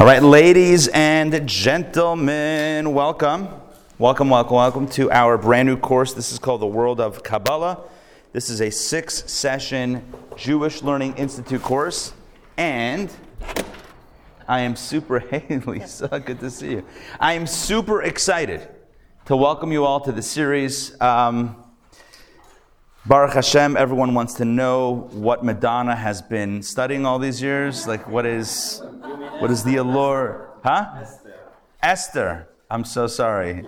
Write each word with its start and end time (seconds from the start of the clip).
All 0.00 0.06
right, 0.06 0.22
ladies 0.22 0.88
and 0.88 1.46
gentlemen, 1.48 2.92
welcome. 2.92 3.48
Welcome, 3.96 4.28
welcome, 4.28 4.56
welcome 4.56 4.88
to 4.88 5.10
our 5.12 5.38
brand 5.38 5.68
new 5.68 5.76
course. 5.76 6.12
This 6.12 6.32
is 6.32 6.38
called 6.40 6.62
The 6.62 6.66
World 6.66 7.00
of 7.00 7.22
Kabbalah. 7.22 7.78
This 8.32 8.50
is 8.50 8.60
a 8.60 8.70
six 8.70 9.30
session 9.30 10.04
Jewish 10.36 10.82
Learning 10.82 11.14
Institute 11.14 11.62
course. 11.62 12.12
And 12.56 13.08
I 14.48 14.60
am 14.60 14.74
super, 14.74 15.18
hey 15.30 15.62
Lisa, 15.64 16.08
good 16.20 16.40
to 16.40 16.50
see 16.50 16.72
you. 16.72 16.84
I 17.20 17.34
am 17.34 17.46
super 17.46 18.02
excited 18.02 18.68
to 19.26 19.36
welcome 19.36 19.70
you 19.70 19.84
all 19.84 20.00
to 20.00 20.10
the 20.10 20.22
series. 20.22 21.00
Um, 21.00 21.63
Baruch 23.06 23.34
Hashem, 23.34 23.76
everyone 23.76 24.14
wants 24.14 24.32
to 24.34 24.46
know 24.46 25.10
what 25.12 25.44
Madonna 25.44 25.94
has 25.94 26.22
been 26.22 26.62
studying 26.62 27.04
all 27.04 27.18
these 27.18 27.42
years. 27.42 27.86
Like, 27.86 28.08
what 28.08 28.24
is, 28.24 28.80
what 29.40 29.50
is 29.50 29.62
the 29.62 29.76
allure? 29.76 30.48
Huh? 30.64 30.86
Esther. 31.02 31.34
Esther. 31.82 32.48
I'm 32.70 32.82
so 32.82 33.06
sorry. 33.06 33.66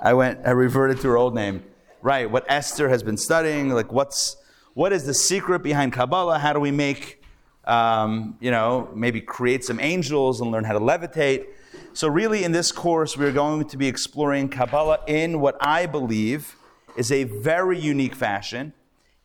I 0.00 0.14
went, 0.14 0.46
I 0.46 0.50
reverted 0.50 1.00
to 1.00 1.08
her 1.08 1.16
old 1.16 1.34
name. 1.34 1.64
Right, 2.02 2.30
what 2.30 2.46
Esther 2.48 2.88
has 2.88 3.02
been 3.02 3.16
studying. 3.16 3.70
Like, 3.70 3.92
what's, 3.92 4.36
what 4.74 4.92
is 4.92 5.04
the 5.04 5.14
secret 5.14 5.64
behind 5.64 5.92
Kabbalah? 5.92 6.38
How 6.38 6.52
do 6.52 6.60
we 6.60 6.70
make, 6.70 7.20
um, 7.64 8.36
you 8.38 8.52
know, 8.52 8.90
maybe 8.94 9.20
create 9.20 9.64
some 9.64 9.80
angels 9.80 10.40
and 10.40 10.52
learn 10.52 10.62
how 10.62 10.74
to 10.74 10.80
levitate? 10.80 11.46
So, 11.94 12.06
really, 12.06 12.44
in 12.44 12.52
this 12.52 12.70
course, 12.70 13.16
we're 13.16 13.32
going 13.32 13.66
to 13.66 13.76
be 13.76 13.88
exploring 13.88 14.48
Kabbalah 14.48 15.00
in 15.08 15.40
what 15.40 15.56
I 15.60 15.86
believe 15.86 16.54
is 16.98 17.12
a 17.12 17.24
very 17.24 17.78
unique 17.78 18.14
fashion. 18.14 18.72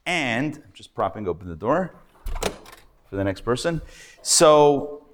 And 0.05 0.55
I'm 0.55 0.73
just 0.73 0.94
propping 0.94 1.27
open 1.27 1.50
the 1.50 1.55
door 1.55 1.94
for 3.09 3.16
the 3.16 3.23
next 3.23 3.41
person. 3.41 3.81
So 4.22 5.05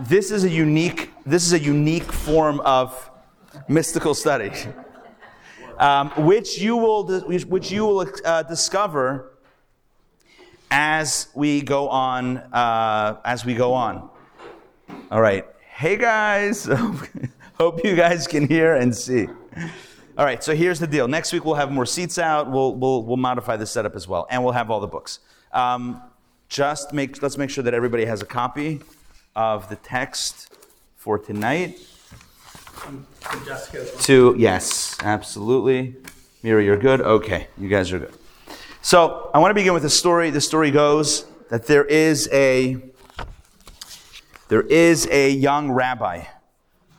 this 0.00 0.30
is 0.30 0.44
a 0.44 0.50
unique 0.50 1.10
this 1.26 1.44
is 1.44 1.52
a 1.52 1.58
unique 1.58 2.10
form 2.10 2.60
of 2.60 3.10
mystical 3.68 4.14
study, 4.14 4.52
um, 5.78 6.10
which 6.16 6.58
you 6.58 6.76
will 6.76 7.20
which 7.26 7.70
you 7.70 7.84
will 7.84 8.06
uh, 8.24 8.42
discover 8.44 9.32
as 10.70 11.28
we 11.34 11.60
go 11.62 11.88
on 11.88 12.38
uh, 12.52 13.20
as 13.24 13.44
we 13.44 13.54
go 13.54 13.74
on. 13.74 14.08
All 15.10 15.20
right, 15.20 15.44
hey 15.74 15.96
guys, 15.96 16.64
hope 17.54 17.84
you 17.84 17.96
guys 17.96 18.26
can 18.26 18.46
hear 18.46 18.76
and 18.76 18.94
see. 18.94 19.26
All 20.18 20.24
right, 20.24 20.42
so 20.42 20.52
here's 20.52 20.80
the 20.80 20.86
deal. 20.88 21.06
Next 21.06 21.32
week 21.32 21.44
we'll 21.44 21.54
have 21.54 21.70
more 21.70 21.86
seats 21.86 22.18
out. 22.18 22.50
We'll, 22.50 22.74
we'll, 22.74 23.04
we'll 23.04 23.16
modify 23.16 23.56
the 23.56 23.66
setup 23.66 23.94
as 23.94 24.08
well, 24.08 24.26
and 24.28 24.42
we'll 24.42 24.52
have 24.52 24.68
all 24.68 24.80
the 24.80 24.88
books. 24.88 25.20
Um, 25.52 26.02
just 26.48 26.92
make, 26.92 27.22
let's 27.22 27.38
make 27.38 27.50
sure 27.50 27.62
that 27.62 27.72
everybody 27.72 28.04
has 28.04 28.20
a 28.20 28.26
copy 28.26 28.80
of 29.36 29.68
the 29.68 29.76
text 29.76 30.52
for 30.96 31.20
tonight. 31.20 31.78
To 34.00 34.34
yes, 34.36 34.96
absolutely. 35.04 35.94
Mira, 36.42 36.64
you're 36.64 36.78
good. 36.78 37.00
Okay, 37.00 37.46
you 37.56 37.68
guys 37.68 37.92
are 37.92 38.00
good. 38.00 38.14
So 38.82 39.30
I 39.32 39.38
want 39.38 39.52
to 39.52 39.54
begin 39.54 39.72
with 39.72 39.84
a 39.84 39.90
story. 39.90 40.30
The 40.30 40.40
story 40.40 40.72
goes 40.72 41.26
that 41.48 41.66
there 41.66 41.84
is 41.84 42.28
a 42.32 42.78
there 44.48 44.62
is 44.62 45.06
a 45.12 45.30
young 45.30 45.70
rabbi 45.70 46.24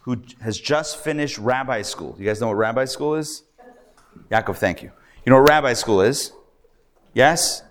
who 0.02 0.22
has 0.42 0.60
just 0.60 0.98
finished 0.98 1.38
rabbi 1.38 1.82
school. 1.82 2.16
You 2.20 2.26
guys 2.26 2.42
know 2.42 2.48
what 2.48 2.58
rabbi 2.58 2.86
school 2.86 3.16
is? 3.16 3.44
Yaakov, 4.32 4.58
thank 4.58 4.82
you. 4.82 4.92
You 5.26 5.32
know 5.32 5.42
what 5.42 5.50
rabbi 5.50 5.74
school 5.74 6.02
is? 6.02 6.32
Yes? 7.14 7.64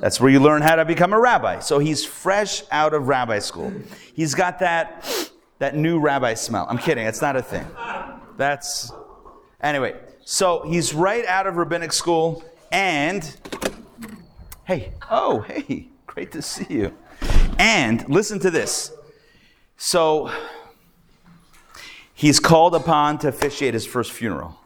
That's 0.00 0.20
where 0.20 0.30
you 0.30 0.40
learn 0.40 0.62
how 0.62 0.76
to 0.76 0.84
become 0.84 1.12
a 1.12 1.20
rabbi. 1.20 1.60
So 1.60 1.78
he's 1.78 2.04
fresh 2.04 2.62
out 2.70 2.94
of 2.94 3.08
rabbi 3.08 3.38
school. 3.38 3.72
He's 4.14 4.34
got 4.34 4.58
that, 4.58 5.30
that 5.58 5.76
new 5.76 6.00
rabbi 6.00 6.34
smell. 6.34 6.66
I'm 6.68 6.78
kidding, 6.78 7.06
it's 7.06 7.22
not 7.22 7.36
a 7.36 7.42
thing. 7.42 7.66
That's, 8.36 8.90
anyway, 9.60 9.94
so 10.24 10.62
he's 10.66 10.94
right 10.94 11.24
out 11.26 11.46
of 11.46 11.56
rabbinic 11.56 11.92
school 11.92 12.42
and, 12.72 13.36
hey, 14.64 14.92
oh, 15.10 15.40
hey, 15.40 15.88
great 16.06 16.32
to 16.32 16.42
see 16.42 16.66
you. 16.68 16.94
And 17.58 18.08
listen 18.08 18.40
to 18.40 18.50
this. 18.50 18.92
So, 19.76 20.30
he's 22.14 22.40
called 22.40 22.74
upon 22.74 23.18
to 23.18 23.28
officiate 23.28 23.74
his 23.74 23.86
first 23.86 24.12
funeral. 24.12 24.58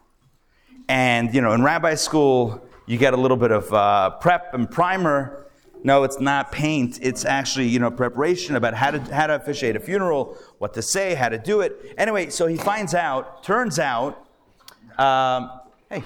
And, 0.88 1.34
you 1.34 1.40
know, 1.40 1.52
in 1.52 1.62
rabbi 1.62 1.94
school, 1.96 2.62
you 2.86 2.96
get 2.96 3.12
a 3.12 3.16
little 3.16 3.36
bit 3.36 3.50
of 3.50 3.72
uh, 3.72 4.10
prep 4.20 4.54
and 4.54 4.70
primer. 4.70 5.46
No, 5.84 6.04
it's 6.04 6.18
not 6.18 6.50
paint. 6.50 6.98
It's 7.02 7.24
actually, 7.24 7.68
you 7.68 7.78
know, 7.78 7.90
preparation 7.90 8.56
about 8.56 8.74
how 8.74 8.90
to, 8.90 9.00
how 9.14 9.26
to 9.26 9.34
officiate 9.34 9.76
a 9.76 9.80
funeral, 9.80 10.36
what 10.58 10.74
to 10.74 10.82
say, 10.82 11.14
how 11.14 11.28
to 11.28 11.38
do 11.38 11.60
it. 11.60 11.94
Anyway, 11.98 12.30
so 12.30 12.46
he 12.46 12.56
finds 12.56 12.94
out, 12.94 13.44
turns 13.44 13.78
out, 13.78 14.26
um, 14.98 15.50
hey, 15.90 16.02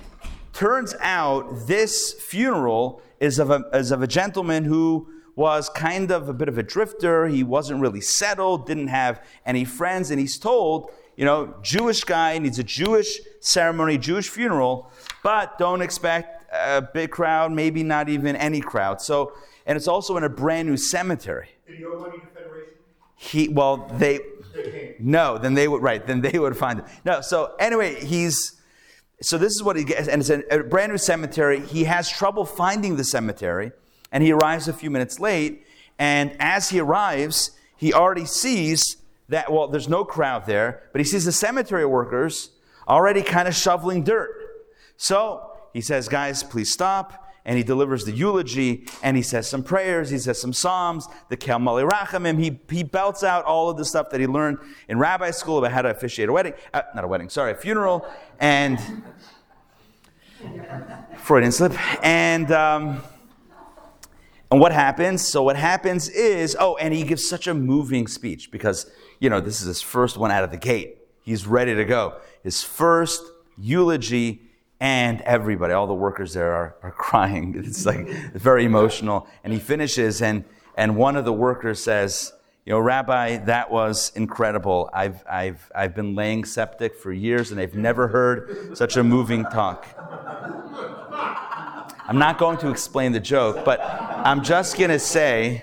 turns 0.53 0.95
out 1.01 1.67
this 1.67 2.13
funeral 2.13 3.01
is 3.21 3.39
of, 3.39 3.51
a, 3.51 3.63
is 3.73 3.93
of 3.93 4.03
a 4.03 4.07
gentleman 4.07 4.65
who 4.65 5.09
was 5.37 5.71
kind 5.71 6.11
of 6.11 6.29
a 6.29 6.35
bit 6.35 6.49
of 6.49 6.59
a 6.59 6.63
drifter. 6.63 7.29
He 7.29 7.43
wasn't 7.43 7.81
really 7.81 8.03
settled, 8.03 8.67
didn't 8.67 8.89
have 8.89 9.25
any 9.47 9.65
friends, 9.65 10.11
and 10.11 10.21
he's 10.21 10.37
told, 10.37 10.91
you 11.17 11.25
know, 11.25 11.55
Jewish 11.62 12.05
guy 12.05 12.39
needs 12.39 12.59
a 12.59 12.65
Jewish 12.65 13.21
ceremony, 13.41 13.99
Jewish 13.99 14.28
funeral, 14.28 14.91
but 15.23 15.59
don't 15.59 15.83
expect 15.83 16.50
a 16.53 16.83
big 16.83 17.11
crowd, 17.11 17.53
maybe 17.53 17.83
not 17.83 18.09
even 18.09 18.37
any 18.37 18.61
crowd. 18.61 19.00
So, 19.00 19.33
and 19.67 19.77
it's 19.77 19.89
also 19.89 20.17
in 20.17 20.25
a 20.25 20.28
brand 20.28 20.69
new 20.69 20.77
cemetery. 20.77 21.49
Did 21.67 21.77
he 21.77 21.84
owe 21.84 21.99
money 21.99 22.19
to 22.19 22.27
Federation? 22.27 22.73
He, 23.17 23.49
well, 23.49 23.89
they, 23.99 24.21
no, 24.99 25.39
then 25.39 25.55
they 25.55 25.69
would, 25.69 25.83
right, 25.83 26.05
then 26.06 26.21
they 26.21 26.39
would 26.39 26.56
find 26.56 26.81
it. 26.81 26.84
No, 27.05 27.21
so 27.21 27.55
anyway, 27.59 28.05
he's, 28.05 28.61
so 29.21 29.39
this 29.39 29.53
is 29.53 29.62
what 29.62 29.77
he 29.77 29.84
gets, 29.84 30.09
and 30.09 30.21
it's 30.21 30.31
a, 30.31 30.43
a 30.50 30.62
brand 30.65 30.93
new 30.93 30.99
cemetery. 30.99 31.61
He 31.61 31.84
has 31.84 32.11
trouble 32.11 32.44
finding 32.44 32.97
the 32.97 33.05
cemetery, 33.05 33.73
and 34.11 34.23
he 34.23 34.33
arrives 34.33 34.67
a 34.67 34.73
few 34.73 34.91
minutes 34.91 35.21
late, 35.21 35.65
and 35.99 36.34
as 36.41 36.71
he 36.71 36.81
arrives, 36.81 37.53
he 37.77 37.93
already 37.93 38.27
sees 38.27 38.97
that, 39.32 39.53
well, 39.53 39.69
there's 39.69 39.88
no 39.88 40.04
crowd 40.04 40.47
there, 40.47 40.82
but 40.93 41.00
he 41.00 41.04
sees 41.04 41.25
the 41.25 41.32
cemetery 41.32 41.87
workers 41.87 42.50
already 42.88 43.22
kind 43.22 43.48
of 43.48 43.54
shoveling 43.54 44.04
dirt. 44.04 44.31
So 44.97 45.50
he 45.72 45.81
says, 45.81 46.09
guys, 46.09 46.43
please 46.43 46.72
stop. 46.72 47.19
And 47.44 47.56
he 47.56 47.65
delivers 47.65 48.04
the 48.04 48.12
eulogy 48.12 48.87
and 49.03 49.16
he 49.16 49.22
says 49.22 49.48
some 49.48 49.65
prayers, 49.65 50.10
he 50.10 50.19
says 50.19 50.41
some 50.41 50.53
psalms, 50.53 51.09
the 51.28 51.37
Kel 51.37 51.59
Mali 51.59 51.82
Rachamim. 51.82 52.38
He, 52.38 52.60
he 52.70 52.84
belts 52.84 53.25
out 53.25 53.44
all 53.44 53.69
of 53.69 53.76
the 53.76 53.84
stuff 53.84 54.10
that 54.10 54.20
he 54.20 54.28
learned 54.28 54.59
in 54.88 54.98
rabbi 54.98 55.32
school 55.32 55.59
about 55.59 55.72
how 55.72 55.82
to 55.82 55.91
officiate 55.91 56.28
a 56.28 56.32
wedding, 56.32 56.53
uh, 56.72 56.82
not 56.94 57.03
a 57.03 57.09
wedding, 57.09 57.28
sorry, 57.28 57.50
a 57.50 57.56
funeral. 57.56 58.06
And 58.38 58.78
Freudian 61.16 61.50
slip. 61.50 61.72
And, 62.04 62.53
um, 62.53 63.03
and 64.53 64.60
what 64.60 64.72
happens? 64.72 65.26
So 65.26 65.43
what 65.43 65.56
happens 65.56 66.09
is, 66.10 66.56
oh, 66.60 66.76
and 66.76 66.93
he 66.93 67.04
gives 67.04 67.26
such 67.26 67.47
a 67.47 67.54
moving 67.54 68.06
speech 68.06 68.50
because 68.50 68.91
you 69.22 69.31
know, 69.31 69.41
this 69.41 69.60
is 69.60 69.69
his 69.69 69.81
first 69.81 70.19
one 70.19 70.33
out 70.33 70.43
of 70.43 70.50
the 70.50 70.56
gate. 70.56 70.99
He's 71.22 71.47
ready 71.47 71.77
to 71.77 71.84
go. 71.84 72.16
His 72.43 72.65
first 72.65 73.22
eulogy, 73.56 74.43
and 74.81 75.21
everybody, 75.21 75.72
all 75.72 75.87
the 75.87 75.94
workers 75.94 76.34
there 76.34 76.53
are, 76.53 76.75
are 76.83 76.91
crying. 76.99 77.55
It's 77.56 77.87
like 77.87 78.09
very 78.34 78.65
emotional. 78.65 79.28
And 79.44 79.53
he 79.53 79.61
finishes, 79.61 80.21
and, 80.22 80.44
and 80.77 80.97
one 80.97 81.15
of 81.15 81.25
the 81.25 81.32
workers 81.32 81.81
says, 81.81 82.32
You 82.66 82.72
know, 82.72 82.81
Rabbi, 82.81 83.37
that 83.44 83.71
was 83.71 84.11
incredible. 84.16 84.91
I've, 84.93 85.25
I've, 85.31 85.71
I've 85.72 85.94
been 85.94 86.16
laying 86.16 86.44
septic 86.44 86.97
for 86.97 87.12
years, 87.12 87.53
and 87.53 87.61
I've 87.61 87.77
never 87.77 88.09
heard 88.09 88.77
such 88.77 88.97
a 88.97 89.05
moving 89.05 89.44
talk. 89.44 89.87
I'm 92.09 92.19
not 92.19 92.38
going 92.38 92.59
to 92.59 92.71
explain 92.71 93.12
the 93.12 93.21
joke, 93.21 93.65
but 93.65 93.81
I'm 93.81 94.43
just 94.43 94.77
going 94.77 94.91
to 94.91 94.99
say, 94.99 95.62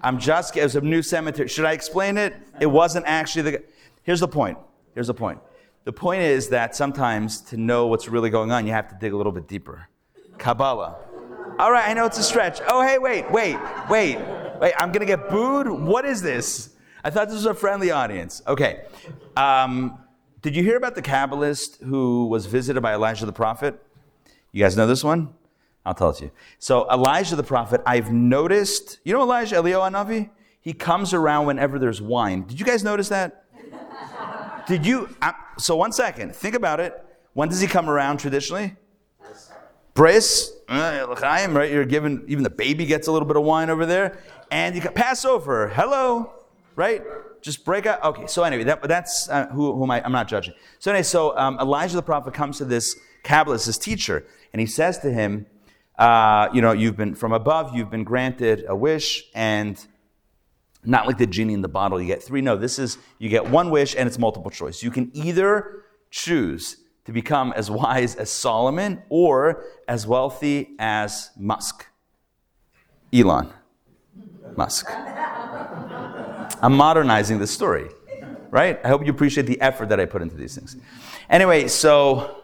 I'm 0.00 0.18
just, 0.18 0.56
it 0.56 0.62
was 0.62 0.76
a 0.76 0.80
new 0.80 1.02
cemetery. 1.02 1.48
Should 1.48 1.64
I 1.64 1.72
explain 1.72 2.16
it? 2.16 2.34
It 2.60 2.66
wasn't 2.66 3.06
actually 3.06 3.42
the. 3.42 3.62
Here's 4.02 4.20
the 4.20 4.28
point. 4.28 4.58
Here's 4.94 5.08
the 5.08 5.14
point. 5.14 5.40
The 5.84 5.92
point 5.92 6.22
is 6.22 6.48
that 6.48 6.76
sometimes 6.76 7.40
to 7.42 7.56
know 7.56 7.86
what's 7.86 8.08
really 8.08 8.30
going 8.30 8.52
on, 8.52 8.66
you 8.66 8.72
have 8.72 8.88
to 8.88 8.96
dig 9.00 9.12
a 9.12 9.16
little 9.16 9.32
bit 9.32 9.48
deeper. 9.48 9.88
Kabbalah. 10.38 10.96
All 11.58 11.72
right, 11.72 11.88
I 11.88 11.94
know 11.94 12.06
it's 12.06 12.18
a 12.18 12.22
stretch. 12.22 12.60
Oh, 12.68 12.86
hey, 12.86 12.98
wait, 12.98 13.30
wait, 13.32 13.58
wait, 13.90 14.18
wait. 14.60 14.74
I'm 14.78 14.92
gonna 14.92 15.06
get 15.06 15.28
booed. 15.28 15.68
What 15.68 16.04
is 16.04 16.22
this? 16.22 16.76
I 17.02 17.10
thought 17.10 17.26
this 17.28 17.34
was 17.34 17.46
a 17.46 17.54
friendly 17.54 17.90
audience. 17.90 18.42
Okay. 18.46 18.84
Um, 19.36 19.98
did 20.42 20.54
you 20.54 20.62
hear 20.62 20.76
about 20.76 20.94
the 20.94 21.02
Kabbalist 21.02 21.82
who 21.82 22.26
was 22.26 22.46
visited 22.46 22.80
by 22.80 22.94
Elijah 22.94 23.26
the 23.26 23.32
prophet? 23.32 23.82
You 24.52 24.62
guys 24.62 24.76
know 24.76 24.86
this 24.86 25.02
one? 25.02 25.34
I'll 25.88 25.94
tell 25.94 26.10
it 26.10 26.16
to 26.16 26.24
you. 26.26 26.30
So 26.58 26.86
Elijah 26.90 27.34
the 27.34 27.42
prophet, 27.42 27.80
I've 27.86 28.12
noticed, 28.12 28.98
you 29.04 29.14
know 29.14 29.22
Elijah, 29.22 29.56
Eliyahu 29.56 29.90
Navi? 29.90 30.28
He 30.60 30.74
comes 30.74 31.14
around 31.14 31.46
whenever 31.46 31.78
there's 31.78 32.02
wine. 32.02 32.42
Did 32.46 32.60
you 32.60 32.66
guys 32.66 32.84
notice 32.84 33.08
that? 33.08 33.46
Did 34.66 34.84
you? 34.84 35.08
So 35.56 35.76
one 35.76 35.92
second, 35.92 36.36
think 36.36 36.54
about 36.54 36.78
it. 36.78 37.02
When 37.32 37.48
does 37.48 37.60
he 37.60 37.66
come 37.66 37.88
around 37.88 38.18
traditionally? 38.18 38.76
Bris, 39.94 40.52
uh, 40.68 41.16
right? 41.18 41.70
You're 41.72 41.86
given, 41.86 42.22
even 42.28 42.44
the 42.44 42.50
baby 42.50 42.84
gets 42.84 43.08
a 43.08 43.12
little 43.12 43.26
bit 43.26 43.36
of 43.38 43.44
wine 43.44 43.70
over 43.70 43.86
there. 43.86 44.18
And 44.50 44.74
you 44.74 44.82
got 44.82 44.94
Passover. 44.94 45.68
Hello. 45.68 46.32
right? 46.78 47.02
Just 47.42 47.64
break 47.64 47.86
out. 47.86 48.02
Okay, 48.04 48.28
so 48.28 48.44
anyway, 48.44 48.62
that, 48.64 48.80
that's 48.82 49.28
uh, 49.28 49.48
who, 49.48 49.74
whom 49.74 49.90
I, 49.90 50.00
I'm 50.02 50.12
not 50.12 50.28
judging. 50.28 50.54
So 50.78 50.92
anyway, 50.92 51.02
so 51.02 51.36
um, 51.36 51.58
Elijah 51.58 51.96
the 51.96 52.02
prophet 52.02 52.34
comes 52.34 52.58
to 52.58 52.64
this 52.64 52.94
Kabbalist, 53.24 53.66
his 53.66 53.78
teacher, 53.78 54.24
and 54.52 54.60
he 54.60 54.66
says 54.66 54.98
to 55.00 55.12
him, 55.12 55.46
uh, 55.98 56.48
you 56.52 56.62
know, 56.62 56.72
you've 56.72 56.96
been 56.96 57.14
from 57.14 57.32
above, 57.32 57.74
you've 57.74 57.90
been 57.90 58.04
granted 58.04 58.64
a 58.68 58.76
wish, 58.76 59.24
and 59.34 59.84
not 60.84 61.06
like 61.06 61.18
the 61.18 61.26
genie 61.26 61.54
in 61.54 61.62
the 61.62 61.68
bottle, 61.68 62.00
you 62.00 62.06
get 62.06 62.22
three. 62.22 62.40
No, 62.40 62.56
this 62.56 62.78
is, 62.78 62.98
you 63.18 63.28
get 63.28 63.50
one 63.50 63.70
wish 63.70 63.96
and 63.96 64.06
it's 64.06 64.18
multiple 64.18 64.50
choice. 64.50 64.82
You 64.82 64.90
can 64.90 65.10
either 65.12 65.82
choose 66.10 66.78
to 67.04 67.12
become 67.12 67.52
as 67.56 67.70
wise 67.70 68.14
as 68.14 68.30
Solomon 68.30 69.02
or 69.08 69.64
as 69.88 70.06
wealthy 70.06 70.70
as 70.78 71.30
Musk. 71.36 71.86
Elon 73.12 73.52
Musk. 74.56 74.86
I'm 76.60 76.74
modernizing 76.74 77.38
the 77.38 77.46
story, 77.46 77.88
right? 78.50 78.80
I 78.84 78.88
hope 78.88 79.04
you 79.04 79.10
appreciate 79.10 79.46
the 79.46 79.60
effort 79.60 79.88
that 79.88 80.00
I 80.00 80.04
put 80.04 80.22
into 80.22 80.36
these 80.36 80.54
things. 80.54 80.76
Anyway, 81.30 81.68
so 81.68 82.37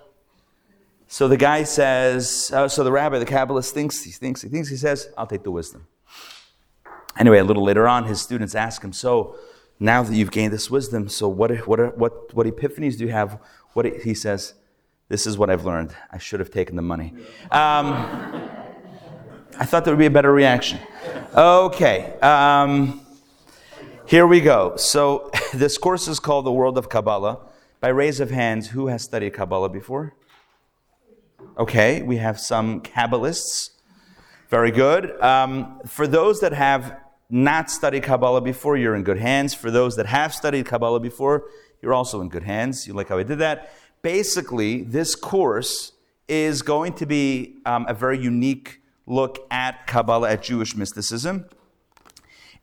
so 1.06 1.28
the 1.28 1.36
guy 1.36 1.64
says, 1.64 2.50
uh, 2.54 2.68
so 2.68 2.82
the 2.82 2.92
rabbi, 2.92 3.18
the 3.18 3.26
Kabbalist 3.26 3.70
thinks, 3.70 4.02
he 4.02 4.10
thinks, 4.10 4.42
he 4.42 4.48
thinks, 4.48 4.68
he 4.68 4.76
says, 4.76 5.08
I'll 5.16 5.26
take 5.26 5.42
the 5.42 5.50
wisdom. 5.50 5.86
Anyway, 7.18 7.38
a 7.38 7.44
little 7.44 7.62
later 7.62 7.86
on, 7.86 8.04
his 8.04 8.20
students 8.20 8.54
ask 8.54 8.82
him, 8.82 8.92
so 8.92 9.36
now 9.78 10.02
that 10.02 10.14
you've 10.14 10.30
gained 10.30 10.52
this 10.52 10.70
wisdom, 10.70 11.08
so 11.08 11.28
what, 11.28 11.50
what, 11.68 11.96
what, 11.96 12.34
what 12.34 12.46
epiphanies 12.46 12.96
do 12.98 13.04
you 13.04 13.12
have? 13.12 13.38
What 13.74 13.86
he 14.02 14.14
says, 14.14 14.54
this 15.08 15.26
is 15.26 15.36
what 15.36 15.50
I've 15.50 15.64
learned. 15.64 15.94
I 16.10 16.18
should 16.18 16.40
have 16.40 16.50
taken 16.50 16.76
the 16.76 16.82
money. 16.82 17.14
Um, 17.50 17.92
I 19.56 19.64
thought 19.64 19.84
there 19.84 19.92
would 19.94 19.98
be 20.00 20.06
a 20.06 20.10
better 20.10 20.32
reaction. 20.32 20.80
Okay. 21.34 22.18
Um, 22.20 23.00
here 24.06 24.26
we 24.26 24.40
go. 24.40 24.76
So 24.76 25.30
this 25.54 25.78
course 25.78 26.08
is 26.08 26.18
called 26.18 26.46
The 26.46 26.52
World 26.52 26.78
of 26.78 26.88
Kabbalah. 26.88 27.40
By 27.80 27.88
raise 27.88 28.18
of 28.18 28.30
hands, 28.30 28.68
who 28.68 28.86
has 28.86 29.02
studied 29.02 29.34
Kabbalah 29.34 29.68
before? 29.68 30.14
Okay, 31.56 32.02
we 32.02 32.16
have 32.16 32.40
some 32.40 32.80
Kabbalists. 32.80 33.70
Very 34.48 34.72
good. 34.72 35.20
Um, 35.20 35.80
for 35.86 36.08
those 36.08 36.40
that 36.40 36.52
have 36.52 36.96
not 37.30 37.70
studied 37.70 38.02
Kabbalah 38.02 38.40
before, 38.40 38.76
you're 38.76 38.96
in 38.96 39.04
good 39.04 39.18
hands. 39.18 39.54
For 39.54 39.70
those 39.70 39.94
that 39.94 40.06
have 40.06 40.34
studied 40.34 40.66
Kabbalah 40.66 40.98
before, 40.98 41.44
you're 41.80 41.94
also 41.94 42.20
in 42.20 42.28
good 42.28 42.42
hands. 42.42 42.88
You 42.88 42.92
like 42.92 43.08
how 43.08 43.18
I 43.18 43.22
did 43.22 43.38
that? 43.38 43.72
Basically, 44.02 44.82
this 44.82 45.14
course 45.14 45.92
is 46.26 46.62
going 46.62 46.94
to 46.94 47.06
be 47.06 47.58
um, 47.64 47.86
a 47.88 47.94
very 47.94 48.18
unique 48.18 48.80
look 49.06 49.46
at 49.48 49.86
Kabbalah, 49.86 50.32
at 50.32 50.42
Jewish 50.42 50.74
mysticism. 50.74 51.48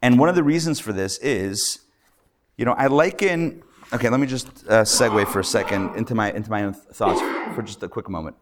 And 0.02 0.20
one 0.20 0.28
of 0.28 0.36
the 0.36 0.44
reasons 0.44 0.82
for 0.82 0.92
this 0.92 1.18
is, 1.20 1.80
you 2.58 2.66
know, 2.66 2.74
I 2.74 2.88
liken. 2.88 3.64
Okay, 3.94 4.10
let 4.10 4.20
me 4.20 4.28
just 4.28 4.48
uh, 4.68 4.82
segue 4.82 5.30
for 5.30 5.40
a 5.40 5.46
second 5.46 5.96
into 5.96 6.14
my 6.14 6.34
into 6.34 6.50
my 6.50 6.64
own 6.64 6.74
thoughts 6.74 7.22
for 7.56 7.62
just 7.62 7.82
a 7.84 7.88
quick 7.88 8.10
moment. 8.10 8.36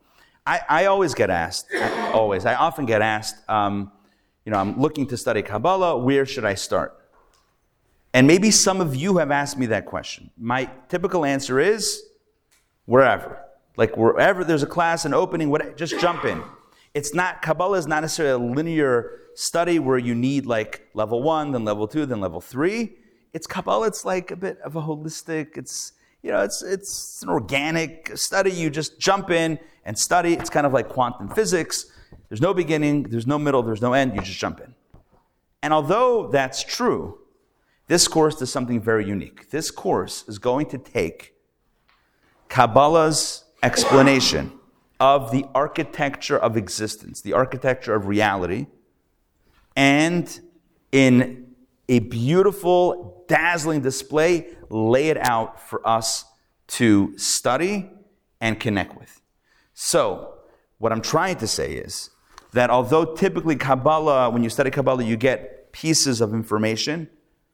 I, 0.50 0.62
I 0.68 0.86
always 0.86 1.14
get 1.14 1.30
asked, 1.30 1.68
always, 2.12 2.44
I 2.44 2.56
often 2.56 2.88
get 2.88 3.04
asked, 3.04 3.36
um, 3.48 3.92
you 4.46 4.52
know, 4.52 4.58
I'm 4.58 4.82
looking 4.82 5.06
to 5.10 5.16
study 5.16 5.44
Kabbalah, 5.44 5.96
where 6.00 6.26
should 6.26 6.44
I 6.44 6.56
start? 6.56 6.98
And 8.16 8.26
maybe 8.26 8.50
some 8.50 8.82
of 8.82 8.96
you 8.96 9.18
have 9.18 9.30
asked 9.30 9.60
me 9.60 9.68
that 9.68 9.86
question. 9.86 10.32
My 10.40 10.68
typical 10.88 11.24
answer 11.24 11.60
is 11.60 12.02
wherever. 12.86 13.38
Like 13.78 13.96
wherever 13.96 14.44
there's 14.44 14.64
a 14.64 14.66
class, 14.66 15.06
an 15.06 15.14
opening, 15.14 15.52
what, 15.52 15.78
just 15.78 16.00
jump 16.00 16.26
in. 16.26 16.42
It's 16.96 17.14
not, 17.14 17.44
Kabbalah 17.44 17.78
is 17.78 17.86
not 17.86 18.02
necessarily 18.02 18.44
a 18.44 18.52
linear 18.56 19.20
study 19.36 19.78
where 19.78 20.00
you 20.00 20.16
need 20.16 20.48
like 20.48 20.90
level 20.96 21.22
one, 21.22 21.52
then 21.52 21.64
level 21.64 21.88
two, 21.88 22.08
then 22.08 22.22
level 22.22 22.42
three. 22.42 22.96
It's 23.34 23.46
Kabbalah, 23.46 23.86
it's 23.86 24.04
like 24.04 24.32
a 24.32 24.36
bit 24.36 24.58
of 24.62 24.76
a 24.76 24.82
holistic, 24.82 25.58
it's, 25.58 25.92
you 26.22 26.32
know, 26.32 26.42
it's, 26.42 26.62
it's 26.62 27.22
an 27.24 27.30
organic 27.30 28.12
study. 28.16 28.52
You 28.52 28.70
just 28.70 29.00
jump 29.00 29.30
in 29.30 29.60
and 29.86 29.98
study. 29.98 30.34
It's 30.34 30.50
kind 30.50 30.66
of 30.66 30.74
like 30.74 30.90
quantum 30.90 31.30
physics. 31.30 31.86
There's 32.28 32.42
no 32.42 32.54
beginning, 32.54 33.04
there's 33.04 33.28
no 33.28 33.40
middle, 33.40 33.64
there's 33.64 33.82
no 33.82 33.94
end. 33.94 34.16
You 34.16 34.22
just 34.22 34.38
jump 34.38 34.60
in. 34.60 34.76
And 35.64 35.74
although 35.74 36.28
that's 36.28 36.64
true, 36.64 37.20
this 37.88 38.08
course 38.08 38.36
does 38.36 38.52
something 38.52 38.80
very 38.80 39.06
unique. 39.06 39.50
This 39.50 39.72
course 39.72 40.24
is 40.28 40.38
going 40.38 40.68
to 40.68 40.78
take 40.78 41.34
Kabbalah's 42.50 43.46
explanation 43.64 44.52
of 45.00 45.32
the 45.32 45.46
architecture 45.56 46.38
of 46.38 46.56
existence, 46.56 47.22
the 47.22 47.34
architecture 47.34 47.96
of 47.96 48.08
reality, 48.08 48.68
and 49.76 50.40
in 50.92 51.56
a 51.88 52.00
beautiful, 52.00 53.19
dazzling 53.30 53.82
display, 53.82 54.48
lay 54.70 55.08
it 55.08 55.18
out 55.18 55.62
for 55.62 55.88
us 55.88 56.26
to 56.68 57.18
study 57.18 57.90
and 58.42 58.60
connect 58.60 58.98
with. 58.98 59.22
So, 59.74 60.34
what 60.80 60.92
I'm 60.92 61.02
trying 61.02 61.38
to 61.38 61.48
say 61.48 61.74
is 61.74 62.10
that 62.52 62.70
although 62.70 63.16
typically 63.16 63.56
Kabbalah, 63.56 64.30
when 64.30 64.44
you 64.44 64.50
study 64.50 64.72
Kabbalah, 64.72 65.04
you 65.04 65.16
get 65.16 65.72
pieces 65.72 66.20
of 66.20 66.34
information, 66.34 67.10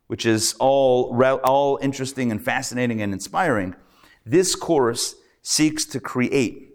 which 0.08 0.26
is 0.26 0.56
all, 0.60 1.16
all 1.44 1.78
interesting 1.82 2.32
and 2.32 2.44
fascinating 2.44 3.02
and 3.02 3.14
inspiring, 3.14 3.76
this 4.26 4.56
course 4.56 5.16
seeks 5.42 5.86
to 5.86 6.00
create 6.00 6.66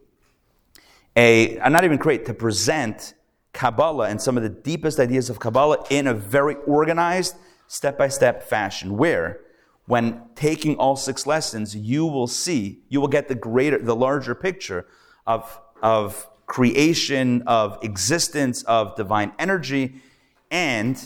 a, 1.17 1.59
uh, 1.59 1.69
not 1.69 1.85
even 1.85 1.99
create, 1.99 2.25
to 2.27 2.35
present 2.35 3.15
Kabbalah 3.53 4.09
and 4.09 4.23
some 4.23 4.37
of 4.37 4.43
the 4.43 4.49
deepest 4.49 5.01
ideas 5.01 5.29
of 5.29 5.41
Kabbalah 5.41 5.85
in 5.91 6.07
a 6.07 6.15
very 6.15 6.55
organized, 6.67 7.37
step 7.71 7.97
by 7.97 8.09
step 8.09 8.43
fashion, 8.43 8.97
where 8.97 9.39
when 9.87 10.21
taking 10.35 10.75
all 10.77 10.97
six 10.97 11.25
lessons, 11.25 11.77
you 11.77 12.05
will 12.05 12.27
see, 12.27 12.81
you 12.89 13.01
will 13.01 13.07
get 13.07 13.29
the 13.29 13.35
greater, 13.37 13.79
the 13.79 13.95
larger 13.95 14.35
picture 14.35 14.89
of, 15.25 15.61
of 15.81 16.29
creation, 16.47 17.43
of 17.47 17.79
existence, 17.83 18.65
of 18.65 18.97
divine 18.97 19.31
energy. 19.39 20.03
And 20.51 21.01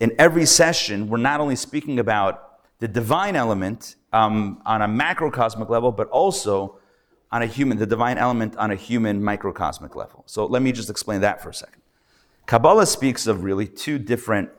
in 0.00 0.12
every 0.18 0.46
session, 0.46 1.08
we're 1.08 1.18
not 1.18 1.40
only 1.40 1.54
speaking 1.54 2.00
about 2.00 2.58
the 2.80 2.88
divine 2.88 3.36
element 3.36 3.94
um, 4.12 4.60
on 4.66 4.82
a 4.82 4.88
macrocosmic 4.88 5.68
level, 5.68 5.92
but 5.92 6.08
also 6.08 6.80
on 7.30 7.42
a 7.42 7.46
human, 7.46 7.78
the 7.78 7.86
divine 7.86 8.18
element 8.18 8.56
on 8.56 8.72
a 8.72 8.76
human 8.76 9.22
microcosmic 9.22 9.94
level. 9.94 10.24
So 10.26 10.44
let 10.44 10.60
me 10.60 10.72
just 10.72 10.90
explain 10.90 11.20
that 11.20 11.40
for 11.40 11.50
a 11.50 11.54
second. 11.54 11.82
Kabbalah 12.46 12.86
speaks 12.86 13.28
of 13.28 13.44
really 13.44 13.68
two 13.68 14.00
different 14.00 14.50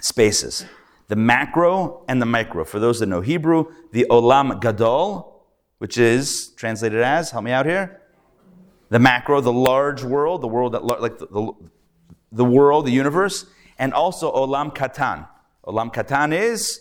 spaces 0.00 0.64
the 1.08 1.16
macro 1.16 2.04
and 2.06 2.22
the 2.22 2.26
micro. 2.26 2.64
For 2.64 2.78
those 2.78 3.00
that 3.00 3.06
know 3.06 3.22
Hebrew, 3.22 3.72
the 3.92 4.06
olam 4.10 4.60
gadol, 4.60 5.46
which 5.78 5.98
is 5.98 6.48
translated 6.56 7.00
as, 7.00 7.30
help 7.30 7.44
me 7.44 7.50
out 7.50 7.66
here, 7.66 8.02
the 8.90 8.98
macro, 8.98 9.40
the 9.40 9.52
large 9.52 10.02
world, 10.02 10.42
the 10.42 10.48
world 10.48 10.72
that, 10.74 10.84
like 10.84 11.18
the, 11.18 11.26
the, 11.26 11.52
the 12.30 12.44
world, 12.44 12.86
the 12.86 12.90
universe, 12.90 13.46
and 13.78 13.92
also 13.92 14.32
olam 14.32 14.74
katan. 14.74 15.26
Olam 15.66 15.92
katan 15.92 16.32
is 16.32 16.80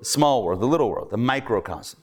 the 0.00 0.04
small 0.04 0.44
world, 0.44 0.60
the 0.60 0.66
little 0.66 0.90
world, 0.90 1.10
the 1.10 1.16
microcosm, 1.16 2.00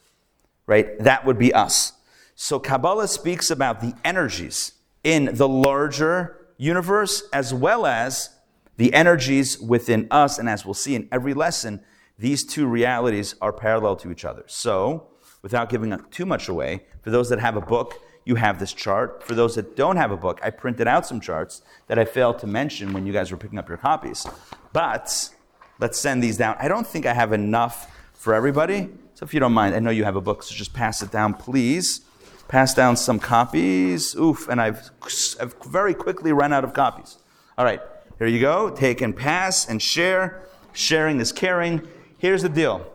right? 0.68 0.98
That 1.00 1.26
would 1.26 1.38
be 1.38 1.54
us. 1.54 1.94
So 2.36 2.60
Kabbalah 2.60 3.08
speaks 3.08 3.52
about 3.52 3.82
the 3.82 3.94
energies 4.04 4.74
in 5.04 5.36
the 5.36 5.48
larger 5.48 6.38
universe 6.58 7.24
as 7.34 7.54
well 7.54 7.86
as 7.86 8.30
the 8.78 8.94
energies 8.94 9.60
within 9.60 10.08
us, 10.12 10.38
and 10.38 10.50
as 10.50 10.66
we'll 10.66 10.74
see 10.74 10.96
in 10.96 11.08
every 11.12 11.34
lesson, 11.34 11.84
these 12.18 12.44
two 12.44 12.68
realities 12.68 13.36
are 13.42 13.52
parallel 13.52 13.96
to 13.98 14.12
each 14.12 14.26
other. 14.26 14.44
So, 14.48 15.08
without 15.42 15.70
giving 15.70 15.98
too 16.12 16.26
much 16.26 16.48
away, 16.48 16.86
for 17.02 17.10
those 17.10 17.30
that 17.30 17.40
have 17.40 17.56
a 17.56 17.62
book, 17.62 18.00
you 18.26 18.36
have 18.36 18.60
this 18.60 18.74
chart. 18.74 19.24
For 19.24 19.34
those 19.34 19.56
that 19.56 19.76
don't 19.76 19.98
have 19.98 20.12
a 20.12 20.18
book, 20.18 20.40
I 20.44 20.52
printed 20.52 20.88
out 20.88 21.06
some 21.06 21.20
charts 21.20 21.62
that 21.88 21.98
I 21.98 22.06
failed 22.06 22.40
to 22.40 22.48
mention 22.48 22.94
when 22.94 23.06
you 23.06 23.14
guys 23.14 23.32
were 23.32 23.38
picking 23.38 23.58
up 23.58 23.68
your 23.68 23.78
copies. 23.78 24.28
But 24.74 25.30
let's 25.80 26.00
send 26.00 26.22
these 26.22 26.38
down. 26.38 26.56
I 26.60 26.68
don't 26.68 26.86
think 26.86 27.06
I 27.06 27.14
have 27.14 27.34
enough 27.34 27.92
for 28.14 28.34
everybody. 28.36 28.90
So 29.16 29.24
if 29.24 29.34
you 29.34 29.40
don't 29.40 29.54
mind, 29.54 29.76
I 29.76 29.80
know 29.80 29.90
you 29.90 30.04
have 30.04 30.16
a 30.16 30.22
book, 30.22 30.44
so 30.44 30.54
just 30.54 30.74
pass 30.74 31.02
it 31.02 31.12
down, 31.12 31.34
please. 31.34 32.02
Pass 32.48 32.74
down 32.74 32.98
some 32.98 33.18
copies. 33.18 34.16
Oof, 34.16 34.48
and 34.48 34.62
I've, 34.62 34.92
I've 35.40 35.56
very 35.66 35.94
quickly 35.94 36.32
run 36.32 36.54
out 36.54 36.64
of 36.64 36.74
copies. 36.74 37.18
All 37.58 37.66
right. 37.66 37.82
Here 38.22 38.28
you 38.28 38.40
go. 38.40 38.70
Take 38.70 39.02
and 39.02 39.16
pass 39.16 39.68
and 39.68 39.82
share. 39.82 40.44
Sharing 40.74 41.20
is 41.20 41.32
caring. 41.32 41.88
Here's 42.20 42.44
the 42.44 42.50
deal. 42.50 42.86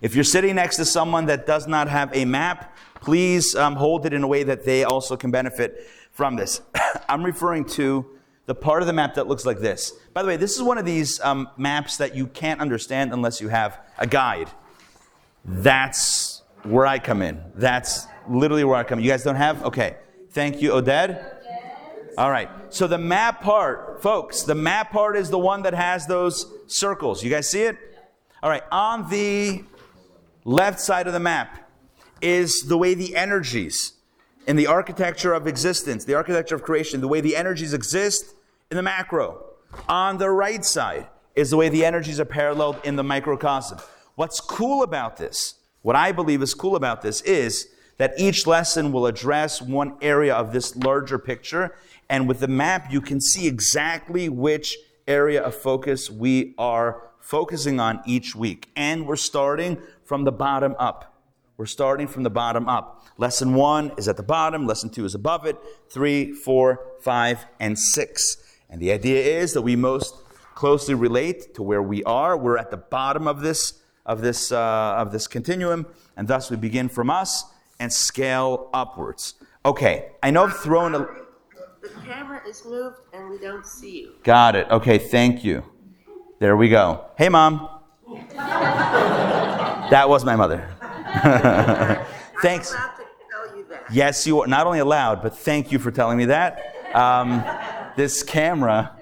If 0.00 0.14
you're 0.14 0.24
sitting 0.24 0.54
next 0.54 0.76
to 0.76 0.86
someone 0.86 1.26
that 1.26 1.46
does 1.46 1.66
not 1.66 1.86
have 1.90 2.16
a 2.16 2.24
map, 2.24 2.74
please 2.94 3.54
um, 3.54 3.76
hold 3.76 4.06
it 4.06 4.14
in 4.14 4.22
a 4.22 4.26
way 4.26 4.42
that 4.42 4.64
they 4.64 4.84
also 4.84 5.18
can 5.18 5.30
benefit 5.30 5.86
from 6.12 6.36
this. 6.36 6.62
I'm 7.10 7.22
referring 7.22 7.66
to 7.76 8.06
the 8.46 8.54
part 8.54 8.80
of 8.80 8.86
the 8.86 8.94
map 8.94 9.16
that 9.16 9.26
looks 9.26 9.44
like 9.44 9.58
this. 9.58 9.92
By 10.14 10.22
the 10.22 10.28
way, 10.28 10.38
this 10.38 10.56
is 10.56 10.62
one 10.62 10.78
of 10.78 10.86
these 10.86 11.20
um, 11.20 11.50
maps 11.58 11.98
that 11.98 12.16
you 12.16 12.26
can't 12.26 12.62
understand 12.62 13.12
unless 13.12 13.38
you 13.38 13.48
have 13.48 13.80
a 13.98 14.06
guide. 14.06 14.48
That's 15.44 16.40
where 16.62 16.86
I 16.86 17.00
come 17.00 17.20
in. 17.20 17.38
That's 17.54 18.06
literally 18.26 18.64
where 18.64 18.76
I 18.76 18.84
come 18.84 18.98
in. 18.98 19.04
You 19.04 19.10
guys 19.10 19.24
don't 19.24 19.36
have? 19.36 19.62
Okay. 19.62 19.96
Thank 20.30 20.62
you, 20.62 20.70
Oded. 20.70 21.22
All 22.16 22.30
right. 22.30 22.48
So 22.70 22.86
the 22.86 22.96
map 22.96 23.42
part, 23.42 23.91
folks, 24.02 24.42
the 24.42 24.54
map 24.54 24.90
part 24.90 25.16
is 25.16 25.30
the 25.30 25.38
one 25.38 25.62
that 25.62 25.74
has 25.74 26.06
those 26.08 26.52
circles. 26.66 27.22
You 27.22 27.30
guys 27.30 27.48
see 27.48 27.62
it? 27.62 27.78
All 28.42 28.50
right, 28.50 28.64
on 28.72 29.08
the 29.08 29.62
left 30.44 30.80
side 30.80 31.06
of 31.06 31.12
the 31.12 31.20
map 31.20 31.70
is 32.20 32.62
the 32.62 32.76
way 32.76 32.94
the 32.94 33.14
energies 33.14 33.92
in 34.48 34.56
the 34.56 34.66
architecture 34.66 35.32
of 35.32 35.46
existence, 35.46 36.04
the 36.04 36.14
architecture 36.14 36.56
of 36.56 36.64
creation, 36.64 37.00
the 37.00 37.06
way 37.06 37.20
the 37.20 37.36
energies 37.36 37.72
exist 37.72 38.34
in 38.72 38.76
the 38.76 38.82
macro. 38.82 39.44
On 39.88 40.18
the 40.18 40.30
right 40.30 40.64
side 40.64 41.06
is 41.36 41.50
the 41.50 41.56
way 41.56 41.68
the 41.68 41.84
energies 41.84 42.18
are 42.18 42.24
paralleled 42.24 42.80
in 42.82 42.96
the 42.96 43.04
microcosm. 43.04 43.78
What's 44.16 44.40
cool 44.40 44.82
about 44.82 45.16
this, 45.16 45.54
what 45.82 45.94
I 45.94 46.10
believe 46.10 46.42
is 46.42 46.54
cool 46.54 46.74
about 46.74 47.02
this, 47.02 47.20
is 47.22 47.68
that 47.98 48.14
each 48.18 48.48
lesson 48.48 48.90
will 48.90 49.06
address 49.06 49.62
one 49.62 49.96
area 50.02 50.34
of 50.34 50.52
this 50.52 50.74
larger 50.74 51.20
picture. 51.20 51.76
And 52.12 52.28
with 52.28 52.40
the 52.40 52.48
map, 52.48 52.92
you 52.92 53.00
can 53.00 53.22
see 53.22 53.46
exactly 53.46 54.28
which 54.28 54.76
area 55.08 55.42
of 55.42 55.54
focus 55.54 56.10
we 56.10 56.54
are 56.58 57.08
focusing 57.20 57.80
on 57.80 58.02
each 58.04 58.36
week. 58.36 58.68
And 58.76 59.06
we're 59.06 59.16
starting 59.16 59.78
from 60.04 60.24
the 60.24 60.30
bottom 60.30 60.76
up. 60.78 61.22
We're 61.56 61.64
starting 61.64 62.06
from 62.06 62.22
the 62.22 62.28
bottom 62.28 62.68
up. 62.68 63.06
Lesson 63.16 63.54
one 63.54 63.92
is 63.96 64.08
at 64.08 64.18
the 64.18 64.22
bottom, 64.22 64.66
lesson 64.66 64.90
two 64.90 65.06
is 65.06 65.14
above 65.14 65.46
it, 65.46 65.56
three, 65.88 66.34
four, 66.34 66.84
five, 67.00 67.46
and 67.58 67.78
six. 67.78 68.36
And 68.68 68.78
the 68.78 68.92
idea 68.92 69.40
is 69.40 69.54
that 69.54 69.62
we 69.62 69.74
most 69.74 70.14
closely 70.54 70.94
relate 70.94 71.54
to 71.54 71.62
where 71.62 71.82
we 71.82 72.04
are. 72.04 72.36
We're 72.36 72.58
at 72.58 72.70
the 72.70 72.76
bottom 72.76 73.26
of 73.26 73.40
this 73.40 73.80
of 74.04 74.20
this 74.20 74.52
uh, 74.52 74.96
of 74.98 75.12
this 75.12 75.26
continuum, 75.26 75.86
and 76.14 76.28
thus 76.28 76.50
we 76.50 76.58
begin 76.58 76.90
from 76.90 77.08
us 77.08 77.44
and 77.80 77.90
scale 77.90 78.68
upwards. 78.74 79.32
Okay, 79.64 80.10
I 80.22 80.30
know 80.30 80.44
I've 80.44 80.58
thrown 80.58 80.94
a. 80.94 81.21
The 81.82 81.88
camera 82.06 82.40
is 82.48 82.64
moved 82.64 82.98
and 83.12 83.28
we 83.28 83.38
don't 83.38 83.66
see 83.66 84.02
you. 84.02 84.14
Got 84.22 84.54
it. 84.54 84.70
Okay, 84.70 84.98
thank 84.98 85.42
you. 85.42 85.64
There 86.38 86.56
we 86.56 86.68
go. 86.68 87.06
Hey, 87.18 87.28
mom. 87.28 87.68
that 88.34 90.08
was 90.08 90.24
my 90.24 90.36
mother. 90.36 90.68
Thanks. 92.42 92.72
I'm 92.72 92.78
allowed 92.80 92.96
to 92.96 93.04
tell 93.30 93.56
you 93.56 93.66
that. 93.68 93.92
Yes, 93.92 94.26
you 94.26 94.40
are 94.40 94.46
not 94.46 94.66
only 94.66 94.78
allowed, 94.78 95.22
but 95.22 95.36
thank 95.36 95.70
you 95.70 95.78
for 95.78 95.90
telling 95.90 96.18
me 96.18 96.26
that. 96.26 96.74
Um, 96.94 97.44
this 97.96 98.22
camera, 98.22 98.96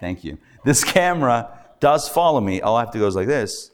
thank 0.00 0.24
you. 0.24 0.38
This 0.64 0.84
camera 0.84 1.58
does 1.80 2.08
follow 2.08 2.40
me. 2.40 2.60
All 2.60 2.76
I 2.76 2.80
have 2.80 2.90
to 2.92 2.98
go 2.98 3.06
is 3.06 3.16
like 3.16 3.26
this, 3.26 3.70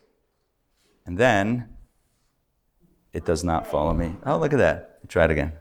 and 1.07 1.19
then 1.19 1.69
it 3.13 3.25
does 3.25 3.45
not 3.45 3.67
follow 3.67 3.93
me. 3.93 4.17
Oh, 4.27 4.39
look 4.39 4.53
at 4.53 4.59
that. 4.59 5.09
Try 5.09 5.25
it 5.25 5.31
again. 5.31 5.53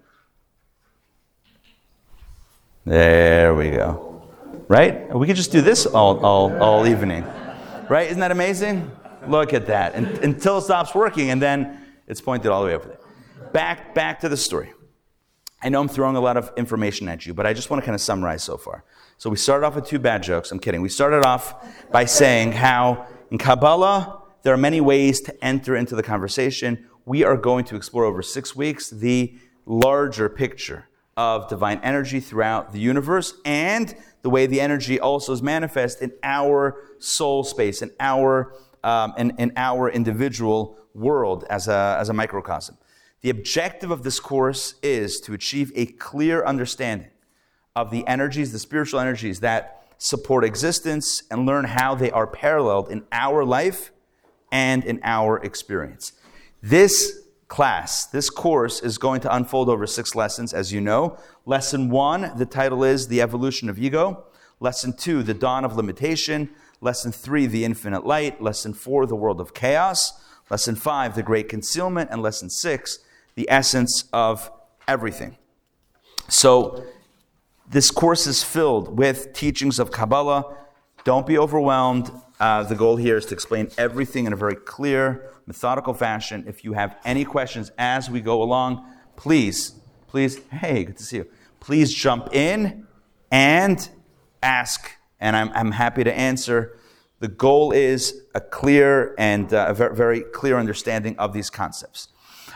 There 2.91 3.55
we 3.55 3.69
go. 3.69 4.21
Right? 4.67 5.15
We 5.15 5.25
could 5.25 5.37
just 5.37 5.53
do 5.53 5.61
this 5.61 5.85
all, 5.85 6.19
all, 6.25 6.61
all 6.61 6.85
evening. 6.85 7.23
Right? 7.87 8.07
Isn't 8.07 8.19
that 8.19 8.31
amazing? 8.31 8.91
Look 9.29 9.53
at 9.53 9.67
that. 9.67 9.95
And, 9.95 10.07
until 10.17 10.57
it 10.57 10.63
stops 10.63 10.93
working, 10.93 11.29
and 11.29 11.41
then 11.41 11.79
it's 12.05 12.19
pointed 12.19 12.51
all 12.51 12.59
the 12.59 12.67
way 12.67 12.75
over 12.75 12.89
there. 12.89 12.99
Back, 13.53 13.95
back 13.95 14.19
to 14.19 14.27
the 14.27 14.35
story. 14.35 14.73
I 15.63 15.69
know 15.69 15.79
I'm 15.79 15.87
throwing 15.87 16.17
a 16.17 16.19
lot 16.19 16.35
of 16.35 16.51
information 16.57 17.07
at 17.07 17.25
you, 17.25 17.33
but 17.33 17.47
I 17.47 17.53
just 17.53 17.69
want 17.69 17.81
to 17.81 17.85
kind 17.85 17.95
of 17.95 18.01
summarize 18.01 18.43
so 18.43 18.57
far. 18.57 18.83
So 19.17 19.29
we 19.29 19.37
started 19.37 19.65
off 19.65 19.75
with 19.75 19.85
two 19.85 19.99
bad 19.99 20.21
jokes. 20.21 20.51
I'm 20.51 20.59
kidding. 20.59 20.81
We 20.81 20.89
started 20.89 21.23
off 21.25 21.65
by 21.93 22.03
saying 22.03 22.51
how 22.51 23.07
in 23.29 23.37
Kabbalah, 23.37 24.21
there 24.43 24.53
are 24.53 24.57
many 24.57 24.81
ways 24.81 25.21
to 25.21 25.45
enter 25.45 25.77
into 25.77 25.95
the 25.95 26.03
conversation. 26.03 26.89
We 27.05 27.23
are 27.23 27.37
going 27.37 27.63
to 27.65 27.77
explore 27.77 28.03
over 28.03 28.21
six 28.21 28.53
weeks 28.53 28.89
the 28.89 29.33
larger 29.65 30.27
picture 30.27 30.89
of 31.17 31.49
divine 31.49 31.79
energy 31.83 32.19
throughout 32.19 32.71
the 32.71 32.79
universe 32.79 33.33
and 33.45 33.95
the 34.21 34.29
way 34.29 34.45
the 34.45 34.61
energy 34.61 34.99
also 34.99 35.33
is 35.33 35.41
manifest 35.41 36.01
in 36.01 36.11
our 36.23 36.77
soul 36.99 37.43
space, 37.43 37.81
in 37.81 37.91
our, 37.99 38.53
um, 38.83 39.13
in, 39.17 39.31
in 39.37 39.51
our 39.55 39.89
individual 39.89 40.77
world 40.93 41.45
as 41.49 41.67
a, 41.67 41.97
as 41.99 42.09
a 42.09 42.13
microcosm. 42.13 42.77
The 43.21 43.29
objective 43.29 43.91
of 43.91 44.03
this 44.03 44.19
course 44.19 44.75
is 44.81 45.19
to 45.21 45.33
achieve 45.33 45.71
a 45.75 45.85
clear 45.85 46.43
understanding 46.43 47.09
of 47.75 47.91
the 47.91 48.05
energies, 48.07 48.51
the 48.51 48.59
spiritual 48.59 48.99
energies 48.99 49.39
that 49.39 49.85
support 49.97 50.43
existence, 50.43 51.23
and 51.29 51.45
learn 51.45 51.65
how 51.65 51.95
they 51.95 52.11
are 52.11 52.27
paralleled 52.27 52.89
in 52.89 53.03
our 53.11 53.45
life 53.45 53.91
and 54.51 54.83
in 54.83 54.99
our 55.03 55.37
experience. 55.37 56.13
This 56.61 57.20
class, 57.51 58.05
this 58.05 58.29
course 58.29 58.79
is 58.81 58.97
going 58.97 59.19
to 59.19 59.35
unfold 59.35 59.67
over 59.67 59.85
six 59.85 60.15
lessons, 60.15 60.53
as 60.53 60.71
you 60.71 60.79
know. 60.79 61.17
Lesson 61.45 61.89
one, 61.89 62.31
the 62.37 62.45
title 62.45 62.81
is 62.81 63.09
The 63.09 63.21
Evolution 63.21 63.69
of 63.69 63.77
Ego. 63.77 64.23
Lesson 64.61 64.93
two, 64.93 65.21
The 65.21 65.33
Dawn 65.33 65.65
of 65.65 65.75
Limitation. 65.75 66.49
Lesson 66.79 67.11
three, 67.11 67.47
The 67.47 67.65
Infinite 67.65 68.05
Light. 68.05 68.41
Lesson 68.41 68.73
four, 68.73 69.05
The 69.05 69.17
World 69.17 69.41
of 69.41 69.53
Chaos. 69.53 70.13
Lesson 70.49 70.75
five, 70.75 71.13
The 71.13 71.23
Great 71.23 71.49
Concealment. 71.49 72.09
And 72.09 72.21
lesson 72.21 72.49
six, 72.49 72.99
The 73.35 73.49
Essence 73.49 74.05
of 74.13 74.49
Everything. 74.87 75.37
So, 76.29 76.85
this 77.69 77.91
course 77.91 78.27
is 78.27 78.43
filled 78.43 78.97
with 78.97 79.33
teachings 79.33 79.77
of 79.77 79.91
Kabbalah. 79.91 80.55
Don't 81.03 81.27
be 81.27 81.37
overwhelmed. 81.37 82.11
Uh, 82.41 82.63
the 82.63 82.73
goal 82.73 82.95
here 82.95 83.17
is 83.17 83.27
to 83.27 83.35
explain 83.35 83.69
everything 83.77 84.25
in 84.25 84.33
a 84.33 84.35
very 84.35 84.55
clear, 84.55 85.29
methodical 85.45 85.93
fashion. 85.93 86.43
If 86.47 86.63
you 86.63 86.73
have 86.73 86.97
any 87.05 87.23
questions 87.23 87.71
as 87.77 88.09
we 88.09 88.19
go 88.19 88.41
along, 88.41 88.83
please, 89.15 89.79
please, 90.07 90.39
hey, 90.51 90.85
good 90.85 90.97
to 90.97 91.03
see 91.03 91.17
you. 91.17 91.27
Please 91.59 91.93
jump 91.93 92.33
in 92.33 92.87
and 93.29 93.87
ask, 94.41 94.89
and 95.19 95.35
I'm, 95.35 95.51
I'm 95.53 95.71
happy 95.73 96.03
to 96.03 96.11
answer. 96.11 96.79
The 97.19 97.27
goal 97.27 97.73
is 97.73 98.23
a 98.33 98.41
clear 98.41 99.13
and 99.19 99.53
uh, 99.53 99.67
a 99.69 99.75
very, 99.75 99.95
very 99.95 100.21
clear 100.21 100.57
understanding 100.57 101.15
of 101.19 101.33
these 101.33 101.51
concepts. 101.51 102.07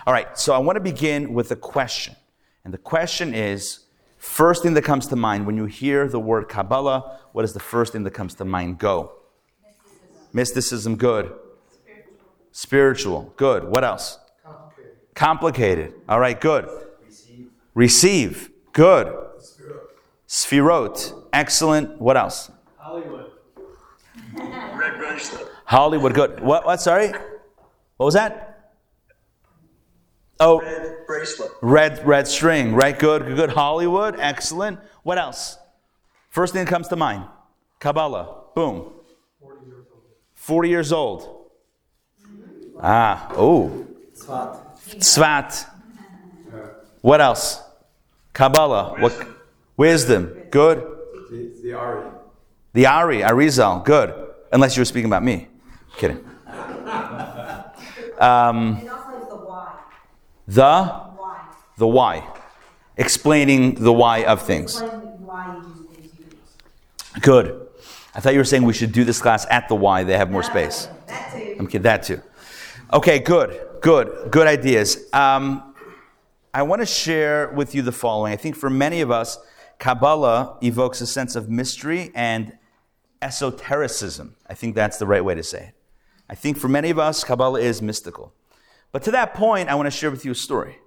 All 0.07 0.13
right, 0.13 0.35
so 0.35 0.55
I 0.55 0.57
want 0.57 0.77
to 0.77 0.81
begin 0.81 1.31
with 1.31 1.51
a 1.51 1.55
question. 1.55 2.15
And 2.63 2.73
the 2.73 2.79
question 2.79 3.35
is 3.35 3.81
first 4.17 4.63
thing 4.63 4.73
that 4.73 4.83
comes 4.83 5.05
to 5.09 5.15
mind 5.15 5.45
when 5.45 5.57
you 5.57 5.65
hear 5.65 6.07
the 6.07 6.19
word 6.19 6.49
Kabbalah, 6.49 7.19
what 7.33 7.45
is 7.45 7.53
the 7.53 7.59
first 7.59 7.93
thing 7.93 8.03
that 8.05 8.15
comes 8.15 8.33
to 8.33 8.45
mind? 8.45 8.79
Go. 8.79 9.11
Mysticism, 10.35 10.97
good. 10.97 11.31
Spiritual. 12.51 13.33
Good. 13.37 13.63
What 13.63 13.85
else? 13.85 14.19
Complicated. 14.43 14.95
Complicated. 15.15 15.93
All 16.09 16.19
right, 16.19 16.39
good. 16.39 16.67
Receive. 17.05 17.47
Receive, 17.73 18.49
good. 18.73 19.15
Sphirot, 20.27 21.27
excellent. 21.31 22.01
What 22.01 22.17
else? 22.17 22.51
Hollywood. 22.75 23.31
Red 24.35 24.97
bracelet. 24.97 25.47
Hollywood, 25.63 26.13
good. 26.13 26.41
What, 26.41 26.65
what, 26.65 26.81
sorry? 26.81 27.13
What 27.95 28.05
was 28.05 28.15
that? 28.15 28.73
Oh, 30.41 30.59
Red 30.59 30.97
bracelet. 31.07 31.51
red, 31.61 32.05
red 32.05 32.27
string, 32.27 32.75
right? 32.75 32.99
Good, 32.99 33.25
good, 33.25 33.37
good. 33.37 33.49
Hollywood, 33.51 34.19
excellent. 34.19 34.79
What 35.03 35.17
else? 35.17 35.57
First 36.29 36.51
thing 36.51 36.65
that 36.65 36.69
comes 36.69 36.89
to 36.89 36.97
mind 36.97 37.23
Kabbalah, 37.79 38.47
boom. 38.53 38.94
40 40.45 40.69
years 40.69 40.91
old. 40.91 41.49
Ah, 42.79 43.29
oh. 43.35 43.87
Tzfat. 44.13 44.59
Tzfat. 44.99 45.65
What 47.01 47.19
else? 47.19 47.63
Kabbalah. 48.31 48.93
What? 48.99 49.27
Wisdom. 49.75 50.37
Good. 50.51 50.85
The, 51.31 51.51
the 51.63 51.73
Ari. 51.73 52.11
The 52.73 52.85
Ari, 52.85 53.17
Arizal. 53.21 53.83
Good. 53.83 54.13
Unless 54.51 54.77
you 54.77 54.81
were 54.81 54.85
speaking 54.85 55.09
about 55.09 55.23
me. 55.23 55.47
Kidding. 55.97 56.23
Um, 58.19 58.77
And 58.77 58.89
also 58.89 59.17
is 59.17 59.27
the 59.27 59.35
why. 59.35 59.73
the 61.77 61.87
Why. 61.87 62.23
Explaining 62.97 63.75
the 63.81 63.91
why 63.91 64.25
of 64.25 64.43
things. 64.43 64.79
Why 64.79 65.55
you 65.55 65.61
do 65.63 65.87
things 65.91 66.13
you 66.19 66.25
do. 67.15 67.21
Good. 67.21 67.64
I 68.15 68.21
thought 68.21 68.33
you 68.33 68.39
were 68.39 68.45
saying 68.45 68.63
we 68.63 68.73
should 68.73 68.93
do 68.93 69.03
this 69.03 69.21
class 69.21 69.45
at 69.49 69.67
the 69.67 69.75
Y. 69.75 70.03
They 70.03 70.17
have 70.17 70.31
more 70.31 70.43
space. 70.43 70.87
That 71.07 71.33
too. 71.33 71.55
I'm 71.59 71.67
kidding. 71.67 71.81
That 71.81 72.03
too. 72.03 72.21
Okay, 72.93 73.19
good, 73.19 73.59
good, 73.81 74.31
good 74.31 74.47
ideas. 74.47 75.09
Um, 75.11 75.75
I 76.53 76.63
want 76.63 76.81
to 76.81 76.85
share 76.85 77.49
with 77.49 77.75
you 77.75 77.81
the 77.81 77.91
following. 77.91 78.31
I 78.31 78.37
think 78.37 78.55
for 78.55 78.69
many 78.69 79.01
of 79.01 79.11
us, 79.11 79.37
Kabbalah 79.79 80.57
evokes 80.63 81.01
a 81.01 81.07
sense 81.07 81.35
of 81.35 81.49
mystery 81.49 82.11
and 82.15 82.57
esotericism. 83.21 84.37
I 84.47 84.53
think 84.53 84.75
that's 84.75 84.97
the 84.97 85.05
right 85.05 85.23
way 85.23 85.35
to 85.35 85.43
say 85.43 85.67
it. 85.67 85.73
I 86.29 86.35
think 86.35 86.57
for 86.57 86.69
many 86.69 86.89
of 86.89 86.97
us, 86.97 87.25
Kabbalah 87.25 87.59
is 87.59 87.81
mystical. 87.81 88.33
But 88.93 89.03
to 89.03 89.11
that 89.11 89.33
point, 89.33 89.67
I 89.67 89.75
want 89.75 89.87
to 89.87 89.91
share 89.91 90.09
with 90.09 90.23
you 90.23 90.31
a 90.31 90.35
story. 90.35 90.77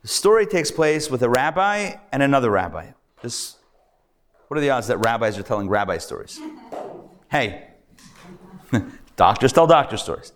The 0.00 0.08
story 0.08 0.46
takes 0.46 0.70
place 0.70 1.10
with 1.10 1.22
a 1.22 1.28
rabbi 1.28 1.96
and 2.10 2.22
another 2.22 2.50
rabbi. 2.50 2.92
This, 3.20 3.57
what 4.48 4.56
are 4.56 4.60
the 4.60 4.70
odds 4.70 4.88
that 4.88 4.98
rabbis 4.98 5.38
are 5.38 5.42
telling 5.42 5.68
rabbi 5.68 5.98
stories? 5.98 6.40
Hey, 7.30 7.68
doctors 9.16 9.52
tell 9.52 9.66
doctor 9.66 9.96
stories. 9.96 10.32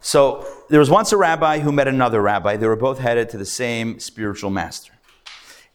So 0.00 0.46
there 0.68 0.80
was 0.80 0.90
once 0.90 1.12
a 1.12 1.16
rabbi 1.16 1.60
who 1.60 1.70
met 1.70 1.86
another 1.86 2.20
rabbi. 2.20 2.56
They 2.56 2.66
were 2.66 2.76
both 2.76 2.98
headed 2.98 3.28
to 3.30 3.38
the 3.38 3.46
same 3.46 4.00
spiritual 4.00 4.50
master. 4.50 4.92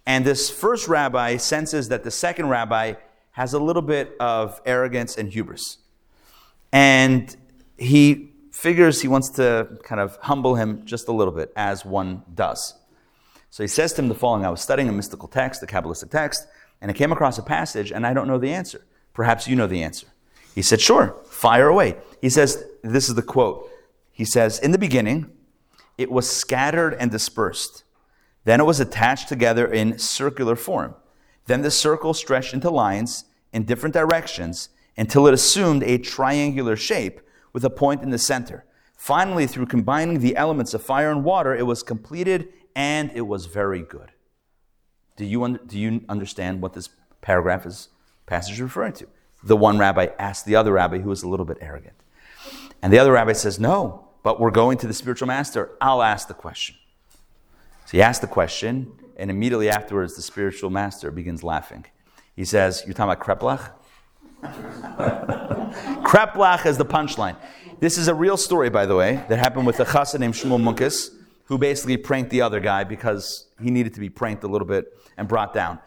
And 0.06 0.26
this 0.26 0.50
first 0.50 0.88
rabbi 0.88 1.38
senses 1.38 1.90
that 1.90 2.04
the 2.04 2.12
second 2.12 2.50
rabbi 2.50 2.96
has 3.32 3.54
a 3.54 3.60
little 3.60 3.82
bit 3.82 4.16
of 4.20 4.60
arrogance 4.66 5.18
and 5.18 5.32
hubris. 5.32 5.78
And 6.74 7.36
he 7.78 8.34
figures 8.52 9.02
he 9.02 9.08
wants 9.08 9.30
to 9.30 9.78
kind 9.84 10.02
of 10.02 10.18
humble 10.24 10.56
him 10.56 10.84
just 10.86 11.08
a 11.08 11.12
little 11.12 11.34
bit, 11.34 11.54
as 11.56 11.86
one 11.86 12.24
does. 12.34 12.74
So 13.50 13.64
he 13.64 13.68
says 13.68 13.94
to 13.94 14.02
him 14.02 14.08
the 14.10 14.16
following 14.16 14.46
I 14.46 14.50
was 14.50 14.62
studying 14.62 14.90
a 14.90 14.92
mystical 14.92 15.28
text, 15.28 15.62
a 15.62 15.68
Kabbalistic 15.68 16.10
text, 16.10 16.48
and 16.82 16.92
I 16.92 16.94
came 16.94 17.12
across 17.12 17.38
a 17.38 17.44
passage 17.44 17.92
and 17.92 18.06
I 18.06 18.14
don't 18.14 18.28
know 18.28 18.38
the 18.38 18.54
answer. 18.54 18.86
Perhaps 19.14 19.48
you 19.48 19.56
know 19.56 19.68
the 19.68 19.84
answer. 19.84 20.08
He 20.54 20.62
said, 20.62 20.82
Sure, 20.82 21.16
fire 21.30 21.68
away. 21.68 21.98
He 22.22 22.30
says, 22.30 22.64
This 22.84 23.10
is 23.10 23.16
the 23.16 23.22
quote. 23.22 23.70
He 24.12 24.26
says, 24.26 24.60
In 24.60 24.72
the 24.72 24.78
beginning, 24.78 25.32
it 25.98 26.12
was 26.12 26.30
scattered 26.30 26.94
and 26.96 27.12
dispersed. 27.12 27.84
Then 28.44 28.60
it 28.60 28.66
was 28.66 28.80
attached 28.80 29.28
together 29.28 29.68
in 29.68 30.00
circular 30.00 30.56
form. 30.56 30.96
Then 31.46 31.62
the 31.62 31.72
circle 31.72 32.14
stretched 32.14 32.54
into 32.54 32.70
lines 32.70 33.26
in 33.52 33.64
different 33.64 33.94
directions 33.94 34.70
until 34.96 35.28
it 35.28 35.34
assumed 35.34 35.84
a 35.84 35.98
triangular 35.98 36.76
shape 36.76 37.22
with 37.54 37.64
a 37.64 37.70
point 37.70 38.04
in 38.04 38.10
the 38.10 38.18
center. 38.18 38.66
Finally, 38.96 39.48
through 39.48 39.66
combining 39.66 40.20
the 40.20 40.36
elements 40.36 40.74
of 40.74 40.82
fire 40.82 41.12
and 41.12 41.24
water, 41.24 41.56
it 41.56 41.66
was 41.66 41.84
completed 41.84 42.50
and 42.76 43.12
it 43.14 43.22
was 43.22 43.46
very 43.46 43.82
good. 43.82 44.12
Do 45.18 45.26
you, 45.26 45.44
un- 45.44 45.60
do 45.68 45.78
you 45.78 46.06
understand 46.08 46.62
what 46.62 46.74
this 46.74 46.90
paragraph 47.22 47.66
is 47.66 47.90
passage 48.26 48.54
is 48.54 48.62
referring 48.62 48.94
to? 48.94 49.08
The 49.44 49.58
one 49.58 49.78
rabbi 49.78 50.08
asked 50.18 50.46
the 50.46 50.56
other 50.56 50.72
rabbi 50.72 51.00
who 51.00 51.10
was 51.10 51.24
a 51.24 51.28
little 51.28 51.46
bit 51.46 51.58
arrogant. 51.60 51.96
And 52.82 52.94
the 52.94 53.00
other 53.00 53.12
rabbi 53.12 53.34
says, 53.34 53.60
No, 53.60 54.08
but 54.24 54.40
we're 54.40 54.52
going 54.52 54.78
to 54.80 54.88
the 54.88 54.94
spiritual 54.94 55.28
master. 55.28 55.72
I'll 55.82 56.04
ask 56.04 56.28
the 56.28 56.34
question. 56.34 56.76
So 57.86 57.92
he 57.92 58.02
asked 58.02 58.22
the 58.22 58.28
question, 58.28 58.92
and 59.18 59.32
immediately 59.32 59.70
afterwards, 59.70 60.16
the 60.16 60.22
spiritual 60.22 60.70
master 60.70 61.10
begins 61.12 61.44
laughing. 61.44 61.86
He 62.36 62.46
says, 62.46 62.84
You're 62.86 62.94
talking 62.94 63.12
about 63.12 63.26
Kreplach? 63.26 63.72
Kreplach 66.04 66.66
is 66.66 66.78
the 66.78 66.86
punchline. 66.86 67.36
This 67.80 67.98
is 67.98 68.08
a 68.08 68.14
real 68.14 68.38
story, 68.38 68.70
by 68.70 68.86
the 68.86 68.96
way, 68.96 69.24
that 69.30 69.40
happened 69.40 69.66
with 69.66 69.80
a 69.80 69.86
chassid 69.86 70.20
named 70.20 70.36
Shmuel 70.36 70.62
Munkes, 70.62 71.10
who 71.48 71.58
basically 71.58 71.98
pranked 71.98 72.30
the 72.30 72.42
other 72.42 72.60
guy 72.60 72.84
because 72.84 73.48
he 73.62 73.72
needed 73.72 73.94
to 73.94 74.00
be 74.00 74.10
pranked 74.10 74.44
a 74.44 74.48
little 74.48 74.68
bit 74.68 74.86
and 75.18 75.28
brought 75.28 75.54
down. 75.54 75.80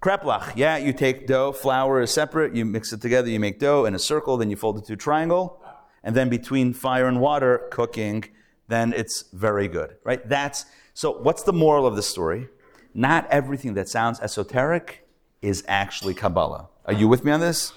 Kreplach, 0.00 0.52
yeah, 0.56 0.78
you 0.78 0.92
take 0.92 1.26
dough, 1.26 1.52
flour 1.52 2.00
is 2.00 2.10
separate, 2.10 2.54
you 2.54 2.64
mix 2.64 2.92
it 2.92 3.02
together, 3.02 3.28
you 3.28 3.38
make 3.38 3.58
dough 3.58 3.84
in 3.84 3.94
a 3.94 3.98
circle, 3.98 4.38
then 4.38 4.48
you 4.48 4.56
fold 4.56 4.78
it 4.78 4.84
to 4.86 4.94
a 4.94 4.96
triangle, 4.96 5.62
and 6.02 6.14
then 6.16 6.30
between 6.30 6.72
fire 6.72 7.06
and 7.06 7.20
water, 7.20 7.68
cooking, 7.70 8.24
then 8.68 8.94
it's 8.94 9.24
very 9.32 9.68
good, 9.68 9.96
right? 10.04 10.26
That's 10.26 10.64
so. 10.94 11.10
What's 11.10 11.42
the 11.42 11.52
moral 11.52 11.86
of 11.86 11.96
the 11.96 12.02
story? 12.02 12.48
Not 12.94 13.26
everything 13.30 13.74
that 13.74 13.88
sounds 13.88 14.20
esoteric 14.20 15.06
is 15.42 15.64
actually 15.68 16.14
Kabbalah. 16.14 16.68
Are 16.86 16.94
you 16.94 17.08
with 17.08 17.24
me 17.24 17.32
on 17.32 17.40
this? 17.40 17.72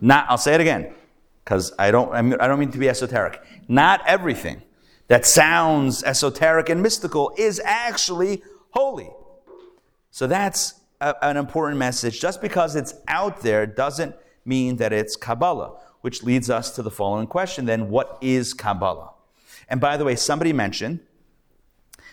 Not. 0.00 0.26
I'll 0.30 0.38
say 0.38 0.54
it 0.54 0.60
again 0.60 0.94
because 1.44 1.72
I 1.78 1.90
don't. 1.90 2.10
I, 2.12 2.44
I 2.44 2.48
don't 2.48 2.58
mean 2.58 2.70
to 2.70 2.78
be 2.78 2.88
esoteric. 2.88 3.42
Not 3.68 4.02
everything 4.06 4.62
that 5.10 5.26
sounds 5.26 6.04
esoteric 6.04 6.68
and 6.68 6.80
mystical 6.80 7.32
is 7.36 7.60
actually 7.64 8.44
holy. 8.70 9.10
So 10.12 10.28
that's 10.28 10.74
a, 11.00 11.16
an 11.20 11.36
important 11.36 11.78
message. 11.78 12.20
Just 12.20 12.40
because 12.40 12.76
it's 12.76 12.94
out 13.08 13.40
there 13.40 13.66
doesn't 13.66 14.14
mean 14.44 14.76
that 14.76 14.92
it's 14.92 15.16
Kabbalah, 15.16 15.76
which 16.02 16.22
leads 16.22 16.48
us 16.48 16.70
to 16.76 16.82
the 16.82 16.92
following 16.92 17.26
question 17.26 17.66
then 17.66 17.90
what 17.90 18.18
is 18.20 18.54
Kabbalah? 18.54 19.10
And 19.68 19.80
by 19.80 19.96
the 19.96 20.04
way, 20.04 20.14
somebody 20.14 20.52
mentioned 20.52 21.00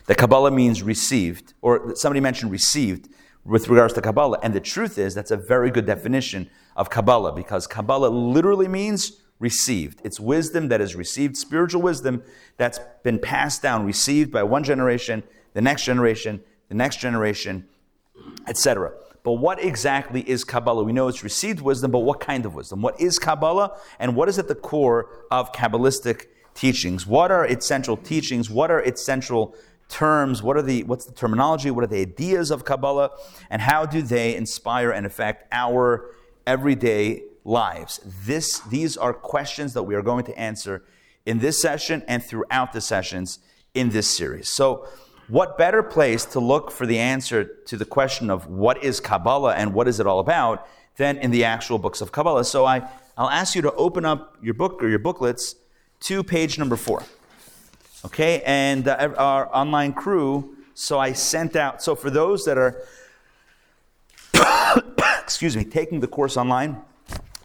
that 0.07 0.17
Kabbalah 0.17 0.49
means 0.49 0.81
received, 0.81 1.53
or 1.61 1.95
somebody 1.95 2.19
mentioned 2.19 2.49
received 2.49 3.09
with 3.45 3.69
regards 3.69 3.93
to 3.93 4.01
Kabbalah. 4.01 4.39
And 4.41 4.55
the 4.55 4.59
truth 4.59 4.97
is, 4.97 5.13
that's 5.13 5.29
a 5.29 5.37
very 5.37 5.69
good 5.69 5.85
definition 5.85 6.49
of 6.75 6.89
Kabbalah 6.89 7.31
because 7.31 7.67
Kabbalah 7.67 8.09
literally 8.09 8.67
means 8.67 9.21
received. 9.39 10.01
It's 10.03 10.19
wisdom 10.19 10.69
that 10.69 10.81
is 10.81 10.95
received, 10.95 11.37
spiritual 11.37 11.81
wisdom 11.81 12.23
that's 12.57 12.79
been 13.03 13.19
passed 13.19 13.61
down, 13.61 13.85
received 13.85 14.31
by 14.31 14.43
one 14.43 14.63
generation, 14.63 15.23
the 15.53 15.61
next 15.61 15.83
generation, 15.83 16.41
the 16.69 16.75
next 16.75 16.97
generation, 16.97 17.67
etc. 18.47 18.93
But 19.23 19.33
what 19.33 19.61
exactly 19.63 20.21
is 20.21 20.43
Kabbalah? 20.43 20.83
We 20.83 20.93
know 20.93 21.07
it's 21.07 21.23
received 21.23 21.61
wisdom, 21.61 21.91
but 21.91 21.99
what 21.99 22.19
kind 22.19 22.45
of 22.45 22.55
wisdom? 22.55 22.81
What 22.81 22.99
is 22.99 23.19
Kabbalah, 23.19 23.77
and 23.99 24.15
what 24.15 24.29
is 24.29 24.39
at 24.39 24.47
the 24.47 24.55
core 24.55 25.09
of 25.29 25.51
Kabbalistic 25.51 26.27
teachings? 26.53 27.05
What 27.05 27.31
are 27.31 27.45
its 27.45 27.67
central 27.67 27.97
teachings? 27.97 28.49
What 28.49 28.71
are 28.71 28.79
its 28.79 29.05
central 29.05 29.53
terms? 29.89 30.41
What 30.41 30.57
are 30.57 30.61
the 30.61 30.83
what's 30.83 31.05
the 31.05 31.13
terminology? 31.13 31.71
What 31.71 31.83
are 31.83 31.87
the 31.87 32.01
ideas 32.01 32.51
of 32.51 32.65
Kabbalah, 32.65 33.11
and 33.49 33.61
how 33.61 33.85
do 33.85 34.01
they 34.01 34.35
inspire 34.35 34.91
and 34.91 35.05
affect 35.05 35.45
our 35.51 36.09
everyday 36.45 37.21
lives? 37.47 37.99
This 38.25 38.59
these 38.59 38.97
are 38.97 39.13
questions 39.13 39.73
that 39.73 39.83
we 39.83 39.95
are 39.95 40.03
going 40.03 40.25
to 40.25 40.37
answer 40.37 40.83
in 41.25 41.39
this 41.39 41.61
session 41.61 42.03
and 42.07 42.23
throughout 42.23 42.73
the 42.73 42.81
sessions 42.81 43.39
in 43.73 43.89
this 43.89 44.15
series. 44.15 44.49
So 44.49 44.87
what 45.27 45.57
better 45.57 45.83
place 45.83 46.23
to 46.25 46.39
look 46.39 46.71
for 46.71 46.85
the 46.85 46.99
answer 46.99 47.43
to 47.43 47.75
the 47.75 47.85
question 47.85 48.29
of 48.29 48.47
what 48.47 48.83
is 48.83 48.99
Kabbalah 48.99 49.55
and 49.55 49.73
what 49.73 49.87
is 49.87 49.99
it 49.99 50.07
all 50.07 50.19
about 50.19 50.67
than 50.95 51.17
in 51.17 51.31
the 51.31 51.43
actual 51.43 51.77
books 51.77 51.99
of 51.99 52.11
Kabbalah? 52.11 52.45
So 52.45 52.65
I, 52.65 52.87
I'll 53.17 53.29
ask 53.29 53.55
you 53.55 53.61
to 53.63 53.73
open 53.73 54.05
up 54.05 54.37
your 54.41 54.53
book 54.53 54.81
or 54.81 54.87
your 54.87 54.99
booklets 54.99 55.55
to 56.01 56.23
page 56.23 56.57
number 56.57 56.77
four. 56.77 57.03
Okay, 58.05 58.41
and 58.45 58.87
uh, 58.87 59.13
our 59.17 59.53
online 59.53 59.91
crew, 59.91 60.55
so 60.75 60.99
I 60.99 61.11
sent 61.11 61.55
out, 61.55 61.81
so 61.81 61.95
for 61.95 62.09
those 62.09 62.45
that 62.45 62.57
are, 62.57 62.77
excuse 65.21 65.57
me, 65.57 65.65
taking 65.65 65.99
the 65.99 66.07
course 66.07 66.37
online 66.37 66.81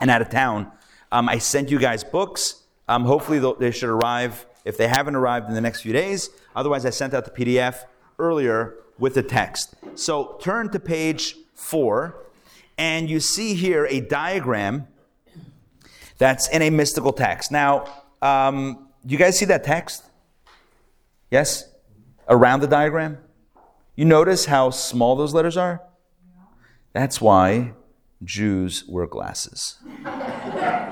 and 0.03 0.11
out 0.11 0.21
of 0.21 0.29
town, 0.29 0.71
um, 1.13 1.29
I 1.29 1.39
sent 1.39 1.71
you 1.71 1.79
guys 1.79 2.03
books. 2.03 2.65
Um, 2.89 3.05
hopefully 3.05 3.39
they 3.61 3.71
should 3.71 3.89
arrive 3.89 4.45
if 4.65 4.77
they 4.77 4.89
haven't 4.89 5.15
arrived 5.15 5.49
in 5.49 5.55
the 5.55 5.61
next 5.61 5.81
few 5.81 5.93
days. 5.93 6.29
Otherwise, 6.57 6.85
I 6.85 6.91
sent 6.91 7.15
out 7.15 7.25
the 7.25 7.31
PDF 7.31 7.85
earlier 8.19 8.75
with 8.99 9.15
the 9.15 9.23
text. 9.23 9.75
So 9.95 10.37
turn 10.43 10.71
to 10.71 10.81
page 10.81 11.37
four, 11.55 12.27
and 12.77 13.09
you 13.09 13.21
see 13.21 13.55
here 13.55 13.87
a 13.87 14.01
diagram 14.01 14.89
that's 16.19 16.49
in 16.49 16.63
a 16.63 16.71
mystical 16.71 17.13
text. 17.13 17.53
Now, 17.53 17.85
um, 18.21 18.89
do 19.07 19.13
you 19.13 19.19
guys 19.19 19.39
see 19.39 19.47
that 19.47 19.63
text? 19.63 20.03
Yes? 21.31 21.69
Around 22.29 22.61
the 22.61 22.67
diagram? 22.67 23.19
You 23.95 24.05
notice 24.05 24.47
how 24.47 24.71
small 24.71 25.15
those 25.15 25.33
letters 25.33 25.57
are? 25.57 25.81
That's 26.93 27.21
why 27.21 27.75
Jews 28.25 28.85
wear 28.89 29.07
glasses. 29.07 29.77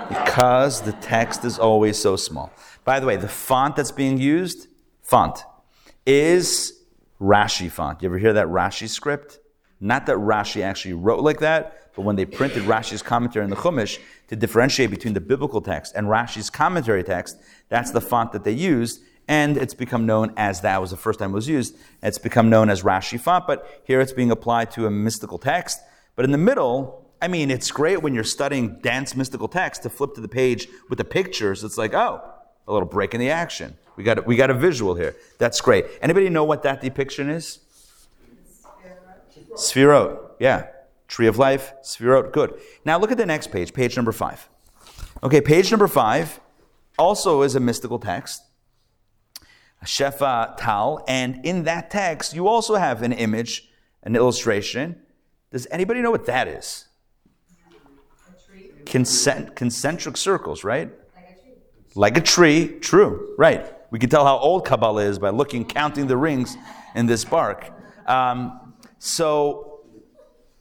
because 0.08 0.82
the 0.82 0.92
text 1.00 1.44
is 1.44 1.58
always 1.58 1.98
so 1.98 2.16
small. 2.16 2.52
By 2.84 3.00
the 3.00 3.06
way, 3.06 3.16
the 3.16 3.28
font 3.28 3.76
that's 3.76 3.92
being 3.92 4.18
used, 4.18 4.66
font, 5.02 5.44
is 6.06 6.72
Rashi 7.20 7.70
font. 7.70 8.02
You 8.02 8.08
ever 8.08 8.18
hear 8.18 8.32
that 8.32 8.46
Rashi 8.46 8.88
script? 8.88 9.38
Not 9.80 10.06
that 10.06 10.16
Rashi 10.16 10.62
actually 10.62 10.94
wrote 10.94 11.20
like 11.20 11.40
that, 11.40 11.94
but 11.94 12.02
when 12.02 12.16
they 12.16 12.24
printed 12.24 12.64
Rashi's 12.64 13.02
commentary 13.02 13.44
in 13.44 13.50
the 13.50 13.56
Chumash 13.56 13.98
to 14.28 14.36
differentiate 14.36 14.90
between 14.90 15.14
the 15.14 15.20
biblical 15.20 15.60
text 15.60 15.94
and 15.94 16.06
Rashi's 16.06 16.50
commentary 16.50 17.04
text, 17.04 17.36
that's 17.68 17.90
the 17.90 18.00
font 18.00 18.32
that 18.32 18.44
they 18.44 18.52
used, 18.52 19.02
and 19.28 19.56
it's 19.56 19.74
become 19.74 20.06
known 20.06 20.32
as 20.36 20.60
that 20.62 20.80
was 20.80 20.90
the 20.90 20.96
first 20.96 21.18
time 21.18 21.30
it 21.30 21.34
was 21.34 21.48
used. 21.48 21.76
It's 22.02 22.18
become 22.18 22.50
known 22.50 22.68
as 22.68 22.82
Rashi 22.82 23.18
font, 23.18 23.46
but 23.46 23.82
here 23.84 24.00
it's 24.00 24.12
being 24.12 24.30
applied 24.30 24.70
to 24.72 24.86
a 24.86 24.90
mystical 24.90 25.38
text. 25.38 25.80
But 26.16 26.24
in 26.24 26.32
the 26.32 26.38
middle, 26.38 26.99
I 27.22 27.28
mean, 27.28 27.50
it's 27.50 27.70
great 27.70 28.02
when 28.02 28.14
you're 28.14 28.24
studying 28.24 28.78
dense 28.80 29.14
mystical 29.14 29.48
text 29.48 29.82
to 29.82 29.90
flip 29.90 30.14
to 30.14 30.20
the 30.20 30.28
page 30.28 30.68
with 30.88 30.98
the 30.98 31.04
pictures. 31.04 31.62
It's 31.64 31.76
like, 31.76 31.94
oh, 31.94 32.22
a 32.66 32.72
little 32.72 32.88
break 32.88 33.14
in 33.14 33.20
the 33.20 33.30
action. 33.30 33.76
We 33.96 34.04
got, 34.04 34.26
we 34.26 34.36
got 34.36 34.50
a 34.50 34.54
visual 34.54 34.94
here. 34.94 35.14
That's 35.38 35.60
great. 35.60 35.86
Anybody 36.00 36.30
know 36.30 36.44
what 36.44 36.62
that 36.62 36.80
depiction 36.80 37.28
is? 37.28 37.58
Sphirot. 39.54 40.30
Yeah. 40.38 40.68
Tree 41.08 41.26
of 41.26 41.38
life, 41.38 41.74
Sphirot. 41.82 42.32
Good. 42.32 42.58
Now 42.84 42.98
look 42.98 43.10
at 43.10 43.18
the 43.18 43.26
next 43.26 43.50
page, 43.50 43.74
page 43.74 43.96
number 43.96 44.12
five. 44.12 44.48
Okay, 45.22 45.40
page 45.40 45.70
number 45.70 45.88
five 45.88 46.40
also 46.98 47.42
is 47.42 47.56
a 47.56 47.60
mystical 47.60 47.98
text. 47.98 48.42
Shefa 49.84 50.56
Tal, 50.56 51.04
and 51.08 51.44
in 51.44 51.64
that 51.64 51.90
text, 51.90 52.34
you 52.34 52.46
also 52.46 52.76
have 52.76 53.02
an 53.02 53.12
image, 53.12 53.70
an 54.02 54.14
illustration. 54.14 55.00
Does 55.50 55.66
anybody 55.70 56.00
know 56.00 56.10
what 56.10 56.26
that 56.26 56.46
is? 56.46 56.86
Concent- 58.90 59.54
concentric 59.54 60.16
circles, 60.16 60.64
right? 60.64 60.90
Like 61.94 62.16
a 62.16 62.20
tree, 62.20 62.78
true, 62.80 63.34
right. 63.38 63.72
We 63.90 63.98
can 63.98 64.10
tell 64.10 64.24
how 64.24 64.38
old 64.38 64.64
Kabbalah 64.64 65.02
is 65.02 65.18
by 65.18 65.30
looking, 65.30 65.64
counting 65.64 66.06
the 66.06 66.16
rings 66.16 66.56
in 66.94 67.06
this 67.06 67.24
bark. 67.24 67.70
Um, 68.06 68.74
so 68.98 69.80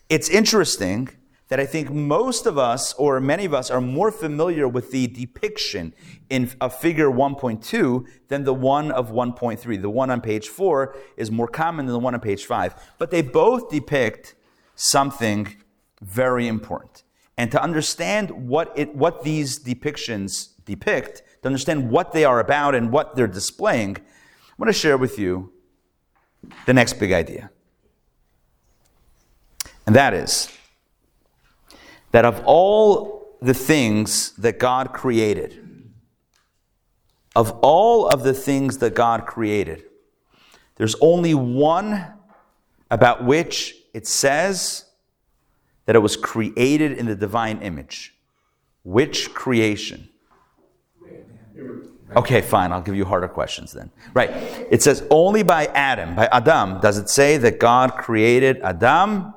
it's 0.09 0.29
interesting 0.29 1.09
that 1.49 1.59
I 1.59 1.65
think 1.65 1.91
most 1.91 2.45
of 2.45 2.57
us, 2.57 2.93
or 2.93 3.19
many 3.19 3.45
of 3.45 3.53
us, 3.53 3.71
are 3.71 3.81
more 3.81 4.11
familiar 4.11 4.67
with 4.67 4.91
the 4.91 5.07
depiction 5.07 5.93
in 6.29 6.51
a 6.61 6.69
figure 6.69 7.09
1.2 7.09 8.05
than 8.27 8.43
the 8.43 8.53
one 8.53 8.91
of 8.91 9.11
1.3. 9.11 9.81
The 9.81 9.89
one 9.89 10.11
on 10.11 10.21
page 10.21 10.47
4 10.47 10.95
is 11.17 11.31
more 11.31 11.47
common 11.47 11.87
than 11.87 11.93
the 11.93 11.99
one 11.99 12.13
on 12.13 12.21
page 12.21 12.45
5. 12.45 12.93
But 12.99 13.09
they 13.09 13.23
both 13.23 13.69
depict 13.69 14.35
something 14.75 15.55
very 16.01 16.47
important. 16.47 17.03
And 17.39 17.49
to 17.53 17.63
understand 17.63 18.31
what, 18.49 18.73
it, 18.75 18.93
what 18.93 19.23
these 19.23 19.57
depictions 19.57 20.49
depict, 20.65 21.23
to 21.41 21.47
understand 21.47 21.89
what 21.89 22.11
they 22.11 22.25
are 22.25 22.41
about 22.41 22.75
and 22.75 22.91
what 22.91 23.15
they're 23.15 23.27
displaying, 23.27 23.95
I 23.95 24.53
want 24.57 24.67
to 24.67 24.77
share 24.77 24.97
with 24.97 25.17
you 25.17 25.53
the 26.65 26.73
next 26.73 26.99
big 26.99 27.13
idea. 27.13 27.49
And 29.87 29.95
that 29.95 30.13
is 30.13 30.51
that 32.11 32.25
of 32.25 32.43
all 32.45 33.37
the 33.41 33.53
things 33.53 34.33
that 34.33 34.59
God 34.59 34.91
created, 34.91 35.89
of 37.37 37.51
all 37.61 38.09
of 38.09 38.23
the 38.23 38.33
things 38.33 38.79
that 38.79 38.95
God 38.95 39.25
created, 39.25 39.85
there's 40.75 40.95
only 40.99 41.33
one 41.33 42.15
about 42.91 43.23
which 43.23 43.75
it 43.93 44.07
says 44.07 44.88
that 45.89 45.95
it 45.95 46.03
was 46.03 46.15
created 46.15 46.91
in 46.91 47.07
the 47.07 47.15
divine 47.15 47.63
image. 47.63 48.13
Which 48.83 49.33
creation? 49.33 50.07
Okay, 52.15 52.41
fine. 52.41 52.71
I'll 52.71 52.83
give 52.83 52.93
you 52.93 53.05
harder 53.05 53.27
questions 53.27 53.71
then. 53.71 53.89
Right. 54.13 54.29
It 54.69 54.83
says 54.83 55.03
only 55.09 55.41
by 55.41 55.65
Adam, 55.65 56.13
by 56.13 56.27
Adam, 56.31 56.79
does 56.79 56.99
it 56.99 57.09
say 57.09 57.37
that 57.37 57.59
God 57.59 57.95
created 57.95 58.59
Adam? 58.61 59.33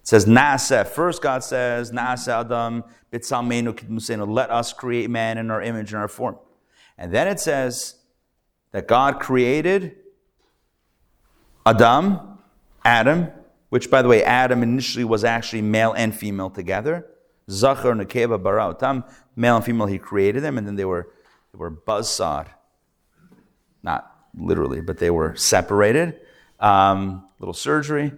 It 0.00 0.08
says 0.08 0.26
Nasa. 0.26 0.84
First, 0.84 1.22
God 1.22 1.44
says 1.44 1.92
Nasa 1.92 2.40
Adam 2.40 2.82
bitsalmenu 3.12 3.72
kidmusenu. 3.72 4.26
Let 4.28 4.50
us 4.50 4.72
create 4.72 5.10
man 5.10 5.38
in 5.38 5.48
our 5.48 5.62
image 5.62 5.92
and 5.92 6.02
our 6.02 6.08
form. 6.08 6.38
And 6.98 7.14
then 7.14 7.28
it 7.28 7.38
says 7.38 7.94
that 8.72 8.88
God 8.88 9.20
created 9.20 9.94
Adam, 11.64 12.40
Adam, 12.84 13.28
which 13.72 13.90
by 13.90 14.02
the 14.02 14.08
way, 14.08 14.22
Adam 14.22 14.62
initially 14.62 15.02
was 15.02 15.24
actually 15.24 15.62
male 15.62 15.94
and 15.94 16.14
female 16.14 16.50
together. 16.50 17.06
Zachar 17.48 17.94
nekeva 17.94 18.36
bara 18.42 18.74
otam. 18.74 19.02
Male 19.34 19.56
and 19.56 19.64
female, 19.64 19.86
he 19.86 19.98
created 19.98 20.42
them, 20.42 20.58
and 20.58 20.66
then 20.66 20.76
they 20.76 20.84
were 20.84 21.08
they 21.52 21.56
were 21.56 21.70
buzzsawed. 21.70 22.48
Not 23.82 24.14
literally, 24.36 24.82
but 24.82 24.98
they 24.98 25.10
were 25.10 25.34
separated. 25.36 26.20
Um, 26.60 27.26
little 27.38 27.54
surgery. 27.54 28.12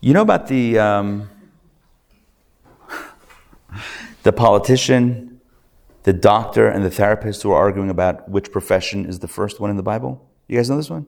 You 0.00 0.12
know 0.12 0.22
about 0.22 0.48
the 0.48 0.76
um, 0.80 1.30
the 4.24 4.32
politician, 4.32 5.40
the 6.02 6.12
doctor, 6.12 6.66
and 6.66 6.84
the 6.84 6.90
therapist 6.90 7.44
who 7.44 7.52
are 7.52 7.58
arguing 7.58 7.90
about 7.90 8.28
which 8.28 8.50
profession 8.50 9.06
is 9.06 9.20
the 9.20 9.28
first 9.28 9.60
one 9.60 9.70
in 9.70 9.76
the 9.76 9.84
Bible? 9.84 10.28
You 10.48 10.56
guys 10.56 10.68
know 10.68 10.76
this 10.76 10.90
one? 10.90 11.06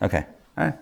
Okay, 0.00 0.26
all 0.56 0.64
right. 0.64 0.74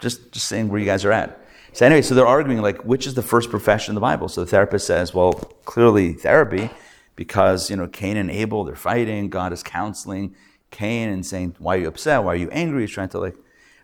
Just 0.00 0.32
just 0.32 0.48
saying 0.48 0.68
where 0.68 0.80
you 0.80 0.86
guys 0.86 1.04
are 1.04 1.12
at. 1.12 1.38
So 1.72 1.86
anyway, 1.86 2.02
so 2.02 2.14
they're 2.14 2.26
arguing 2.26 2.60
like 2.60 2.84
which 2.84 3.06
is 3.06 3.14
the 3.14 3.22
first 3.22 3.50
profession 3.50 3.92
in 3.92 3.94
the 3.94 4.00
Bible. 4.00 4.28
So 4.28 4.42
the 4.42 4.50
therapist 4.50 4.86
says, 4.86 5.14
well, 5.14 5.32
clearly 5.64 6.12
therapy, 6.12 6.70
because 7.16 7.70
you 7.70 7.76
know 7.76 7.86
Cain 7.86 8.16
and 8.16 8.30
Abel 8.30 8.64
they're 8.64 8.74
fighting. 8.74 9.30
God 9.30 9.52
is 9.52 9.62
counseling 9.62 10.34
Cain 10.70 11.08
and 11.08 11.24
saying, 11.24 11.56
why 11.58 11.76
are 11.76 11.80
you 11.80 11.88
upset? 11.88 12.24
Why 12.24 12.32
are 12.32 12.36
you 12.36 12.50
angry? 12.50 12.82
He's 12.82 12.90
trying 12.90 13.10
to 13.10 13.18
like, 13.18 13.36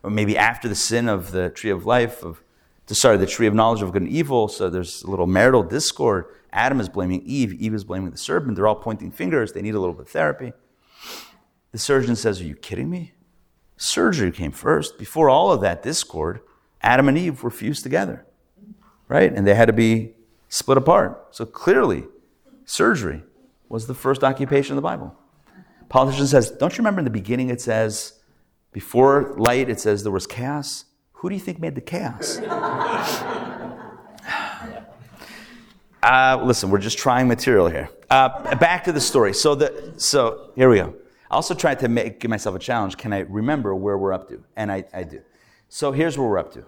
or 0.03 0.11
maybe 0.11 0.37
after 0.37 0.69
the 0.69 0.75
sin 0.75 1.09
of 1.09 1.33
the 1.33 1.51
tree 1.51 1.71
of 1.71 1.87
life 1.87 2.25
of, 2.25 2.43
sorry, 2.87 3.19
the 3.19 3.27
tree 3.27 3.47
of 3.47 3.55
knowledge 3.55 3.83
of 3.83 3.93
good 3.93 4.03
and 4.03 4.11
evil. 4.11 4.49
So 4.49 4.71
there's 4.71 5.03
a 5.03 5.11
little 5.11 5.27
marital 5.27 5.63
discord. 5.63 6.27
Adam 6.53 6.81
is 6.81 6.89
blaming 6.89 7.23
Eve. 7.23 7.53
Eve 7.53 7.75
is 7.75 7.85
blaming 7.85 8.11
the 8.11 8.17
serpent. 8.17 8.57
They're 8.57 8.67
all 8.67 8.75
pointing 8.75 9.11
fingers. 9.11 9.53
They 9.53 9.61
need 9.61 9.75
a 9.75 9.81
little 9.81 9.95
bit 9.95 10.07
of 10.07 10.09
therapy. 10.09 10.55
The 11.73 11.79
surgeon 11.79 12.17
says, 12.17 12.41
are 12.41 12.45
you 12.45 12.55
kidding 12.55 12.89
me? 12.89 13.13
Surgery 13.79 14.31
came 14.33 14.51
first. 14.51 14.99
Before 14.99 15.31
all 15.31 15.53
of 15.53 15.61
that 15.63 15.83
discord, 15.83 16.41
Adam 16.83 17.09
and 17.09 17.17
Eve 17.17 17.43
were 17.43 17.51
fused 17.51 17.85
together, 17.85 18.27
right? 19.07 19.33
And 19.33 19.47
they 19.47 19.55
had 19.55 19.67
to 19.67 19.73
be 19.73 20.13
split 20.49 20.77
apart. 20.77 21.29
So 21.31 21.47
clearly, 21.47 22.05
surgery 22.65 23.23
was 23.69 23.87
the 23.87 23.95
first 23.95 24.25
occupation 24.25 24.73
of 24.73 24.77
the 24.77 24.83
Bible. 24.83 25.17
Politician 25.89 26.27
says, 26.27 26.51
Don't 26.51 26.77
you 26.77 26.83
remember 26.83 26.99
in 26.99 27.05
the 27.05 27.11
beginning 27.11 27.49
it 27.49 27.61
says, 27.61 28.15
before 28.73 29.35
light, 29.39 29.71
it 29.71 29.81
says 29.81 30.03
there 30.03 30.13
was 30.13 30.27
chaos? 30.27 30.85
Who 31.13 31.29
do 31.29 31.35
you 31.35 31.41
think 31.41 31.59
made 31.59 31.75
the 31.75 31.81
chaos? 31.81 32.41
Uh, 36.01 36.41
listen, 36.45 36.71
we're 36.71 36.79
just 36.79 36.97
trying 36.97 37.27
material 37.27 37.69
here. 37.69 37.89
Uh, 38.09 38.55
back 38.55 38.85
to 38.85 38.93
the 38.93 39.01
story. 39.01 39.35
So, 39.35 39.57
the, 39.57 39.95
so 39.97 40.53
here 40.55 40.71
we 40.71 40.77
go. 40.77 40.95
I 41.31 41.35
also 41.35 41.55
tried 41.55 41.79
to 41.81 41.89
make, 41.89 42.21
give 42.21 42.31
myself 42.31 42.57
a 42.57 42.59
challenge. 42.59 42.97
Can 42.97 43.13
I 43.13 43.21
remember 43.21 43.75
where 43.75 43.99
we're 43.99 44.13
up 44.13 44.29
to? 44.31 44.43
And 44.57 44.73
I, 44.73 44.85
I 44.95 45.03
do. 45.03 45.21
So 45.69 45.93
here's 45.93 46.17
where 46.17 46.27
we're 46.27 46.39
up 46.39 46.53
to. 46.55 46.65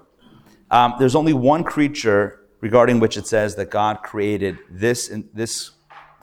Um, 0.70 0.94
there's 0.98 1.14
only 1.14 1.32
one 1.32 1.64
creature 1.64 2.40
regarding 2.60 3.00
which 3.00 3.16
it 3.16 3.26
says 3.26 3.56
that 3.56 3.70
God 3.70 4.02
created 4.02 4.58
this, 4.70 5.10
this 5.32 5.70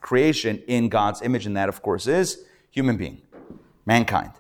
creation 0.02 0.62
in 0.68 0.90
God's 0.90 1.22
image, 1.22 1.46
and 1.46 1.58
that, 1.58 1.68
of 1.68 1.82
course, 1.82 2.06
is 2.06 2.46
human 2.70 2.96
being, 2.96 3.22
mankind. 3.86 4.34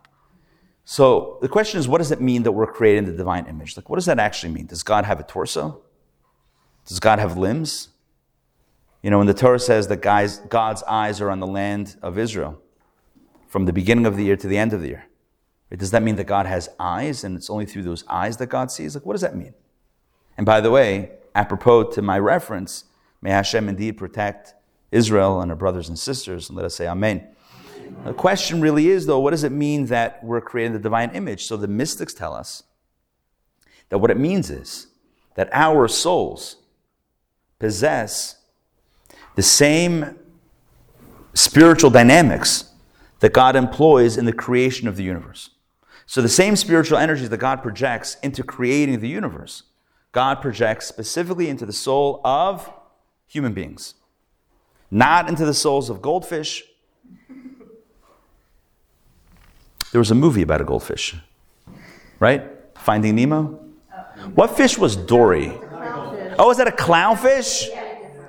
So 0.86 1.40
the 1.42 1.50
question 1.50 1.80
is, 1.80 1.88
what 1.88 1.98
does 1.98 2.12
it 2.12 2.22
mean 2.22 2.44
that 2.44 2.52
we're 2.52 2.72
created 2.72 3.00
in 3.00 3.06
the 3.06 3.18
divine 3.18 3.48
image? 3.48 3.76
Like, 3.76 3.90
what 3.90 3.98
does 3.98 4.06
that 4.06 4.20
actually 4.20 4.54
mean? 4.54 4.68
Does 4.68 4.84
God 4.84 5.06
have 5.06 5.20
a 5.20 5.24
torso? 5.24 5.82
Does 6.86 7.00
God 7.00 7.20
have 7.20 7.36
limbs? 7.36 7.90
You 9.02 9.10
know, 9.10 9.18
when 9.18 9.28
the 9.28 9.34
Torah 9.34 9.60
says 9.60 9.88
that 9.88 9.98
God's 9.98 10.84
eyes 10.84 11.20
are 11.20 11.30
on 11.30 11.40
the 11.40 11.48
land 11.48 11.98
of 12.02 12.18
Israel 12.18 12.62
from 13.58 13.66
the 13.66 13.74
beginning 13.74 14.06
of 14.06 14.16
the 14.16 14.24
year 14.24 14.38
to 14.38 14.48
the 14.48 14.56
end 14.56 14.72
of 14.72 14.82
the 14.82 14.90
year, 14.90 15.08
does 15.76 15.90
that 15.90 16.04
mean 16.04 16.16
that 16.18 16.26
God 16.26 16.46
has 16.46 16.70
eyes 16.80 17.24
and 17.24 17.36
it's 17.36 17.50
only 17.50 17.66
through 17.66 17.82
those 17.82 18.04
eyes 18.08 18.38
that 18.38 18.50
God 18.50 18.70
sees? 18.70 18.94
Like, 18.94 19.04
what 19.04 19.14
does 19.14 19.22
that 19.22 19.36
mean? 19.36 19.56
And 20.38 20.46
by 20.46 20.62
the 20.62 20.70
way, 20.70 21.14
apropos 21.34 21.86
to 21.94 22.04
my 22.04 22.20
reference, 22.20 22.84
may 23.20 23.32
Hashem 23.32 23.68
indeed 23.68 23.94
protect 23.94 24.54
Israel 24.92 25.42
and 25.42 25.50
our 25.50 25.58
brothers 25.58 25.90
and 25.90 25.98
sisters, 25.98 26.50
and 26.50 26.56
let 26.56 26.66
us 26.66 26.76
say 26.76 26.88
Amen. 26.88 27.30
The 28.06 28.14
question 28.14 28.62
really 28.62 28.90
is, 28.90 29.08
though, 29.08 29.20
what 29.20 29.32
does 29.32 29.44
it 29.44 29.52
mean 29.52 29.88
that 29.88 30.24
we're 30.24 30.40
created 30.40 30.68
in 30.68 30.74
the 30.74 30.80
divine 30.80 31.10
image? 31.16 31.48
So 31.48 31.58
the 31.58 31.68
mystics 31.68 32.14
tell 32.14 32.36
us 32.36 32.62
that 33.90 33.98
what 33.98 34.12
it 34.12 34.20
means 34.20 34.52
is 34.52 34.86
that 35.34 35.50
our 35.52 35.88
souls 35.88 36.58
possess 37.58 38.36
the 39.34 39.42
same 39.42 40.20
spiritual 41.34 41.90
dynamics 41.90 42.67
that 43.20 43.34
God 43.34 43.56
employs 43.56 44.18
in 44.18 44.26
the 44.26 44.34
creation 44.34 44.88
of 44.88 44.96
the 44.96 45.04
universe. 45.04 45.52
So, 46.06 46.22
the 46.22 46.30
same 46.30 46.56
spiritual 46.56 46.98
energies 46.98 47.30
that 47.30 47.38
God 47.38 47.62
projects 47.62 48.16
into 48.24 48.44
creating 48.44 49.00
the 49.02 49.10
universe, 49.10 49.64
God 50.14 50.42
projects 50.42 50.88
specifically 50.88 51.50
into 51.50 51.66
the 51.66 51.74
soul 51.74 52.22
of 52.24 52.72
human 53.28 53.54
beings, 53.54 53.94
not 54.90 55.28
into 55.28 55.46
the 55.46 55.54
souls 55.54 55.90
of 55.90 56.02
goldfish. 56.02 56.64
There 59.92 60.00
was 60.00 60.12
a 60.12 60.16
movie 60.16 60.42
about 60.42 60.62
a 60.62 60.66
goldfish, 60.66 61.16
right? 62.20 62.44
Finding 62.76 63.16
Nemo. 63.16 63.60
What 64.34 64.56
fish 64.56 64.78
was 64.78 64.96
Dory? 64.96 65.60
Oh, 66.40 66.52
is 66.52 66.58
that 66.58 66.68
a 66.68 66.72
clownfish? 66.72 67.68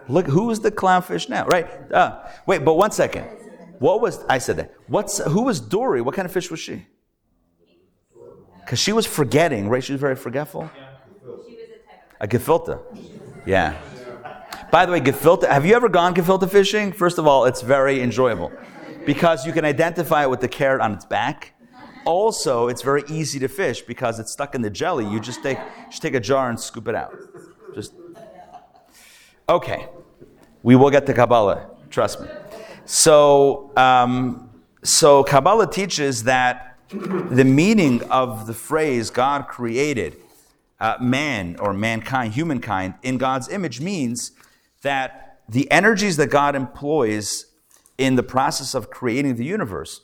Look, 0.09 0.27
who 0.27 0.51
is 0.51 0.61
the 0.61 0.71
clownfish 0.71 1.29
now? 1.29 1.47
Right. 1.47 1.69
Uh, 1.93 2.27
wait, 2.47 2.65
but 2.65 2.75
one 2.75 2.91
second. 2.91 3.29
What 3.79 4.01
was 4.01 4.25
I 4.29 4.39
said 4.39 4.57
that? 4.57 4.75
What's 4.87 5.19
who 5.19 5.43
was 5.43 5.61
Dory? 5.61 6.01
What 6.01 6.15
kind 6.15 6.27
of 6.27 6.33
fish 6.33 6.51
was 6.51 6.61
she? 6.61 6.87
Because 8.61 8.79
she 8.79 8.93
was 8.93 9.07
forgetting, 9.07 9.69
right? 9.69 9.83
She 9.83 9.93
was 9.93 10.01
very 10.01 10.17
forgetful. 10.17 10.71
A 12.21 12.27
gefilte. 12.27 12.79
Yeah. 13.47 13.81
By 14.71 14.85
the 14.85 14.93
way, 14.93 15.01
gefilte. 15.01 15.49
Have 15.49 15.65
you 15.65 15.75
ever 15.75 15.89
gone 15.89 16.15
gefilte 16.15 16.51
fishing? 16.51 16.93
First 16.93 17.19
of 17.19 17.27
all, 17.27 17.45
it's 17.47 17.63
very 17.63 18.03
enjoyable 18.03 18.53
because 19.07 19.47
you 19.47 19.53
can 19.53 19.65
identify 19.65 20.25
it 20.25 20.31
with 20.31 20.41
the 20.41 20.49
carrot 20.49 20.83
on 20.83 20.93
its 20.93 21.07
back. 21.07 21.55
Also, 22.05 22.69
it's 22.69 22.83
very 22.83 23.05
easy 23.09 23.39
to 23.39 23.49
fish 23.49 23.83
because 23.83 24.19
it's 24.19 24.33
stuck 24.33 24.55
in 24.55 24.63
the 24.63 24.71
jelly. 24.71 25.07
You 25.07 25.21
just 25.21 25.43
take 25.43 25.59
just 25.89 26.03
take 26.03 26.15
a 26.15 26.21
jar 26.21 26.51
and 26.51 26.59
scoop 26.59 26.89
it 26.89 26.95
out. 26.95 27.15
Just 27.75 27.95
okay. 29.49 29.89
We 30.63 30.75
will 30.77 30.91
get 30.91 31.07
to 31.07 31.15
Kabbalah. 31.15 31.71
Trust 31.91 32.21
me. 32.21 32.29
So, 32.91 33.71
um, 33.77 34.49
so 34.83 35.23
Kabbalah 35.23 35.71
teaches 35.71 36.23
that 36.23 36.79
the 36.89 37.45
meaning 37.45 38.03
of 38.05 38.47
the 38.47 38.55
phrase 38.55 39.11
"God 39.11 39.47
created 39.47 40.17
uh, 40.81 40.97
man 40.99 41.57
or 41.59 41.75
mankind, 41.75 42.33
humankind, 42.33 42.95
in 43.03 43.19
God's 43.19 43.51
image" 43.51 43.83
means 43.83 44.33
that 44.81 45.41
the 45.47 45.71
energies 45.71 46.17
that 46.17 46.29
God 46.29 46.57
employs 46.57 47.53
in 47.99 48.17
the 48.17 48.23
process 48.23 48.75
of 48.75 48.89
creating 48.89 49.37
the 49.37 49.45
universe, 49.45 50.01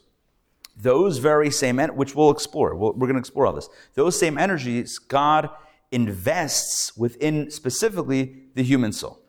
those 0.77 1.17
very 1.17 1.51
same, 1.51 1.79
which 1.79 2.15
we'll 2.15 2.31
explore, 2.31 2.75
we 2.75 2.81
we 2.81 2.89
are 2.89 2.93
going 2.93 3.15
to 3.15 3.19
explore 3.19 3.47
all 3.47 3.55
this. 3.55 3.71
Those 3.95 4.19
same 4.19 4.37
energies 4.37 4.99
God 4.99 5.49
invests 5.91 6.95
within 6.99 7.51
specifically 7.51 8.43
the 8.55 8.63
human 8.63 8.93
soul. 8.93 9.23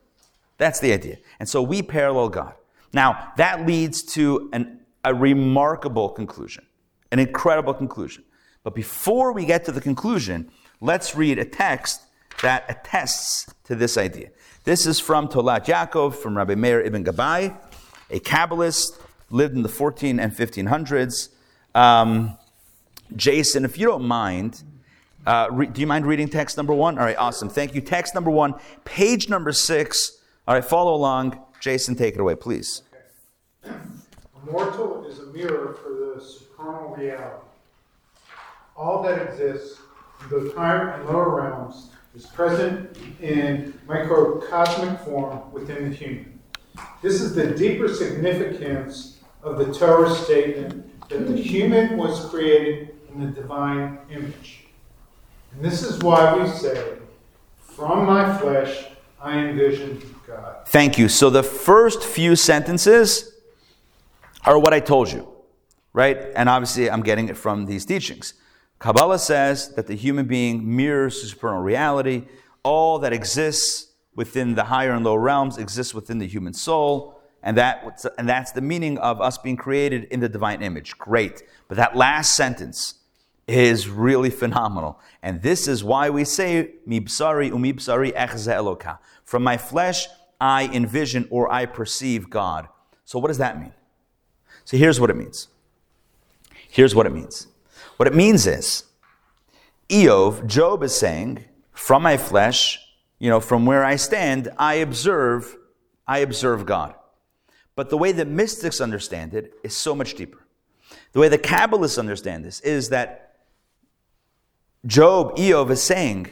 That's 0.57 0.81
the 0.81 0.91
idea. 0.91 1.19
And 1.39 1.47
so 1.47 1.61
we 1.61 1.81
parallel 1.81 2.27
God. 2.27 2.55
Now, 2.95 3.33
that 3.35 3.65
leads 3.67 4.01
to 4.13 4.49
an, 4.53 4.79
a 5.03 5.13
remarkable 5.13 6.07
conclusion, 6.07 6.65
an 7.11 7.19
incredible 7.19 7.73
conclusion. 7.73 8.23
But 8.63 8.73
before 8.73 9.33
we 9.33 9.45
get 9.45 9.65
to 9.65 9.73
the 9.73 9.81
conclusion, 9.81 10.49
let's 10.79 11.13
read 11.13 11.37
a 11.37 11.43
text 11.43 12.01
that 12.41 12.63
attests 12.69 13.53
to 13.65 13.75
this 13.75 13.97
idea. 13.97 14.29
This 14.63 14.85
is 14.85 15.01
from 15.01 15.27
Tola'at 15.27 15.65
Yaakov, 15.65 16.15
from 16.15 16.37
Rabbi 16.37 16.55
Meir 16.55 16.81
ibn 16.81 17.03
Gabai, 17.03 17.57
a 18.09 18.19
Kabbalist, 18.21 18.97
lived 19.29 19.55
in 19.55 19.61
the 19.61 19.69
14 19.69 20.17
and 20.17 20.31
1500s. 20.31 21.29
Um, 21.75 22.37
Jason, 23.13 23.65
if 23.65 23.77
you 23.77 23.87
don't 23.87 24.05
mind, 24.05 24.63
uh, 25.27 25.49
re- 25.51 25.67
do 25.67 25.81
you 25.81 25.87
mind 25.87 26.05
reading 26.05 26.29
text 26.29 26.55
number 26.55 26.73
one? 26.73 26.97
All 26.97 27.03
right, 27.03 27.17
awesome. 27.17 27.49
Thank 27.49 27.75
you. 27.75 27.81
Text 27.81 28.15
number 28.15 28.31
one, 28.31 28.53
page 28.85 29.27
number 29.27 29.51
six. 29.51 30.17
All 30.47 30.55
right, 30.55 30.63
follow 30.63 30.93
along. 30.93 31.44
Jason, 31.65 31.95
take 31.95 32.13
it 32.13 32.19
away, 32.19 32.35
please. 32.35 32.83
Mortal 34.51 35.03
is 35.07 35.17
a 35.17 35.25
mirror 35.33 35.75
for 35.81 35.89
the 35.89 36.23
supernal 36.23 36.95
reality. 36.95 37.43
All 38.77 39.01
that 39.01 39.19
exists 39.19 39.79
in 40.21 40.29
the 40.29 40.53
higher 40.55 40.89
and 40.89 41.07
lower 41.07 41.41
realms 41.41 41.89
is 42.15 42.27
present 42.27 42.95
in 43.19 43.73
microcosmic 43.87 44.99
form 44.99 45.51
within 45.51 45.89
the 45.89 45.95
human. 45.95 46.39
This 47.01 47.19
is 47.19 47.33
the 47.33 47.47
deeper 47.47 47.91
significance 47.91 49.21
of 49.41 49.57
the 49.57 49.73
Torah 49.73 50.13
statement 50.13 51.09
that 51.09 51.27
the 51.27 51.35
human 51.35 51.97
was 51.97 52.29
created 52.29 52.95
in 53.11 53.21
the 53.21 53.31
divine 53.31 53.97
image. 54.11 54.67
And 55.51 55.65
this 55.65 55.81
is 55.81 55.97
why 56.03 56.37
we 56.37 56.47
say, 56.47 56.99
From 57.57 58.05
my 58.05 58.37
flesh 58.37 58.85
I 59.19 59.39
envisioned 59.39 60.14
Thank 60.67 60.97
you. 60.97 61.09
So 61.09 61.29
the 61.29 61.43
first 61.43 62.03
few 62.03 62.35
sentences 62.35 63.33
are 64.45 64.59
what 64.59 64.73
I 64.73 64.79
told 64.79 65.11
you, 65.11 65.27
right? 65.93 66.17
And 66.35 66.49
obviously, 66.49 66.89
I'm 66.89 67.01
getting 67.01 67.29
it 67.29 67.37
from 67.37 67.65
these 67.65 67.85
teachings. 67.85 68.33
Kabbalah 68.79 69.19
says 69.19 69.73
that 69.75 69.87
the 69.87 69.95
human 69.95 70.25
being 70.25 70.75
mirrors 70.75 71.21
the 71.21 71.27
supernal 71.27 71.61
reality. 71.61 72.23
All 72.63 72.99
that 72.99 73.13
exists 73.13 73.93
within 74.15 74.55
the 74.55 74.65
higher 74.65 74.91
and 74.91 75.03
lower 75.05 75.19
realms 75.19 75.57
exists 75.57 75.93
within 75.93 76.17
the 76.17 76.27
human 76.27 76.53
soul. 76.53 77.19
And, 77.43 77.57
that, 77.57 78.03
and 78.17 78.27
that's 78.27 78.51
the 78.51 78.61
meaning 78.61 78.97
of 78.97 79.21
us 79.21 79.37
being 79.37 79.55
created 79.55 80.05
in 80.05 80.19
the 80.19 80.29
divine 80.29 80.61
image. 80.63 80.97
Great. 80.97 81.43
But 81.67 81.77
that 81.77 81.95
last 81.95 82.35
sentence 82.35 82.95
is 83.47 83.87
really 83.87 84.31
phenomenal. 84.31 84.99
And 85.21 85.41
this 85.41 85.67
is 85.67 85.83
why 85.83 86.09
we 86.09 86.23
say, 86.23 86.71
Mibsari 86.87 87.51
umibsari 87.51 88.13
echze 88.13 88.47
eloka. 88.47 88.97
From 89.23 89.43
my 89.43 89.57
flesh, 89.57 90.07
I 90.39 90.67
envision 90.67 91.27
or 91.29 91.51
I 91.51 91.65
perceive 91.65 92.29
God. 92.29 92.67
So 93.05 93.19
what 93.19 93.27
does 93.27 93.37
that 93.37 93.59
mean? 93.59 93.73
So 94.63 94.77
here's 94.77 94.99
what 94.99 95.09
it 95.09 95.15
means. 95.15 95.47
Here's 96.69 96.95
what 96.95 97.05
it 97.05 97.13
means. 97.13 97.47
What 97.97 98.07
it 98.07 98.15
means 98.15 98.47
is, 98.47 98.83
Iyov, 99.89 100.47
Job 100.47 100.83
is 100.83 100.95
saying, 100.95 101.45
from 101.71 102.03
my 102.03 102.17
flesh, 102.17 102.79
you 103.19 103.29
know, 103.29 103.39
from 103.39 103.65
where 103.65 103.83
I 103.83 103.95
stand, 103.95 104.49
I 104.57 104.75
observe, 104.75 105.55
I 106.07 106.19
observe 106.19 106.65
God. 106.65 106.95
But 107.75 107.89
the 107.89 107.97
way 107.97 108.11
that 108.13 108.27
mystics 108.27 108.81
understand 108.81 109.33
it 109.33 109.53
is 109.63 109.75
so 109.75 109.93
much 109.95 110.15
deeper. 110.15 110.39
The 111.11 111.19
way 111.19 111.29
the 111.29 111.37
Kabbalists 111.37 111.99
understand 111.99 112.43
this 112.43 112.59
is 112.61 112.89
that 112.89 113.35
Job, 114.85 115.35
Iyov, 115.37 115.69
is 115.71 115.81
saying 115.81 116.27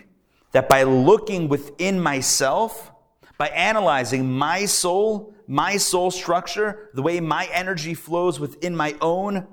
that 0.51 0.69
by 0.69 0.83
looking 0.83 1.47
within 1.49 1.99
myself, 1.99 2.91
by 3.37 3.47
analyzing 3.49 4.31
my 4.31 4.65
soul, 4.65 5.33
my 5.47 5.77
soul 5.77 6.11
structure, 6.11 6.89
the 6.93 7.01
way 7.01 7.19
my 7.19 7.49
energy 7.51 7.93
flows 7.93 8.39
within 8.39 8.75
my 8.75 8.95
own 9.01 9.47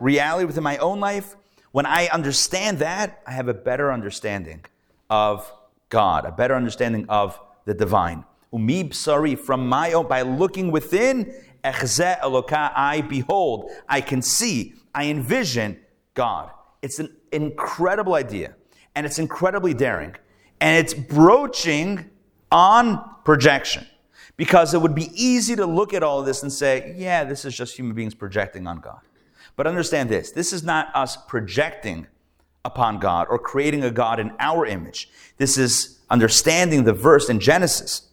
reality, 0.00 0.44
within 0.44 0.62
my 0.62 0.76
own 0.78 1.00
life, 1.00 1.36
when 1.72 1.86
I 1.86 2.06
understand 2.06 2.78
that, 2.78 3.20
I 3.26 3.32
have 3.32 3.48
a 3.48 3.54
better 3.54 3.92
understanding 3.92 4.64
of 5.10 5.50
God, 5.88 6.24
a 6.24 6.30
better 6.30 6.54
understanding 6.54 7.06
of 7.08 7.40
the 7.64 7.74
divine. 7.74 8.24
Umibsari, 8.52 9.36
from 9.36 9.68
my 9.68 9.92
own, 9.92 10.06
by 10.06 10.22
looking 10.22 10.70
within, 10.70 11.34
echze 11.64 12.20
eloka, 12.20 12.70
I 12.76 13.00
behold, 13.00 13.70
I 13.88 14.00
can 14.00 14.22
see, 14.22 14.74
I 14.94 15.06
envision 15.06 15.80
God. 16.14 16.50
It's 16.80 17.00
an 17.00 17.16
incredible 17.32 18.14
idea, 18.14 18.54
and 18.94 19.04
it's 19.04 19.18
incredibly 19.18 19.74
daring, 19.74 20.14
and 20.60 20.78
it's 20.84 20.94
broaching 20.94 22.10
on 22.50 23.04
projection. 23.24 23.86
Because 24.36 24.74
it 24.74 24.82
would 24.82 24.96
be 24.96 25.10
easy 25.14 25.54
to 25.54 25.64
look 25.64 25.94
at 25.94 26.02
all 26.02 26.22
this 26.22 26.42
and 26.42 26.52
say, 26.52 26.92
yeah, 26.96 27.22
this 27.22 27.44
is 27.44 27.56
just 27.56 27.76
human 27.76 27.94
beings 27.94 28.14
projecting 28.14 28.66
on 28.66 28.80
God. 28.80 29.00
But 29.56 29.66
understand 29.66 30.08
this 30.08 30.32
this 30.32 30.52
is 30.52 30.64
not 30.64 30.88
us 30.94 31.16
projecting 31.16 32.08
upon 32.64 32.98
God 32.98 33.26
or 33.30 33.38
creating 33.38 33.84
a 33.84 33.90
God 33.90 34.18
in 34.18 34.32
our 34.38 34.66
image. 34.66 35.08
This 35.36 35.56
is 35.58 36.00
understanding 36.10 36.84
the 36.84 36.92
verse 36.92 37.28
in 37.28 37.38
Genesis 37.38 38.08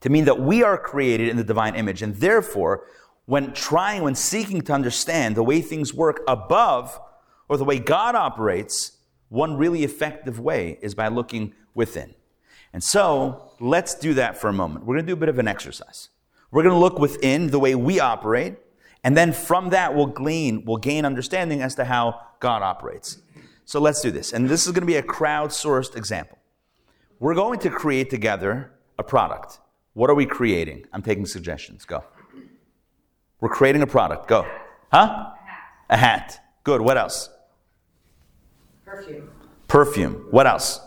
to 0.00 0.10
mean 0.10 0.26
that 0.26 0.40
we 0.40 0.62
are 0.62 0.76
created 0.76 1.28
in 1.28 1.36
the 1.36 1.44
divine 1.44 1.74
image. 1.74 2.02
And 2.02 2.16
therefore, 2.16 2.86
when 3.26 3.52
trying, 3.54 4.02
when 4.02 4.14
seeking 4.14 4.60
to 4.62 4.72
understand 4.72 5.34
the 5.34 5.42
way 5.42 5.62
things 5.62 5.94
work 5.94 6.20
above 6.28 7.00
or 7.48 7.56
the 7.56 7.64
way 7.64 7.78
God 7.78 8.14
operates, 8.14 8.98
one 9.28 9.56
really 9.56 9.82
effective 9.82 10.38
way 10.38 10.78
is 10.82 10.94
by 10.94 11.08
looking 11.08 11.54
within. 11.74 12.14
And 12.74 12.82
so, 12.82 13.52
let's 13.60 13.94
do 13.94 14.14
that 14.14 14.36
for 14.36 14.48
a 14.48 14.52
moment. 14.52 14.84
We're 14.84 14.96
going 14.96 15.06
to 15.06 15.10
do 15.10 15.16
a 15.16 15.20
bit 15.20 15.28
of 15.28 15.38
an 15.38 15.46
exercise. 15.46 16.08
We're 16.50 16.64
going 16.64 16.74
to 16.74 16.78
look 16.78 16.98
within 16.98 17.46
the 17.46 17.58
way 17.60 17.76
we 17.76 18.00
operate, 18.00 18.56
and 19.04 19.16
then 19.16 19.32
from 19.32 19.70
that, 19.70 19.94
we'll 19.94 20.06
glean, 20.06 20.64
we'll 20.64 20.78
gain 20.78 21.04
understanding 21.04 21.62
as 21.62 21.76
to 21.76 21.84
how 21.84 22.20
God 22.40 22.62
operates. 22.62 23.18
So 23.64 23.80
let's 23.80 24.00
do 24.00 24.10
this. 24.10 24.32
And 24.32 24.48
this 24.48 24.66
is 24.66 24.72
going 24.72 24.82
to 24.82 24.86
be 24.86 24.96
a 24.96 25.02
crowdsourced 25.02 25.96
example. 25.96 26.36
We're 27.20 27.34
going 27.36 27.60
to 27.60 27.70
create 27.70 28.10
together 28.10 28.72
a 28.98 29.04
product. 29.04 29.60
What 29.92 30.10
are 30.10 30.14
we 30.14 30.26
creating? 30.26 30.84
I'm 30.92 31.02
taking 31.02 31.26
suggestions. 31.26 31.84
Go. 31.84 32.02
We're 33.40 33.50
creating 33.50 33.82
a 33.82 33.86
product. 33.86 34.26
Go. 34.26 34.46
Huh? 34.92 35.30
A 35.90 35.96
hat. 35.96 36.40
Good. 36.64 36.80
What 36.80 36.98
else? 36.98 37.30
Perfume. 38.84 39.30
Perfume. 39.68 40.26
What 40.30 40.48
else? 40.48 40.80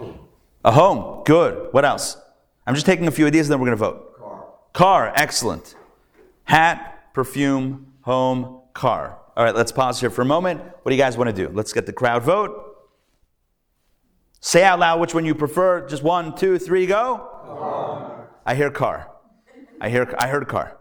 Oh. 0.00 0.25
A 0.66 0.72
home. 0.72 1.22
Good. 1.24 1.72
What 1.72 1.84
else? 1.84 2.16
I'm 2.66 2.74
just 2.74 2.86
taking 2.86 3.06
a 3.06 3.12
few 3.12 3.24
ideas 3.24 3.46
and 3.46 3.52
then 3.52 3.60
we're 3.60 3.68
going 3.68 3.78
to 3.78 3.84
vote. 3.84 4.18
Car. 4.18 4.44
Car. 4.72 5.12
Excellent. 5.14 5.76
Hat, 6.42 7.14
perfume, 7.14 7.92
home, 8.02 8.62
car. 8.74 9.16
All 9.36 9.44
right, 9.44 9.54
let's 9.54 9.70
pause 9.70 10.00
here 10.00 10.10
for 10.10 10.22
a 10.22 10.26
moment. 10.26 10.60
What 10.82 10.90
do 10.90 10.96
you 10.96 11.00
guys 11.00 11.16
want 11.16 11.30
to 11.30 11.32
do? 11.32 11.52
Let's 11.54 11.72
get 11.72 11.86
the 11.86 11.92
crowd 11.92 12.24
vote. 12.24 12.64
Say 14.40 14.64
out 14.64 14.80
loud 14.80 14.98
which 14.98 15.14
one 15.14 15.24
you 15.24 15.36
prefer. 15.36 15.86
Just 15.86 16.02
one, 16.02 16.34
two, 16.34 16.58
three, 16.58 16.84
go. 16.86 17.16
Car. 17.44 18.28
I 18.44 18.56
hear 18.56 18.70
car. 18.70 19.12
I 19.80 19.88
hear 19.88 20.12
I 20.18 20.26
heard 20.26 20.48
car. 20.48 20.78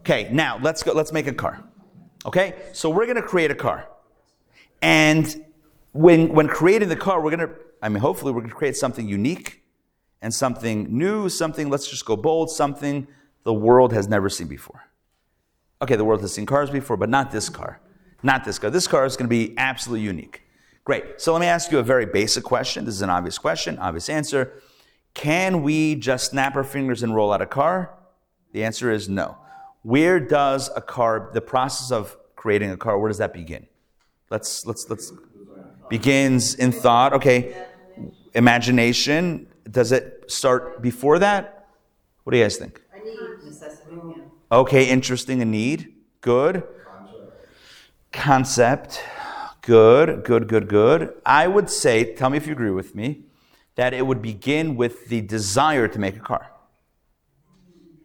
Okay, 0.00 0.28
now 0.30 0.58
let's 0.60 0.82
go 0.82 0.92
let's 0.92 1.12
make 1.12 1.26
a 1.26 1.32
car. 1.32 1.64
Okay? 2.26 2.54
So 2.72 2.90
we're 2.90 3.06
to 3.16 3.22
create 3.22 3.50
a 3.50 3.54
car. 3.54 3.88
And 4.82 5.44
when 5.92 6.34
when 6.34 6.48
creating 6.48 6.90
the 6.90 6.96
car, 6.96 7.22
we're 7.22 7.30
to 7.48 7.54
I 7.82 7.88
mean 7.88 8.00
hopefully 8.00 8.32
we're 8.32 8.40
going 8.40 8.50
to 8.50 8.56
create 8.56 8.76
something 8.76 9.06
unique 9.08 9.62
and 10.22 10.32
something 10.32 10.96
new, 10.96 11.28
something 11.28 11.68
let's 11.68 11.88
just 11.88 12.06
go 12.06 12.16
bold, 12.16 12.50
something 12.50 13.08
the 13.42 13.52
world 13.52 13.92
has 13.92 14.08
never 14.08 14.30
seen 14.30 14.46
before. 14.46 14.84
Okay, 15.82 15.96
the 15.96 16.04
world 16.04 16.20
has 16.20 16.32
seen 16.32 16.46
cars 16.46 16.70
before, 16.70 16.96
but 16.96 17.08
not 17.08 17.32
this 17.32 17.48
car. 17.48 17.80
Not 18.22 18.44
this 18.44 18.58
car. 18.58 18.70
This 18.70 18.86
car 18.86 19.04
is 19.04 19.16
going 19.16 19.28
to 19.28 19.30
be 19.30 19.52
absolutely 19.58 20.06
unique. 20.06 20.42
Great. 20.84 21.20
So 21.20 21.32
let 21.32 21.40
me 21.40 21.46
ask 21.46 21.72
you 21.72 21.80
a 21.80 21.82
very 21.82 22.06
basic 22.06 22.44
question. 22.44 22.84
This 22.84 22.94
is 22.94 23.02
an 23.02 23.10
obvious 23.10 23.36
question, 23.36 23.78
obvious 23.78 24.08
answer. 24.08 24.62
Can 25.14 25.62
we 25.62 25.96
just 25.96 26.30
snap 26.30 26.54
our 26.54 26.64
fingers 26.64 27.02
and 27.02 27.14
roll 27.14 27.32
out 27.32 27.42
a 27.42 27.46
car? 27.46 27.98
The 28.52 28.62
answer 28.62 28.92
is 28.92 29.08
no. 29.08 29.36
Where 29.82 30.20
does 30.20 30.70
a 30.76 30.80
car, 30.80 31.30
the 31.32 31.40
process 31.40 31.90
of 31.90 32.16
creating 32.36 32.70
a 32.70 32.76
car, 32.76 32.98
where 32.98 33.08
does 33.08 33.18
that 33.18 33.32
begin? 33.32 33.66
Let's 34.30 34.64
let's 34.64 34.88
let's 34.88 35.12
begins 35.90 36.54
in 36.54 36.72
thought. 36.72 37.12
Okay. 37.12 37.54
Imagination. 38.34 39.46
Does 39.70 39.92
it 39.92 40.24
start 40.28 40.82
before 40.82 41.18
that? 41.18 41.68
What 42.24 42.32
do 42.32 42.38
you 42.38 42.44
guys 42.44 42.56
think? 42.56 42.80
I 42.94 42.98
need 43.00 43.18
necessity. 43.44 43.96
Yeah. 44.16 44.24
Okay, 44.50 44.88
interesting. 44.88 45.42
A 45.42 45.44
need. 45.44 45.94
Good. 46.20 46.62
Concept. 48.12 49.02
Good, 49.62 50.24
good, 50.24 50.48
good, 50.48 50.68
good. 50.68 51.14
I 51.24 51.46
would 51.46 51.70
say, 51.70 52.14
tell 52.14 52.30
me 52.30 52.36
if 52.36 52.46
you 52.46 52.52
agree 52.52 52.70
with 52.70 52.94
me, 52.96 53.22
that 53.76 53.94
it 53.94 54.06
would 54.06 54.20
begin 54.20 54.76
with 54.76 55.06
the 55.08 55.20
desire 55.20 55.86
to 55.86 55.98
make 55.98 56.16
a 56.16 56.20
car. 56.20 56.50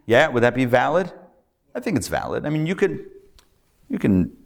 Yeah, 0.06 0.28
would 0.28 0.44
that 0.44 0.54
be 0.54 0.66
valid? 0.66 1.12
I 1.74 1.80
think 1.80 1.98
it's 1.98 2.08
valid. 2.08 2.46
I 2.46 2.50
mean, 2.50 2.68
you 2.68 2.76
could, 2.76 3.06
you 3.90 3.98
can, 4.00 4.38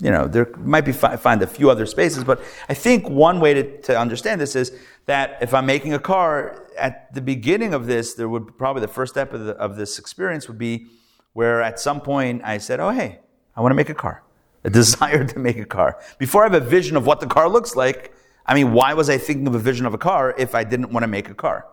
you 0.00 0.10
know, 0.10 0.26
there 0.26 0.48
might 0.58 0.84
be 0.84 0.92
fi- 0.92 1.16
find 1.16 1.42
a 1.42 1.46
few 1.46 1.70
other 1.70 1.86
spaces, 1.86 2.24
but 2.24 2.42
I 2.68 2.74
think 2.74 3.08
one 3.08 3.40
way 3.40 3.54
to, 3.54 3.80
to 3.82 3.98
understand 3.98 4.40
this 4.40 4.56
is 4.56 4.72
that 5.06 5.38
if 5.40 5.54
I'm 5.54 5.66
making 5.66 5.94
a 5.94 5.98
car, 5.98 6.66
at 6.76 7.12
the 7.14 7.20
beginning 7.20 7.74
of 7.74 7.86
this, 7.86 8.14
there 8.14 8.28
would 8.28 8.58
probably 8.58 8.80
the 8.80 8.88
first 8.88 9.14
step 9.14 9.32
of, 9.32 9.44
the, 9.44 9.52
of 9.52 9.76
this 9.76 9.98
experience 9.98 10.48
would 10.48 10.58
be 10.58 10.86
where 11.32 11.62
at 11.62 11.78
some 11.78 12.00
point 12.00 12.42
I 12.44 12.58
said, 12.58 12.80
"Oh, 12.80 12.90
hey, 12.90 13.20
I 13.56 13.60
want 13.60 13.70
to 13.70 13.76
make 13.76 13.88
a 13.88 13.94
car." 13.94 14.22
A 14.64 14.70
desire 14.80 15.24
to 15.24 15.38
make 15.38 15.58
a 15.58 15.64
car. 15.66 16.00
Before 16.18 16.42
I 16.42 16.46
have 16.46 16.54
a 16.54 16.66
vision 16.66 16.96
of 16.96 17.06
what 17.06 17.20
the 17.20 17.26
car 17.26 17.48
looks 17.48 17.76
like, 17.76 18.14
I 18.46 18.54
mean, 18.54 18.72
why 18.72 18.94
was 18.94 19.10
I 19.10 19.18
thinking 19.18 19.46
of 19.46 19.54
a 19.54 19.58
vision 19.58 19.84
of 19.84 19.94
a 19.94 19.98
car 19.98 20.34
if 20.38 20.54
I 20.54 20.64
didn't 20.64 20.90
want 20.90 21.02
to 21.02 21.08
make 21.08 21.28
a 21.28 21.34
car? 21.34 21.66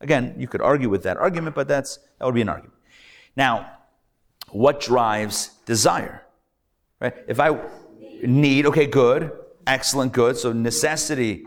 Again, 0.00 0.34
you 0.38 0.46
could 0.46 0.60
argue 0.60 0.90
with 0.90 1.02
that 1.04 1.16
argument, 1.16 1.54
but 1.54 1.68
that's 1.68 1.98
that 2.18 2.26
would 2.26 2.34
be 2.34 2.42
an 2.42 2.48
argument. 2.48 2.74
Now, 3.36 3.70
what 4.50 4.80
drives 4.80 5.52
desire? 5.64 6.23
Right? 7.04 7.12
If 7.28 7.38
I 7.38 7.60
need, 8.22 8.64
okay, 8.64 8.86
good, 8.86 9.30
excellent, 9.66 10.14
good. 10.14 10.38
So 10.38 10.52
necessity, 10.54 11.44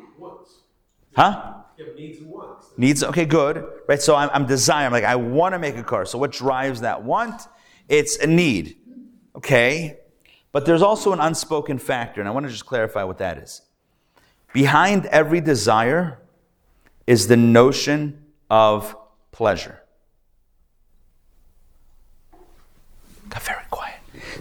huh? 1.16 1.56
Needs 1.96 2.22
wants. 2.22 2.68
Needs, 2.78 3.04
okay, 3.04 3.26
good. 3.26 3.66
Right? 3.88 4.00
So 4.00 4.16
I'm, 4.16 4.28
desire. 4.28 4.36
I'm 4.36 4.46
desiring, 4.46 4.92
like, 4.92 5.04
I 5.04 5.16
want 5.16 5.56
to 5.56 5.60
make 5.60 5.76
a 5.76 5.82
car. 5.82 6.06
So 6.06 6.20
what 6.20 6.32
drives 6.32 6.82
that 6.82 7.04
want? 7.04 7.42
It's 7.90 8.18
a 8.18 8.28
need. 8.28 8.78
Okay? 9.36 9.98
But 10.52 10.68
there's 10.68 10.84
also 10.84 11.12
an 11.12 11.20
unspoken 11.20 11.80
factor, 11.80 12.22
and 12.22 12.28
I 12.28 12.32
want 12.32 12.46
to 12.46 12.52
just 12.52 12.68
clarify 12.68 13.04
what 13.04 13.18
that 13.18 13.40
is. 13.40 13.64
Behind 14.54 15.08
every 15.08 15.42
desire 15.42 16.20
is 17.08 17.26
the 17.26 17.38
notion 17.38 18.26
of 18.48 18.96
pleasure. 19.32 19.82
Got 23.30 23.42
very. 23.42 23.67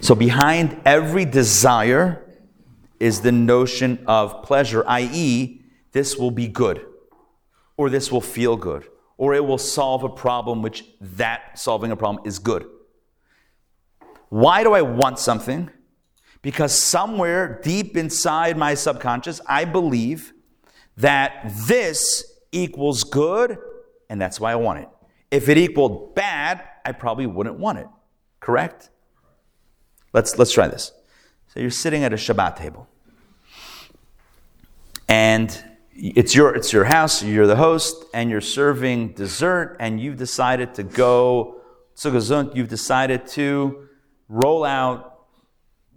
So 0.00 0.14
behind 0.14 0.80
every 0.85 1.24
desire 1.24 2.24
is 3.00 3.20
the 3.20 3.32
notion 3.32 4.04
of 4.06 4.42
pleasure, 4.42 4.85
i.e., 4.87 5.62
this 5.92 6.16
will 6.16 6.30
be 6.30 6.48
good 6.48 6.85
or 7.76 7.90
this 7.90 8.11
will 8.11 8.20
feel 8.20 8.56
good, 8.56 8.87
or 9.18 9.35
it 9.35 9.44
will 9.44 9.59
solve 9.59 10.02
a 10.02 10.09
problem 10.09 10.62
which 10.62 10.85
that 11.00 11.59
solving 11.59 11.90
a 11.90 11.96
problem 11.96 12.24
is 12.26 12.38
good. 12.38 12.66
Why 14.28 14.62
do 14.62 14.72
I 14.72 14.82
want 14.82 15.18
something? 15.18 15.70
Because 16.42 16.72
somewhere 16.72 17.61
deep 17.62 17.96
inside 17.96 18.56
my 18.56 18.74
subconscious, 18.74 19.40
I 19.46 19.64
believe 19.64 20.32
that 20.96 21.52
this 21.66 22.24
equals 22.52 23.04
good, 23.04 23.59
and 24.09 24.20
that's 24.20 24.40
why 24.40 24.52
I 24.52 24.56
want 24.56 24.80
it. 24.80 24.88
If 25.30 25.48
it 25.48 25.59
equaled 25.59 26.14
bad, 26.14 26.62
I 26.85 26.92
probably 26.92 27.26
wouldn't 27.26 27.59
want 27.59 27.78
it. 27.78 27.88
Correct? 28.40 28.90
Let's, 30.16 30.38
let's 30.38 30.50
try 30.50 30.66
this. 30.66 30.92
So 31.48 31.61
you're 31.61 31.68
sitting 31.68 32.02
at 32.02 32.14
a 32.14 32.16
Shabbat 32.16 32.57
table. 32.57 32.88
And 35.11 35.62
it's 35.94 36.35
your 36.35 36.55
it's 36.55 36.72
your 36.72 36.85
house 36.85 37.22
you're 37.22 37.46
the 37.46 37.57
host 37.57 38.05
and 38.12 38.29
you're 38.31 38.40
serving 38.40 39.09
dessert 39.12 39.76
and 39.79 40.00
you've 40.00 40.16
decided 40.16 40.74
to 40.74 40.83
go 40.83 41.61
you've 42.55 42.68
decided 42.68 43.26
to 43.26 43.88
roll 44.29 44.64
out 44.64 45.26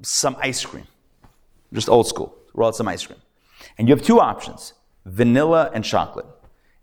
some 0.01 0.35
ice 0.41 0.65
cream. 0.65 0.87
Just 1.71 1.87
old 1.87 2.05
school. 2.05 2.35
Roll 2.53 2.67
out 2.67 2.75
some 2.75 2.89
ice 2.89 3.05
cream. 3.05 3.19
And 3.77 3.87
you 3.87 3.95
have 3.95 4.03
two 4.03 4.19
options 4.19 4.73
vanilla 5.05 5.71
and 5.73 5.85
chocolate. 5.85 6.27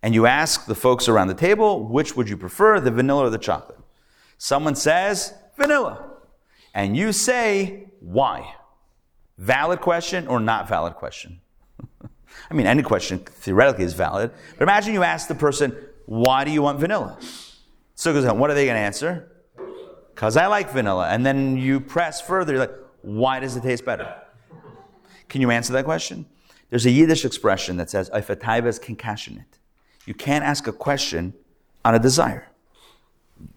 And 0.03 0.14
you 0.14 0.25
ask 0.25 0.64
the 0.64 0.75
folks 0.75 1.07
around 1.07 1.29
the 1.29 1.35
table 1.35 1.87
which 1.87 2.16
would 2.16 2.31
you 2.31 2.38
prefer 2.38 2.81
the 2.81 2.90
vanilla 2.90 3.27
or 3.27 3.31
the 3.31 3.38
chocolate? 3.38 3.79
Someone 4.38 4.75
says 4.75 5.35
vanilla 5.59 6.15
and 6.77 6.97
you 6.97 7.11
say 7.11 7.89
why 7.99 8.55
valid 9.37 9.81
question 9.81 10.29
or 10.29 10.39
not 10.39 10.69
valid 10.69 10.95
question 10.95 11.41
I 12.51 12.55
mean, 12.55 12.67
any 12.67 12.83
question 12.83 13.19
theoretically 13.19 13.85
is 13.85 13.95
valid. 13.95 14.31
But 14.59 14.62
imagine 14.62 14.95
you 14.95 15.03
ask 15.03 15.29
the 15.29 15.35
person, 15.35 15.77
why 16.05 16.45
do 16.45 16.51
you 16.51 16.62
want 16.62 16.79
vanilla? 16.79 17.19
So 17.95 18.12
goes 18.12 18.25
on, 18.25 18.39
what 18.39 18.51
are 18.51 18.55
they 18.55 18.67
going 18.67 18.77
to 18.77 18.81
answer? 18.81 19.33
Because 20.15 20.37
I 20.37 20.47
like 20.47 20.71
vanilla. 20.71 21.09
And 21.09 21.25
then 21.25 21.57
you 21.57 21.81
press 21.81 22.21
further, 22.21 22.53
you're 22.53 22.61
like, 22.61 22.75
why 23.03 23.41
does 23.41 23.57
it 23.57 23.62
taste 23.62 23.85
better? 23.85 24.15
Can 25.29 25.41
you 25.41 25.51
answer 25.51 25.73
that 25.73 25.85
question? 25.85 26.27
There's 26.71 26.87
a 26.87 26.91
Yiddish 26.91 27.25
expression 27.25 27.77
that 27.79 27.91
says, 27.91 28.11
if 28.12 28.31
a 28.31 28.37
taiva 28.37 28.67
is 28.67 28.79
compassionate. 28.79 29.59
You 30.05 30.15
can't 30.15 30.45
ask 30.45 30.67
a 30.67 30.73
question 30.73 31.35
on 31.85 31.95
a 31.95 31.99
desire. 31.99 32.49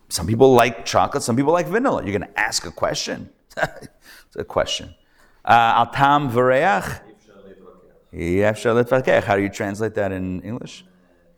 Some 0.10 0.26
people 0.28 0.54
like 0.54 0.86
chocolate, 0.86 1.24
some 1.24 1.36
people 1.36 1.54
like 1.54 1.67
vanilla. 1.67 2.04
You're 2.04 2.17
going 2.17 2.32
to 2.32 2.39
ask 2.39 2.65
a 2.65 2.72
question. 2.72 3.30
it's 3.58 4.36
a 4.36 4.43
question. 4.43 4.95
Uh, 5.45 5.86
Altam 5.86 6.32
vareach. 6.32 7.02
How 9.24 9.36
do 9.36 9.41
you 9.41 9.50
translate 9.50 9.93
that 9.95 10.12
in 10.12 10.41
English? 10.41 10.84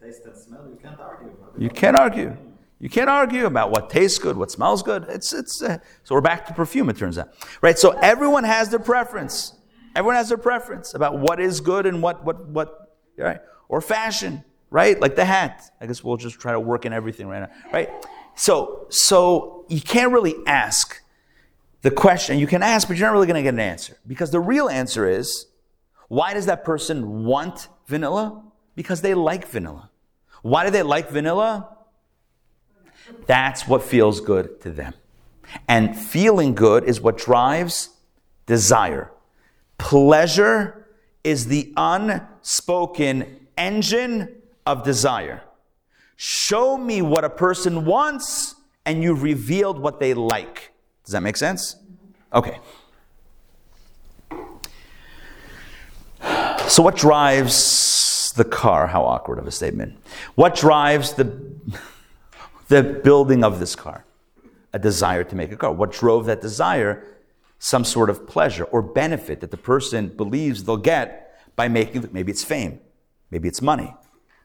Taste 0.02 0.26
and 0.26 0.36
smell, 0.36 0.68
you 0.70 0.80
can't 0.82 1.00
argue 1.00 1.30
about 1.30 1.62
You 1.62 1.70
can't 1.70 1.98
argue. 1.98 2.38
You 2.80 2.90
can't 2.90 3.10
argue 3.10 3.46
about 3.46 3.70
what 3.72 3.90
tastes 3.90 4.18
good, 4.18 4.38
what 4.38 4.50
smells 4.50 4.82
good. 4.82 5.06
It's, 5.08 5.34
it's, 5.34 5.62
uh, 5.62 5.78
so 6.04 6.16
we're 6.16 6.22
back 6.22 6.48
to 6.48 6.54
perfume, 6.54 6.90
it 6.90 6.98
turns 6.98 7.18
out. 7.18 7.30
Right? 7.62 7.78
So 7.78 7.92
everyone 7.92 8.44
has 8.44 8.70
their 8.70 8.80
preference. 8.80 9.54
Everyone 9.96 10.16
has 10.16 10.30
their 10.30 10.38
preference 10.38 10.94
about 10.94 11.20
what 11.20 11.40
is 11.40 11.60
good 11.60 11.86
and 11.86 12.02
what, 12.02 12.24
what, 12.24 12.48
what, 12.48 12.98
right? 13.18 13.42
Or 13.70 13.82
fashion, 13.82 14.44
right? 14.72 15.00
Like 15.00 15.16
the 15.16 15.26
hat. 15.26 15.72
I 15.80 15.86
guess 15.86 16.04
we'll 16.04 16.18
just 16.18 16.40
try 16.40 16.54
to 16.54 16.60
work 16.60 16.86
in 16.86 16.94
everything 16.94 17.28
right 17.28 17.42
now, 17.42 17.50
right? 17.72 17.90
So, 18.36 18.88
so 18.90 19.66
you 19.70 19.82
can't 19.82 20.12
really 20.12 20.36
ask 20.46 21.02
the 21.82 21.92
question. 21.92 22.40
You 22.40 22.48
can 22.48 22.64
ask, 22.64 22.88
but 22.88 22.98
you're 22.98 23.08
not 23.08 23.14
really 23.14 23.28
going 23.28 23.36
to 23.36 23.44
get 23.44 23.54
an 23.54 23.60
answer. 23.60 23.98
Because 24.08 24.32
the 24.32 24.40
real 24.40 24.70
answer 24.70 25.08
is, 25.08 25.48
why 26.08 26.34
does 26.34 26.46
that 26.48 26.64
person 26.64 27.24
want 27.24 27.70
vanilla? 27.88 28.44
Because 28.76 29.02
they 29.02 29.14
like 29.14 29.48
vanilla. 29.48 29.90
Why 30.42 30.66
do 30.66 30.72
they 30.72 30.84
like 30.84 31.10
vanilla? 31.10 31.70
That's 33.26 33.68
what 33.68 33.84
feels 33.84 34.22
good 34.22 34.62
to 34.62 34.72
them. 34.72 34.94
And 35.68 35.98
feeling 35.98 36.54
good 36.54 36.84
is 36.84 37.02
what 37.02 37.18
drives 37.18 37.90
desire. 38.46 39.12
Pleasure 39.78 40.88
is 41.24 41.48
the 41.48 41.74
unspoken 41.78 43.48
engine 43.58 44.36
of 44.66 44.84
desire. 44.84 45.44
Show 46.24 46.78
me 46.78 47.02
what 47.02 47.26
a 47.26 47.32
person 47.32 47.84
wants, 47.84 48.54
and 48.86 49.02
you've 49.02 49.24
revealed 49.24 49.80
what 49.80 50.00
they 50.00 50.14
like. 50.14 50.72
Does 51.04 51.14
that 51.14 51.24
make 51.24 51.36
sense? 51.36 51.78
Okay. 52.32 52.60
So, 56.68 56.84
what 56.84 56.96
drives 56.96 58.34
the 58.36 58.44
car? 58.44 58.86
How 58.86 59.04
awkward 59.04 59.40
of 59.40 59.48
a 59.48 59.52
statement. 59.52 59.98
What 60.36 60.54
drives 60.54 61.14
the, 61.14 61.42
the 62.68 62.84
building 62.84 63.44
of 63.44 63.60
this 63.60 63.76
car? 63.76 64.06
A 64.74 64.78
desire 64.78 65.24
to 65.24 65.36
make 65.36 65.52
a 65.52 65.58
car. 65.58 65.72
What 65.72 65.92
drove 65.92 66.28
that 66.28 66.40
desire? 66.40 67.04
Some 67.58 67.84
sort 67.84 68.12
of 68.12 68.28
pleasure 68.28 68.66
or 68.66 68.84
benefit 68.84 69.40
that 69.40 69.50
the 69.50 69.58
person 69.58 70.10
believes 70.10 70.66
they'll 70.66 70.78
get 70.78 71.40
by 71.56 71.68
making, 71.68 72.10
maybe 72.12 72.32
it's 72.32 72.44
fame, 72.44 72.80
maybe 73.32 73.48
it's 73.48 73.60
money, 73.60 73.96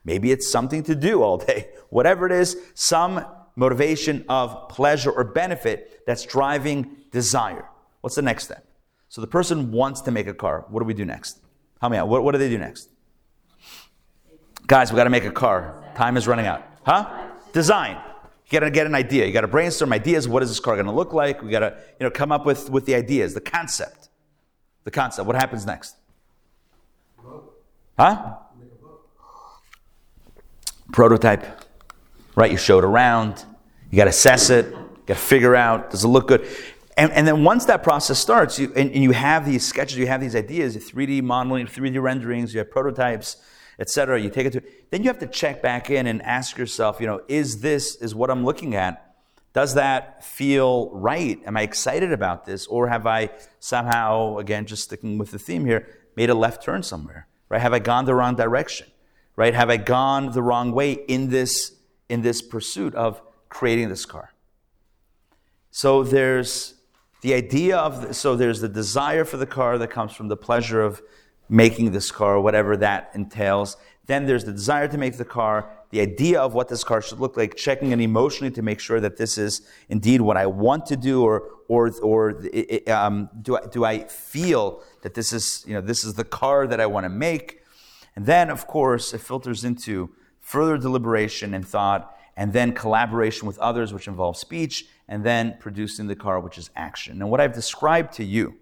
maybe 0.07 0.33
it's 0.33 0.51
something 0.51 0.83
to 0.85 0.95
do 0.95 1.23
all 1.23 1.37
day. 1.37 1.69
Whatever 1.91 2.25
it 2.25 2.33
is, 2.33 2.57
some 2.75 3.27
motivation 3.57 4.25
of 4.29 4.69
pleasure 4.69 5.11
or 5.11 5.25
benefit 5.25 6.07
that's 6.07 6.25
driving 6.25 6.97
desire. 7.11 7.69
What's 8.01 8.17
the 8.17 8.23
next 8.23 8.45
step? 8.45 8.65
So 9.09 9.21
the 9.21 9.27
person 9.27 9.73
wants 9.73 10.01
to 10.03 10.11
make 10.11 10.27
a 10.27 10.35
car. 10.35 10.65
What 10.69 10.81
do 10.81 10.87
we 10.87 10.95
do 10.95 11.05
next? 11.05 11.41
Help 11.81 11.93
me 11.93 11.99
out. 11.99 12.09
What, 12.09 12.23
what 12.23 12.33
do 12.33 12.39
they 12.39 12.49
do 12.49 12.59
next? 12.59 12.89
Guys, 14.67 14.91
we 14.91 14.97
got 14.97 15.05
to 15.05 15.11
make 15.11 15.25
a 15.25 15.31
car. 15.31 15.85
Time 15.95 16.17
is 16.17 16.27
running 16.27 16.47
out. 16.47 16.65
Huh? 16.85 17.31
Design. 17.53 17.97
You 18.47 18.61
got 18.61 18.67
to 18.67 18.71
get 18.71 18.87
an 18.87 18.95
idea. 18.95 19.27
You 19.27 19.33
got 19.33 19.43
to 19.43 19.49
brainstorm 19.49 19.93
ideas. 19.93 20.29
What 20.29 20.43
is 20.43 20.49
this 20.49 20.61
car 20.61 20.75
going 20.75 20.87
to 20.87 20.93
look 20.93 21.13
like? 21.13 21.43
We 21.43 21.51
got 21.51 21.61
to, 21.61 21.77
you 21.99 22.05
know, 22.05 22.11
come 22.11 22.33
up 22.33 22.47
with, 22.47 22.71
with 22.71 22.87
the 22.87 22.95
ideas, 22.95 23.35
the 23.35 23.41
concept. 23.41 24.09
The 24.85 24.91
concept. 24.91 25.27
What 25.27 25.37
happens 25.37 25.67
next? 25.67 25.97
Huh? 27.99 28.37
Prototype. 30.97 31.45
Right? 32.37 32.51
You 32.51 32.57
show 32.57 32.79
it 32.79 32.85
around. 32.85 33.45
You 33.91 33.99
got 33.99 34.05
to 34.05 34.11
assess 34.11 34.49
it. 34.49 34.65
You 34.71 35.03
got 35.05 35.19
to 35.19 35.21
figure 35.21 35.55
out 35.55 35.91
does 35.91 36.05
it 36.05 36.09
look 36.09 36.27
good. 36.27 36.49
And, 36.97 37.13
and 37.13 37.29
then 37.29 37.45
once 37.45 37.67
that 37.67 37.83
process 37.83 38.19
starts, 38.19 38.59
you, 38.59 38.73
and, 38.75 38.91
and 38.93 39.03
you 39.03 39.11
have 39.11 39.45
these 39.45 39.63
sketches, 39.63 39.99
you 39.99 40.07
have 40.07 40.23
these 40.23 40.35
ideas, 40.35 40.75
3D 40.75 41.23
modeling, 41.23 41.67
3D 41.67 42.01
renderings, 42.01 42.55
you 42.55 42.61
have 42.61 42.71
prototypes, 42.71 43.37
etc. 43.79 44.19
You 44.19 44.31
take 44.31 44.47
it 44.47 44.55
to, 44.55 44.63
then 44.91 45.03
you 45.03 45.09
have 45.09 45.19
to 45.19 45.27
check 45.27 45.61
back 45.61 45.91
in 45.91 46.07
and 46.07 46.23
ask 46.23 46.57
yourself, 46.57 46.99
you 46.99 47.07
know, 47.07 47.21
is 47.29 47.61
this, 47.61 47.97
is 47.97 48.15
what 48.15 48.31
I'm 48.31 48.43
looking 48.43 48.75
at, 48.75 49.17
does 49.53 49.75
that 49.75 50.25
feel 50.25 50.89
right? 50.95 51.39
Am 51.45 51.59
I 51.59 51.61
excited 51.61 52.11
about 52.11 52.47
this? 52.47 52.67
Or 52.69 52.89
have 52.89 53.07
I 53.07 53.29
somehow, 53.61 54.39
again, 54.39 54.65
just 54.65 54.85
sticking 54.85 55.19
with 55.19 55.31
the 55.31 55.39
theme 55.39 55.67
here, 55.67 55.87
made 56.17 56.31
a 56.31 56.35
left 56.35 56.63
turn 56.63 56.83
somewhere? 56.83 57.29
Right? 57.51 57.61
Have 57.61 57.75
I 57.75 57.81
gone 57.81 58.07
the 58.07 58.15
wrong 58.15 58.35
direction? 58.35 58.87
Right? 59.37 59.55
Have 59.55 59.71
I 59.71 59.77
gone 59.77 60.33
the 60.33 60.43
wrong 60.43 60.73
way 60.73 60.93
in 60.93 61.29
this, 61.29 61.73
in 62.09 62.23
this 62.23 62.41
pursuit 62.41 62.95
of 62.95 63.21
creating 63.49 63.91
this 63.91 64.07
car? 64.07 64.33
So 65.71 66.03
there's 66.03 66.75
the 67.21 67.35
idea 67.35 67.77
of, 67.77 68.01
the, 68.01 68.15
so 68.15 68.35
there's 68.35 68.61
the 68.61 68.69
desire 68.69 69.25
for 69.25 69.37
the 69.37 69.47
car 69.47 69.77
that 69.79 69.89
comes 69.89 70.13
from 70.13 70.29
the 70.29 70.37
pleasure 70.37 70.81
of 70.81 71.03
making 71.49 71.93
this 71.93 72.11
car, 72.11 72.41
whatever 72.41 72.77
that 72.79 73.11
entails. 73.15 73.77
Then 74.07 74.27
there's 74.27 74.45
the 74.45 74.53
desire 74.53 74.89
to 74.89 74.99
make 74.99 75.17
the 75.17 75.25
car, 75.25 75.71
the 75.91 76.01
idea 76.01 76.41
of 76.41 76.55
what 76.55 76.69
this 76.69 76.85
car 76.85 77.03
should 77.03 77.21
look 77.21 77.37
like, 77.37 77.57
checking 77.57 77.93
it 77.93 78.01
emotionally 78.01 78.53
to 78.53 78.63
make 78.63 78.81
sure 78.81 79.01
that 79.01 79.17
this 79.17 79.37
is 79.37 79.63
indeed 79.89 80.21
what 80.21 80.37
I 80.37 80.47
want 80.47 80.87
to 80.87 80.97
do, 80.97 81.23
or 81.23 81.49
or 81.69 81.91
or 82.03 82.43
um, 82.89 83.29
do 83.43 83.57
I, 83.57 83.67
do 83.67 83.85
I 83.85 84.05
feel 84.05 84.83
that 85.03 85.15
this 85.15 85.33
is 85.33 85.65
you 85.67 85.75
know 85.75 85.81
this 85.81 86.05
is 86.05 86.15
the 86.15 86.25
car 86.25 86.67
that 86.67 86.81
I 86.81 86.87
want 86.87 87.05
to 87.05 87.09
make, 87.09 87.63
And 88.17 88.27
then, 88.27 88.51
of 88.51 88.67
course, 88.67 89.13
it 89.13 89.21
filters 89.21 89.65
into 89.65 90.11
further 90.41 90.79
deliberation 90.79 91.55
and 91.55 91.67
thought, 91.67 92.17
and 92.37 92.53
then 92.53 92.73
collaboration 92.73 93.47
with 93.47 93.59
others, 93.59 93.93
which 93.93 94.09
involves 94.09 94.41
speech, 94.41 94.87
and 95.09 95.25
then 95.25 95.57
producing 95.61 96.07
the 96.07 96.17
car, 96.17 96.41
which 96.41 96.59
is 96.59 96.71
action. 96.75 97.21
And 97.21 97.31
what 97.31 97.41
I've 97.41 97.55
described 97.55 98.15
to 98.15 98.25
you 98.25 98.55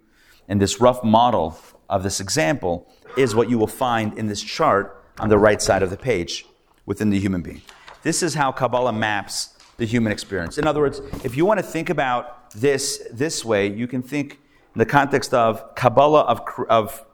in 0.48 0.58
this 0.58 0.80
rough 0.80 1.02
model 1.02 1.56
of 1.88 2.02
this 2.02 2.20
example 2.20 2.88
is 3.16 3.34
what 3.34 3.48
you 3.48 3.58
will 3.58 3.66
find 3.66 4.18
in 4.18 4.26
this 4.26 4.42
chart 4.42 5.04
on 5.18 5.28
the 5.28 5.38
right 5.38 5.62
side 5.62 5.82
of 5.82 5.90
the 5.90 5.96
page 5.96 6.44
within 6.86 7.10
the 7.10 7.18
human 7.18 7.42
being. 7.42 7.62
This 8.02 8.22
is 8.22 8.34
how 8.34 8.52
Kabbalah 8.52 8.92
maps 8.92 9.50
the 9.76 9.86
human 9.86 10.12
experience. 10.12 10.58
In 10.58 10.66
other 10.66 10.80
words, 10.80 11.00
if 11.24 11.36
you 11.36 11.44
want 11.44 11.58
to 11.58 11.66
think 11.66 11.90
about 11.90 12.50
this 12.52 13.02
this 13.12 13.44
way, 13.44 13.66
you 13.68 13.86
can 13.86 14.02
think 14.02 14.38
in 14.74 14.78
the 14.78 14.86
context 14.86 15.34
of 15.34 15.74
Kabbalah 15.74 16.22
of, 16.22 16.40
of 16.68 17.04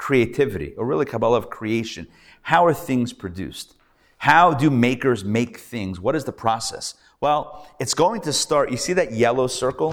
creativity, 0.00 0.72
or 0.78 0.86
really 0.86 1.04
Kabbalah 1.04 1.36
of 1.36 1.50
creation. 1.50 2.08
How 2.40 2.64
are 2.64 2.72
things 2.72 3.12
produced? 3.12 3.74
How 4.16 4.54
do 4.54 4.70
makers 4.70 5.26
make 5.26 5.58
things? 5.58 6.00
What 6.00 6.16
is 6.16 6.24
the 6.24 6.32
process? 6.32 6.94
Well, 7.20 7.68
it's 7.78 7.92
going 7.92 8.22
to 8.22 8.32
start. 8.32 8.70
You 8.70 8.78
see 8.78 8.94
that 8.94 9.12
yellow 9.12 9.46
circle 9.46 9.92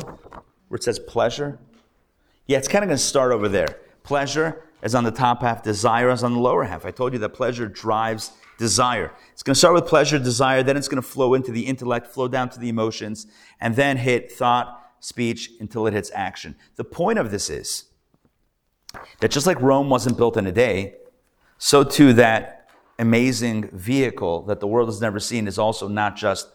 where 0.70 0.78
it 0.78 0.84
says 0.84 0.98
pleasure? 0.98 1.60
Yeah, 2.46 2.58
it's 2.58 2.70
kind 2.70 2.86
of 2.86 2.88
going 2.88 2.98
to 2.98 3.04
start 3.04 3.34
over 3.34 3.50
there. 3.50 3.80
Pleasure 4.04 4.64
is 4.82 4.96
on 4.96 5.04
the 5.04 5.12
top 5.12 5.42
half, 5.42 5.62
desire 5.62 6.10
is 6.10 6.24
on 6.24 6.32
the 6.34 6.40
lower 6.40 6.64
half. 6.64 6.86
I 6.86 6.92
told 6.92 7.12
you 7.12 7.20
that 7.20 7.34
pleasure 7.34 7.68
drives 7.68 8.32
desire. 8.58 9.12
It's 9.34 9.44
going 9.44 9.56
to 9.56 9.60
start 9.60 9.76
with 9.76 9.88
pleasure, 9.88 10.18
desire, 10.18 10.64
then 10.64 10.78
it's 10.78 10.88
going 10.88 11.02
to 11.02 11.08
flow 11.08 11.34
into 11.34 11.52
the 11.52 11.66
intellect, 11.66 12.08
flow 12.08 12.30
down 12.30 12.48
to 12.52 12.60
the 12.60 12.70
emotions, 12.70 13.28
and 13.60 13.76
then 13.76 13.98
hit 13.98 14.32
thought, 14.32 14.84
speech 15.02 15.52
until 15.60 15.86
it 15.86 15.94
hits 15.94 16.12
action. 16.16 16.56
The 16.78 16.86
point 16.86 17.20
of 17.20 17.30
this 17.30 17.50
is 17.50 17.86
that 19.20 19.32
just 19.32 19.48
like 19.48 19.60
Rome 19.62 19.90
wasn't 19.90 20.18
built 20.18 20.38
in 20.38 20.48
a 20.48 20.52
day, 20.52 20.96
so 21.58 21.84
too 21.84 22.14
that 22.14 22.70
amazing 23.00 23.70
vehicle 23.72 24.44
that 24.44 24.60
the 24.60 24.68
world 24.68 24.90
has 24.90 25.02
never 25.02 25.20
seen 25.20 25.48
is 25.48 25.58
also 25.58 25.88
not 25.88 26.16
just 26.16 26.50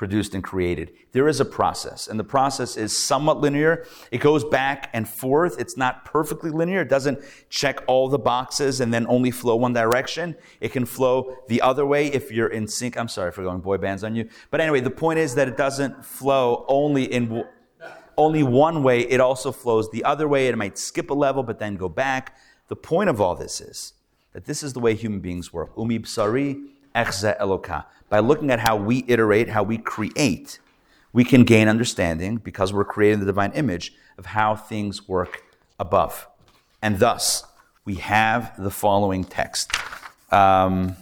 produced 0.00 0.34
and 0.34 0.42
created. 0.42 0.90
There 1.12 1.28
is 1.28 1.40
a 1.40 1.44
process, 1.44 2.08
and 2.08 2.18
the 2.18 2.24
process 2.24 2.78
is 2.78 3.04
somewhat 3.04 3.42
linear. 3.42 3.84
It 4.10 4.22
goes 4.22 4.44
back 4.44 4.88
and 4.94 5.06
forth. 5.06 5.60
It's 5.60 5.76
not 5.76 6.06
perfectly 6.06 6.50
linear. 6.50 6.80
It 6.80 6.88
doesn't 6.88 7.18
check 7.50 7.84
all 7.86 8.08
the 8.08 8.18
boxes 8.18 8.80
and 8.80 8.94
then 8.94 9.06
only 9.08 9.30
flow 9.30 9.56
one 9.56 9.74
direction. 9.74 10.36
It 10.62 10.72
can 10.72 10.86
flow 10.86 11.36
the 11.48 11.60
other 11.60 11.84
way 11.84 12.06
if 12.06 12.32
you're 12.32 12.48
in 12.48 12.66
sync. 12.66 12.96
I'm 12.96 13.08
sorry 13.08 13.30
for 13.30 13.42
going 13.42 13.60
boy 13.60 13.76
bands 13.76 14.02
on 14.02 14.16
you. 14.16 14.30
But 14.50 14.62
anyway, 14.62 14.80
the 14.80 14.90
point 14.90 15.18
is 15.18 15.34
that 15.34 15.48
it 15.48 15.58
doesn't 15.58 16.02
flow 16.02 16.64
only 16.66 17.04
in 17.04 17.44
only 18.20 18.42
one 18.42 18.82
way. 18.82 19.00
It 19.00 19.20
also 19.20 19.50
flows 19.50 19.90
the 19.90 20.04
other 20.04 20.28
way. 20.28 20.48
It 20.48 20.56
might 20.56 20.78
skip 20.78 21.10
a 21.10 21.14
level 21.14 21.42
but 21.42 21.58
then 21.58 21.76
go 21.76 21.88
back. 21.88 22.36
The 22.68 22.76
point 22.76 23.10
of 23.10 23.20
all 23.20 23.34
this 23.34 23.60
is 23.60 23.94
that 24.32 24.44
this 24.44 24.62
is 24.62 24.74
the 24.74 24.80
way 24.80 24.94
human 24.94 25.20
beings 25.20 25.52
work. 25.52 25.74
Umibsari 25.74 26.66
echze 26.94 27.38
eloka 27.40 27.84
by 28.08 28.18
looking 28.18 28.50
at 28.50 28.60
how 28.60 28.76
we 28.76 29.04
iterate, 29.08 29.48
how 29.48 29.62
we 29.62 29.78
create, 29.78 30.58
we 31.12 31.24
can 31.24 31.44
gain 31.44 31.68
understanding, 31.68 32.36
because 32.36 32.72
we're 32.72 32.84
creating 32.84 33.20
the 33.20 33.26
divine 33.26 33.52
image, 33.52 33.92
of 34.18 34.26
how 34.26 34.54
things 34.54 35.08
work 35.08 35.42
above. 35.78 36.28
And 36.82 36.98
thus, 36.98 37.44
we 37.84 37.94
have 37.96 38.52
the 38.58 38.70
following 38.70 39.24
text. 39.24 39.72
Um, 40.30 40.96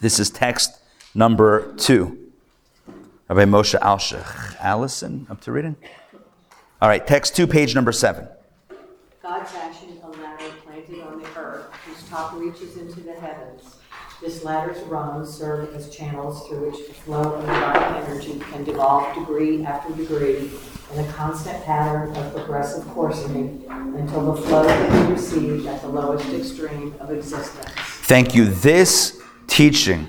this 0.00 0.20
is 0.20 0.30
text 0.30 0.78
number 1.14 1.74
two. 1.76 2.30
Rabbi 3.28 3.44
Moshe 3.44 3.78
Alshich. 3.80 4.56
Allison, 4.60 5.26
up 5.30 5.40
to 5.42 5.52
reading? 5.52 5.76
All 6.80 6.88
right, 6.88 7.04
text 7.06 7.34
two, 7.34 7.46
page 7.46 7.74
number 7.74 7.92
seven. 7.92 8.28
God 9.22 9.46
fashioned 9.46 10.00
a 10.02 10.08
ladder 10.08 10.50
planted 10.64 11.00
on 11.02 11.20
the 11.20 11.28
earth 11.36 11.72
whose 11.86 12.08
top 12.08 12.34
reaches 12.34 12.76
into 12.76 13.00
the 13.00 13.14
heavens 13.14 13.78
this 14.20 14.42
ladder's 14.42 14.82
rungs 14.84 15.32
serve 15.32 15.72
as 15.76 15.90
channels 15.90 16.48
through 16.48 16.70
which 16.70 16.88
the 16.88 16.92
flow 16.92 17.34
of 17.34 17.40
divine 17.40 18.04
energy 18.04 18.40
can 18.50 18.64
devolve 18.64 19.14
degree 19.14 19.64
after 19.64 19.94
degree 19.94 20.50
in 20.92 20.98
a 20.98 21.12
constant 21.12 21.64
pattern 21.64 22.14
of 22.16 22.34
progressive 22.34 22.84
coarsening 22.88 23.64
until 23.68 24.32
the 24.32 24.42
flow 24.42 24.66
can 24.66 25.06
be 25.06 25.12
received 25.12 25.66
at 25.66 25.80
the 25.82 25.88
lowest 25.88 26.28
extreme 26.30 26.96
of 26.98 27.12
existence. 27.12 27.70
Thank 28.06 28.34
you. 28.34 28.46
This 28.46 29.20
teaching 29.46 30.08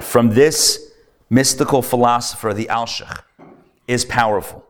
from 0.00 0.34
this 0.34 0.92
mystical 1.30 1.80
philosopher, 1.80 2.52
the 2.52 2.66
Alshich, 2.66 3.22
is 3.88 4.04
powerful. 4.04 4.65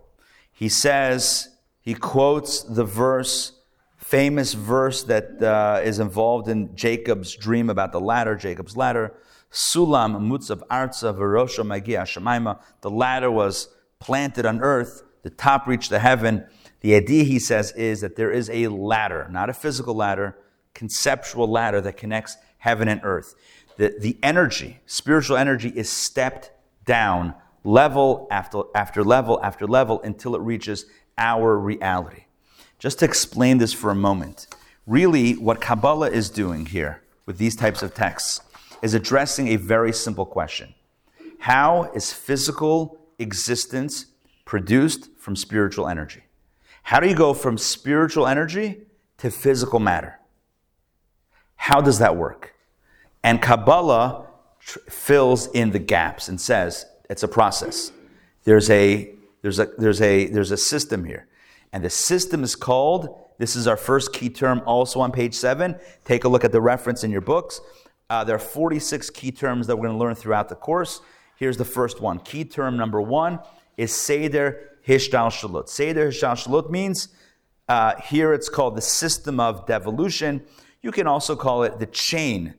He 0.57 0.71
says, 0.71 1.51
he 1.83 1.95
quotes 1.95 2.63
the 2.63 2.85
verse 2.85 3.53
famous 3.99 4.55
verse 4.55 5.03
that 5.03 5.43
uh, 5.43 5.81
is 5.85 5.99
involved 5.99 6.49
in 6.49 6.75
Jacob's 6.75 7.35
dream 7.35 7.69
about 7.69 7.93
the 7.93 8.01
ladder, 8.01 8.35
Jacob's 8.37 8.75
ladder. 8.75 9.13
Sulam 9.53 10.17
mutzav 10.17 10.67
arza 10.69 11.15
verosha 11.15 11.67
magia 11.67 12.03
shemaima. 12.03 12.59
The 12.81 12.91
ladder 12.91 13.31
was 13.31 13.69
planted 13.99 14.47
on 14.47 14.63
earth. 14.63 15.03
The 15.25 15.31
top 15.31 15.67
reached 15.67 15.91
the 15.91 15.99
heaven. 15.99 16.47
The 16.81 16.95
idea, 16.95 17.25
he 17.25 17.39
says, 17.39 17.73
is 17.73 18.01
that 18.01 18.17
there 18.17 18.31
is 18.31 18.49
a 18.49 18.69
ladder, 18.69 19.29
not 19.31 19.51
a 19.51 19.53
physical 19.53 19.95
ladder, 19.95 20.39
conceptual 20.73 21.51
ladder 21.51 21.83
that 21.83 21.99
connects 21.99 22.39
heaven 22.59 22.89
and 22.89 23.01
earth. 23.05 23.35
The, 23.77 23.95
the 24.01 24.19
energy, 24.23 24.81
spiritual 24.87 25.37
energy, 25.37 25.69
is 25.69 25.91
stepped 25.91 26.51
down 26.87 27.35
level 27.67 28.29
after, 28.31 28.63
after 28.75 29.03
level 29.03 29.41
after 29.43 29.67
level 29.67 30.01
until 30.03 30.37
it 30.37 30.41
reaches 30.41 30.87
our 31.19 31.59
reality. 31.59 32.25
Just 32.79 33.01
to 33.01 33.05
explain 33.05 33.59
this 33.59 33.73
for 33.73 33.91
a 33.91 33.95
moment, 33.95 34.47
really 34.87 35.33
what 35.33 35.61
Kabbalah 35.61 36.11
is 36.11 36.31
doing 36.31 36.67
here 36.67 37.03
with 37.27 37.39
these 37.39 37.57
types 37.57 37.83
of 37.83 37.93
texts 37.95 38.41
is 38.83 38.95
addressing 38.95 39.49
a 39.49 39.57
very 39.57 39.93
simple 39.93 40.25
question 40.25 40.75
How 41.41 41.91
is 41.95 42.13
physical 42.13 43.01
existence 43.19 44.07
produced 44.45 45.11
from 45.19 45.35
spiritual 45.35 45.89
energy? 45.89 46.23
How 46.85 47.01
do 47.01 47.09
you 47.09 47.17
go 47.17 47.35
from 47.35 47.59
spiritual 47.59 48.29
energy 48.29 48.83
to 49.19 49.31
physical 49.31 49.81
matter? 49.81 50.21
How 51.57 51.81
does 51.81 51.99
that 51.99 52.17
work? 52.17 52.55
And 53.25 53.43
Kabbalah 53.43 54.29
tr- 54.61 54.79
fills 54.89 55.49
in 55.49 55.73
the 55.73 55.81
gaps 55.81 56.29
and 56.29 56.41
says 56.41 56.87
it's 57.09 57.23
a 57.23 57.29
process. 57.29 57.93
There's 58.45 58.71
a, 58.71 59.11
there's, 59.43 59.59
a, 59.59 59.69
there's, 59.79 60.01
a, 60.01 60.27
there's 60.27 60.51
a 60.51 60.57
system 60.57 61.05
here. 61.05 61.27
And 61.73 61.85
the 61.85 61.91
system 61.91 62.43
is 62.43 62.55
called, 62.55 63.09
this 63.39 63.57
is 63.57 63.67
our 63.67 63.77
first 63.77 64.13
key 64.13 64.31
term 64.31 64.63
also 64.67 65.01
on 65.01 65.13
page 65.13 65.35
seven. 65.35 65.77
Take 66.05 66.25
a 66.25 66.29
look 66.29 66.45
at 66.45 66.53
the 66.53 66.61
reference 66.61 67.05
in 67.05 67.11
your 67.11 67.21
books. 67.21 67.61
Uh, 68.09 68.25
there 68.25 68.37
are 68.37 68.41
46 68.41 69.11
key 69.11 69.33
terms 69.33 69.67
that 69.67 69.77
we're 69.77 69.87
going 69.87 69.99
to 69.99 70.05
learn 70.05 70.15
throughout 70.15 70.49
the 70.49 70.55
course. 70.55 71.01
Here's 71.37 71.57
the 71.57 71.65
first 71.65 72.01
one. 72.01 72.21
Key 72.21 72.45
term 72.45 72.77
number 72.77 73.03
one 73.03 73.41
is 73.77 73.93
Seder 73.93 74.79
Hishtalshalut. 74.87 75.69
Seder 75.69 76.09
Hishtalshalut 76.09 76.71
means, 76.71 77.09
uh, 77.69 78.01
here 78.01 78.33
it's 78.33 78.49
called 78.49 78.77
the 78.77 78.83
system 78.83 79.41
of 79.41 79.67
devolution. 79.67 80.43
You 80.83 80.93
can 80.93 81.07
also 81.07 81.35
call 81.35 81.65
it 81.65 81.79
the 81.79 81.87
chain. 81.87 82.55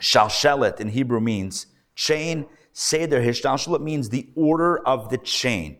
Shalshelet 0.00 0.80
in 0.80 0.88
Hebrew 0.88 1.20
means 1.20 1.66
chain. 1.94 2.46
Seder 2.78 3.22
Hishtalshalut 3.22 3.80
means 3.80 4.10
the 4.10 4.28
order 4.34 4.86
of 4.86 5.08
the 5.08 5.16
chain. 5.16 5.78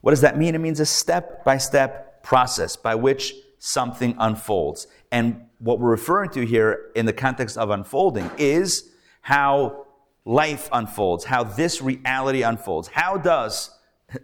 What 0.00 0.12
does 0.12 0.22
that 0.22 0.38
mean? 0.38 0.54
It 0.54 0.60
means 0.60 0.80
a 0.80 0.86
step 0.86 1.44
by 1.44 1.58
step 1.58 2.22
process 2.22 2.74
by 2.74 2.94
which 2.94 3.34
something 3.58 4.16
unfolds. 4.18 4.86
And 5.12 5.42
what 5.58 5.78
we're 5.78 5.90
referring 5.90 6.30
to 6.30 6.46
here 6.46 6.86
in 6.94 7.04
the 7.04 7.12
context 7.12 7.58
of 7.58 7.68
unfolding 7.68 8.30
is 8.38 8.88
how 9.20 9.88
life 10.24 10.70
unfolds, 10.72 11.24
how 11.24 11.44
this 11.44 11.82
reality 11.82 12.40
unfolds. 12.40 12.88
How 12.88 13.18
does 13.18 13.70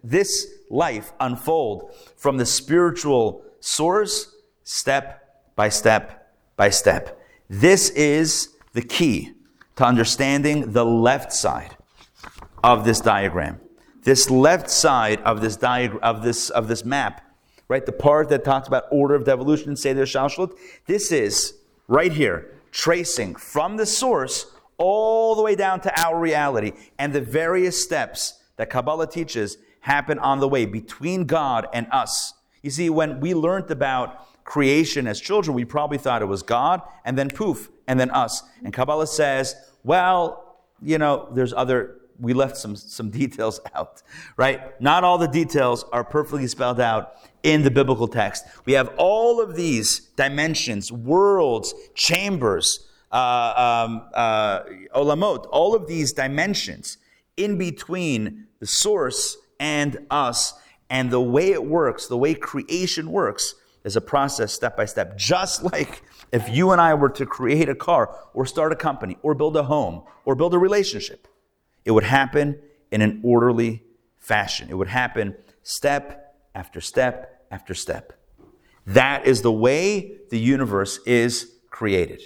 this 0.03 0.47
life 0.71 1.13
unfold 1.21 1.93
from 2.17 2.39
the 2.39 2.47
spiritual 2.47 3.45
source, 3.61 4.35
step 4.63 5.53
by 5.57 5.69
step 5.69 6.33
by 6.57 6.71
step? 6.71 7.21
This 7.51 7.91
is 7.91 8.49
the 8.73 8.81
key 8.81 9.35
to 9.77 9.85
understanding 9.85 10.73
the 10.73 10.87
left 10.87 11.31
side 11.31 11.74
of 12.65 12.85
this 12.85 13.01
diagram 13.01 13.61
this 14.05 14.31
left 14.31 14.71
side 14.71 15.21
of 15.23 15.41
this 15.41 15.57
diagram 15.57 15.99
of 16.03 16.23
this 16.23 16.51
of 16.51 16.69
this 16.69 16.85
map, 16.85 17.23
right? 17.69 17.85
The 17.85 17.93
part 17.93 18.29
that 18.29 18.45
talks 18.45 18.69
about 18.69 18.85
order 18.91 19.15
of 19.15 19.25
devolution 19.25 19.69
and 19.69 19.79
Seder 19.79 20.05
Shalshlut, 20.05 20.57
this 20.87 21.11
is 21.11 21.55
right 21.89 22.13
here, 22.13 22.53
tracing 22.71 23.35
from 23.35 23.77
the 23.77 23.87
source 23.87 24.47
all 24.77 25.35
the 25.35 25.43
way 25.43 25.55
down 25.55 25.81
to 25.81 26.01
our 26.01 26.19
reality 26.19 26.73
and 26.99 27.13
the 27.13 27.21
various 27.21 27.83
steps 27.83 28.43
that 28.57 28.71
Kabbalah 28.71 29.07
teaches 29.07 29.57
happen 29.81 30.19
on 30.19 30.41
the 30.41 30.49
way 30.49 30.67
between 30.67 31.25
God 31.25 31.67
and 31.73 31.87
us. 31.91 32.35
You 32.63 32.71
see, 32.71 32.91
when 32.91 33.21
we 33.21 33.35
learned 33.35 33.71
about 33.71 34.45
creation 34.45 35.07
as 35.07 35.21
children, 35.21 35.55
we 35.55 35.65
probably 35.65 35.99
thought 35.99 36.23
it 36.23 36.27
was 36.27 36.43
God 36.43 36.83
and 37.05 37.17
then 37.17 37.31
poof, 37.31 37.71
and 37.87 38.01
then 38.01 38.11
us. 38.11 38.43
And 38.63 38.73
Kabbalah 38.73 39.07
says, 39.07 39.55
well, 39.83 40.59
you 40.83 40.99
know, 40.99 41.29
there's 41.33 41.53
other 41.53 42.01
we 42.19 42.33
left 42.33 42.57
some, 42.57 42.77
some 42.77 43.11
details 43.21 43.61
out, 43.75 44.03
right? 44.37 44.81
Not 44.81 45.05
all 45.05 45.19
the 45.19 45.29
details 45.29 45.85
are 45.93 46.05
perfectly 46.05 46.47
spelled 46.47 46.81
out 46.81 47.15
in 47.43 47.63
the 47.63 47.71
biblical 47.71 48.09
text. 48.09 48.45
We 48.65 48.73
have 48.75 48.93
all 48.97 49.41
of 49.41 49.55
these 49.55 50.01
dimensions, 50.17 50.91
worlds, 50.91 51.75
chambers 51.95 52.89
uh, 53.13 53.85
um, 53.87 54.09
uh, 54.13 54.61
olamot, 54.95 55.47
all 55.51 55.75
of 55.75 55.87
these 55.87 56.13
dimensions 56.13 56.99
in 57.37 57.57
between 57.57 58.47
the 58.59 58.67
source 58.67 59.37
and 59.61 59.99
us, 60.11 60.55
and 60.91 61.11
the 61.11 61.21
way 61.21 61.53
it 61.53 61.65
works, 61.65 62.07
the 62.09 62.19
way 62.19 62.35
creation 62.35 63.11
works, 63.11 63.55
is 63.85 63.97
a 63.97 64.01
process 64.01 64.53
step 64.53 64.77
by 64.77 64.85
step. 64.85 65.17
Just 65.17 65.63
like 65.63 66.03
if 66.33 66.49
you 66.49 66.73
and 66.73 66.81
I 66.81 66.95
were 66.95 67.11
to 67.11 67.27
create 67.27 67.69
a 67.69 67.75
car, 67.75 68.19
or 68.33 68.47
start 68.47 68.73
a 68.73 68.77
company, 68.77 69.17
or 69.23 69.35
build 69.35 69.57
a 69.57 69.63
home, 69.63 70.03
or 70.25 70.35
build 70.35 70.55
a 70.55 70.59
relationship, 70.59 71.29
it 71.85 71.91
would 71.91 72.05
happen 72.05 72.59
in 72.91 73.03
an 73.03 73.21
orderly 73.23 73.83
fashion. 74.19 74.69
It 74.71 74.75
would 74.75 74.89
happen 74.89 75.37
step 75.63 76.37
after 76.55 76.81
step 76.81 77.45
after 77.51 77.75
step. 77.75 78.13
That 78.87 79.27
is 79.27 79.43
the 79.43 79.53
way 79.53 80.19
the 80.31 80.39
universe 80.39 80.99
is 81.07 81.53
created. 81.71 82.23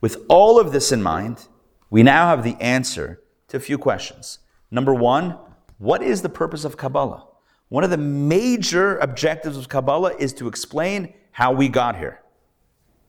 With 0.00 0.24
all 0.28 0.58
of 0.58 0.72
this 0.72 0.92
in 0.92 1.02
mind, 1.02 1.48
we 1.90 2.02
now 2.02 2.28
have 2.28 2.44
the 2.44 2.56
answer 2.60 3.22
to 3.48 3.56
a 3.56 3.60
few 3.60 3.78
questions. 3.78 4.40
Number 4.70 4.92
one, 4.92 5.38
what 5.78 6.02
is 6.02 6.22
the 6.22 6.28
purpose 6.28 6.64
of 6.64 6.76
Kabbalah? 6.76 7.26
One 7.68 7.84
of 7.84 7.90
the 7.90 7.96
major 7.96 8.98
objectives 8.98 9.56
of 9.56 9.68
Kabbalah 9.68 10.14
is 10.16 10.32
to 10.34 10.48
explain 10.48 11.14
how 11.32 11.52
we 11.52 11.68
got 11.68 11.96
here. 11.96 12.20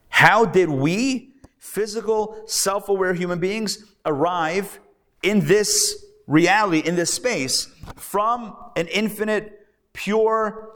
How 0.09 0.45
did 0.45 0.69
we, 0.69 1.33
physical, 1.59 2.41
self 2.47 2.89
aware 2.89 3.13
human 3.13 3.39
beings, 3.39 3.83
arrive 4.05 4.79
in 5.25 5.45
this 5.45 6.05
reality, 6.27 6.79
in 6.79 6.95
this 6.95 7.13
space, 7.13 7.67
from 7.95 8.55
an 8.75 8.87
infinite, 8.87 9.67
pure, 9.93 10.71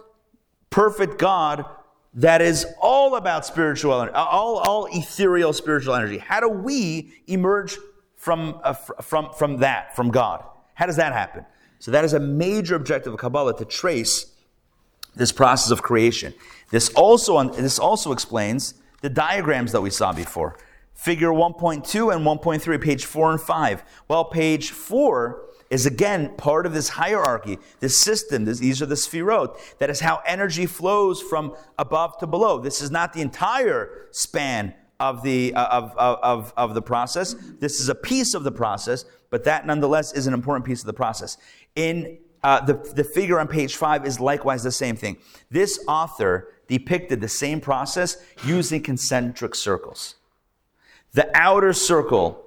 perfect 0.70 1.18
God 1.18 1.66
that 2.16 2.42
is 2.42 2.66
all 2.82 3.16
about 3.16 3.46
spiritual 3.46 4.02
energy, 4.02 4.16
all, 4.16 4.58
all 4.58 4.88
ethereal 4.92 5.54
spiritual 5.54 5.94
energy. 5.94 6.18
How 6.18 6.40
do 6.40 6.50
we 6.50 7.14
emerge 7.28 7.78
from, 8.16 8.60
uh, 8.64 8.74
from, 8.74 9.32
from 9.34 9.58
that, 9.58 9.96
from 9.96 10.10
God? 10.10 10.44
How 10.74 10.88
does 10.88 10.96
that 10.96 11.14
happen? 11.14 11.46
So 11.78 11.92
that 11.92 12.04
is 12.04 12.14
a 12.14 12.20
major 12.20 12.76
objective 12.76 13.14
of 13.14 13.20
Kabbalah 13.20 13.58
to 13.58 13.66
trace 13.66 14.34
this 15.16 15.32
process 15.32 15.72
of 15.72 15.84
creation. 15.84 16.34
This 16.72 16.90
also, 16.90 17.42
this 17.50 17.78
also 17.78 18.12
explains 18.12 18.74
the 19.02 19.10
diagrams 19.10 19.72
that 19.72 19.82
we 19.82 19.90
saw 19.90 20.12
before. 20.12 20.58
Figure 21.00 21.30
1.2 21.30 22.14
and 22.14 22.26
1.3, 22.26 22.82
page 22.82 23.06
4 23.06 23.32
and 23.32 23.40
5. 23.40 23.84
Well, 24.10 24.26
page 24.26 24.72
4 24.72 25.46
is 25.70 25.86
again 25.86 26.36
part 26.36 26.66
of 26.66 26.74
this 26.74 26.90
hierarchy, 26.90 27.58
this 27.80 28.02
system. 28.02 28.44
This, 28.44 28.60
these 28.60 28.82
are 28.82 28.86
the 28.86 28.96
sphirot. 28.96 29.78
That 29.78 29.90
is 29.90 30.02
how 30.02 30.22
energy 30.26 30.66
flows 30.66 31.22
from 31.22 31.56
above 31.78 32.18
to 32.18 32.28
below. 32.28 32.60
This 32.60 32.82
is 32.82 32.92
not 32.92 33.14
the 33.14 33.22
entire 33.22 34.08
span 34.12 34.74
of 35.00 35.24
the, 35.24 35.54
uh, 35.54 35.68
of, 35.68 35.96
of, 35.96 36.20
of, 36.22 36.54
of 36.58 36.74
the 36.74 36.82
process. 36.82 37.34
This 37.62 37.80
is 37.80 37.88
a 37.88 37.96
piece 37.96 38.34
of 38.34 38.44
the 38.44 38.52
process, 38.52 39.06
but 39.30 39.46
that 39.46 39.66
nonetheless 39.66 40.12
is 40.12 40.28
an 40.28 40.34
important 40.34 40.66
piece 40.66 40.82
of 40.82 40.86
the 40.86 40.92
process. 40.92 41.38
In 41.78 42.18
uh, 42.44 42.60
the, 42.66 42.74
the 42.74 43.06
figure 43.06 43.40
on 43.40 43.48
page 43.48 43.78
five 43.78 44.06
is 44.06 44.20
likewise 44.20 44.64
the 44.64 44.72
same 44.72 44.98
thing. 44.98 45.16
This 45.50 45.82
author 45.88 46.50
depicted 46.68 47.22
the 47.22 47.30
same 47.30 47.62
process 47.62 48.18
using 48.44 48.84
concentric 48.84 49.56
circles. 49.56 50.16
The 51.14 51.30
outer 51.34 51.74
circle, 51.74 52.46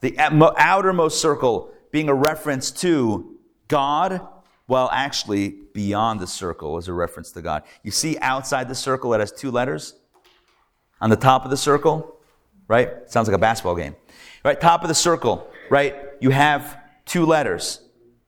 the 0.00 0.16
outermost 0.18 1.20
circle 1.20 1.72
being 1.90 2.08
a 2.08 2.14
reference 2.14 2.70
to 2.70 3.36
God, 3.68 4.26
well, 4.66 4.88
actually, 4.92 5.50
beyond 5.74 6.20
the 6.20 6.26
circle 6.26 6.78
is 6.78 6.88
a 6.88 6.92
reference 6.92 7.32
to 7.32 7.42
God. 7.42 7.62
You 7.82 7.90
see 7.90 8.16
outside 8.18 8.68
the 8.68 8.74
circle, 8.74 9.12
it 9.14 9.20
has 9.20 9.32
two 9.32 9.50
letters. 9.50 9.94
On 11.00 11.10
the 11.10 11.16
top 11.16 11.44
of 11.44 11.50
the 11.50 11.56
circle, 11.56 12.16
right? 12.68 13.10
Sounds 13.10 13.26
like 13.26 13.34
a 13.34 13.40
basketball 13.40 13.74
game. 13.74 13.96
Right, 14.44 14.60
top 14.60 14.82
of 14.82 14.88
the 14.88 14.94
circle, 14.94 15.50
right? 15.70 15.96
You 16.20 16.30
have 16.30 16.78
two 17.04 17.26
letters. 17.26 17.80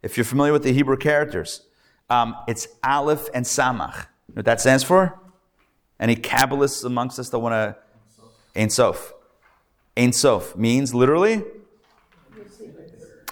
If 0.03 0.17
you're 0.17 0.25
familiar 0.25 0.53
with 0.53 0.63
the 0.63 0.73
Hebrew 0.73 0.97
characters, 0.97 1.63
um, 2.11 2.37
it's 2.49 2.69
Aleph 2.85 3.29
and 3.35 3.47
Samach. 3.47 3.97
You 4.29 4.35
know 4.35 4.41
what 4.41 4.45
that 4.47 4.61
stands 4.61 4.85
for? 4.85 5.19
Any 6.01 6.17
Kabbalists 6.17 6.85
amongst 6.85 7.19
us 7.19 7.31
that 7.31 7.39
want 7.39 7.53
to? 7.53 7.77
Ein 8.61 8.69
Sof. 8.69 9.15
Ein 9.97 10.13
Sof 10.13 10.57
means 10.57 10.95
literally 10.95 11.43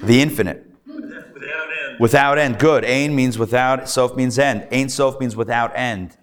the 0.02 0.20
infinite. 0.20 0.66
Without 0.86 1.68
end. 1.88 2.00
Without 2.00 2.38
end. 2.38 2.58
Good. 2.58 2.84
Ein 2.84 3.14
means 3.14 3.38
without, 3.38 3.88
Sof 3.88 4.16
means 4.16 4.38
end. 4.38 4.66
Ein 4.70 4.88
Sof 4.88 5.20
means 5.20 5.36
without 5.36 5.72
end. 5.74 6.16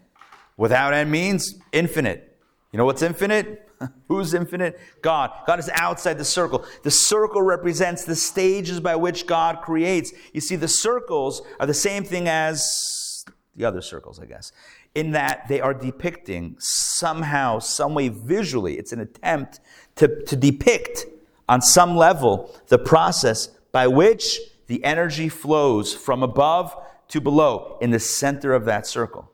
Without 0.56 0.94
end 0.94 1.12
means 1.12 1.56
infinite. 1.72 2.38
You 2.72 2.78
know 2.78 2.86
what's 2.86 3.02
infinite? 3.02 3.70
Who's 4.08 4.34
infinite? 4.34 4.80
God. 5.02 5.32
God 5.46 5.60
is 5.60 5.70
outside 5.74 6.18
the 6.18 6.26
circle. 6.26 6.66
The 6.84 6.92
circle 6.92 7.42
represents 7.42 8.06
the 8.06 8.16
stages 8.16 8.80
by 8.80 8.96
which 8.96 9.28
God 9.28 9.62
creates. 9.62 10.12
You 10.34 10.42
see, 10.42 10.56
the 10.56 10.68
circles 10.68 11.42
are 11.60 11.68
the 11.68 11.74
same 11.74 12.04
thing 12.04 12.28
as 12.28 13.26
the 13.56 13.66
other 13.66 13.82
circles, 13.82 14.20
I 14.20 14.26
guess, 14.26 14.52
in 14.98 15.12
that 15.12 15.48
they 15.48 15.62
are 15.62 15.76
depicting 15.76 16.56
somehow, 16.58 17.60
some 17.60 17.94
way 17.94 18.10
visually. 18.10 18.80
It's 18.80 18.92
an 18.92 19.00
attempt 19.00 19.60
to, 19.96 20.24
to 20.26 20.36
depict 20.36 21.06
on 21.48 21.62
some 21.62 21.96
level 21.96 22.52
the 22.70 22.80
process 22.80 23.46
by 23.72 23.86
which 23.86 24.40
the 24.66 24.84
energy 24.84 25.30
flows 25.30 25.94
from 25.94 26.24
above 26.24 26.76
to 27.10 27.22
below. 27.22 27.78
In 27.80 27.92
the 27.92 28.00
center 28.00 28.56
of 28.56 28.66
that 28.66 28.88
circle 28.88 29.32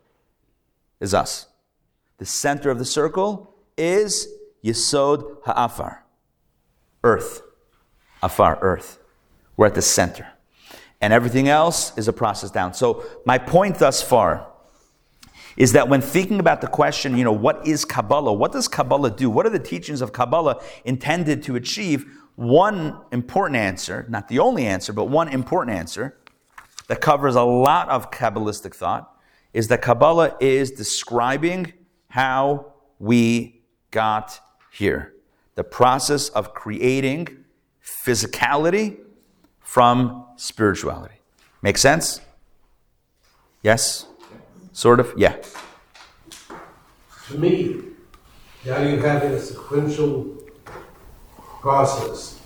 is 0.99 1.13
us. 1.13 1.47
The 2.17 2.25
center 2.25 2.69
of 2.69 2.77
the 2.77 2.85
circle 2.85 3.55
is 3.77 4.27
Yesod 4.65 5.37
Ha'afar, 5.45 6.03
earth. 7.05 7.41
Afar, 8.21 8.59
earth. 8.61 8.99
We're 9.55 9.67
at 9.67 9.75
the 9.75 9.81
center. 9.81 10.27
And 10.99 11.13
everything 11.13 11.47
else 11.47 11.97
is 11.97 12.09
a 12.09 12.13
process 12.13 12.51
down. 12.51 12.73
So, 12.73 13.05
my 13.25 13.37
point 13.37 13.79
thus 13.79 14.01
far 14.01 14.52
is 15.55 15.73
that 15.73 15.87
when 15.87 16.01
thinking 16.01 16.39
about 16.39 16.61
the 16.61 16.67
question, 16.67 17.17
you 17.17 17.23
know, 17.23 17.31
what 17.31 17.67
is 17.67 17.85
Kabbalah? 17.85 18.33
What 18.33 18.51
does 18.51 18.67
Kabbalah 18.67 19.11
do? 19.11 19.29
What 19.29 19.45
are 19.45 19.51
the 19.51 19.59
teachings 19.59 20.01
of 20.01 20.11
Kabbalah 20.11 20.61
intended 20.85 21.43
to 21.43 21.55
achieve? 21.55 22.05
one 22.35 22.99
important 23.11 23.57
answer, 23.57 24.05
not 24.09 24.27
the 24.27 24.39
only 24.39 24.65
answer, 24.65 24.91
but 24.91 25.05
one 25.05 25.27
important 25.27 25.77
answer 25.77 26.17
that 26.87 26.99
covers 26.99 27.35
a 27.35 27.43
lot 27.43 27.89
of 27.89 28.11
Kabbalistic 28.11 28.73
thought 28.73 29.15
is 29.53 29.67
that 29.67 29.81
Kabbalah 29.81 30.35
is 30.39 30.71
describing 30.71 31.73
how 32.09 32.73
we 32.99 33.61
got 33.91 34.39
here. 34.71 35.13
The 35.55 35.63
process 35.63 36.29
of 36.29 36.53
creating 36.53 37.27
physicality 37.83 38.97
from 39.59 40.25
spirituality. 40.35 41.15
Make 41.61 41.77
sense? 41.77 42.19
Yes? 43.61 44.07
Sort 44.73 44.99
of? 44.99 45.13
Yeah. 45.15 45.37
To 47.27 47.37
me, 47.37 47.81
the 48.63 48.75
idea 48.75 48.97
of 48.97 49.03
having 49.03 49.31
a 49.31 49.39
sequential 49.39 50.35
process 51.61 52.41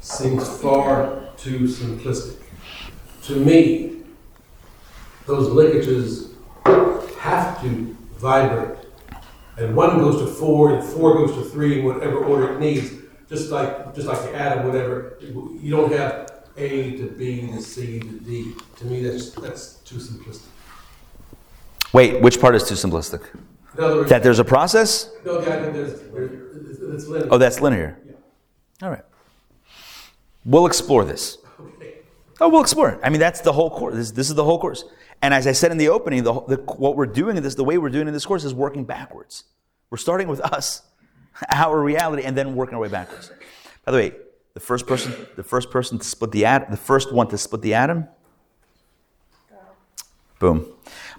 seems 0.00 0.48
far 0.60 1.28
too 1.36 1.60
simplistic. 1.60 2.36
To 3.24 3.36
me, 3.36 4.02
those 5.26 5.48
linkages 5.48 6.32
have 7.18 7.60
to 7.62 7.96
vibrate. 8.16 8.78
And 9.58 9.76
one 9.76 9.98
goes 9.98 10.20
to 10.22 10.26
four, 10.26 10.74
and 10.74 10.84
four 10.84 11.14
goes 11.14 11.34
to 11.34 11.50
three, 11.50 11.80
in 11.80 11.84
whatever 11.84 12.24
order 12.24 12.54
it 12.54 12.60
needs. 12.60 12.92
Just 13.28 13.50
like 13.50 13.94
just 13.94 14.06
like 14.06 14.22
the 14.22 14.34
atom, 14.34 14.66
whatever. 14.66 15.18
You 15.20 15.70
don't 15.70 15.92
have 15.92 16.44
A 16.56 16.96
to 16.98 17.06
B 17.10 17.48
to 17.48 17.60
C 17.60 17.98
to 17.98 18.20
D. 18.20 18.54
To 18.76 18.84
me, 18.84 19.02
that's 19.02 19.30
that's 19.30 19.74
too 19.84 19.96
simplistic. 19.96 20.46
Wait, 21.92 22.20
which 22.20 22.40
part 22.40 22.54
is 22.54 22.68
too 22.68 22.74
simplistic? 22.74 23.22
Words, 23.76 24.10
that 24.10 24.22
there's 24.22 24.38
a 24.38 24.44
process? 24.44 25.10
No, 25.24 25.40
the 25.40 25.52
idea 25.52 25.72
there's, 25.72 26.00
there's, 26.10 26.94
it's 26.94 27.06
linear. 27.06 27.28
Oh, 27.30 27.38
that's 27.38 27.60
linear. 27.60 27.98
Yeah. 28.06 28.12
All 28.82 28.90
right. 28.90 29.04
We'll 30.44 30.66
explore 30.66 31.04
this. 31.04 31.38
Oh, 32.40 32.48
we'll 32.48 32.62
explore 32.62 32.90
it. 32.90 33.00
I 33.02 33.08
mean, 33.08 33.20
that's 33.20 33.40
the 33.40 33.52
whole 33.52 33.70
course. 33.70 33.94
This, 33.94 34.10
this 34.10 34.28
is 34.28 34.34
the 34.34 34.44
whole 34.44 34.58
course. 34.58 34.84
And 35.20 35.32
as 35.32 35.46
I 35.46 35.52
said 35.52 35.70
in 35.70 35.78
the 35.78 35.88
opening, 35.88 36.24
the, 36.24 36.32
the, 36.32 36.56
what 36.56 36.96
we're 36.96 37.06
doing 37.06 37.36
in 37.36 37.42
this, 37.42 37.54
the 37.54 37.64
way 37.64 37.78
we're 37.78 37.88
doing 37.88 38.08
in 38.08 38.12
this 38.12 38.26
course 38.26 38.44
is 38.44 38.52
working 38.52 38.84
backwards. 38.84 39.44
We're 39.90 39.98
starting 39.98 40.26
with 40.26 40.40
us, 40.40 40.82
our 41.48 41.80
reality, 41.80 42.24
and 42.24 42.36
then 42.36 42.56
working 42.56 42.74
our 42.74 42.80
way 42.80 42.88
backwards. 42.88 43.30
By 43.84 43.92
the 43.92 43.98
way, 43.98 44.12
the 44.54 44.60
first 44.60 44.86
person, 44.86 45.14
the 45.36 45.44
first 45.44 45.70
person 45.70 45.98
to 45.98 46.04
split 46.04 46.32
the 46.32 46.44
atom, 46.44 46.70
the 46.70 46.76
first 46.76 47.12
one 47.12 47.28
to 47.28 47.38
split 47.38 47.62
the 47.62 47.74
atom. 47.74 48.08
Boom. 50.40 50.66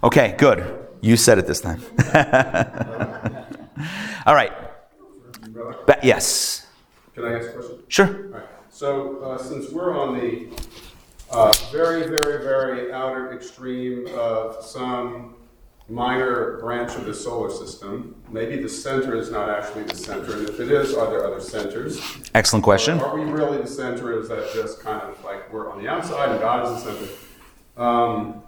Okay, 0.02 0.34
good. 0.38 0.86
You 1.00 1.16
said 1.16 1.38
it 1.38 1.46
this 1.46 1.60
time. 1.60 1.82
All 4.26 4.34
right. 4.34 4.52
Yes. 6.02 6.66
Can 7.14 7.24
I 7.24 7.38
ask 7.38 7.48
a 7.48 7.52
question? 7.52 7.78
Sure. 7.88 8.06
All 8.06 8.40
right. 8.40 8.48
So, 8.70 9.22
uh, 9.22 9.38
since 9.38 9.70
we're 9.70 9.96
on 9.96 10.18
the 10.18 10.48
uh, 11.30 11.52
very, 11.72 12.06
very, 12.06 12.42
very 12.42 12.92
outer 12.92 13.32
extreme 13.32 14.06
of 14.14 14.64
some 14.64 15.34
minor 15.88 16.58
branch 16.58 16.94
of 16.94 17.04
the 17.04 17.14
solar 17.14 17.50
system. 17.50 18.14
Maybe 18.30 18.56
the 18.56 18.68
center 18.68 19.16
is 19.16 19.30
not 19.30 19.50
actually 19.50 19.84
the 19.84 19.96
center, 19.96 20.36
and 20.36 20.48
if 20.48 20.60
it 20.60 20.70
is, 20.70 20.94
are 20.94 21.10
there 21.10 21.26
other 21.26 21.40
centers? 21.40 22.00
Excellent 22.34 22.64
question. 22.64 23.00
Are 23.00 23.18
we 23.18 23.24
really 23.24 23.58
the 23.58 23.66
center? 23.66 24.18
Is 24.18 24.28
that 24.28 24.52
just 24.54 24.80
kind 24.80 25.02
of 25.02 25.22
like 25.24 25.52
we're 25.52 25.70
on 25.70 25.82
the 25.82 25.88
outside 25.88 26.30
and 26.30 26.40
God 26.40 26.66
is 26.66 26.84
the 26.84 26.92
center? 26.92 27.12
Um, 27.76 28.42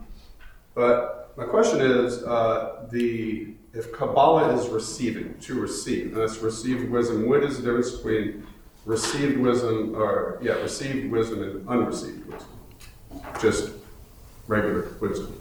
but 0.75 1.26
my 1.37 1.45
question 1.45 1.81
is, 1.81 2.23
uh, 2.23 2.87
the 2.91 3.49
if 3.75 3.93
Kabbalah 3.93 4.57
is 4.57 4.69
receiving, 4.69 5.39
to 5.41 5.61
receive, 5.61 6.13
and 6.13 6.17
that's 6.17 6.39
received 6.39 6.91
wisdom, 6.91 7.29
what 7.29 7.45
is 7.45 7.59
the 7.59 7.63
difference 7.63 7.91
between 7.91 8.47
received 8.87 9.37
wisdom, 9.37 9.95
or 9.95 10.39
yeah, 10.41 10.55
received 10.55 11.11
wisdom 11.11 11.43
and 11.43 11.69
unreceived 11.69 12.27
wisdom? 12.27 12.49
Just 13.41 13.73
regular 14.49 14.89
wisdom. 15.01 15.39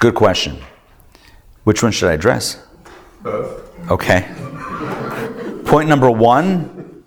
Good 0.00 0.14
question. 0.14 0.58
Which 1.62 1.82
one 1.82 1.92
should 1.92 2.08
I 2.08 2.14
address? 2.14 2.60
Both. 3.22 3.90
Okay. 3.90 4.28
Point 5.64 5.88
number 5.88 6.10
one 6.10 7.04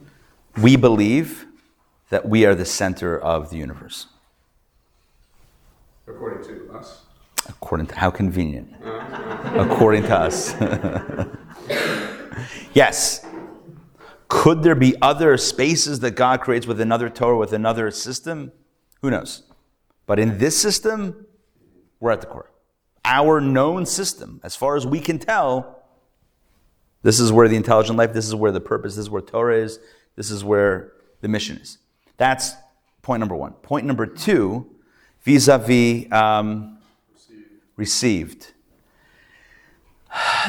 we 0.57 0.77
believe 0.77 1.45
that 2.09 2.29
we 2.29 2.45
are 2.45 2.55
the 2.55 2.65
center 2.65 3.19
of 3.19 3.49
the 3.49 3.57
universe. 3.57 4.07
According 6.07 6.47
to 6.47 6.71
us. 6.73 7.04
According 7.47 7.87
to 7.87 7.95
how 7.95 8.11
convenient. 8.11 8.73
According 9.53 10.03
to 10.03 10.15
us. 10.15 10.53
yes. 12.73 13.25
Could 14.27 14.63
there 14.63 14.75
be 14.75 14.95
other 15.01 15.37
spaces 15.37 15.99
that 15.99 16.11
God 16.11 16.41
creates 16.41 16.65
with 16.65 16.81
another 16.81 17.09
Torah, 17.09 17.37
with 17.37 17.53
another 17.53 17.91
system? 17.91 18.51
Who 19.01 19.11
knows? 19.11 19.43
But 20.05 20.19
in 20.19 20.37
this 20.37 20.57
system, 20.57 21.25
we're 21.99 22.11
at 22.11 22.21
the 22.21 22.27
core. 22.27 22.51
Our 23.03 23.39
known 23.39 23.85
system, 23.85 24.39
as 24.43 24.55
far 24.55 24.75
as 24.75 24.85
we 24.85 24.99
can 24.99 25.19
tell, 25.19 25.83
this 27.03 27.19
is 27.19 27.31
where 27.31 27.47
the 27.47 27.55
intelligent 27.55 27.97
life, 27.97 28.13
this 28.13 28.27
is 28.27 28.33
where 28.33 28.51
the 28.51 28.59
purpose, 28.59 28.95
this 28.95 29.03
is 29.03 29.09
where 29.09 29.21
Torah 29.21 29.57
is, 29.57 29.79
this 30.15 30.31
is 30.31 30.43
where 30.43 30.93
the 31.21 31.27
mission 31.27 31.57
is. 31.57 31.77
That's 32.17 32.53
point 33.03 33.19
number 33.19 33.35
one. 33.35 33.53
Point 33.53 33.85
number 33.85 34.07
two, 34.07 34.67
vis 35.21 35.47
a 35.47 35.59
vis 35.59 36.07
received. 37.75 38.53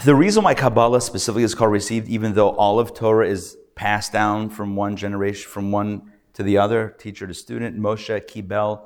The 0.05 0.15
reason 0.15 0.45
why 0.45 0.55
Kabbalah 0.55 1.01
specifically 1.01 1.43
is 1.43 1.55
called 1.55 1.73
received, 1.73 2.09
even 2.09 2.35
though 2.35 2.51
all 2.51 2.79
of 2.79 2.95
Torah 2.95 3.29
is 3.29 3.57
passed 3.75 4.13
down 4.13 4.51
from 4.51 4.77
one 4.77 4.97
generation, 4.97 5.51
from 5.51 5.73
one 5.73 6.13
to 6.35 6.43
the 6.43 6.59
other, 6.59 6.95
teacher 6.99 7.27
to 7.27 7.35
student, 7.35 7.79
Moshe, 7.79 8.21
Kibel, 8.27 8.83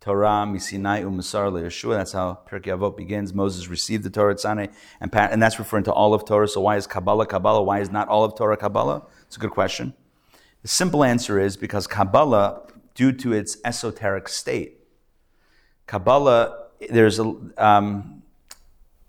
Torah, 0.00 0.44
Misinai, 0.46 1.02
Umasar, 1.02 1.50
Yeshua. 1.50 1.96
That's 1.96 2.12
how 2.12 2.40
Pirkei 2.46 2.76
Avot 2.76 2.96
begins. 2.96 3.32
Moses 3.32 3.68
received 3.68 4.04
the 4.04 4.10
Torah 4.10 4.32
at 4.32 4.40
Sinai, 4.40 4.66
and, 5.00 5.10
that's 5.42 5.58
referring 5.58 5.84
to 5.84 5.92
all 5.92 6.12
of 6.12 6.26
Torah. 6.26 6.46
So 6.46 6.60
why 6.60 6.76
is 6.76 6.86
Kabbalah 6.86 7.26
Kabbalah? 7.26 7.62
Why 7.62 7.80
is 7.80 7.90
not 7.90 8.08
all 8.08 8.22
of 8.22 8.36
Torah 8.36 8.58
Kabbalah? 8.58 9.06
It's 9.26 9.36
a 9.36 9.40
good 9.40 9.50
question. 9.50 9.94
The 10.60 10.68
simple 10.68 11.02
answer 11.02 11.40
is 11.40 11.56
because 11.56 11.86
Kabbalah, 11.86 12.66
due 12.94 13.12
to 13.12 13.32
its 13.32 13.56
esoteric 13.64 14.28
state, 14.28 14.80
Kabbalah, 15.86 16.63
there's 16.90 17.18
a, 17.18 17.34
um, 17.56 18.22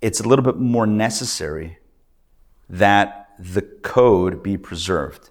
it's 0.02 0.20
a 0.20 0.28
little 0.28 0.44
bit 0.44 0.58
more 0.58 0.86
necessary 0.86 1.78
that 2.70 3.30
the 3.40 3.62
code 3.62 4.42
be 4.42 4.58
preserved 4.58 5.30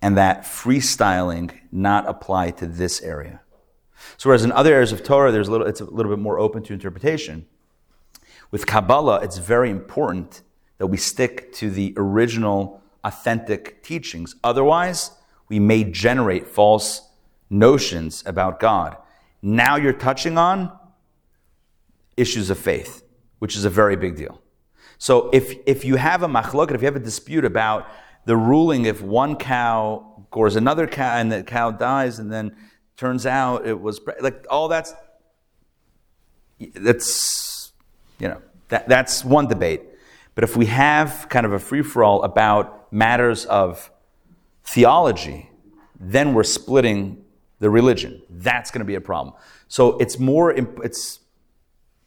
and 0.00 0.16
that 0.16 0.42
freestyling 0.42 1.52
not 1.70 2.08
apply 2.08 2.50
to 2.50 2.66
this 2.66 3.00
area. 3.02 3.40
So 4.16 4.28
whereas 4.28 4.44
in 4.44 4.52
other 4.52 4.74
areas 4.74 4.92
of 4.92 5.04
Torah, 5.04 5.30
there's 5.30 5.48
a 5.48 5.50
little, 5.50 5.66
it's 5.66 5.80
a 5.80 5.84
little 5.84 6.10
bit 6.10 6.18
more 6.18 6.38
open 6.38 6.62
to 6.64 6.72
interpretation. 6.72 7.46
With 8.50 8.66
Kabbalah, 8.66 9.20
it's 9.22 9.38
very 9.38 9.70
important 9.70 10.42
that 10.78 10.88
we 10.88 10.96
stick 10.96 11.52
to 11.54 11.70
the 11.70 11.94
original, 11.96 12.82
authentic 13.04 13.82
teachings. 13.82 14.34
Otherwise, 14.42 15.12
we 15.48 15.60
may 15.60 15.84
generate 15.84 16.48
false 16.48 17.08
notions 17.48 18.22
about 18.26 18.58
God. 18.58 18.96
Now 19.40 19.76
you're 19.76 19.92
touching 19.92 20.36
on 20.36 20.76
issues 22.16 22.50
of 22.50 22.58
faith, 22.58 23.02
which 23.38 23.56
is 23.56 23.64
a 23.64 23.70
very 23.70 23.96
big 23.96 24.16
deal. 24.16 24.40
So 24.98 25.30
if, 25.32 25.54
if 25.66 25.84
you 25.84 25.96
have 25.96 26.22
a 26.22 26.28
machloket, 26.28 26.74
if 26.74 26.82
you 26.82 26.86
have 26.86 26.96
a 26.96 27.00
dispute 27.00 27.44
about 27.44 27.88
the 28.24 28.36
ruling 28.36 28.84
if 28.84 29.02
one 29.02 29.36
cow 29.36 30.24
gores 30.30 30.56
another 30.56 30.86
cow 30.86 31.16
and 31.16 31.30
the 31.30 31.42
cow 31.42 31.70
dies 31.70 32.18
and 32.18 32.32
then 32.32 32.54
turns 32.96 33.26
out 33.26 33.66
it 33.66 33.80
was 33.80 34.00
like 34.20 34.46
all 34.48 34.68
that's 34.68 34.94
that's 36.74 37.72
you 38.18 38.28
know 38.28 38.40
that, 38.68 38.88
that's 38.88 39.24
one 39.24 39.48
debate. 39.48 39.82
But 40.34 40.44
if 40.44 40.56
we 40.56 40.66
have 40.66 41.26
kind 41.28 41.44
of 41.44 41.52
a 41.52 41.58
free-for-all 41.58 42.22
about 42.22 42.92
matters 42.92 43.44
of 43.46 43.90
theology 44.64 45.50
then 45.98 46.34
we're 46.34 46.42
splitting 46.44 47.24
the 47.60 47.70
religion. 47.70 48.22
That's 48.28 48.70
going 48.70 48.80
to 48.80 48.84
be 48.84 48.96
a 48.96 49.00
problem. 49.00 49.34
So 49.68 49.98
it's 49.98 50.18
more 50.18 50.50
it's 50.52 51.20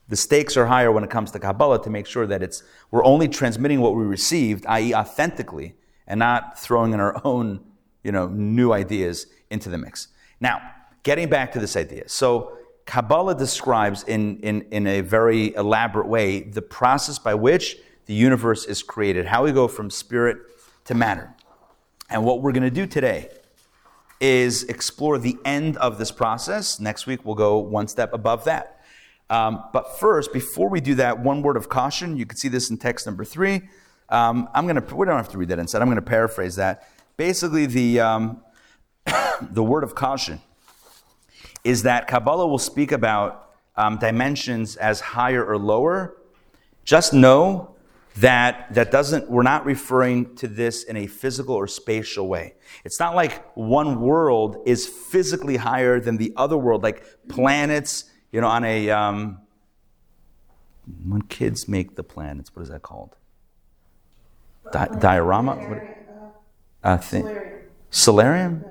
the 0.07 0.15
stakes 0.15 0.55
are 0.55 0.67
higher 0.67 0.91
when 0.91 1.03
it 1.03 1.09
comes 1.09 1.31
to 1.31 1.39
kabbalah 1.39 1.81
to 1.83 1.89
make 1.89 2.05
sure 2.05 2.27
that 2.27 2.43
it's 2.43 2.63
we're 2.91 3.03
only 3.03 3.27
transmitting 3.27 3.81
what 3.81 3.95
we 3.95 4.03
received 4.03 4.65
i.e 4.67 4.93
authentically 4.93 5.75
and 6.07 6.19
not 6.19 6.59
throwing 6.59 6.93
in 6.93 6.99
our 6.99 7.19
own 7.23 7.59
you 8.03 8.11
know 8.11 8.27
new 8.27 8.71
ideas 8.71 9.27
into 9.49 9.69
the 9.69 9.77
mix. 9.77 10.09
Now 10.39 10.61
getting 11.03 11.29
back 11.29 11.51
to 11.53 11.59
this 11.59 11.75
idea. 11.75 12.07
So 12.07 12.57
kabbalah 12.85 13.35
describes 13.35 14.03
in, 14.03 14.37
in, 14.39 14.61
in 14.71 14.87
a 14.87 15.01
very 15.01 15.53
elaborate 15.55 16.07
way 16.07 16.41
the 16.41 16.61
process 16.61 17.19
by 17.19 17.33
which 17.33 17.77
the 18.05 18.13
universe 18.13 18.65
is 18.65 18.83
created 18.83 19.25
how 19.25 19.43
we 19.43 19.51
go 19.51 19.67
from 19.67 19.89
spirit 19.89 20.37
to 20.85 20.93
matter. 20.93 21.33
And 22.09 22.23
what 22.23 22.41
we're 22.41 22.51
going 22.51 22.63
to 22.63 22.69
do 22.69 22.85
today 22.85 23.29
is 24.19 24.63
explore 24.63 25.17
the 25.17 25.37
end 25.43 25.77
of 25.77 25.97
this 25.97 26.11
process. 26.11 26.79
Next 26.79 27.07
week 27.07 27.25
we'll 27.25 27.35
go 27.35 27.57
one 27.57 27.87
step 27.87 28.13
above 28.13 28.45
that 28.45 28.74
um, 29.29 29.63
but 29.73 29.99
first, 29.99 30.31
before 30.33 30.69
we 30.69 30.81
do 30.81 30.95
that, 30.95 31.19
one 31.19 31.41
word 31.41 31.57
of 31.57 31.69
caution. 31.69 32.17
You 32.17 32.25
can 32.25 32.37
see 32.37 32.47
this 32.47 32.69
in 32.69 32.77
text 32.77 33.05
number 33.05 33.25
three. 33.25 33.61
Um, 34.09 34.47
I'm 34.53 34.67
going 34.67 34.81
to. 34.81 34.95
We 34.95 35.05
don't 35.05 35.17
have 35.17 35.29
to 35.29 35.37
read 35.37 35.49
that 35.49 35.59
inside. 35.59 35.81
I'm 35.81 35.87
going 35.87 35.95
to 35.95 36.01
paraphrase 36.01 36.55
that. 36.57 36.87
Basically, 37.17 37.65
the 37.65 37.99
um, 38.01 38.41
the 39.41 39.63
word 39.63 39.83
of 39.83 39.95
caution 39.95 40.41
is 41.63 41.83
that 41.83 42.07
Kabbalah 42.07 42.47
will 42.47 42.59
speak 42.59 42.91
about 42.91 43.55
um, 43.75 43.97
dimensions 43.97 44.75
as 44.75 44.99
higher 44.99 45.43
or 45.43 45.57
lower. 45.57 46.17
Just 46.83 47.11
know 47.11 47.75
that 48.17 48.71
that 48.75 48.91
doesn't. 48.91 49.27
We're 49.27 49.41
not 49.41 49.65
referring 49.65 50.35
to 50.35 50.47
this 50.47 50.83
in 50.83 50.97
a 50.97 51.07
physical 51.07 51.55
or 51.55 51.65
spatial 51.65 52.27
way. 52.27 52.53
It's 52.83 52.99
not 52.99 53.15
like 53.15 53.43
one 53.57 54.01
world 54.01 54.57
is 54.67 54.87
physically 54.87 55.57
higher 55.57 55.99
than 55.99 56.17
the 56.17 56.31
other 56.37 56.57
world, 56.57 56.83
like 56.83 57.03
planets 57.27 58.05
you 58.35 58.41
know, 58.41 58.47
on 58.47 58.65
a 58.65 58.89
um, 58.89 59.37
when 61.05 61.21
kids 61.21 61.69
make 61.69 61.95
the 61.95 62.03
planets, 62.03 62.53
what 62.53 62.63
is 62.63 62.67
that 62.67 62.81
called? 62.81 63.15
Di- 64.73 64.89
diorama? 64.99 65.55
What, 65.55 65.81
uh, 66.83 66.97
thing. 66.97 67.25
Solarium? 67.91 68.65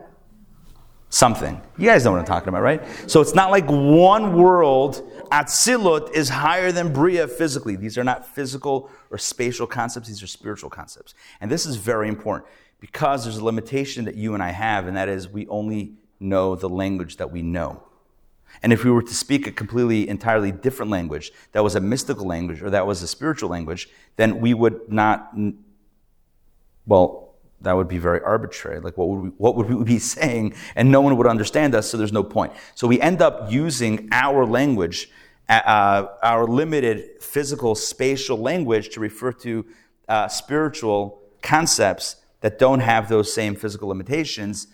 Something. 1.08 1.62
You 1.78 1.86
guys 1.86 2.04
know 2.04 2.10
what 2.10 2.20
I'm 2.20 2.26
talking 2.26 2.50
about, 2.50 2.60
right? 2.60 2.82
So 3.10 3.22
it's 3.22 3.34
not 3.34 3.50
like 3.50 3.64
one 3.66 4.36
world, 4.36 5.02
Atzilut, 5.32 6.12
is 6.12 6.28
higher 6.28 6.70
than 6.70 6.92
Bria 6.92 7.26
physically. 7.26 7.74
These 7.74 7.96
are 7.96 8.04
not 8.04 8.26
physical 8.26 8.90
or 9.10 9.16
spatial 9.16 9.66
concepts, 9.66 10.08
these 10.08 10.22
are 10.22 10.26
spiritual 10.26 10.68
concepts. 10.68 11.14
And 11.40 11.50
this 11.50 11.64
is 11.64 11.76
very 11.76 12.08
important 12.08 12.46
because 12.80 13.24
there's 13.24 13.38
a 13.38 13.44
limitation 13.44 14.04
that 14.04 14.14
you 14.14 14.34
and 14.34 14.42
I 14.42 14.50
have, 14.50 14.86
and 14.86 14.94
that 14.98 15.08
is 15.08 15.26
we 15.26 15.46
only 15.46 15.94
know 16.20 16.54
the 16.54 16.68
language 16.68 17.16
that 17.16 17.32
we 17.32 17.40
know. 17.40 17.82
And 18.62 18.72
if 18.72 18.84
we 18.84 18.90
were 18.90 19.02
to 19.02 19.14
speak 19.14 19.46
a 19.46 19.52
completely, 19.52 20.08
entirely 20.08 20.52
different 20.52 20.90
language, 20.90 21.32
that 21.52 21.62
was 21.62 21.74
a 21.74 21.80
mystical 21.80 22.26
language 22.26 22.62
or 22.62 22.70
that 22.70 22.86
was 22.86 23.02
a 23.02 23.06
spiritual 23.06 23.50
language, 23.50 23.88
then 24.16 24.40
we 24.40 24.54
would 24.54 24.90
not, 24.90 25.34
well, 26.86 27.24
that 27.64 27.74
would 27.74 27.88
be 27.88 27.98
very 27.98 28.20
arbitrary. 28.20 28.80
Like, 28.80 28.96
what 28.96 29.08
would, 29.08 29.22
we, 29.22 29.28
what 29.30 29.56
would 29.56 29.68
we 29.68 29.84
be 29.84 29.98
saying? 30.16 30.54
And 30.76 30.90
no 30.90 31.00
one 31.00 31.16
would 31.16 31.26
understand 31.26 31.74
us, 31.74 31.90
so 31.90 31.96
there's 31.96 32.12
no 32.12 32.24
point. 32.24 32.52
So 32.74 32.86
we 32.86 33.00
end 33.00 33.20
up 33.20 33.50
using 33.50 34.08
our 34.12 34.46
language, 34.46 35.10
uh, 35.48 36.06
our 36.22 36.46
limited 36.46 37.22
physical, 37.22 37.74
spatial 37.74 38.38
language 38.38 38.90
to 38.90 39.00
refer 39.00 39.32
to 39.32 39.66
uh, 40.08 40.28
spiritual 40.28 41.22
concepts 41.42 42.16
that 42.40 42.58
don't 42.58 42.80
have 42.80 43.08
those 43.08 43.32
same 43.32 43.54
physical 43.54 43.88
limitations. 43.88 44.66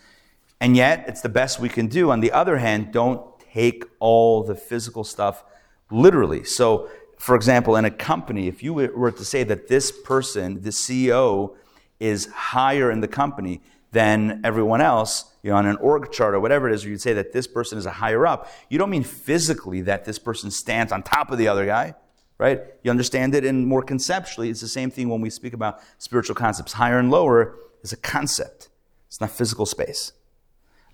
And 0.60 0.76
yet, 0.76 1.04
it's 1.08 1.20
the 1.20 1.28
best 1.28 1.60
we 1.60 1.68
can 1.68 1.86
do. 1.86 2.10
On 2.10 2.20
the 2.20 2.32
other 2.32 2.58
hand, 2.58 2.92
don't 2.92 3.24
take 3.52 3.84
all 3.98 4.42
the 4.42 4.54
physical 4.54 5.04
stuff 5.04 5.44
literally. 5.90 6.44
So, 6.44 6.88
for 7.18 7.34
example, 7.34 7.76
in 7.76 7.84
a 7.84 7.90
company, 7.90 8.48
if 8.48 8.62
you 8.62 8.72
were 8.72 9.12
to 9.12 9.24
say 9.24 9.42
that 9.44 9.68
this 9.68 9.92
person, 9.92 10.62
the 10.62 10.70
CEO, 10.70 11.54
is 11.98 12.26
higher 12.26 12.90
in 12.90 13.00
the 13.00 13.08
company 13.08 13.60
than 13.92 14.40
everyone 14.44 14.80
else, 14.80 15.24
you 15.42 15.50
know, 15.50 15.56
on 15.56 15.66
an 15.66 15.76
org 15.76 16.10
chart 16.12 16.34
or 16.34 16.40
whatever 16.40 16.68
it 16.68 16.74
is, 16.74 16.84
you'd 16.84 17.00
say 17.00 17.12
that 17.12 17.32
this 17.32 17.46
person 17.46 17.76
is 17.76 17.86
a 17.86 17.90
higher 17.90 18.26
up, 18.26 18.48
you 18.68 18.78
don't 18.78 18.90
mean 18.90 19.02
physically 19.02 19.82
that 19.82 20.04
this 20.04 20.18
person 20.18 20.50
stands 20.50 20.92
on 20.92 21.02
top 21.02 21.30
of 21.30 21.38
the 21.38 21.48
other 21.48 21.66
guy, 21.66 21.94
right? 22.38 22.60
You 22.82 22.90
understand 22.90 23.34
it 23.34 23.44
and 23.44 23.66
more 23.66 23.82
conceptually. 23.82 24.48
It's 24.48 24.60
the 24.60 24.68
same 24.68 24.90
thing 24.90 25.08
when 25.08 25.20
we 25.20 25.28
speak 25.28 25.52
about 25.52 25.80
spiritual 25.98 26.36
concepts. 26.36 26.74
Higher 26.74 26.98
and 26.98 27.10
lower 27.10 27.56
is 27.82 27.92
a 27.92 27.96
concept. 27.96 28.68
It's 29.08 29.20
not 29.20 29.30
physical 29.30 29.66
space. 29.66 30.12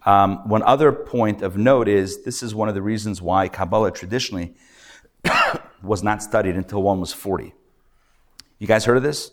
Um, 0.06 0.48
one 0.48 0.62
other 0.62 0.92
point 0.92 1.42
of 1.42 1.56
note 1.56 1.88
is 1.88 2.22
this 2.22 2.42
is 2.42 2.54
one 2.54 2.68
of 2.68 2.76
the 2.76 2.82
reasons 2.82 3.20
why 3.20 3.48
Kabbalah 3.48 3.90
traditionally 3.90 4.54
was 5.82 6.02
not 6.02 6.22
studied 6.22 6.54
until 6.54 6.82
one 6.82 7.00
was 7.00 7.12
40. 7.12 7.52
You 8.58 8.66
guys 8.66 8.84
heard 8.84 8.96
of 8.96 9.02
this? 9.02 9.32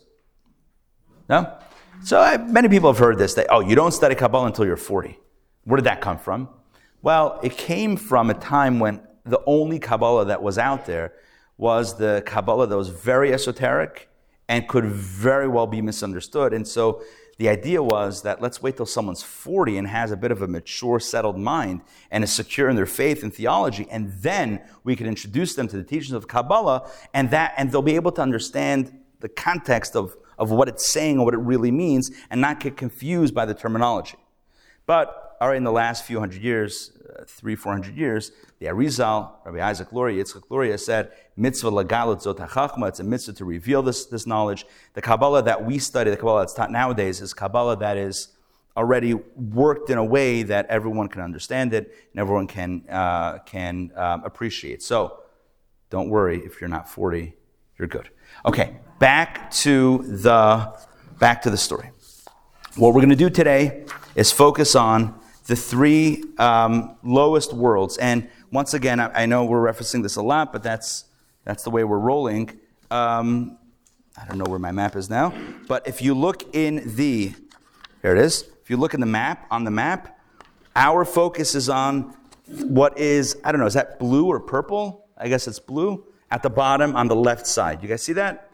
No? 1.28 1.56
So 2.02 2.20
I, 2.20 2.36
many 2.36 2.68
people 2.68 2.92
have 2.92 2.98
heard 2.98 3.18
this 3.18 3.34
that, 3.34 3.46
oh, 3.50 3.60
you 3.60 3.76
don't 3.76 3.92
study 3.92 4.16
Kabbalah 4.16 4.46
until 4.46 4.66
you're 4.66 4.76
40. 4.76 5.18
Where 5.62 5.76
did 5.76 5.84
that 5.84 6.00
come 6.00 6.18
from? 6.18 6.48
Well, 7.02 7.38
it 7.42 7.56
came 7.56 7.96
from 7.96 8.28
a 8.28 8.34
time 8.34 8.80
when 8.80 9.00
the 9.24 9.40
only 9.46 9.78
Kabbalah 9.78 10.26
that 10.26 10.42
was 10.42 10.58
out 10.58 10.86
there 10.86 11.12
was 11.56 11.96
the 11.96 12.22
Kabbalah 12.26 12.66
that 12.66 12.76
was 12.76 12.88
very 12.88 13.32
esoteric 13.32 14.08
and 14.48 14.68
could 14.68 14.84
very 14.84 15.48
well 15.48 15.66
be 15.66 15.80
misunderstood. 15.80 16.52
And 16.52 16.66
so 16.66 17.02
the 17.36 17.48
idea 17.48 17.82
was 17.82 18.22
that 18.22 18.40
let's 18.40 18.62
wait 18.62 18.76
till 18.76 18.86
someone's 18.86 19.22
40 19.22 19.78
and 19.78 19.88
has 19.88 20.12
a 20.12 20.16
bit 20.16 20.30
of 20.30 20.42
a 20.42 20.46
mature, 20.46 21.00
settled 21.00 21.38
mind 21.38 21.82
and 22.10 22.22
is 22.22 22.32
secure 22.32 22.68
in 22.68 22.76
their 22.76 22.86
faith 22.86 23.22
and 23.22 23.34
theology, 23.34 23.86
and 23.90 24.12
then 24.20 24.60
we 24.84 24.94
can 24.94 25.06
introduce 25.06 25.54
them 25.54 25.66
to 25.68 25.76
the 25.76 25.84
teachings 25.84 26.12
of 26.12 26.28
Kabbalah, 26.28 26.88
and 27.12 27.30
that 27.30 27.54
and 27.56 27.72
they'll 27.72 27.82
be 27.82 27.96
able 27.96 28.12
to 28.12 28.22
understand 28.22 28.96
the 29.20 29.28
context 29.28 29.96
of, 29.96 30.16
of 30.38 30.50
what 30.50 30.68
it's 30.68 30.86
saying 30.86 31.16
and 31.16 31.24
what 31.24 31.34
it 31.34 31.38
really 31.38 31.70
means, 31.70 32.10
and 32.30 32.40
not 32.40 32.60
get 32.60 32.76
confused 32.76 33.34
by 33.34 33.44
the 33.44 33.54
terminology. 33.54 34.18
But 34.86 35.23
right, 35.48 35.56
in 35.56 35.64
the 35.64 35.72
last 35.72 36.04
few 36.04 36.20
hundred 36.20 36.42
years, 36.42 36.92
uh, 37.08 37.24
three, 37.26 37.56
four 37.56 37.72
hundred 37.72 37.96
years, 37.96 38.32
the 38.58 38.66
Arizal, 38.66 39.32
Rabbi 39.44 39.60
Isaac 39.60 39.92
Luria, 39.92 40.22
Yitzchak 40.22 40.44
Luria 40.50 40.78
said, 40.78 41.12
mitzvah 41.36 41.70
lagalut 41.70 42.22
zot 42.22 42.36
hachachma, 42.36 42.88
it's 42.88 43.00
a 43.00 43.04
mitzvah 43.04 43.32
to 43.34 43.44
reveal 43.44 43.82
this, 43.82 44.06
this 44.06 44.26
knowledge. 44.26 44.64
The 44.94 45.02
Kabbalah 45.02 45.42
that 45.42 45.64
we 45.64 45.78
study, 45.78 46.10
the 46.10 46.16
Kabbalah 46.16 46.42
that's 46.42 46.54
taught 46.54 46.70
nowadays, 46.70 47.20
is 47.20 47.34
Kabbalah 47.34 47.76
that 47.78 47.96
is 47.96 48.28
already 48.76 49.14
worked 49.14 49.90
in 49.90 49.98
a 49.98 50.04
way 50.04 50.42
that 50.42 50.66
everyone 50.66 51.08
can 51.08 51.20
understand 51.20 51.72
it 51.72 51.94
and 52.12 52.20
everyone 52.20 52.46
can, 52.46 52.84
uh, 52.88 53.38
can 53.40 53.92
um, 53.96 54.24
appreciate. 54.24 54.82
So 54.82 55.18
don't 55.90 56.08
worry 56.08 56.40
if 56.44 56.60
you're 56.60 56.68
not 56.68 56.88
40, 56.88 57.34
you're 57.78 57.88
good. 57.88 58.08
Okay, 58.46 58.76
back 58.98 59.50
to 59.52 59.98
the, 59.98 60.74
back 61.18 61.42
to 61.42 61.50
the 61.50 61.56
story. 61.56 61.90
What 62.76 62.94
we're 62.94 63.00
going 63.00 63.10
to 63.10 63.16
do 63.16 63.30
today 63.30 63.84
is 64.16 64.32
focus 64.32 64.74
on 64.74 65.20
the 65.46 65.56
three 65.56 66.22
um, 66.38 66.96
lowest 67.02 67.52
worlds. 67.52 67.98
And 67.98 68.28
once 68.50 68.74
again, 68.74 69.00
I, 69.00 69.22
I, 69.22 69.26
know 69.26 69.44
we're 69.44 69.60
referencing 69.60 70.02
this 70.02 70.16
a 70.16 70.22
lot, 70.22 70.52
but 70.52 70.62
that's, 70.62 71.04
that's 71.44 71.64
the 71.64 71.70
way 71.70 71.84
we're 71.84 71.98
rolling. 71.98 72.58
Um, 72.90 73.58
I 74.16 74.24
don't 74.26 74.38
know 74.38 74.50
where 74.50 74.58
my 74.58 74.72
map 74.72 74.96
is 74.96 75.10
now. 75.10 75.34
But 75.68 75.86
if 75.86 76.00
you 76.00 76.14
look 76.14 76.54
in 76.54 76.96
the, 76.96 77.34
here 78.02 78.14
it 78.14 78.18
is. 78.18 78.44
If 78.62 78.70
you 78.70 78.76
look 78.76 78.94
in 78.94 79.00
the 79.00 79.06
map, 79.06 79.46
on 79.50 79.64
the 79.64 79.70
map, 79.70 80.18
our 80.74 81.04
focus 81.04 81.54
is 81.54 81.68
on 81.68 82.16
what 82.46 82.98
is, 82.98 83.36
I 83.44 83.52
don't 83.52 83.60
know, 83.60 83.66
is 83.66 83.74
that 83.74 83.98
blue 83.98 84.26
or 84.26 84.40
purple? 84.40 85.06
I 85.18 85.28
guess 85.28 85.46
it's 85.46 85.58
blue. 85.58 86.04
At 86.30 86.42
the 86.42 86.50
bottom 86.50 86.96
on 86.96 87.08
the 87.08 87.16
left 87.16 87.46
side. 87.46 87.82
You 87.82 87.88
guys 87.88 88.02
see 88.02 88.14
that? 88.14 88.50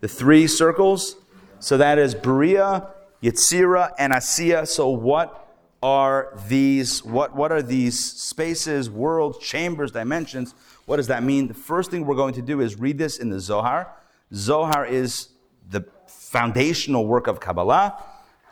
The 0.00 0.08
three 0.08 0.46
circles? 0.46 1.16
So 1.58 1.78
that 1.78 1.98
is 1.98 2.14
Bria, 2.14 2.88
Yetzira, 3.22 3.92
and 3.98 4.12
Asiya. 4.12 4.68
So 4.68 4.90
what 4.90 5.43
are 5.84 6.32
these, 6.48 7.04
what, 7.04 7.36
what 7.36 7.52
are 7.52 7.60
these 7.60 8.02
spaces, 8.02 8.88
worlds, 8.88 9.38
chambers, 9.38 9.92
dimensions? 9.92 10.54
What 10.86 10.96
does 10.96 11.08
that 11.08 11.22
mean? 11.22 11.46
The 11.46 11.52
first 11.52 11.90
thing 11.90 12.06
we're 12.06 12.14
going 12.14 12.32
to 12.34 12.42
do 12.42 12.62
is 12.62 12.80
read 12.80 12.96
this 12.96 13.18
in 13.18 13.28
the 13.28 13.38
Zohar. 13.38 13.94
Zohar 14.32 14.86
is 14.86 15.28
the 15.68 15.84
foundational 16.06 17.06
work 17.06 17.26
of 17.26 17.38
Kabbalah, 17.38 18.02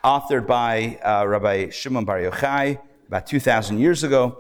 authored 0.05 0.47
by 0.47 1.01
uh, 1.03 1.27
Rabbi 1.27 1.71
Shimon 1.71 2.05
Bar 2.05 2.19
Yochai 2.19 2.79
about 3.09 3.27
2,000 3.27 3.79
years 3.79 4.05
ago. 4.05 4.37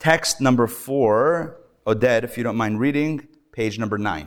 Text 0.00 0.40
number 0.40 0.66
four, 0.66 1.60
Oded, 1.86 2.24
if 2.24 2.36
you 2.36 2.42
don't 2.42 2.56
mind 2.56 2.80
reading, 2.80 3.28
page 3.52 3.78
number 3.78 3.96
nine. 3.96 4.26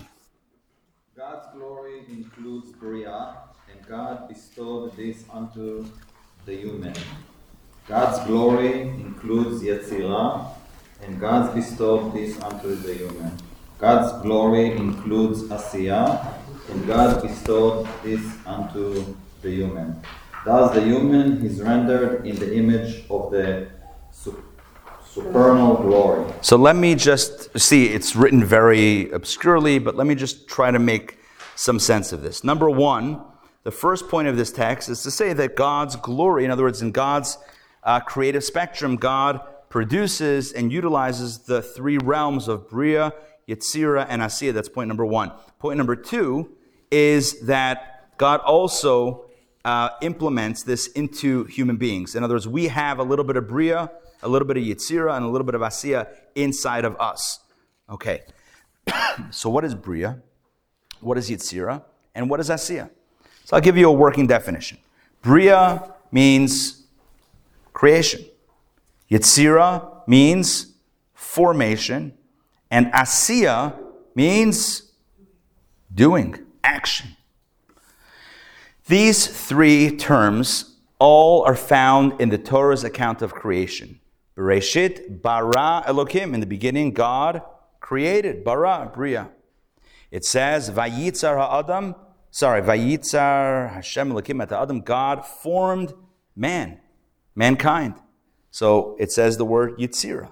God's 1.13 1.47
glory 1.53 2.05
includes 2.07 2.71
Bria, 2.71 3.35
and 3.69 3.85
God 3.85 4.29
bestowed 4.29 4.95
this 4.95 5.25
unto 5.29 5.85
the 6.45 6.55
human. 6.55 6.93
God's 7.87 8.19
glory 8.27 8.81
includes 8.81 9.63
Yetzirah, 9.63 10.45
and 11.03 11.21
God 11.21 11.55
bestowed 11.55 12.13
this 12.13 12.37
unto 12.41 12.75
the 12.75 12.93
human. 12.93 13.31
God's 13.79 14.21
glory 14.23 14.71
includes 14.71 15.43
Asiya, 15.43 16.33
and 16.69 16.85
God 16.85 17.21
bestowed 17.21 17.87
this 18.03 18.21
unto 18.45 19.15
the 19.41 19.49
human. 19.49 20.01
Thus, 20.43 20.75
the 20.75 20.81
human 20.81 21.45
is 21.45 21.61
rendered 21.61 22.27
in 22.27 22.35
the 22.35 22.53
image 22.55 23.05
of 23.09 23.31
the 23.31 23.69
supernal 25.05 25.75
glory. 25.75 26.29
So 26.41 26.57
let 26.57 26.75
me 26.75 26.93
just 26.93 27.57
see, 27.57 27.85
it's 27.85 28.17
written 28.17 28.43
very 28.43 29.09
obscurely, 29.11 29.79
but 29.79 29.95
let 29.95 30.07
me 30.07 30.15
just 30.15 30.49
try 30.49 30.71
to 30.71 30.79
make 30.79 31.19
some 31.55 31.79
sense 31.79 32.11
of 32.11 32.21
this. 32.21 32.43
Number 32.43 32.69
one, 32.69 33.23
the 33.63 33.71
first 33.71 34.09
point 34.09 34.27
of 34.27 34.35
this 34.35 34.51
text 34.51 34.89
is 34.89 35.03
to 35.03 35.11
say 35.11 35.31
that 35.31 35.55
God's 35.55 35.95
glory, 35.95 36.43
in 36.43 36.51
other 36.51 36.63
words, 36.63 36.81
in 36.81 36.91
God's 36.91 37.37
uh, 37.83 37.99
creative 37.99 38.43
spectrum, 38.43 38.95
God 38.95 39.41
produces 39.69 40.51
and 40.51 40.71
utilizes 40.71 41.39
the 41.39 41.61
three 41.61 41.97
realms 41.97 42.47
of 42.47 42.69
Bria, 42.69 43.13
Yetzira, 43.47 44.05
and 44.09 44.21
Asiya. 44.21 44.53
That's 44.53 44.69
point 44.69 44.87
number 44.87 45.05
one. 45.05 45.31
Point 45.59 45.77
number 45.77 45.95
two 45.95 46.55
is 46.91 47.41
that 47.41 48.17
God 48.17 48.39
also 48.41 49.25
uh, 49.65 49.89
implements 50.01 50.63
this 50.63 50.87
into 50.87 51.43
human 51.45 51.77
beings. 51.77 52.15
In 52.15 52.23
other 52.23 52.35
words, 52.35 52.47
we 52.47 52.67
have 52.67 52.99
a 52.99 53.03
little 53.03 53.25
bit 53.25 53.35
of 53.35 53.47
Bria, 53.47 53.91
a 54.23 54.27
little 54.29 54.47
bit 54.47 54.57
of 54.57 54.63
Yetzira, 54.63 55.15
and 55.15 55.25
a 55.25 55.27
little 55.27 55.45
bit 55.45 55.55
of 55.55 55.61
Asiya 55.61 56.07
inside 56.35 56.85
of 56.85 56.95
us. 56.99 57.39
Okay. 57.89 58.23
so, 59.31 59.49
what 59.49 59.65
is 59.65 59.75
Bria? 59.75 60.21
What 61.01 61.17
is 61.17 61.29
Yetzira? 61.29 61.83
And 62.15 62.29
what 62.29 62.39
is 62.39 62.49
Asiya? 62.49 62.89
So, 63.43 63.55
I'll 63.55 63.61
give 63.61 63.77
you 63.77 63.87
a 63.89 63.91
working 63.91 64.27
definition. 64.27 64.77
Bria 65.21 65.93
means 66.11 66.76
creation. 67.77 68.25
Yetzira 69.11 70.01
means 70.07 70.73
formation, 71.13 72.17
and 72.71 72.87
Asiya 72.87 73.75
means 74.15 74.93
doing, 75.93 76.43
action. 76.63 77.15
These 78.87 79.27
three 79.27 79.95
terms 79.95 80.77
all 80.97 81.43
are 81.43 81.55
found 81.55 82.19
in 82.19 82.29
the 82.29 82.39
Torah's 82.39 82.83
account 82.83 83.21
of 83.21 83.35
creation. 83.35 83.99
Bereshit, 84.35 85.21
bara 85.21 85.83
Elokim. 85.85 86.33
In 86.33 86.39
the 86.39 86.47
beginning, 86.47 86.93
God 86.93 87.43
created, 87.79 88.43
bara, 88.43 88.89
bria. 88.91 89.29
It 90.09 90.25
says, 90.25 90.71
Vayitzar 90.71 91.37
ha'adam, 91.37 91.93
sorry, 92.31 92.63
Vayitzar 92.63 93.71
Hashem 93.71 94.09
Elokim 94.11 94.41
at 94.41 94.51
Adam, 94.51 94.81
God 94.81 95.23
formed 95.23 95.93
man 96.35 96.79
mankind. 97.37 97.93
So 98.51 98.97
it 98.99 99.11
says 99.11 99.37
the 99.37 99.45
word 99.45 99.77
Yitzira. 99.77 100.31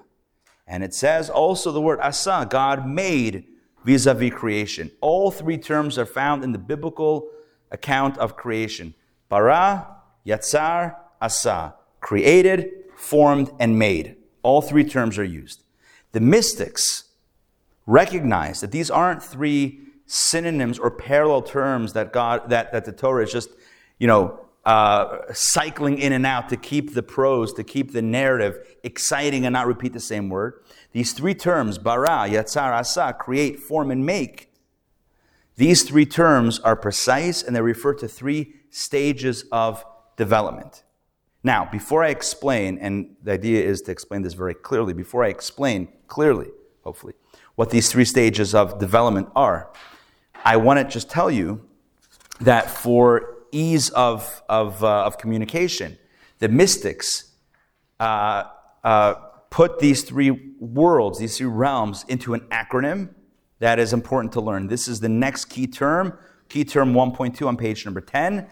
And 0.66 0.82
it 0.82 0.92
says 0.92 1.30
also 1.30 1.70
the 1.70 1.80
word 1.80 2.00
Asa, 2.00 2.46
God 2.50 2.86
made 2.86 3.44
vis 3.84 4.04
a 4.04 4.14
vis 4.14 4.32
creation. 4.34 4.90
All 5.00 5.30
three 5.30 5.56
terms 5.56 5.96
are 5.96 6.04
found 6.04 6.42
in 6.42 6.50
the 6.50 6.58
biblical 6.58 7.30
account 7.70 8.18
of 8.18 8.36
creation 8.36 8.94
Bara, 9.28 9.88
Yatzar, 10.26 10.96
Asa. 11.20 11.74
Created, 12.00 12.70
formed, 12.96 13.50
and 13.58 13.78
made. 13.78 14.16
All 14.42 14.62
three 14.62 14.84
terms 14.84 15.18
are 15.18 15.24
used. 15.24 15.62
The 16.12 16.20
mystics 16.20 17.04
recognize 17.86 18.60
that 18.60 18.70
these 18.70 18.90
aren't 18.90 19.22
three 19.22 19.80
synonyms 20.06 20.78
or 20.78 20.90
parallel 20.90 21.42
terms 21.42 21.92
that 21.94 22.12
God 22.12 22.50
that, 22.50 22.72
that 22.72 22.84
the 22.84 22.92
Torah 22.92 23.24
is 23.24 23.32
just, 23.32 23.50
you 23.98 24.06
know, 24.06 24.45
uh, 24.66 25.18
cycling 25.32 25.96
in 25.96 26.12
and 26.12 26.26
out 26.26 26.48
to 26.48 26.56
keep 26.56 26.92
the 26.92 27.02
prose, 27.02 27.52
to 27.52 27.62
keep 27.62 27.92
the 27.92 28.02
narrative 28.02 28.58
exciting 28.82 29.46
and 29.46 29.52
not 29.52 29.66
repeat 29.68 29.92
the 29.92 30.00
same 30.00 30.28
word. 30.28 30.64
These 30.90 31.12
three 31.12 31.34
terms, 31.34 31.78
bara, 31.78 32.26
yatzar, 32.28 32.72
asa, 32.72 33.14
create, 33.18 33.60
form, 33.60 33.92
and 33.92 34.04
make, 34.04 34.52
these 35.54 35.84
three 35.84 36.04
terms 36.04 36.58
are 36.58 36.74
precise 36.74 37.44
and 37.44 37.54
they 37.54 37.62
refer 37.62 37.94
to 37.94 38.08
three 38.08 38.54
stages 38.70 39.44
of 39.52 39.84
development. 40.16 40.82
Now, 41.44 41.68
before 41.70 42.02
I 42.02 42.08
explain, 42.08 42.76
and 42.78 43.14
the 43.22 43.32
idea 43.32 43.64
is 43.64 43.80
to 43.82 43.92
explain 43.92 44.22
this 44.22 44.34
very 44.34 44.54
clearly, 44.54 44.94
before 44.94 45.22
I 45.24 45.28
explain 45.28 45.88
clearly, 46.08 46.48
hopefully, 46.82 47.14
what 47.54 47.70
these 47.70 47.90
three 47.90 48.04
stages 48.04 48.52
of 48.52 48.80
development 48.80 49.28
are, 49.36 49.70
I 50.44 50.56
want 50.56 50.80
to 50.80 50.84
just 50.84 51.08
tell 51.08 51.30
you 51.30 51.64
that 52.40 52.68
for 52.68 53.35
ease 53.52 53.90
of, 53.90 54.42
of, 54.48 54.82
uh, 54.82 55.04
of 55.04 55.18
communication. 55.18 55.98
The 56.38 56.48
mystics 56.48 57.32
uh, 57.98 58.44
uh, 58.84 59.14
put 59.50 59.78
these 59.78 60.02
three 60.02 60.52
worlds, 60.60 61.18
these 61.18 61.38
three 61.38 61.46
realms, 61.46 62.04
into 62.08 62.34
an 62.34 62.40
acronym 62.50 63.14
that 63.58 63.78
is 63.78 63.92
important 63.92 64.32
to 64.34 64.40
learn. 64.40 64.66
This 64.66 64.86
is 64.86 65.00
the 65.00 65.08
next 65.08 65.46
key 65.46 65.66
term, 65.66 66.18
key 66.48 66.64
term 66.64 66.92
1.2 66.92 67.46
on 67.46 67.56
page 67.56 67.84
number 67.84 68.00
10. 68.00 68.46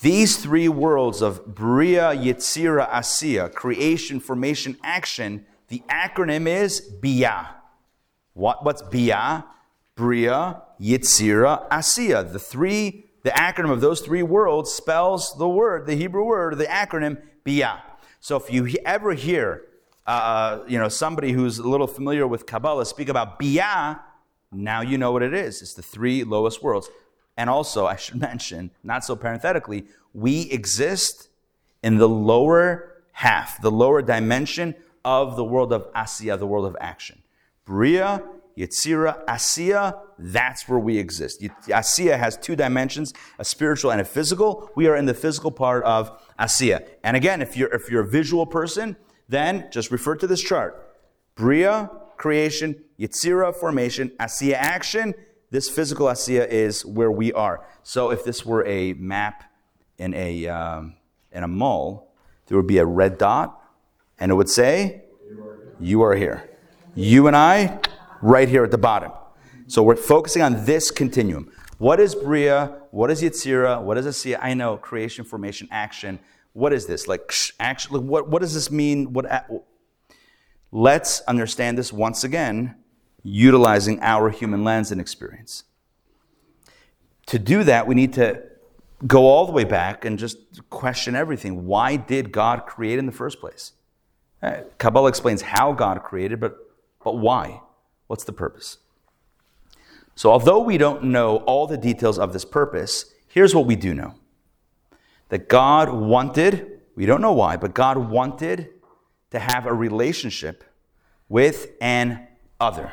These 0.00 0.36
three 0.36 0.68
worlds 0.68 1.22
of 1.22 1.54
Bria, 1.54 2.12
Yetzira, 2.14 2.90
Asiya, 2.90 3.52
creation, 3.52 4.20
formation, 4.20 4.76
action, 4.82 5.46
the 5.68 5.82
acronym 5.88 6.46
is 6.46 6.80
BIA. 6.80 7.54
What, 8.34 8.64
what's 8.64 8.82
BIA? 8.82 9.44
Bria, 9.94 10.62
Yetzira, 10.80 11.66
Asiya. 11.70 12.30
The 12.30 12.38
three, 12.38 13.05
the 13.26 13.32
acronym 13.32 13.72
of 13.72 13.80
those 13.80 14.02
three 14.02 14.22
worlds 14.22 14.72
spells 14.72 15.36
the 15.36 15.48
word, 15.48 15.84
the 15.86 15.96
Hebrew 15.96 16.22
word, 16.22 16.58
the 16.58 16.66
acronym 16.66 17.20
BIA. 17.42 17.82
So 18.20 18.36
if 18.36 18.52
you 18.52 18.72
ever 18.84 19.14
hear, 19.14 19.64
uh, 20.06 20.60
you 20.68 20.78
know, 20.78 20.88
somebody 20.88 21.32
who's 21.32 21.58
a 21.58 21.68
little 21.68 21.88
familiar 21.88 22.24
with 22.24 22.46
Kabbalah 22.46 22.86
speak 22.86 23.08
about 23.08 23.40
BIA, 23.40 24.00
now 24.52 24.80
you 24.80 24.96
know 24.96 25.10
what 25.10 25.24
it 25.24 25.34
is. 25.34 25.60
It's 25.60 25.74
the 25.74 25.82
three 25.82 26.22
lowest 26.22 26.62
worlds. 26.62 26.88
And 27.36 27.50
also, 27.50 27.84
I 27.84 27.96
should 27.96 28.20
mention, 28.20 28.70
not 28.84 29.04
so 29.04 29.16
parenthetically, 29.16 29.86
we 30.14 30.42
exist 30.52 31.28
in 31.82 31.98
the 31.98 32.08
lower 32.08 33.02
half, 33.10 33.60
the 33.60 33.72
lower 33.72 34.02
dimension 34.02 34.76
of 35.04 35.34
the 35.34 35.42
world 35.42 35.72
of 35.72 35.92
Asiya, 35.94 36.38
the 36.38 36.46
world 36.46 36.66
of 36.66 36.76
action. 36.80 37.24
Bria, 37.64 38.22
Yetzira, 38.56 39.22
Asiya, 39.26 40.00
that's 40.18 40.66
where 40.66 40.78
we 40.78 40.98
exist. 40.98 41.42
Asiya 41.42 42.18
has 42.18 42.38
two 42.38 42.56
dimensions, 42.56 43.12
a 43.38 43.44
spiritual 43.44 43.90
and 43.90 44.00
a 44.00 44.04
physical. 44.04 44.70
We 44.74 44.86
are 44.86 44.96
in 44.96 45.04
the 45.04 45.14
physical 45.14 45.50
part 45.50 45.84
of 45.84 46.10
Asiya. 46.38 46.88
And 47.02 47.16
again, 47.16 47.42
if 47.42 47.56
you're, 47.56 47.68
if 47.68 47.90
you're 47.90 48.02
a 48.02 48.08
visual 48.08 48.46
person, 48.46 48.96
then 49.28 49.68
just 49.70 49.90
refer 49.90 50.16
to 50.16 50.26
this 50.26 50.42
chart. 50.42 50.82
Bria, 51.34 51.90
creation, 52.16 52.82
Yetzira, 52.98 53.54
formation, 53.54 54.10
Asiya, 54.18 54.54
action. 54.54 55.14
This 55.50 55.68
physical 55.68 56.06
Asiya 56.06 56.48
is 56.48 56.84
where 56.84 57.10
we 57.10 57.32
are. 57.34 57.66
So 57.82 58.10
if 58.10 58.24
this 58.24 58.46
were 58.46 58.66
a 58.66 58.94
map 58.94 59.44
in 59.98 60.14
a, 60.14 60.48
um, 60.48 60.94
in 61.30 61.42
a 61.42 61.48
mall, 61.48 62.14
there 62.46 62.56
would 62.56 62.66
be 62.66 62.78
a 62.78 62.86
red 62.86 63.18
dot, 63.18 63.60
and 64.18 64.30
it 64.30 64.34
would 64.34 64.48
say, 64.48 65.02
You 65.78 66.02
are 66.02 66.14
here. 66.14 66.48
You 66.94 67.26
and 67.26 67.36
I, 67.36 67.78
right 68.22 68.48
here 68.48 68.64
at 68.64 68.70
the 68.70 68.78
bottom. 68.78 69.12
So 69.66 69.82
we're 69.82 69.96
focusing 69.96 70.42
on 70.42 70.64
this 70.64 70.90
continuum. 70.90 71.50
What 71.78 72.00
is 72.00 72.14
Bria? 72.14 72.78
What 72.90 73.10
is 73.10 73.22
Yetzira? 73.22 73.82
What 73.82 73.98
is 73.98 74.06
Asiya? 74.06 74.38
I 74.40 74.54
know 74.54 74.76
creation, 74.76 75.24
formation, 75.24 75.68
action. 75.70 76.18
What 76.52 76.72
is 76.72 76.86
this? 76.86 77.06
Like, 77.06 77.32
actually, 77.60 78.00
what, 78.00 78.28
what 78.28 78.40
does 78.40 78.54
this 78.54 78.70
mean? 78.70 79.12
What, 79.12 79.26
let's 80.72 81.20
understand 81.22 81.76
this 81.76 81.92
once 81.92 82.24
again, 82.24 82.76
utilizing 83.22 84.00
our 84.00 84.30
human 84.30 84.64
lens 84.64 84.90
and 84.90 85.00
experience. 85.00 85.64
To 87.26 87.38
do 87.38 87.64
that, 87.64 87.86
we 87.86 87.94
need 87.94 88.12
to 88.14 88.42
go 89.06 89.26
all 89.26 89.44
the 89.44 89.52
way 89.52 89.64
back 89.64 90.04
and 90.04 90.18
just 90.18 90.38
question 90.70 91.14
everything. 91.14 91.66
Why 91.66 91.96
did 91.96 92.32
God 92.32 92.64
create 92.66 92.98
in 92.98 93.04
the 93.04 93.12
first 93.12 93.40
place? 93.40 93.72
Uh, 94.42 94.60
Kabbalah 94.78 95.08
explains 95.08 95.42
how 95.42 95.72
God 95.72 96.02
created, 96.02 96.40
but, 96.40 96.56
but 97.04 97.18
why? 97.18 97.60
What's 98.06 98.24
the 98.24 98.32
purpose? 98.32 98.78
So, 100.14 100.30
although 100.30 100.60
we 100.60 100.78
don't 100.78 101.04
know 101.04 101.38
all 101.38 101.66
the 101.66 101.76
details 101.76 102.18
of 102.18 102.32
this 102.32 102.44
purpose, 102.44 103.12
here's 103.28 103.54
what 103.54 103.66
we 103.66 103.76
do 103.76 103.94
know 103.94 104.14
that 105.28 105.48
God 105.48 105.92
wanted, 105.92 106.80
we 106.94 107.04
don't 107.04 107.20
know 107.20 107.32
why, 107.32 107.56
but 107.56 107.74
God 107.74 107.98
wanted 107.98 108.70
to 109.30 109.38
have 109.38 109.66
a 109.66 109.74
relationship 109.74 110.64
with 111.28 111.72
an 111.80 112.26
other. 112.60 112.92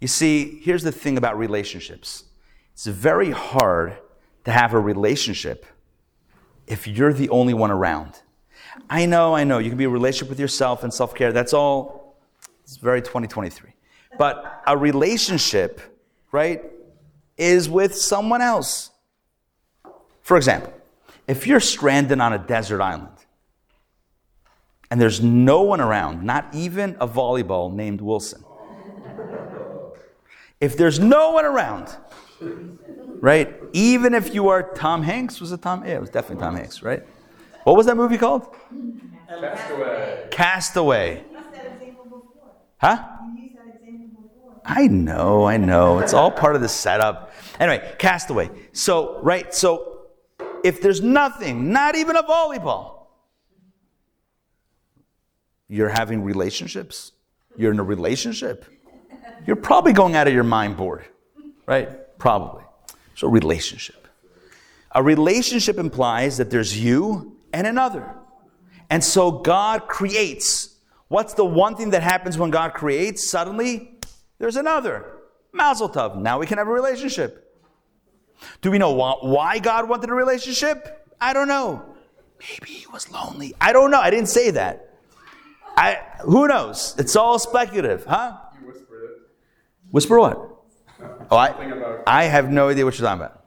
You 0.00 0.08
see, 0.08 0.60
here's 0.62 0.82
the 0.82 0.92
thing 0.92 1.16
about 1.16 1.38
relationships 1.38 2.24
it's 2.72 2.86
very 2.86 3.30
hard 3.30 3.98
to 4.44 4.50
have 4.50 4.74
a 4.74 4.80
relationship 4.80 5.66
if 6.66 6.86
you're 6.88 7.12
the 7.12 7.28
only 7.28 7.54
one 7.54 7.70
around. 7.70 8.20
I 8.90 9.06
know, 9.06 9.34
I 9.34 9.44
know, 9.44 9.58
you 9.58 9.68
can 9.68 9.78
be 9.78 9.84
a 9.84 9.88
relationship 9.88 10.28
with 10.28 10.40
yourself 10.40 10.82
and 10.82 10.92
self 10.92 11.14
care. 11.14 11.32
That's 11.32 11.52
all, 11.52 12.18
it's 12.64 12.76
very 12.76 13.00
2023. 13.00 13.73
But 14.18 14.62
a 14.66 14.76
relationship, 14.76 15.80
right, 16.32 16.62
is 17.36 17.68
with 17.68 17.94
someone 17.94 18.40
else. 18.40 18.90
For 20.22 20.36
example, 20.36 20.72
if 21.26 21.46
you're 21.46 21.60
stranded 21.60 22.20
on 22.20 22.32
a 22.32 22.38
desert 22.38 22.80
island 22.80 23.08
and 24.90 25.00
there's 25.00 25.22
no 25.22 25.62
one 25.62 25.80
around, 25.80 26.22
not 26.22 26.46
even 26.54 26.96
a 27.00 27.08
volleyball 27.08 27.72
named 27.72 28.00
Wilson, 28.00 28.44
if 30.60 30.76
there's 30.76 30.98
no 30.98 31.32
one 31.32 31.44
around, 31.44 31.94
right? 33.20 33.54
Even 33.72 34.14
if 34.14 34.34
you 34.34 34.48
are 34.48 34.62
Tom 34.74 35.02
Hanks, 35.02 35.40
was 35.40 35.52
it 35.52 35.60
Tom? 35.60 35.84
Yeah, 35.84 35.96
it 35.96 36.00
was 36.00 36.10
definitely 36.10 36.42
Tom 36.42 36.56
Hanks, 36.56 36.82
right? 36.82 37.02
What 37.64 37.76
was 37.76 37.86
that 37.86 37.96
movie 37.96 38.18
called? 38.18 38.54
Castaway. 39.28 40.28
Castaway. 40.30 41.24
Huh? 42.78 43.02
I 44.64 44.86
know, 44.86 45.44
I 45.44 45.56
know. 45.58 45.98
It's 45.98 46.14
all 46.14 46.30
part 46.30 46.56
of 46.56 46.62
the 46.62 46.68
setup. 46.68 47.32
Anyway, 47.60 47.94
Castaway. 47.98 48.50
So, 48.72 49.20
right, 49.20 49.52
so 49.54 50.06
if 50.64 50.80
there's 50.80 51.02
nothing, 51.02 51.70
not 51.72 51.94
even 51.96 52.16
a 52.16 52.22
volleyball, 52.22 53.06
you're 55.68 55.90
having 55.90 56.24
relationships, 56.24 57.12
you're 57.56 57.72
in 57.72 57.78
a 57.78 57.84
relationship, 57.84 58.64
you're 59.46 59.56
probably 59.56 59.92
going 59.92 60.16
out 60.16 60.26
of 60.26 60.32
your 60.32 60.44
mind 60.44 60.76
bored, 60.76 61.04
right? 61.66 62.18
Probably. 62.18 62.64
So, 63.16 63.28
relationship. 63.28 64.08
A 64.92 65.02
relationship 65.02 65.76
implies 65.76 66.38
that 66.38 66.50
there's 66.50 66.82
you 66.82 67.36
and 67.52 67.66
another. 67.66 68.14
And 68.88 69.04
so, 69.04 69.30
God 69.30 69.88
creates. 69.88 70.76
What's 71.08 71.34
the 71.34 71.44
one 71.44 71.76
thing 71.76 71.90
that 71.90 72.02
happens 72.02 72.38
when 72.38 72.50
God 72.50 72.74
creates? 72.74 73.28
Suddenly, 73.28 73.93
there's 74.38 74.56
another. 74.56 75.20
Mazel 75.52 75.88
tov. 75.88 76.16
Now 76.16 76.38
we 76.38 76.46
can 76.46 76.58
have 76.58 76.68
a 76.68 76.72
relationship. 76.72 77.40
Do 78.60 78.70
we 78.70 78.78
know 78.78 78.92
why 78.92 79.58
God 79.58 79.88
wanted 79.88 80.10
a 80.10 80.14
relationship? 80.14 81.08
I 81.20 81.32
don't 81.32 81.48
know. 81.48 81.94
Maybe 82.40 82.72
he 82.72 82.86
was 82.88 83.10
lonely. 83.10 83.54
I 83.60 83.72
don't 83.72 83.90
know. 83.90 84.00
I 84.00 84.10
didn't 84.10 84.28
say 84.28 84.50
that. 84.50 84.90
I, 85.76 85.98
who 86.22 86.46
knows? 86.46 86.94
It's 86.98 87.16
all 87.16 87.38
speculative, 87.38 88.04
huh? 88.04 88.36
You 88.60 88.66
whispered 88.66 89.04
it. 89.04 89.10
Whisper 89.90 90.18
what? 90.18 90.50
Oh, 91.30 91.36
I, 91.36 92.02
I 92.06 92.24
have 92.24 92.50
no 92.50 92.68
idea 92.68 92.84
what 92.84 92.98
you're 92.98 93.06
talking 93.06 93.22
about. 93.22 93.44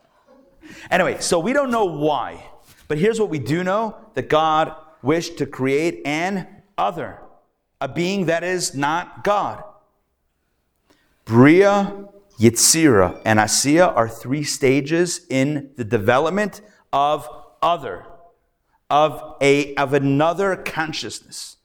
Anyway, 0.90 1.20
so 1.20 1.40
we 1.40 1.54
don't 1.54 1.70
know 1.70 1.86
why. 1.86 2.44
But 2.88 2.98
here's 2.98 3.20
what 3.20 3.30
we 3.30 3.40
do 3.40 3.64
know 3.64 3.96
that 4.16 4.30
God 4.30 4.76
wished 5.02 5.38
to 5.38 5.46
create 5.46 6.02
an 6.06 6.48
other, 6.78 7.20
a 7.80 7.88
being 7.88 8.26
that 8.26 8.44
is 8.44 8.76
not 8.76 9.24
God. 9.24 9.64
Bria, 11.28 12.08
Yetzira, 12.40 13.22
and 13.26 13.38
Asiya 13.38 13.94
are 13.96 14.08
three 14.08 14.44
stages 14.44 15.26
in 15.30 15.72
the 15.76 15.84
development 15.84 16.62
of 16.94 17.28
other, 17.62 18.06
of, 18.90 19.36
a, 19.42 19.76
of 19.76 19.94
another 19.94 20.56
consciousness. 20.56 21.58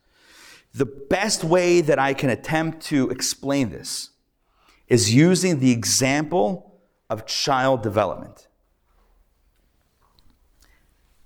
The 0.75 0.87
best 0.87 1.45
way 1.45 1.81
that 1.81 1.99
I 2.01 2.13
can 2.13 2.29
attempt 2.29 2.83
to 2.87 3.09
explain 3.11 3.71
this 3.71 4.11
is 4.89 5.15
using 5.15 5.61
the 5.61 5.71
example 5.71 6.81
of 7.09 7.25
child 7.27 7.83
development. 7.83 8.49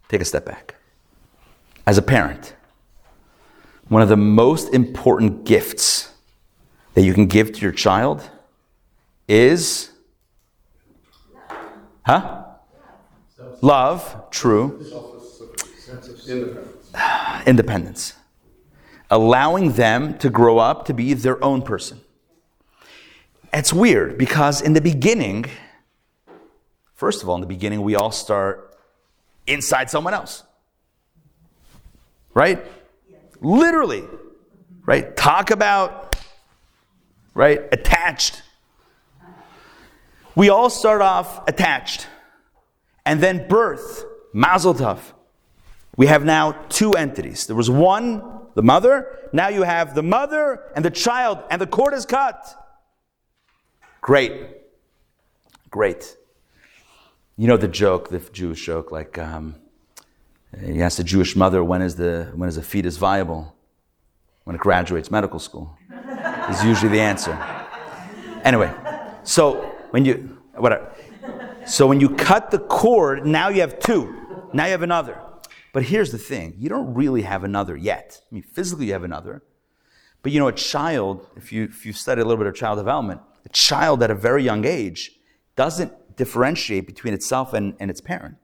Take 0.09 0.20
a 0.20 0.26
step 0.26 0.45
back. 0.45 0.74
As 1.87 1.97
a 1.97 2.03
parent, 2.03 2.55
one 3.89 4.03
of 4.03 4.11
the 4.11 4.16
most 4.16 4.74
important 4.74 5.45
gifts 5.45 6.12
that 6.97 7.03
you 7.03 7.12
can 7.12 7.26
give 7.26 7.53
to 7.53 7.61
your 7.61 7.72
child 7.72 8.28
is 9.28 9.90
huh? 12.07 12.42
Love 13.61 14.30
true. 14.30 14.82
Independence. 17.47 18.14
allowing 19.11 19.72
them 19.72 20.16
to 20.18 20.30
grow 20.30 20.57
up 20.57 20.86
to 20.86 20.94
be 20.94 21.12
their 21.12 21.42
own 21.44 21.61
person. 21.61 22.01
It's 23.53 23.74
weird 23.74 24.16
because 24.16 24.62
in 24.62 24.72
the 24.72 24.80
beginning 24.80 25.44
first 26.94 27.22
of 27.22 27.28
all 27.28 27.34
in 27.34 27.42
the 27.42 27.47
beginning 27.47 27.82
we 27.82 27.94
all 27.94 28.11
start 28.11 28.74
inside 29.47 29.90
someone 29.90 30.14
else. 30.14 30.44
Right? 32.32 32.64
Literally. 33.42 34.03
Right? 34.86 35.14
Talk 35.14 35.51
about 35.51 36.06
right? 37.37 37.61
Attached. 37.70 38.43
We 40.34 40.49
all 40.49 40.70
start 40.70 41.03
off 41.03 41.47
attached. 41.47 42.09
And 43.05 43.20
then 43.20 43.47
birth, 43.47 44.05
mazel 44.32 44.74
tov. 44.74 44.99
We 45.97 46.07
have 46.07 46.24
now 46.24 46.53
two 46.68 46.95
entities. 46.95 47.47
There 47.47 47.55
was 47.55 47.70
one, 47.70 48.22
the 48.55 48.62
mother. 48.62 49.28
Now 49.32 49.49
you 49.49 49.62
have 49.62 49.95
the 49.95 50.03
mother 50.03 50.64
and 50.74 50.84
the 50.84 50.91
child, 50.91 51.39
and 51.51 51.61
the 51.61 51.66
cord 51.66 51.95
is 51.95 52.07
cut. 52.07 52.45
Great. 54.01 54.32
Great. 55.70 56.16
You 57.37 57.49
know 57.49 57.59
the 57.59 57.68
joke, 57.68 58.09
the 58.09 58.18
Jewish 58.18 58.64
joke, 58.64 58.91
like 58.91 59.18
um, 59.18 59.57
you 60.59 60.82
a 60.82 61.05
Jewish 61.05 61.37
mother, 61.37 61.62
when 61.62 61.82
is, 61.82 61.97
the, 61.97 62.32
when 62.34 62.49
is 62.49 62.57
a 62.57 62.62
fetus 62.62 62.97
viable? 62.97 63.55
When 64.45 64.55
it 64.55 64.61
graduates 64.61 65.11
medical 65.11 65.41
school, 65.41 65.76
is 66.51 66.64
usually 66.64 66.90
the 66.90 67.01
answer. 67.01 67.36
Anyway, 68.44 68.72
so 69.24 69.62
when 69.90 70.05
you, 70.05 70.38
whatever. 70.55 70.92
So 71.66 71.86
when 71.86 72.01
you 72.01 72.11
cut 72.11 72.51
the 72.51 72.61
cord, 72.61 73.26
now 73.26 73.49
you 73.49 73.61
have 73.61 73.78
two. 73.78 74.49
Now 74.53 74.66
you 74.66 74.70
have 74.70 74.82
another. 74.82 75.20
But 75.72 75.82
here's 75.82 76.12
the 76.12 76.18
thing 76.18 76.55
you 76.59 76.68
don't 76.68 76.94
really 76.94 77.22
have 77.22 77.44
another 77.44 77.76
yet. 77.76 78.20
I 78.30 78.34
mean, 78.34 78.42
physically 78.42 78.86
you 78.86 78.92
have 78.92 79.05
another. 79.05 79.42
But 80.22 80.32
you 80.32 80.40
know, 80.40 80.49
a 80.49 80.53
child, 80.53 81.26
if 81.36 81.53
you, 81.53 81.64
if 81.64 81.84
you 81.84 81.92
study 81.92 82.20
a 82.20 82.24
little 82.24 82.38
bit 82.38 82.47
of 82.47 82.55
child 82.55 82.78
development, 82.78 83.20
a 83.44 83.49
child 83.51 84.03
at 84.03 84.11
a 84.11 84.14
very 84.14 84.42
young 84.42 84.64
age 84.64 85.12
doesn't 85.55 86.16
differentiate 86.16 86.86
between 86.86 87.14
itself 87.14 87.53
and, 87.53 87.74
and 87.78 87.90
its 87.90 88.01
parent. 88.01 88.36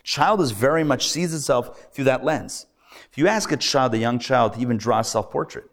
A 0.00 0.02
child 0.02 0.40
is 0.40 0.50
very 0.50 0.84
much 0.84 1.08
sees 1.08 1.32
itself 1.32 1.94
through 1.94 2.04
that 2.04 2.24
lens. 2.24 2.66
If 3.10 3.16
you 3.16 3.26
ask 3.26 3.52
a 3.52 3.56
child, 3.56 3.94
a 3.94 3.98
young 3.98 4.18
child, 4.18 4.54
to 4.54 4.60
even 4.60 4.76
draw 4.76 5.00
a 5.00 5.04
self 5.04 5.30
portrait, 5.30 5.64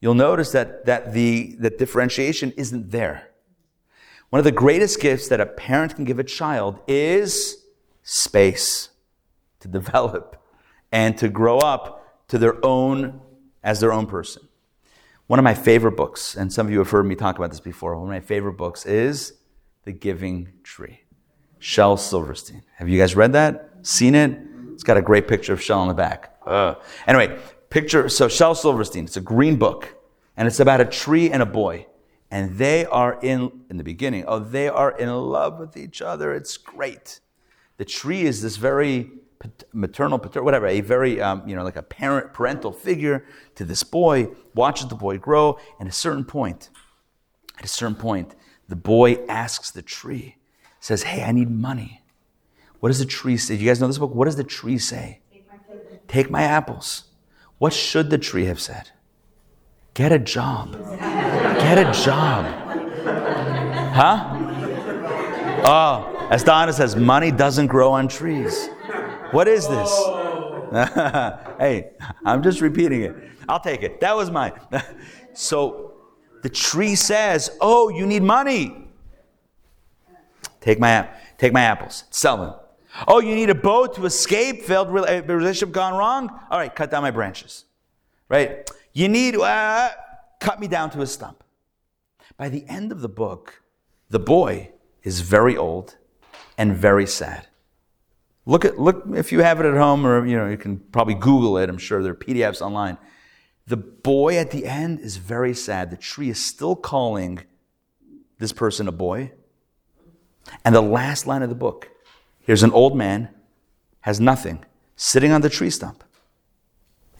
you'll 0.00 0.14
notice 0.14 0.52
that, 0.52 0.84
that 0.86 1.12
the 1.12 1.56
that 1.60 1.78
differentiation 1.78 2.52
isn't 2.56 2.90
there. 2.90 3.30
One 4.30 4.38
of 4.38 4.44
the 4.44 4.52
greatest 4.52 5.00
gifts 5.00 5.28
that 5.28 5.40
a 5.40 5.46
parent 5.46 5.96
can 5.96 6.04
give 6.04 6.18
a 6.18 6.24
child 6.24 6.80
is 6.86 7.64
space 8.02 8.90
to 9.60 9.68
develop 9.78 10.42
and 10.92 11.16
to 11.18 11.28
grow 11.28 11.58
up 11.58 12.26
to 12.28 12.38
their 12.38 12.64
own 12.64 13.20
as 13.62 13.80
their 13.80 13.92
own 13.92 14.06
person. 14.06 14.48
One 15.26 15.38
of 15.38 15.44
my 15.44 15.54
favorite 15.54 15.96
books, 15.96 16.36
and 16.36 16.50
some 16.50 16.66
of 16.66 16.72
you 16.72 16.78
have 16.78 16.90
heard 16.90 17.04
me 17.04 17.14
talk 17.14 17.36
about 17.36 17.50
this 17.50 17.60
before, 17.60 17.94
one 17.96 18.08
of 18.08 18.10
my 18.10 18.20
favorite 18.20 18.54
books 18.54 18.86
is 18.86 19.34
The 19.84 19.92
Giving 19.92 20.52
Tree. 20.62 21.02
Shel 21.58 21.96
Silverstein. 21.96 22.62
Have 22.76 22.88
you 22.88 22.98
guys 22.98 23.14
read 23.14 23.32
that? 23.32 23.70
Seen 23.82 24.14
it? 24.14 24.38
It's 24.72 24.84
got 24.84 24.96
a 24.96 25.02
great 25.02 25.28
picture 25.28 25.52
of 25.52 25.62
Shel 25.62 25.80
on 25.80 25.88
the 25.88 25.94
back. 25.94 26.38
Uh. 26.46 26.76
Anyway, 27.06 27.38
picture, 27.70 28.08
so 28.08 28.28
Shel 28.28 28.54
Silverstein, 28.54 29.04
it's 29.04 29.16
a 29.16 29.20
green 29.20 29.56
book, 29.56 29.96
and 30.36 30.46
it's 30.46 30.60
about 30.60 30.80
a 30.80 30.84
tree 30.84 31.30
and 31.30 31.42
a 31.42 31.46
boy. 31.46 31.86
And 32.30 32.58
they 32.58 32.84
are 32.84 33.18
in, 33.22 33.50
in 33.70 33.78
the 33.78 33.84
beginning, 33.84 34.24
oh, 34.26 34.38
they 34.38 34.68
are 34.68 34.90
in 34.98 35.08
love 35.08 35.58
with 35.58 35.76
each 35.76 36.02
other. 36.02 36.34
It's 36.34 36.56
great. 36.58 37.20
The 37.78 37.84
tree 37.84 38.22
is 38.22 38.42
this 38.42 38.56
very 38.56 39.10
maternal, 39.72 40.18
paternal, 40.18 40.44
whatever, 40.44 40.66
a 40.66 40.80
very, 40.80 41.20
um, 41.20 41.42
you 41.46 41.56
know, 41.56 41.62
like 41.62 41.76
a 41.76 41.82
parent, 41.82 42.34
parental 42.34 42.72
figure 42.72 43.24
to 43.54 43.64
this 43.64 43.82
boy, 43.82 44.28
watches 44.54 44.88
the 44.88 44.94
boy 44.94 45.18
grow, 45.18 45.58
and 45.78 45.88
at 45.88 45.94
a 45.94 45.96
certain 45.96 46.24
point, 46.24 46.70
at 47.58 47.64
a 47.64 47.68
certain 47.68 47.94
point, 47.94 48.34
the 48.68 48.76
boy 48.76 49.24
asks 49.28 49.70
the 49.70 49.82
tree, 49.82 50.36
says, 50.80 51.04
Hey, 51.04 51.22
I 51.22 51.32
need 51.32 51.50
money. 51.50 52.02
What 52.80 52.90
does 52.90 52.98
the 52.98 53.06
tree 53.06 53.36
say? 53.36 53.56
Do 53.56 53.62
you 53.62 53.70
guys 53.70 53.80
know 53.80 53.86
this 53.86 53.98
book? 53.98 54.14
What 54.14 54.26
does 54.26 54.36
the 54.36 54.44
tree 54.44 54.78
say? 54.78 55.20
Take 55.32 55.48
my, 55.50 55.58
Take 56.06 56.30
my 56.30 56.42
apples. 56.42 57.04
What 57.58 57.72
should 57.72 58.10
the 58.10 58.18
tree 58.18 58.44
have 58.44 58.60
said? 58.60 58.90
Get 59.94 60.12
a 60.12 60.18
job. 60.18 60.72
Get 61.00 61.78
a 61.78 61.92
job. 61.92 62.44
Huh? 63.94 64.48
Oh, 65.64 66.28
as 66.30 66.44
Donna 66.44 66.72
says, 66.72 66.94
money 66.94 67.32
doesn't 67.32 67.66
grow 67.66 67.90
on 67.90 68.06
trees. 68.06 68.68
What 69.32 69.48
is 69.48 69.66
this? 69.66 69.90
hey, 71.58 71.90
I'm 72.24 72.42
just 72.42 72.60
repeating 72.60 73.02
it. 73.02 73.16
I'll 73.48 73.60
take 73.60 73.82
it. 73.82 74.00
That 74.00 74.14
was 74.14 74.30
mine. 74.30 74.52
so 75.32 75.94
the 76.42 76.48
tree 76.48 76.94
says, 76.94 77.50
Oh, 77.60 77.88
you 77.88 78.06
need 78.06 78.22
money. 78.22 78.88
Take 80.60 80.78
my, 80.78 81.08
take 81.38 81.52
my 81.52 81.62
apples, 81.62 82.04
sell 82.10 82.36
them. 82.36 82.54
Oh, 83.06 83.20
you 83.20 83.34
need 83.34 83.50
a 83.50 83.54
boat 83.54 83.94
to 83.96 84.06
escape, 84.06 84.62
failed 84.62 84.90
relationship 84.90 85.72
gone 85.72 85.94
wrong? 85.94 86.30
All 86.50 86.58
right, 86.58 86.74
cut 86.74 86.90
down 86.90 87.02
my 87.02 87.10
branches. 87.10 87.64
Right? 88.28 88.68
You 88.92 89.08
need, 89.08 89.36
uh, 89.36 89.90
cut 90.40 90.58
me 90.58 90.66
down 90.66 90.90
to 90.90 91.02
a 91.02 91.06
stump. 91.06 91.44
By 92.36 92.48
the 92.48 92.64
end 92.68 92.92
of 92.92 93.00
the 93.00 93.08
book, 93.08 93.62
the 94.10 94.18
boy 94.18 94.70
is 95.02 95.20
very 95.20 95.56
old 95.56 95.96
and 96.56 96.76
very 96.76 97.06
sad. 97.06 97.46
Look 98.46 98.64
at 98.64 98.78
look 98.78 99.04
if 99.14 99.30
you 99.30 99.40
have 99.40 99.60
it 99.60 99.66
at 99.66 99.76
home, 99.76 100.06
or 100.06 100.26
you 100.26 100.36
know 100.36 100.48
you 100.48 100.56
can 100.56 100.78
probably 100.78 101.14
Google 101.14 101.58
it. 101.58 101.68
I'm 101.68 101.76
sure 101.76 102.02
there 102.02 102.12
are 102.12 102.16
PDFs 102.16 102.62
online. 102.62 102.96
The 103.66 103.76
boy 103.76 104.38
at 104.38 104.50
the 104.50 104.64
end 104.64 105.00
is 105.00 105.18
very 105.18 105.52
sad. 105.52 105.90
The 105.90 105.98
tree 105.98 106.30
is 106.30 106.42
still 106.42 106.74
calling 106.74 107.40
this 108.38 108.52
person 108.52 108.88
a 108.88 108.92
boy. 108.92 109.32
And 110.64 110.74
the 110.74 110.80
last 110.80 111.26
line 111.26 111.42
of 111.42 111.50
the 111.50 111.54
book 111.54 111.90
here's 112.48 112.62
an 112.62 112.72
old 112.72 112.96
man, 112.96 113.28
has 114.00 114.18
nothing, 114.18 114.64
sitting 114.96 115.32
on 115.32 115.42
the 115.42 115.50
tree 115.50 115.68
stump. 115.68 116.02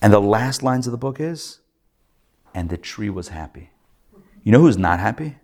And 0.01 0.11
the 0.11 0.21
last 0.21 0.63
lines 0.63 0.87
of 0.87 0.91
the 0.91 0.97
book 0.97 1.21
is, 1.21 1.61
and 2.55 2.71
the 2.71 2.79
tree 2.79 3.11
was 3.11 3.29
happy. 3.29 3.69
You 4.43 4.53
know 4.53 4.61
who's 4.61 4.79
not 4.79 4.99
happy? 4.99 5.37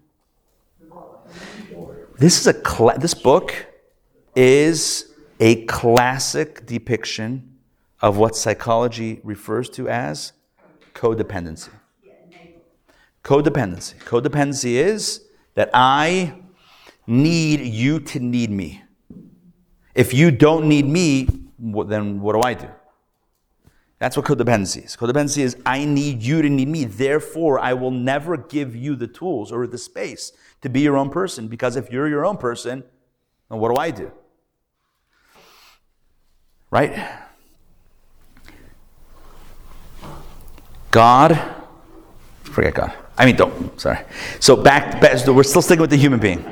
This 2.17 2.41
is 2.41 2.47
a 2.47 2.95
this 2.99 3.13
book 3.13 3.67
is 4.35 5.13
a 5.39 5.67
classic 5.67 6.65
depiction 6.65 7.59
of 8.01 8.17
what 8.17 8.37
psychology 8.37 9.21
refers 9.23 9.69
to 9.71 9.89
as 9.91 10.33
codependency. 10.95 11.71
Codependency. 13.23 13.97
Codependency 13.99 14.75
is 14.77 15.25
that 15.57 15.69
I 15.75 16.37
need 17.07 17.61
you 17.61 18.01
to 18.01 18.21
need 18.21 18.51
me. 18.51 18.84
If 19.95 20.13
you 20.13 20.31
don't 20.31 20.69
need 20.69 20.87
me, 20.87 21.29
then 21.59 22.21
what 22.21 22.33
do 22.35 22.43
I 22.43 22.55
do? 22.55 22.69
That's 23.99 24.17
what 24.17 24.27
codependency 24.27 24.85
is. 24.85 24.97
Codependency 24.97 25.39
is 25.39 25.57
I 25.65 25.85
need 25.85 26.23
you 26.23 26.43
to 26.43 26.51
need 26.51 26.69
me. 26.69 26.85
Therefore, 26.85 27.61
I 27.61 27.75
will 27.75 27.93
never 27.93 28.37
give 28.37 28.75
you 28.75 28.97
the 28.97 29.07
tools 29.07 29.53
or 29.53 29.67
the 29.67 29.79
space 29.79 30.33
to 30.63 30.69
be 30.69 30.81
your 30.81 30.97
own 30.97 31.11
person 31.11 31.47
because 31.49 31.77
if 31.77 31.91
you're 31.91 32.09
your 32.09 32.27
own 32.27 32.37
person, 32.37 32.83
then 33.49 33.59
what 33.59 33.75
do 33.75 33.81
I 33.81 33.91
do? 33.91 34.11
Right? 36.71 37.21
God, 40.91 41.41
forget 42.43 42.75
God. 42.75 42.93
I 43.17 43.27
mean, 43.27 43.37
don't, 43.37 43.81
sorry. 43.81 44.01
So 44.41 44.57
back, 44.57 45.01
back 45.01 45.25
we're 45.27 45.45
still 45.45 45.63
sticking 45.63 45.81
with 45.81 45.91
the 45.91 45.97
human 45.97 46.19
being. 46.19 46.45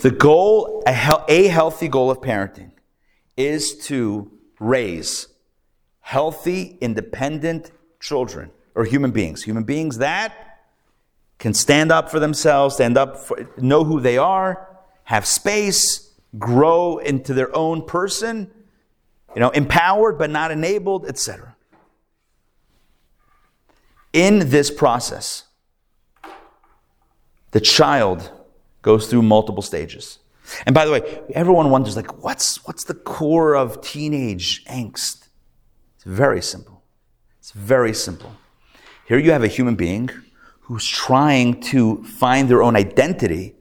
The 0.00 0.10
goal, 0.10 0.82
a, 0.86 1.24
a 1.28 1.48
healthy 1.48 1.88
goal 1.88 2.10
of 2.10 2.20
parenting 2.20 2.70
is 3.36 3.76
to 3.86 4.30
raise 4.58 5.28
healthy, 6.00 6.76
independent 6.80 7.70
children 8.00 8.50
or 8.74 8.84
human 8.84 9.10
beings. 9.10 9.42
Human 9.44 9.64
beings 9.64 9.98
that 9.98 10.60
can 11.38 11.54
stand 11.54 11.90
up 11.90 12.10
for 12.10 12.20
themselves, 12.20 12.74
stand 12.74 12.96
up, 12.96 13.16
for, 13.16 13.48
know 13.58 13.84
who 13.84 14.00
they 14.00 14.18
are, 14.18 14.68
have 15.04 15.26
space, 15.26 16.12
grow 16.38 16.98
into 16.98 17.34
their 17.34 17.54
own 17.56 17.84
person, 17.84 18.50
you 19.34 19.40
know, 19.40 19.50
empowered 19.50 20.18
but 20.18 20.30
not 20.30 20.50
enabled, 20.50 21.06
etc. 21.06 21.54
In 24.12 24.50
this 24.50 24.70
process, 24.70 25.44
the 27.50 27.60
child 27.60 28.30
goes 28.82 29.08
through 29.08 29.22
multiple 29.22 29.62
stages. 29.62 30.18
And 30.66 30.74
by 30.74 30.84
the 30.84 30.92
way, 30.92 31.20
everyone 31.34 31.70
wonders 31.70 31.96
like 31.96 32.22
what's 32.22 32.64
what's 32.66 32.84
the 32.84 32.94
core 32.94 33.56
of 33.56 33.80
teenage 33.80 34.64
angst? 34.66 35.28
It's 35.96 36.04
very 36.04 36.42
simple. 36.42 36.82
It's 37.38 37.52
very 37.52 37.94
simple. 37.94 38.34
Here 39.06 39.18
you 39.18 39.32
have 39.32 39.44
a 39.44 39.48
human 39.48 39.74
being 39.74 40.10
who's 40.62 40.88
trying 40.88 41.60
to 41.60 42.02
find 42.04 42.48
their 42.48 42.62
own 42.62 42.76
identity 42.76 43.54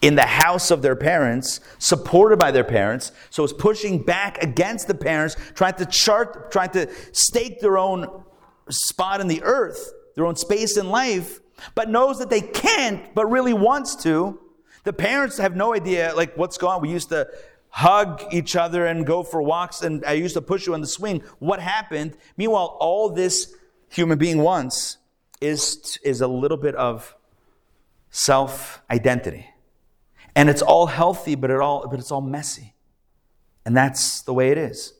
in 0.00 0.14
the 0.14 0.22
house 0.22 0.70
of 0.70 0.82
their 0.82 0.94
parents, 0.94 1.60
supported 1.78 2.38
by 2.38 2.52
their 2.52 2.62
parents, 2.62 3.10
so 3.30 3.42
it's 3.42 3.52
pushing 3.52 4.00
back 4.00 4.42
against 4.42 4.86
the 4.86 4.94
parents, 4.94 5.36
trying 5.54 5.74
to 5.74 5.86
chart, 5.86 6.52
trying 6.52 6.70
to 6.70 6.88
stake 7.12 7.60
their 7.60 7.76
own 7.76 8.22
spot 8.70 9.20
in 9.20 9.26
the 9.26 9.42
earth, 9.42 9.92
their 10.14 10.26
own 10.26 10.36
space 10.36 10.76
in 10.76 10.88
life, 10.90 11.40
but 11.74 11.88
knows 11.88 12.20
that 12.20 12.30
they 12.30 12.40
can't, 12.40 13.12
but 13.14 13.26
really 13.26 13.52
wants 13.52 13.96
to. 13.96 14.38
The 14.88 14.94
parents 14.94 15.36
have 15.36 15.54
no 15.54 15.74
idea, 15.74 16.14
like, 16.16 16.34
what's 16.38 16.56
going 16.56 16.76
on. 16.76 16.80
We 16.80 16.88
used 16.88 17.10
to 17.10 17.28
hug 17.68 18.24
each 18.32 18.56
other 18.56 18.86
and 18.86 19.04
go 19.04 19.22
for 19.22 19.42
walks, 19.42 19.82
and 19.82 20.02
I 20.06 20.12
used 20.12 20.32
to 20.32 20.40
push 20.40 20.66
you 20.66 20.72
on 20.72 20.80
the 20.80 20.86
swing. 20.86 21.22
What 21.40 21.60
happened? 21.60 22.16
Meanwhile, 22.38 22.78
all 22.80 23.10
this 23.10 23.54
human 23.90 24.16
being 24.16 24.38
wants 24.38 24.96
is, 25.42 25.98
is 26.02 26.22
a 26.22 26.26
little 26.26 26.56
bit 26.56 26.74
of 26.74 27.14
self 28.08 28.80
identity. 28.90 29.50
And 30.34 30.48
it's 30.48 30.62
all 30.62 30.86
healthy, 30.86 31.34
but, 31.34 31.50
it 31.50 31.60
all, 31.60 31.86
but 31.86 32.00
it's 32.00 32.10
all 32.10 32.22
messy. 32.22 32.72
And 33.66 33.76
that's 33.76 34.22
the 34.22 34.32
way 34.32 34.48
it 34.52 34.56
is. 34.56 34.94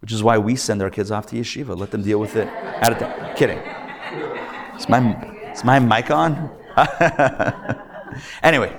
Which 0.00 0.12
is 0.12 0.22
why 0.22 0.38
we 0.38 0.54
send 0.54 0.80
our 0.80 0.90
kids 0.90 1.10
off 1.10 1.26
to 1.26 1.36
yeshiva. 1.36 1.76
Let 1.76 1.90
them 1.90 2.02
deal 2.02 2.20
with 2.20 2.36
it. 2.36 2.46
At 2.46 2.92
a 2.92 2.94
time. 2.94 3.34
Kidding. 3.34 3.58
Is 4.78 4.88
my, 4.88 5.50
is 5.50 5.64
my 5.64 5.80
mic 5.80 6.12
on? 6.12 6.56
anyway, 8.42 8.78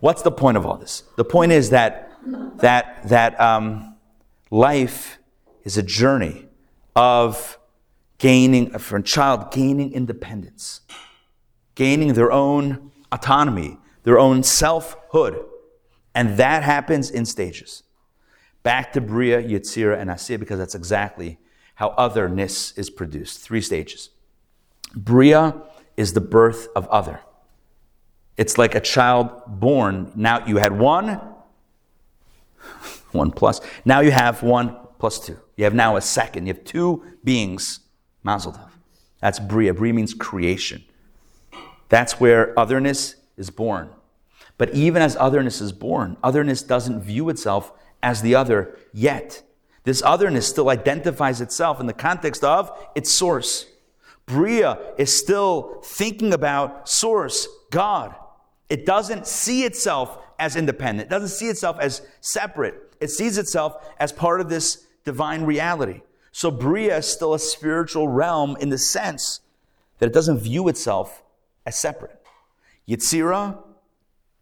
what's 0.00 0.22
the 0.22 0.30
point 0.30 0.56
of 0.56 0.66
all 0.66 0.76
this? 0.76 1.04
The 1.16 1.24
point 1.24 1.52
is 1.52 1.70
that 1.70 2.06
that 2.56 3.08
that 3.08 3.40
um, 3.40 3.96
life 4.50 5.18
is 5.64 5.78
a 5.78 5.82
journey 5.82 6.46
of 6.94 7.58
gaining 8.18 8.74
a 8.74 9.02
child 9.02 9.50
gaining 9.50 9.92
independence, 9.92 10.82
gaining 11.74 12.14
their 12.14 12.30
own 12.30 12.92
autonomy, 13.12 13.78
their 14.02 14.18
own 14.18 14.42
selfhood, 14.42 15.42
and 16.14 16.36
that 16.36 16.62
happens 16.62 17.10
in 17.10 17.24
stages. 17.24 17.82
Back 18.62 18.92
to 18.92 19.00
Bria, 19.00 19.42
Yetzira, 19.42 19.98
and 19.98 20.10
Asiya 20.10 20.38
because 20.38 20.58
that's 20.58 20.74
exactly 20.74 21.38
how 21.76 21.94
otherness 21.96 22.76
is 22.76 22.90
produced. 22.90 23.40
Three 23.40 23.62
stages. 23.62 24.10
Bria 24.94 25.62
is 25.96 26.12
the 26.12 26.20
birth 26.20 26.68
of 26.76 26.86
other. 26.88 27.20
It's 28.40 28.56
like 28.56 28.74
a 28.74 28.80
child 28.80 29.42
born. 29.46 30.12
Now 30.14 30.46
you 30.46 30.56
had 30.56 30.78
one, 30.78 31.20
one 33.12 33.32
plus. 33.32 33.60
Now 33.84 34.00
you 34.00 34.12
have 34.12 34.42
one 34.42 34.78
plus 34.98 35.20
two. 35.20 35.36
You 35.58 35.64
have 35.64 35.74
now 35.74 35.96
a 35.96 36.00
second. 36.00 36.46
You 36.46 36.54
have 36.54 36.64
two 36.64 37.04
beings. 37.22 37.80
Mazel 38.22 38.52
tov. 38.52 38.70
That's 39.20 39.38
Bria. 39.38 39.74
Bria 39.74 39.92
means 39.92 40.14
creation. 40.14 40.82
That's 41.90 42.18
where 42.18 42.58
otherness 42.58 43.16
is 43.36 43.50
born. 43.50 43.90
But 44.56 44.72
even 44.72 45.02
as 45.02 45.16
otherness 45.16 45.60
is 45.60 45.72
born, 45.72 46.16
otherness 46.22 46.62
doesn't 46.62 47.02
view 47.02 47.28
itself 47.28 47.72
as 48.02 48.22
the 48.22 48.34
other 48.34 48.74
yet. 48.94 49.42
This 49.84 50.02
otherness 50.02 50.48
still 50.48 50.70
identifies 50.70 51.42
itself 51.42 51.78
in 51.78 51.86
the 51.86 51.92
context 51.92 52.42
of 52.42 52.72
its 52.94 53.12
source. 53.12 53.66
Bria 54.24 54.78
is 54.96 55.14
still 55.14 55.82
thinking 55.84 56.32
about 56.32 56.88
source, 56.88 57.46
God. 57.70 58.14
It 58.70 58.86
doesn't 58.86 59.26
see 59.26 59.64
itself 59.64 60.18
as 60.38 60.56
independent. 60.56 61.08
It 61.08 61.10
doesn't 61.10 61.36
see 61.36 61.48
itself 61.48 61.76
as 61.80 62.02
separate. 62.20 62.94
It 63.00 63.10
sees 63.10 63.36
itself 63.36 63.74
as 63.98 64.12
part 64.12 64.40
of 64.40 64.48
this 64.48 64.86
divine 65.04 65.42
reality. 65.42 66.02
So 66.32 66.50
Bria 66.52 66.98
is 66.98 67.06
still 67.06 67.34
a 67.34 67.38
spiritual 67.38 68.06
realm 68.06 68.56
in 68.60 68.68
the 68.68 68.78
sense 68.78 69.40
that 69.98 70.06
it 70.06 70.12
doesn't 70.12 70.38
view 70.38 70.68
itself 70.68 71.22
as 71.66 71.76
separate. 71.76 72.16
Yetzira, 72.88 73.58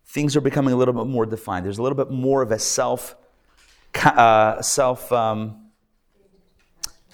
things 0.06 0.36
are 0.36 0.42
becoming 0.42 0.74
a 0.74 0.76
little 0.76 0.94
bit 0.94 1.06
more 1.06 1.24
defined. 1.24 1.64
There's 1.64 1.78
a 1.78 1.82
little 1.82 1.96
bit 1.96 2.10
more 2.10 2.42
of 2.42 2.52
a 2.52 2.58
self, 2.58 3.16
uh, 4.04 4.60
self 4.60 5.10
um, 5.10 5.70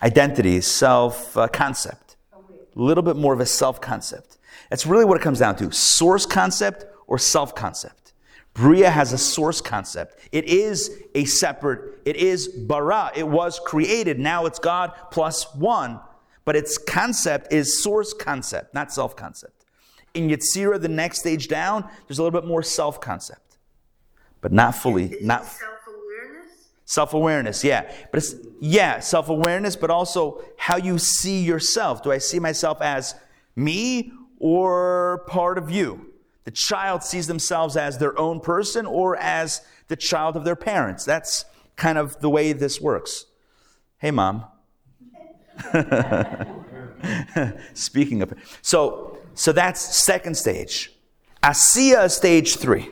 identity, 0.02 0.60
self 0.60 1.36
uh, 1.36 1.46
concept. 1.46 2.16
A 2.34 2.80
little 2.80 3.04
bit 3.04 3.14
more 3.14 3.32
of 3.32 3.38
a 3.38 3.46
self 3.46 3.80
concept. 3.80 4.38
That's 4.68 4.84
really 4.84 5.04
what 5.04 5.16
it 5.16 5.22
comes 5.22 5.38
down 5.38 5.54
to: 5.56 5.70
source 5.70 6.26
concept 6.26 6.86
or 7.06 7.18
self 7.18 7.54
concept. 7.54 8.04
Bria 8.54 8.88
has 8.88 9.12
a 9.12 9.18
source 9.18 9.60
concept. 9.60 10.18
It 10.30 10.44
is 10.44 11.02
a 11.14 11.24
separate, 11.24 11.98
it 12.04 12.16
is 12.16 12.46
bara. 12.46 13.10
It 13.14 13.26
was 13.26 13.60
created. 13.64 14.20
Now 14.20 14.46
it's 14.46 14.60
God 14.60 14.92
plus 15.10 15.52
one. 15.54 16.00
But 16.44 16.56
its 16.56 16.78
concept 16.78 17.52
is 17.52 17.82
source 17.82 18.12
concept, 18.12 18.74
not 18.74 18.92
self 18.92 19.16
concept. 19.16 19.64
In 20.14 20.28
Yetzira, 20.28 20.80
the 20.80 20.88
next 20.88 21.18
stage 21.18 21.48
down, 21.48 21.88
there's 22.06 22.18
a 22.18 22.22
little 22.22 22.38
bit 22.40 22.46
more 22.46 22.62
self 22.62 23.00
concept, 23.00 23.58
but 24.40 24.52
not 24.52 24.76
fully. 24.76 25.16
Not 25.20 25.44
self-awareness. 25.46 26.68
Self 26.84 27.14
awareness, 27.14 27.64
yeah. 27.64 27.90
But 28.12 28.18
it's, 28.18 28.34
yeah, 28.60 29.00
self 29.00 29.28
awareness, 29.30 29.74
but 29.74 29.90
also 29.90 30.44
how 30.58 30.76
you 30.76 30.98
see 30.98 31.42
yourself. 31.42 32.04
Do 32.04 32.12
I 32.12 32.18
see 32.18 32.38
myself 32.38 32.80
as 32.80 33.16
me 33.56 34.12
or 34.38 35.24
part 35.26 35.58
of 35.58 35.70
you? 35.70 36.13
The 36.44 36.50
child 36.50 37.02
sees 37.02 37.26
themselves 37.26 37.76
as 37.76 37.98
their 37.98 38.18
own 38.18 38.40
person 38.40 38.86
or 38.86 39.16
as 39.16 39.62
the 39.88 39.96
child 39.96 40.36
of 40.36 40.44
their 40.44 40.56
parents. 40.56 41.04
That's 41.04 41.44
kind 41.76 41.98
of 41.98 42.20
the 42.20 42.30
way 42.30 42.52
this 42.52 42.80
works. 42.80 43.26
Hey, 43.98 44.10
mom. 44.10 44.44
Speaking 47.74 48.22
of, 48.22 48.34
so 48.62 49.18
so 49.34 49.52
that's 49.52 49.80
second 49.80 50.36
stage. 50.36 50.92
Asiya 51.42 52.10
stage 52.10 52.56
three. 52.56 52.90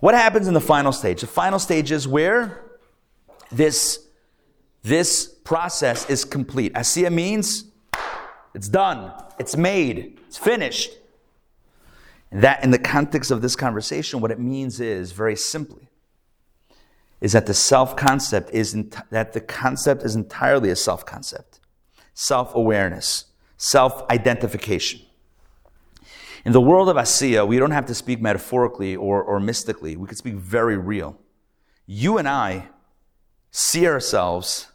What 0.00 0.14
happens 0.14 0.48
in 0.48 0.54
the 0.54 0.60
final 0.60 0.92
stage? 0.92 1.20
The 1.20 1.26
final 1.26 1.58
stage 1.58 1.90
is 1.92 2.06
where 2.08 2.64
this 3.50 4.06
this 4.82 5.26
process 5.44 6.08
is 6.10 6.24
complete. 6.24 6.72
Asiya 6.74 7.12
means 7.12 7.64
it's 8.54 8.68
done, 8.68 9.12
it's 9.38 9.56
made, 9.56 10.18
it's 10.26 10.38
finished. 10.38 10.90
That, 12.34 12.64
in 12.64 12.72
the 12.72 12.80
context 12.80 13.30
of 13.30 13.42
this 13.42 13.54
conversation, 13.54 14.20
what 14.20 14.32
it 14.32 14.40
means 14.40 14.80
is 14.80 15.12
very 15.12 15.36
simply 15.36 15.88
is 17.20 17.30
that 17.32 17.46
the 17.46 17.54
self 17.54 17.96
concept 17.96 18.50
is 18.50 18.76
that 19.10 19.32
the 19.32 19.40
concept 19.40 20.02
is 20.02 20.16
entirely 20.16 20.68
a 20.68 20.76
self 20.76 21.06
concept, 21.06 21.60
self 22.12 22.52
awareness, 22.56 23.26
self 23.56 24.02
identification. 24.10 25.00
In 26.44 26.50
the 26.50 26.60
world 26.60 26.88
of 26.88 26.96
Asiya, 26.96 27.46
we 27.46 27.56
don't 27.56 27.70
have 27.70 27.86
to 27.86 27.94
speak 27.94 28.20
metaphorically 28.20 28.96
or, 28.96 29.22
or 29.22 29.38
mystically. 29.38 29.96
We 29.96 30.08
could 30.08 30.18
speak 30.18 30.34
very 30.34 30.76
real. 30.76 31.16
You 31.86 32.18
and 32.18 32.28
I 32.28 32.68
see 33.52 33.86
ourselves 33.86 34.66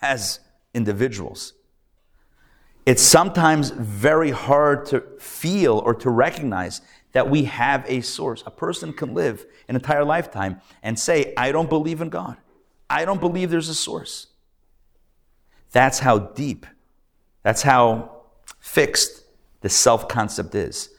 as 0.00 0.38
individuals. 0.72 1.54
It's 2.84 3.02
sometimes 3.02 3.70
very 3.70 4.30
hard 4.30 4.86
to 4.86 5.00
feel 5.18 5.78
or 5.78 5.94
to 5.94 6.10
recognize 6.10 6.80
that 7.12 7.30
we 7.30 7.44
have 7.44 7.84
a 7.86 8.00
source. 8.00 8.42
A 8.46 8.50
person 8.50 8.92
can 8.92 9.14
live 9.14 9.46
an 9.68 9.76
entire 9.76 10.04
lifetime 10.04 10.60
and 10.82 10.98
say, 10.98 11.32
I 11.36 11.52
don't 11.52 11.68
believe 11.68 12.00
in 12.00 12.08
God. 12.08 12.36
I 12.90 13.04
don't 13.04 13.20
believe 13.20 13.50
there's 13.50 13.68
a 13.68 13.74
source. 13.74 14.28
That's 15.70 16.00
how 16.00 16.18
deep, 16.18 16.66
that's 17.42 17.62
how 17.62 18.22
fixed 18.60 19.22
the 19.60 19.68
self 19.68 20.08
concept 20.08 20.54
is. 20.54 20.90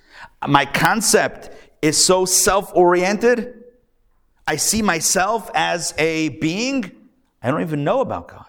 My 0.47 0.65
concept 0.65 1.51
is 1.81 2.03
so 2.03 2.25
self 2.25 2.71
oriented. 2.75 3.63
I 4.47 4.55
see 4.55 4.81
myself 4.81 5.51
as 5.53 5.93
a 5.97 6.29
being. 6.29 6.91
I 7.41 7.51
don't 7.51 7.61
even 7.61 7.83
know 7.83 8.01
about 8.01 8.29
God. 8.29 8.45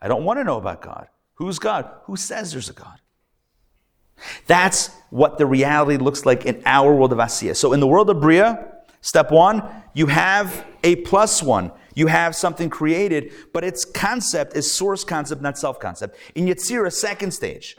I 0.00 0.08
don't 0.08 0.24
want 0.24 0.38
to 0.38 0.44
know 0.44 0.56
about 0.56 0.82
God. 0.82 1.08
Who's 1.36 1.58
God? 1.58 1.90
Who 2.04 2.16
says 2.16 2.52
there's 2.52 2.68
a 2.68 2.72
God? 2.72 3.00
That's 4.46 4.90
what 5.10 5.38
the 5.38 5.46
reality 5.46 5.96
looks 6.02 6.24
like 6.24 6.46
in 6.46 6.62
our 6.64 6.94
world 6.94 7.12
of 7.12 7.18
Asiya. 7.18 7.54
So 7.56 7.72
in 7.72 7.80
the 7.80 7.86
world 7.86 8.08
of 8.10 8.20
Bria, 8.20 8.72
step 9.00 9.30
one, 9.30 9.62
you 9.94 10.06
have 10.06 10.64
a 10.82 10.96
plus 10.96 11.42
one. 11.42 11.72
You 11.94 12.08
have 12.08 12.36
something 12.36 12.68
created, 12.68 13.32
but 13.52 13.64
its 13.64 13.84
concept 13.84 14.54
is 14.56 14.70
source 14.70 15.04
concept, 15.04 15.40
not 15.40 15.58
self 15.58 15.80
concept. 15.80 16.18
In 16.34 16.46
Yetzirah, 16.46 16.92
second 16.92 17.32
stage, 17.32 17.76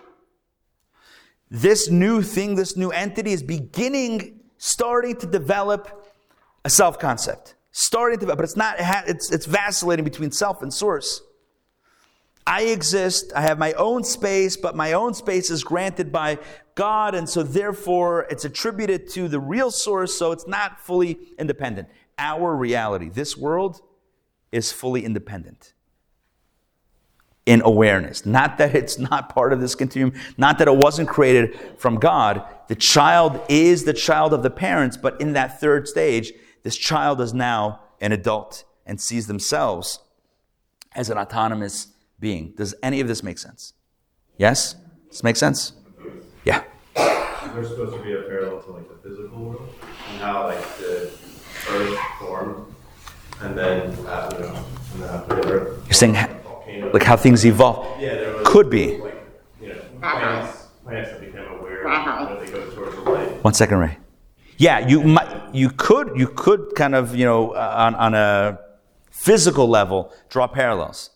this 1.49 1.89
new 1.89 2.21
thing, 2.21 2.55
this 2.55 2.75
new 2.75 2.89
entity 2.89 3.31
is 3.31 3.43
beginning, 3.43 4.39
starting 4.57 5.15
to 5.17 5.27
develop 5.27 6.11
a 6.65 6.69
self 6.69 6.99
concept. 6.99 7.55
Starting 7.71 8.19
to, 8.19 8.25
but 8.25 8.43
it's 8.43 8.57
not, 8.57 8.75
it's, 8.79 9.31
it's 9.31 9.45
vacillating 9.45 10.03
between 10.03 10.31
self 10.31 10.63
and 10.63 10.73
source. 10.73 11.21
I 12.47 12.61
exist, 12.61 13.33
I 13.35 13.41
have 13.41 13.59
my 13.59 13.73
own 13.73 14.05
space, 14.05 14.55
but 14.55 14.73
my 14.73 14.93
own 14.93 15.13
space 15.13 15.49
is 15.49 15.65
granted 15.65 16.13
by 16.13 16.39
God, 16.75 17.13
and 17.13 17.29
so 17.29 17.43
therefore 17.43 18.25
it's 18.29 18.45
attributed 18.45 19.09
to 19.11 19.27
the 19.27 19.39
real 19.39 19.69
source, 19.69 20.17
so 20.17 20.31
it's 20.31 20.47
not 20.47 20.79
fully 20.79 21.19
independent. 21.37 21.89
Our 22.17 22.55
reality, 22.55 23.09
this 23.09 23.35
world, 23.35 23.81
is 24.53 24.71
fully 24.71 25.03
independent 25.03 25.73
in 27.45 27.61
awareness. 27.65 28.25
Not 28.25 28.57
that 28.59 28.73
it's 28.73 28.97
not 28.97 29.27
part 29.27 29.51
of 29.51 29.59
this 29.59 29.75
continuum, 29.75 30.17
not 30.37 30.57
that 30.59 30.69
it 30.69 30.77
wasn't 30.77 31.09
created 31.09 31.59
from 31.77 31.97
God. 31.97 32.45
The 32.69 32.75
child 32.75 33.41
is 33.49 33.83
the 33.83 33.93
child 33.93 34.33
of 34.33 34.41
the 34.41 34.49
parents, 34.49 34.95
but 34.95 35.19
in 35.19 35.33
that 35.33 35.59
third 35.59 35.85
stage, 35.85 36.31
this 36.63 36.77
child 36.77 37.19
is 37.19 37.33
now 37.33 37.81
an 37.99 38.13
adult 38.13 38.63
and 38.85 39.01
sees 39.01 39.27
themselves 39.27 39.99
as 40.95 41.09
an 41.09 41.17
autonomous 41.17 41.87
being. 42.19 42.53
Does 42.57 42.73
any 42.84 42.99
of 42.99 43.07
this 43.07 43.23
make 43.23 43.38
sense? 43.38 43.73
Yes? 44.38 44.73
Does 44.73 44.81
this 45.18 45.23
make 45.23 45.35
sense? 45.35 45.73
Yeah. 46.45 46.64
There's 46.95 47.69
supposed 47.69 47.94
to 47.95 48.03
be 48.03 48.14
a 48.14 48.22
parallel 48.23 48.61
to 48.64 48.72
like 48.72 48.88
the 48.89 49.10
physical 49.10 49.38
world 49.39 49.73
and 50.11 50.22
how 50.22 50.45
like 50.48 50.77
the 50.77 51.11
earth 51.72 51.99
formed 52.19 52.65
and 53.41 53.57
then 53.57 53.91
uh, 54.06 54.30
you 54.34 54.39
know 54.39 54.64
and 54.94 55.02
then 55.03 55.10
after 55.10 55.35
the 55.35 55.52
earth 55.52 55.84
You're 55.85 55.94
saying 55.94 56.14
ha- 56.15 56.30
volcano. 56.44 56.91
like 56.91 57.03
how 57.03 57.18
things 57.18 57.45
evolve. 57.45 57.99
yeah, 57.99 58.15
there 58.15 58.34
was 58.35 58.48
Could 58.48 58.69
be. 58.69 58.98
like 58.98 59.23
you 59.61 59.69
know 59.69 59.81
plants 59.99 60.68
plants 60.84 61.10
that 61.11 61.19
became 61.22 61.45
aware 61.60 61.84
that 61.85 62.39
they 62.45 62.52
go 62.52 62.69
towards 62.72 62.95
the 62.95 63.02
light. 63.02 63.44
One 63.44 63.53
second, 63.53 63.80
Ray. 63.80 63.98
Yeah, 64.60 64.88
you 64.88 65.03
might, 65.03 65.53
you 65.53 65.69
could, 65.69 66.14
you 66.15 66.27
could 66.30 66.73
kind 66.76 66.95
of, 66.95 67.15
you 67.15 67.26
know, 67.26 67.52
uh, 67.52 67.73
on, 67.77 67.94
on 67.95 68.14
a 68.15 68.57
physical 69.11 69.68
level, 69.69 70.11
draw 70.30 70.48
parallels. 70.48 71.11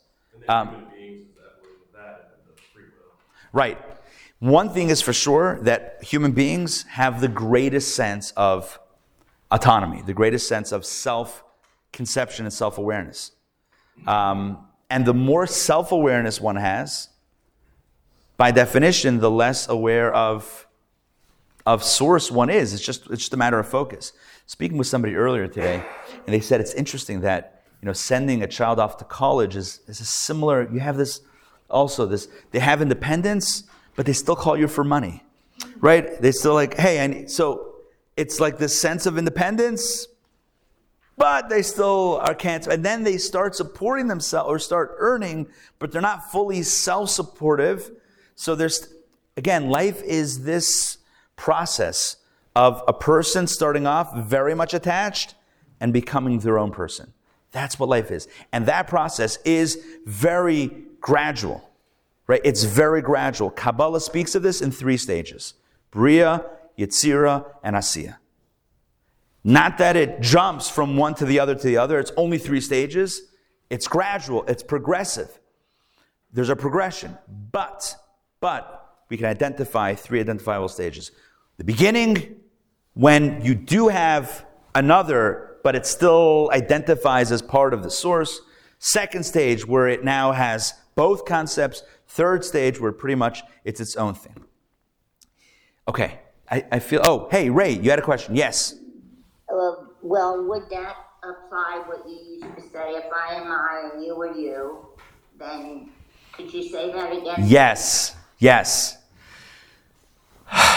Um, 0.48 0.68
Human 0.68 0.86
beings 0.92 1.28
is 1.30 1.36
that 1.36 1.62
were 1.64 2.00
that 2.00 2.38
and 2.38 2.56
the 2.56 2.62
free 2.72 2.84
will. 2.84 3.18
Right. 3.54 3.78
One 4.40 4.70
thing 4.70 4.90
is 4.90 5.02
for 5.02 5.14
sure 5.14 5.60
that 5.62 6.04
human 6.04 6.32
beings 6.32 6.84
have 6.84 7.22
the 7.22 7.28
greatest 7.28 7.96
sense 7.96 8.32
of 8.36 8.80
autonomy, 9.52 10.02
the 10.02 10.14
greatest 10.14 10.48
sense 10.48 10.72
of 10.72 10.86
self 10.86 11.44
conception 11.92 12.46
and 12.46 12.54
self 12.54 12.78
awareness. 12.78 13.32
Um, 14.08 14.68
and 14.90 15.06
the 15.06 15.14
more 15.14 15.46
self 15.46 15.92
awareness 15.92 16.42
one 16.42 16.56
has, 16.56 17.10
by 18.38 18.52
definition, 18.52 19.20
the 19.20 19.30
less 19.30 19.70
aware 19.70 20.12
of, 20.14 20.68
of 21.66 21.84
source 21.84 22.32
one 22.32 22.50
is. 22.50 22.74
It's 22.74 22.84
just, 22.84 23.06
it's 23.12 23.20
just 23.20 23.34
a 23.34 23.38
matter 23.38 23.60
of 23.60 23.68
focus. 23.68 24.14
Speaking 24.48 24.78
with 24.78 24.88
somebody 24.88 25.16
earlier 25.16 25.48
today, 25.48 25.84
and 26.26 26.34
they 26.34 26.40
said 26.40 26.60
it's 26.62 26.74
interesting 26.74 27.22
that 27.22 27.64
you 27.82 27.86
know, 27.86 27.94
sending 27.94 28.44
a 28.44 28.48
child 28.48 28.80
off 28.80 28.98
to 28.98 29.06
college 29.06 29.56
is, 29.56 29.82
is 29.88 30.00
a 30.00 30.06
similar, 30.06 30.70
you 30.72 30.80
have 30.80 30.98
this 30.98 31.22
also, 31.72 32.06
this, 32.06 32.28
they 32.52 32.60
have 32.60 32.82
independence, 32.82 33.64
but 33.96 34.06
they 34.06 34.14
still 34.14 34.36
call 34.36 34.58
you 34.58 34.68
for 34.68 34.84
money, 34.84 35.24
right? 35.80 36.22
They 36.22 36.32
still 36.32 36.54
like, 36.54 36.76
hey, 36.76 37.04
I 37.04 37.08
need, 37.08 37.32
so 37.32 37.76
it's 38.16 38.40
like 38.40 38.58
this 38.58 38.80
sense 38.80 39.06
of 39.06 39.18
independence, 39.18 40.08
but 41.18 41.50
they 41.50 41.62
still 41.62 42.20
are 42.24 42.34
can't. 42.34 42.66
And 42.68 42.84
then 42.84 43.04
they 43.04 43.18
start 43.18 43.56
supporting 43.56 44.08
themselves 44.08 44.50
or 44.50 44.60
start 44.60 44.96
earning, 44.98 45.48
but 45.80 45.92
they're 45.92 46.02
not 46.02 46.32
fully 46.32 46.64
self-supportive. 46.64 47.92
So 48.36 48.56
there's, 48.56 48.94
again, 49.38 49.70
life 49.70 50.02
is 50.04 50.44
this 50.44 50.98
process 51.36 52.18
of 52.56 52.84
a 52.88 52.94
person 52.94 53.48
starting 53.48 53.86
off 53.88 54.16
very 54.16 54.56
much 54.56 54.74
attached 54.74 55.36
and 55.80 55.94
becoming 55.94 56.40
their 56.40 56.60
own 56.60 56.72
person. 56.72 57.14
That's 57.52 57.78
what 57.78 57.90
life 57.90 58.12
is. 58.12 58.28
And 58.52 58.66
that 58.68 58.88
process 58.88 59.38
is 59.44 59.84
very 60.06 60.86
gradual, 61.02 61.68
right? 62.28 62.42
It's 62.44 62.64
very 62.64 63.02
gradual. 63.02 63.50
Kabbalah 63.50 64.00
speaks 64.00 64.36
of 64.36 64.44
this 64.44 64.62
in 64.62 64.72
three 64.72 64.98
stages. 64.98 65.56
Bria, 65.90 66.46
Yetzira, 66.78 67.46
and 67.64 67.76
Asiya. 67.76 68.18
Not 69.44 69.80
that 69.80 69.98
it 69.98 70.22
jumps 70.22 70.70
from 70.70 70.98
one 70.98 71.16
to 71.16 71.26
the 71.26 71.40
other 71.40 71.56
to 71.56 71.68
the 71.68 71.78
other. 71.78 72.00
It's 72.00 72.12
only 72.16 72.38
three 72.38 72.62
stages. 72.62 73.24
It's 73.70 73.88
gradual. 73.88 74.44
It's 74.48 74.64
progressive. 74.64 75.40
There's 76.32 76.50
a 76.50 76.56
progression. 76.56 77.18
But, 77.52 77.96
but, 78.40 78.78
we 79.10 79.18
can 79.18 79.26
identify 79.26 79.96
three 79.96 80.20
identifiable 80.22 80.70
stages. 80.70 81.12
The 81.58 81.64
beginning, 81.64 82.38
when 82.94 83.44
you 83.44 83.56
do 83.56 83.90
have 83.90 84.46
another, 84.74 85.58
but 85.64 85.76
it 85.76 85.86
still 85.86 86.50
identifies 86.54 87.32
as 87.32 87.42
part 87.42 87.74
of 87.74 87.84
the 87.84 87.92
source. 87.92 88.42
Second 88.80 89.26
stage, 89.26 89.66
where 89.68 89.88
it 89.88 90.04
now 90.04 90.32
has 90.32 90.74
both 90.96 91.26
concepts. 91.26 91.84
Third 92.08 92.44
stage, 92.44 92.80
where 92.80 92.92
pretty 92.92 93.16
much 93.16 93.44
it's 93.64 93.80
its 93.80 93.96
own 93.96 94.14
thing. 94.14 94.36
Okay, 95.88 96.20
I, 96.50 96.66
I 96.72 96.80
feel, 96.80 97.02
oh, 97.04 97.28
hey, 97.32 97.50
Ray, 97.50 97.72
you 97.72 97.90
had 97.90 98.00
a 98.00 98.04
question. 98.04 98.36
Yes. 98.36 98.76
Well, 100.02 100.46
would 100.46 100.70
that 100.70 100.96
apply 101.24 101.84
what 101.86 102.08
you 102.08 102.40
used 102.42 102.56
to 102.56 102.62
say? 102.62 102.92
If 102.92 103.06
I 103.14 103.36
am 103.36 103.52
I 103.52 103.92
and 103.94 104.04
you 104.04 104.20
are 104.22 104.36
you, 104.36 104.88
then 105.38 105.90
could 106.34 106.54
you 106.54 106.64
say 106.64 106.92
that 106.92 107.16
again? 107.16 107.36
Yes, 107.46 108.16
yes. 108.40 108.98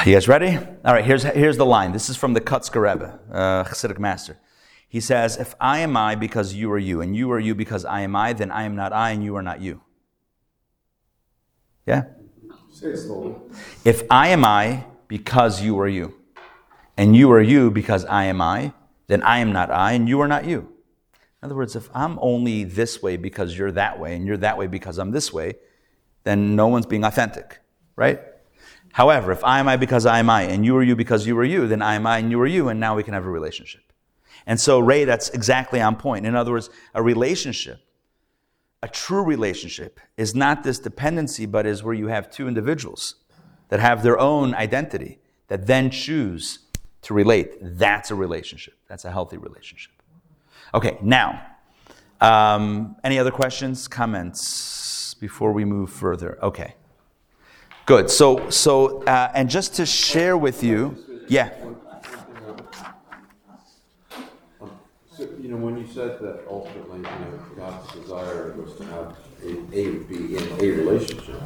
You 0.06 0.12
guys 0.12 0.28
ready? 0.28 0.56
All 0.56 0.92
right, 0.92 1.04
here's, 1.04 1.24
here's 1.24 1.56
the 1.56 1.66
line. 1.66 1.92
This 1.92 2.08
is 2.08 2.16
from 2.16 2.34
the 2.34 2.40
Kotzker 2.40 2.80
Rebbe, 2.82 3.18
uh, 3.32 3.64
Chassidic 3.64 3.98
master. 3.98 4.38
He 4.88 5.00
says, 5.00 5.36
If 5.36 5.54
I 5.60 5.78
am 5.80 5.96
I 5.96 6.14
because 6.14 6.54
you 6.54 6.70
are 6.70 6.78
you, 6.78 7.00
and 7.00 7.16
you 7.16 7.32
are 7.32 7.40
you 7.40 7.54
because 7.54 7.84
I 7.84 8.02
am 8.02 8.14
I, 8.14 8.32
then 8.34 8.50
I 8.50 8.64
am 8.64 8.76
not 8.76 8.92
I 8.92 9.10
and 9.10 9.24
you 9.24 9.34
are 9.34 9.42
not 9.42 9.60
you. 9.60 9.80
Yeah? 11.86 12.04
Say 12.70 12.88
it 12.88 12.96
slowly. 12.98 13.34
If 13.84 14.02
I 14.10 14.28
am 14.28 14.44
I 14.44 14.84
because 15.08 15.62
you 15.62 15.78
are 15.78 15.88
you, 15.88 16.14
and 16.96 17.14
you 17.16 17.30
are 17.32 17.42
you 17.42 17.70
because 17.70 18.04
I 18.04 18.24
am 18.24 18.40
I, 18.40 18.72
then 19.06 19.22
I 19.22 19.38
am 19.38 19.52
not 19.52 19.70
I 19.70 19.92
and 19.92 20.08
you 20.08 20.20
are 20.20 20.28
not 20.28 20.44
you. 20.44 20.72
In 21.42 21.46
other 21.46 21.56
words, 21.56 21.76
if 21.76 21.88
I'm 21.94 22.18
only 22.22 22.64
this 22.64 23.02
way 23.02 23.16
because 23.16 23.56
you're 23.56 23.72
that 23.72 24.00
way, 24.00 24.16
and 24.16 24.26
you're 24.26 24.38
that 24.38 24.56
way 24.56 24.66
because 24.66 24.98
I'm 24.98 25.10
this 25.10 25.32
way, 25.32 25.54
then 26.24 26.56
no 26.56 26.68
one's 26.68 26.86
being 26.86 27.04
authentic, 27.04 27.60
right? 27.96 28.20
However, 28.92 29.30
if 29.32 29.44
I 29.44 29.58
am 29.58 29.68
I 29.68 29.76
because 29.76 30.06
I 30.06 30.20
am 30.20 30.30
I, 30.30 30.42
and 30.42 30.64
you 30.64 30.76
are 30.76 30.82
you 30.82 30.96
because 30.96 31.26
you 31.26 31.36
are 31.38 31.44
you, 31.44 31.66
then 31.66 31.82
I 31.82 31.96
am 31.96 32.06
I 32.06 32.18
and 32.18 32.30
you 32.30 32.40
are 32.40 32.46
you, 32.46 32.68
and 32.68 32.80
now 32.80 32.96
we 32.96 33.02
can 33.02 33.12
have 33.12 33.26
a 33.26 33.30
relationship. 33.30 33.82
And 34.46 34.60
so, 34.60 34.78
Ray, 34.78 35.04
that's 35.04 35.30
exactly 35.30 35.80
on 35.80 35.96
point. 35.96 36.26
In 36.26 36.34
other 36.34 36.52
words, 36.52 36.70
a 36.94 37.02
relationship, 37.02 37.80
a 38.84 38.88
true 38.88 39.24
relationship, 39.24 39.98
is 40.18 40.34
not 40.34 40.62
this 40.62 40.78
dependency, 40.78 41.46
but 41.46 41.64
is 41.64 41.82
where 41.82 41.94
you 41.94 42.08
have 42.08 42.30
two 42.30 42.46
individuals 42.46 43.14
that 43.70 43.80
have 43.80 44.02
their 44.02 44.18
own 44.18 44.54
identity 44.54 45.18
that 45.48 45.66
then 45.66 45.88
choose 45.88 46.58
to 47.00 47.14
relate. 47.14 47.56
That's 47.62 48.10
a 48.10 48.14
relationship. 48.14 48.74
That's 48.86 49.06
a 49.06 49.10
healthy 49.10 49.38
relationship. 49.38 49.94
Okay, 50.74 50.98
now, 51.00 51.40
um, 52.20 52.96
any 53.02 53.18
other 53.18 53.30
questions, 53.30 53.88
comments 53.88 55.14
before 55.14 55.52
we 55.52 55.64
move 55.64 55.88
further? 55.88 56.38
Okay. 56.42 56.74
Good. 57.86 58.10
So, 58.10 58.50
so, 58.50 59.02
uh, 59.04 59.32
and 59.34 59.48
just 59.48 59.76
to 59.76 59.86
share 59.86 60.36
with 60.36 60.62
you, 60.62 61.24
yeah. 61.26 61.48
So, 65.16 65.22
you 65.22 65.42
know, 65.54 65.64
when 65.64 65.78
you 65.78 65.86
said 65.86 66.20
that 66.20 66.44
ultimately, 66.48 66.98
you 66.98 67.02
know, 67.02 67.40
God's 67.56 67.92
desire 67.92 68.52
was 68.56 68.74
to 68.76 68.84
have 68.84 69.16
a, 69.42 69.76
a 69.76 69.90
be 70.04 70.36
in 70.36 70.42
a 70.60 70.76
relationship, 70.76 71.40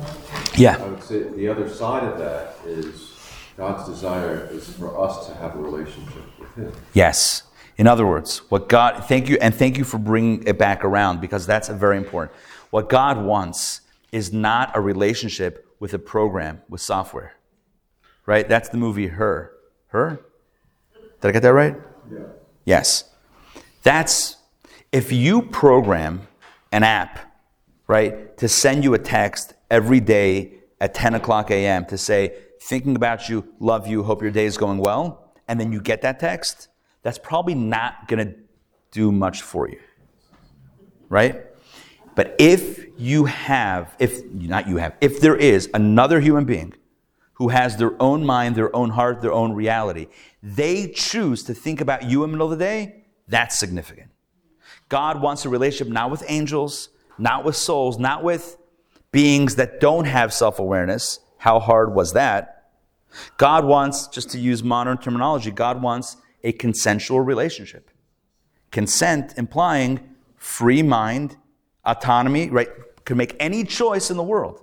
Yeah. 0.57 0.77
I 0.77 0.89
would 0.89 1.03
say 1.03 1.23
the 1.25 1.49
other 1.49 1.69
side 1.69 2.05
of 2.05 2.19
that 2.19 2.57
is 2.67 3.17
God's 3.57 3.89
desire 3.89 4.49
is 4.53 4.73
for 4.75 4.99
us 5.01 5.27
to 5.27 5.35
have 5.35 5.57
a 5.57 5.59
relationship 5.59 6.25
with 6.39 6.55
Him. 6.55 6.73
Yes. 6.95 7.43
In 7.77 7.87
other 7.87 8.07
words, 8.07 8.39
what 8.51 8.69
God, 8.69 9.05
thank 9.07 9.29
you, 9.29 9.39
and 9.41 9.55
thank 9.55 9.79
you 9.79 9.85
for 9.85 9.99
bringing 9.99 10.47
it 10.47 10.59
back 10.59 10.85
around 10.85 11.21
because 11.21 11.47
that's 11.47 11.69
very 11.69 11.97
important. 11.97 12.37
What 12.71 12.89
God 12.89 13.25
wants 13.25 13.83
is 14.11 14.33
not 14.33 14.77
a 14.77 14.81
relationship 14.81 15.67
with 15.81 15.95
a 15.95 15.99
program, 15.99 16.63
with 16.69 16.81
software. 16.81 17.35
Right? 18.27 18.49
That's 18.49 18.69
the 18.69 18.77
movie 18.77 19.07
Her. 19.07 19.53
Her? 19.89 20.21
Did 21.21 21.29
I 21.29 21.33
get 21.33 21.43
that 21.43 21.53
right? 21.53 21.77
Yeah. 22.13 22.19
Yes. 22.65 23.05
That's, 23.83 24.37
if 24.93 25.13
you 25.13 25.43
program 25.43 26.27
an 26.73 26.83
app, 26.83 27.19
right, 27.87 28.37
to 28.39 28.49
send 28.49 28.85
you 28.85 28.95
a 28.95 28.99
text 28.99 29.55
every 29.71 30.01
day 30.01 30.55
at 30.81 30.95
10 30.95 31.15
o'clock 31.15 31.51
a.m. 31.51 31.85
to 31.87 31.99
say, 31.99 32.37
thinking 32.61 32.97
about 32.97 33.29
you, 33.29 33.47
love 33.61 33.87
you, 33.87 34.03
hope 34.03 34.23
your 34.23 34.31
day 34.31 34.45
is 34.45 34.57
going 34.57 34.79
well, 34.79 35.33
and 35.47 35.59
then 35.59 35.73
you 35.73 35.81
get 35.81 36.03
that 36.03 36.21
text, 36.21 36.69
that's 37.03 37.19
probably 37.19 37.55
not 37.55 38.09
going 38.09 38.27
to 38.27 38.35
do 38.91 39.13
much 39.13 39.43
for 39.43 39.69
you. 39.69 39.81
Right? 41.09 41.47
But 42.15 42.35
if 42.39 42.87
you 42.99 43.27
have, 43.27 43.95
if 43.99 44.25
not 44.33 44.69
you 44.69 44.77
have, 44.77 44.97
if 45.01 45.21
there 45.21 45.37
is 45.37 45.71
another 45.73 46.21
human 46.21 46.45
being 46.45 46.75
who 47.35 47.49
has 47.49 47.77
their 47.77 48.01
own 48.03 48.27
mind, 48.27 48.57
their 48.57 48.75
own 48.75 48.91
heart, 48.91 49.23
their 49.23 49.33
own 49.33 49.53
reality, 49.53 50.09
they 50.43 50.89
choose 50.89 51.45
to 51.45 51.55
think 51.55 51.81
about 51.81 52.03
you 52.03 52.25
in 52.25 52.31
the 52.31 52.37
middle 52.37 52.53
of 52.53 52.59
the 52.59 52.65
day, 52.65 53.05
that's 53.29 53.59
significant. 53.59 54.11
God 54.89 55.21
wants 55.21 55.45
a 55.45 55.49
relationship 55.49 55.93
not 55.93 56.11
with 56.11 56.25
angels, 56.29 56.89
not 57.19 57.45
with 57.45 57.57
souls, 57.57 57.99
not 57.99 58.25
with 58.25 58.57
beings 59.13 59.57
that 59.57 59.81
don't 59.81 60.07
have 60.07 60.33
self 60.33 60.59
awareness. 60.59 61.21
How 61.39 61.61
hard 61.61 61.95
was 61.95 62.15
that? 62.15 62.71
God 63.37 63.65
wants, 63.65 64.07
just 64.09 64.31
to 64.31 64.39
use 64.39 64.63
modern 64.63 64.99
terminology, 64.99 65.51
God 65.51 65.83
wants 65.83 66.17
a 66.45 66.53
consensual 66.53 67.21
relationship. 67.21 67.91
Consent 68.71 69.35
implying 69.37 70.15
free 70.37 70.83
mind, 70.83 71.37
autonomy, 71.85 72.51
right? 72.51 72.69
Could 73.05 73.17
make 73.17 73.35
any 73.41 73.65
choice 73.65 74.11
in 74.11 74.17
the 74.17 74.23
world 74.23 74.61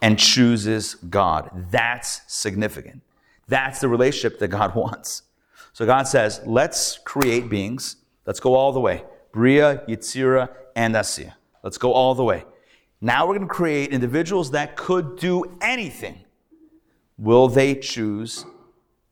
and 0.00 0.18
chooses 0.18 0.94
God. 0.94 1.50
That's 1.70 2.20
significant. 2.28 3.02
That's 3.48 3.80
the 3.80 3.88
relationship 3.88 4.38
that 4.38 4.48
God 4.48 4.74
wants. 4.76 5.22
So 5.74 5.84
God 5.84 6.04
says, 6.04 6.40
let's 6.46 6.98
create 6.98 7.48
beings. 7.48 7.96
Let's 8.26 8.38
go 8.38 8.54
all 8.54 8.72
the 8.72 8.80
way. 8.80 9.02
Bria, 9.32 9.82
Yitzira, 9.88 10.48
and 10.76 10.94
Asiya. 10.94 11.34
Let's 11.64 11.78
go 11.78 11.92
all 11.92 12.14
the 12.14 12.22
way. 12.22 12.44
Now 13.00 13.26
we're 13.26 13.34
going 13.34 13.48
to 13.48 13.52
create 13.52 13.90
individuals 13.90 14.52
that 14.52 14.76
could 14.76 15.18
do 15.18 15.56
anything. 15.60 16.24
Will 17.18 17.48
they 17.48 17.74
choose 17.74 18.46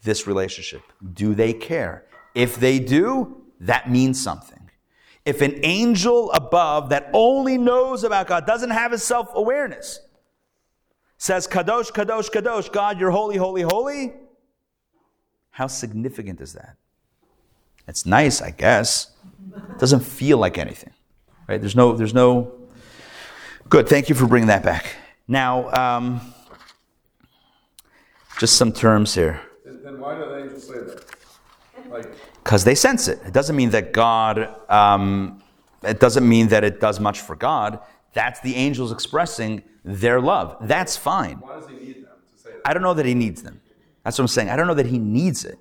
this 0.05 0.29
relationship? 0.29 0.83
Do 1.13 1.35
they 1.35 1.53
care? 1.53 2.07
If 2.33 2.57
they 2.57 2.79
do, 2.79 3.43
that 3.59 3.91
means 3.91 4.23
something. 4.23 4.71
If 5.25 5.43
an 5.43 5.59
angel 5.65 6.31
above 6.31 6.91
that 6.91 7.11
only 7.13 7.59
knows 7.59 8.05
about 8.05 8.29
God 8.29 8.47
doesn't 8.47 8.71
have 8.71 8.93
a 8.93 8.99
self 8.99 9.31
awareness, 9.35 9.99
says, 11.19 11.49
Kadosh, 11.49 11.91
Kadosh, 11.91 12.31
Kadosh, 12.31 12.73
God, 12.73 13.01
you're 13.01 13.11
holy, 13.11 13.37
holy, 13.37 13.63
holy, 13.63 14.13
how 15.53 15.67
significant 15.67 16.41
is 16.41 16.55
that? 16.55 16.77
It's 17.87 18.05
nice, 18.07 18.41
I 18.43 18.51
guess. 18.51 19.11
It 19.55 19.79
doesn't 19.79 20.01
feel 20.01 20.39
like 20.39 20.59
anything, 20.59 20.93
right? 21.49 21.61
There's 21.61 21.77
no, 21.77 21.93
there's 21.93 22.15
no. 22.15 22.53
Good. 23.69 23.89
Thank 23.89 24.09
you 24.09 24.15
for 24.15 24.27
bringing 24.27 24.49
that 24.49 24.63
back. 24.63 24.97
Now, 25.29 25.71
um, 25.73 26.21
just 28.39 28.57
some 28.57 28.73
terms 28.73 29.15
here. 29.15 29.41
Then, 29.65 29.99
why 30.01 30.15
do 30.15 30.25
the 30.25 30.43
angels 30.43 30.67
say 30.67 30.75
that? 30.75 31.05
Like, 31.91 32.07
Because 32.43 32.65
they 32.65 32.75
sense 32.75 33.09
it. 33.09 33.21
It 33.27 33.33
doesn't 33.33 33.57
mean 33.57 33.71
that 33.71 33.93
God, 33.93 34.55
um, 34.71 35.43
it 35.83 36.01
doesn't 36.01 36.29
mean 36.29 36.49
that 36.49 36.65
it 36.65 36.81
does 36.81 37.01
much 37.01 37.21
for 37.21 37.35
God. 37.37 37.81
That's 38.13 38.41
the 38.41 38.55
angels 38.55 38.93
expressing 38.93 39.63
their 39.85 40.21
love. 40.21 40.57
That's 40.61 40.97
fine. 40.97 41.37
why 41.39 41.59
does 41.59 41.69
he 41.69 41.75
need 41.77 41.97
them 41.97 42.13
to 42.35 42.43
say 42.43 42.51
that? 42.51 42.61
I 42.65 42.75
don't 42.75 42.83
know 42.83 42.95
that 42.95 43.07
he 43.07 43.15
needs 43.15 43.43
them. 43.43 43.62
That's 44.05 44.19
what 44.19 44.25
I'm 44.25 44.29
saying. 44.29 44.51
I 44.51 44.57
don't 44.57 44.67
know 44.67 44.75
that 44.75 44.87
he 44.87 44.99
needs 44.99 45.45
it. 45.45 45.59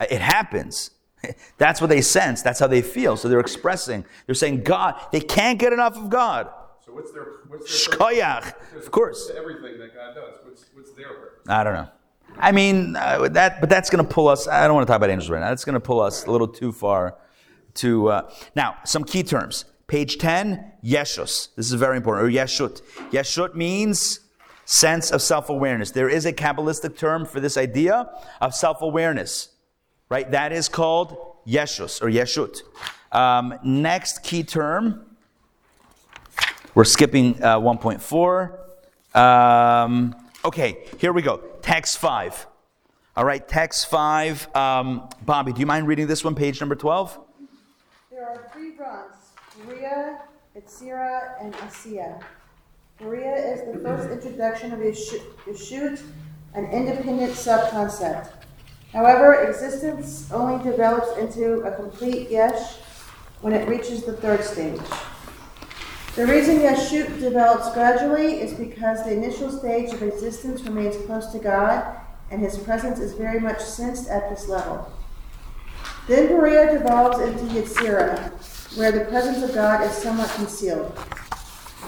It 0.00 0.20
happens. 0.20 0.90
That's 1.58 1.80
what 1.80 1.88
they 1.88 2.00
sense. 2.00 2.42
That's 2.42 2.60
how 2.60 2.66
they 2.66 2.82
feel. 2.82 3.16
So 3.16 3.28
they're 3.28 3.40
expressing. 3.40 4.04
They're 4.26 4.34
saying 4.34 4.64
God. 4.64 5.00
They 5.12 5.20
can't 5.20 5.58
get 5.58 5.72
enough 5.72 5.96
of 5.96 6.10
God. 6.10 6.50
So 6.84 6.92
what's 6.92 7.12
their 7.12 7.26
what's 7.48 7.86
their 7.86 7.96
Shkoyach. 7.96 8.76
Of 8.76 8.90
course. 8.90 9.30
everything 9.36 9.78
that 9.78 9.94
God 9.94 10.14
does? 10.14 10.38
What's 10.44 10.66
what's 10.74 10.92
their 10.92 11.08
purpose? 11.08 11.48
I 11.48 11.64
don't 11.64 11.74
know. 11.74 11.88
I 12.36 12.52
mean 12.52 12.96
uh, 12.96 13.28
that, 13.28 13.60
but 13.60 13.70
that's 13.70 13.90
going 13.90 14.04
to 14.04 14.10
pull 14.10 14.28
us. 14.28 14.48
I 14.48 14.66
don't 14.66 14.74
want 14.74 14.86
to 14.86 14.90
talk 14.90 14.96
about 14.96 15.10
angels 15.10 15.30
right 15.30 15.40
now. 15.40 15.48
That's 15.48 15.64
going 15.64 15.74
to 15.74 15.80
pull 15.80 16.00
us 16.00 16.26
a 16.26 16.30
little 16.30 16.48
too 16.48 16.72
far. 16.72 17.16
To 17.78 18.08
uh, 18.08 18.30
now, 18.54 18.76
some 18.84 19.02
key 19.02 19.24
terms. 19.24 19.64
Page 19.88 20.18
ten, 20.18 20.72
yeshus. 20.84 21.48
This 21.56 21.66
is 21.66 21.72
very 21.72 21.96
important. 21.96 22.26
Or 22.26 22.30
yeshut. 22.30 22.80
Yeshut 23.10 23.54
means 23.54 24.20
sense 24.64 25.10
of 25.10 25.22
self-awareness. 25.22 25.90
There 25.90 26.08
is 26.08 26.26
a 26.26 26.32
kabbalistic 26.32 26.96
term 26.96 27.26
for 27.26 27.40
this 27.40 27.56
idea 27.56 28.10
of 28.40 28.54
self-awareness, 28.54 29.50
right? 30.08 30.30
That 30.30 30.52
is 30.52 30.68
called 30.68 31.16
yeshus 31.46 32.02
or 32.02 32.06
yeshut. 32.06 32.62
Um, 33.12 33.58
next 33.62 34.22
key 34.22 34.42
term. 34.42 35.04
We're 36.74 36.84
skipping 36.84 37.42
uh, 37.42 37.60
1.4. 37.60 39.16
Um, 39.16 40.16
okay, 40.44 40.78
here 40.98 41.12
we 41.12 41.22
go. 41.22 41.36
Text 41.62 41.98
5. 41.98 42.46
All 43.16 43.24
right, 43.24 43.46
text 43.46 43.88
5. 43.88 44.56
Um, 44.56 45.08
Bobby, 45.24 45.52
do 45.52 45.60
you 45.60 45.66
mind 45.66 45.86
reading 45.86 46.08
this 46.08 46.24
one, 46.24 46.34
page 46.34 46.58
number 46.58 46.74
12? 46.74 47.20
There 48.10 48.28
are 48.28 48.50
three 48.52 48.72
runs, 48.76 49.14
Bria, 49.64 50.18
Yetzira, 50.56 51.40
and 51.40 51.54
Asiya. 51.54 52.20
Bria 53.00 53.34
is 53.34 53.74
the 53.74 53.80
first 53.80 54.08
introduction 54.08 54.72
of 54.72 54.78
Yeshu- 54.78 55.20
Yeshut, 55.46 56.00
an 56.54 56.66
independent 56.66 57.32
subconcept. 57.32 58.28
However, 58.92 59.42
existence 59.42 60.30
only 60.30 60.62
develops 60.62 61.18
into 61.18 61.62
a 61.62 61.74
complete 61.74 62.30
Yesh 62.30 62.76
when 63.40 63.52
it 63.52 63.68
reaches 63.68 64.04
the 64.04 64.12
third 64.12 64.44
stage. 64.44 64.80
The 66.14 66.24
reason 66.24 66.60
Yeshut 66.60 67.18
develops 67.18 67.74
gradually 67.74 68.40
is 68.40 68.54
because 68.54 69.02
the 69.02 69.12
initial 69.12 69.50
stage 69.50 69.92
of 69.92 70.00
existence 70.00 70.62
remains 70.62 70.96
close 71.06 71.26
to 71.32 71.40
God, 71.40 71.96
and 72.30 72.40
his 72.40 72.56
presence 72.58 73.00
is 73.00 73.14
very 73.14 73.40
much 73.40 73.60
sensed 73.60 74.08
at 74.08 74.30
this 74.30 74.48
level. 74.48 74.88
Then 76.06 76.28
Bria 76.28 76.78
devolves 76.78 77.18
into 77.18 77.42
Yetzirah, 77.52 78.76
where 78.78 78.92
the 78.92 79.06
presence 79.06 79.42
of 79.42 79.52
God 79.52 79.82
is 79.82 79.90
somewhat 79.90 80.30
concealed. 80.36 80.96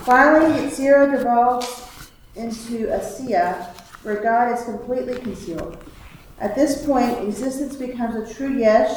Finally, 0.07 0.61
Yetzirah 0.61 1.19
devolves 1.19 2.11
into 2.37 2.95
a 2.95 3.01
Asiya, 3.01 3.67
where 4.05 4.23
God 4.23 4.57
is 4.57 4.63
completely 4.63 5.19
concealed. 5.19 5.77
At 6.39 6.55
this 6.55 6.87
point, 6.87 7.27
existence 7.27 7.75
becomes 7.75 8.15
a 8.15 8.33
true 8.33 8.57
yesh 8.57 8.97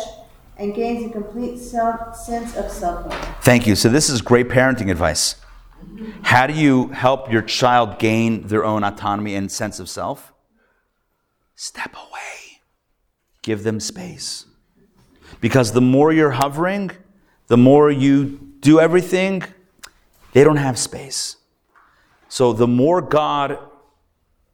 and 0.58 0.76
gains 0.76 1.10
a 1.10 1.10
complete 1.12 1.58
self, 1.58 2.16
sense 2.16 2.56
of 2.56 2.70
selfhood. 2.70 3.14
Thank 3.42 3.66
you. 3.66 3.74
So, 3.74 3.90
this 3.90 4.08
is 4.08 4.22
great 4.22 4.50
parenting 4.50 4.92
advice. 4.92 5.38
How 6.22 6.46
do 6.46 6.54
you 6.54 6.90
help 6.90 7.32
your 7.32 7.42
child 7.42 7.98
gain 7.98 8.46
their 8.46 8.64
own 8.64 8.84
autonomy 8.84 9.34
and 9.34 9.52
sense 9.52 9.80
of 9.80 9.90
self? 9.90 10.32
Step 11.56 11.96
away, 11.96 12.62
give 13.42 13.64
them 13.64 13.80
space. 13.80 14.46
Because 15.42 15.72
the 15.72 15.82
more 15.82 16.12
you're 16.12 16.32
hovering, 16.32 16.92
the 17.48 17.58
more 17.58 17.90
you 17.90 18.54
do 18.60 18.80
everything, 18.80 19.42
they 20.34 20.44
don't 20.44 20.58
have 20.58 20.78
space. 20.78 21.38
So, 22.28 22.54
the 22.54 22.68
more 22.68 23.02
God 23.02 23.58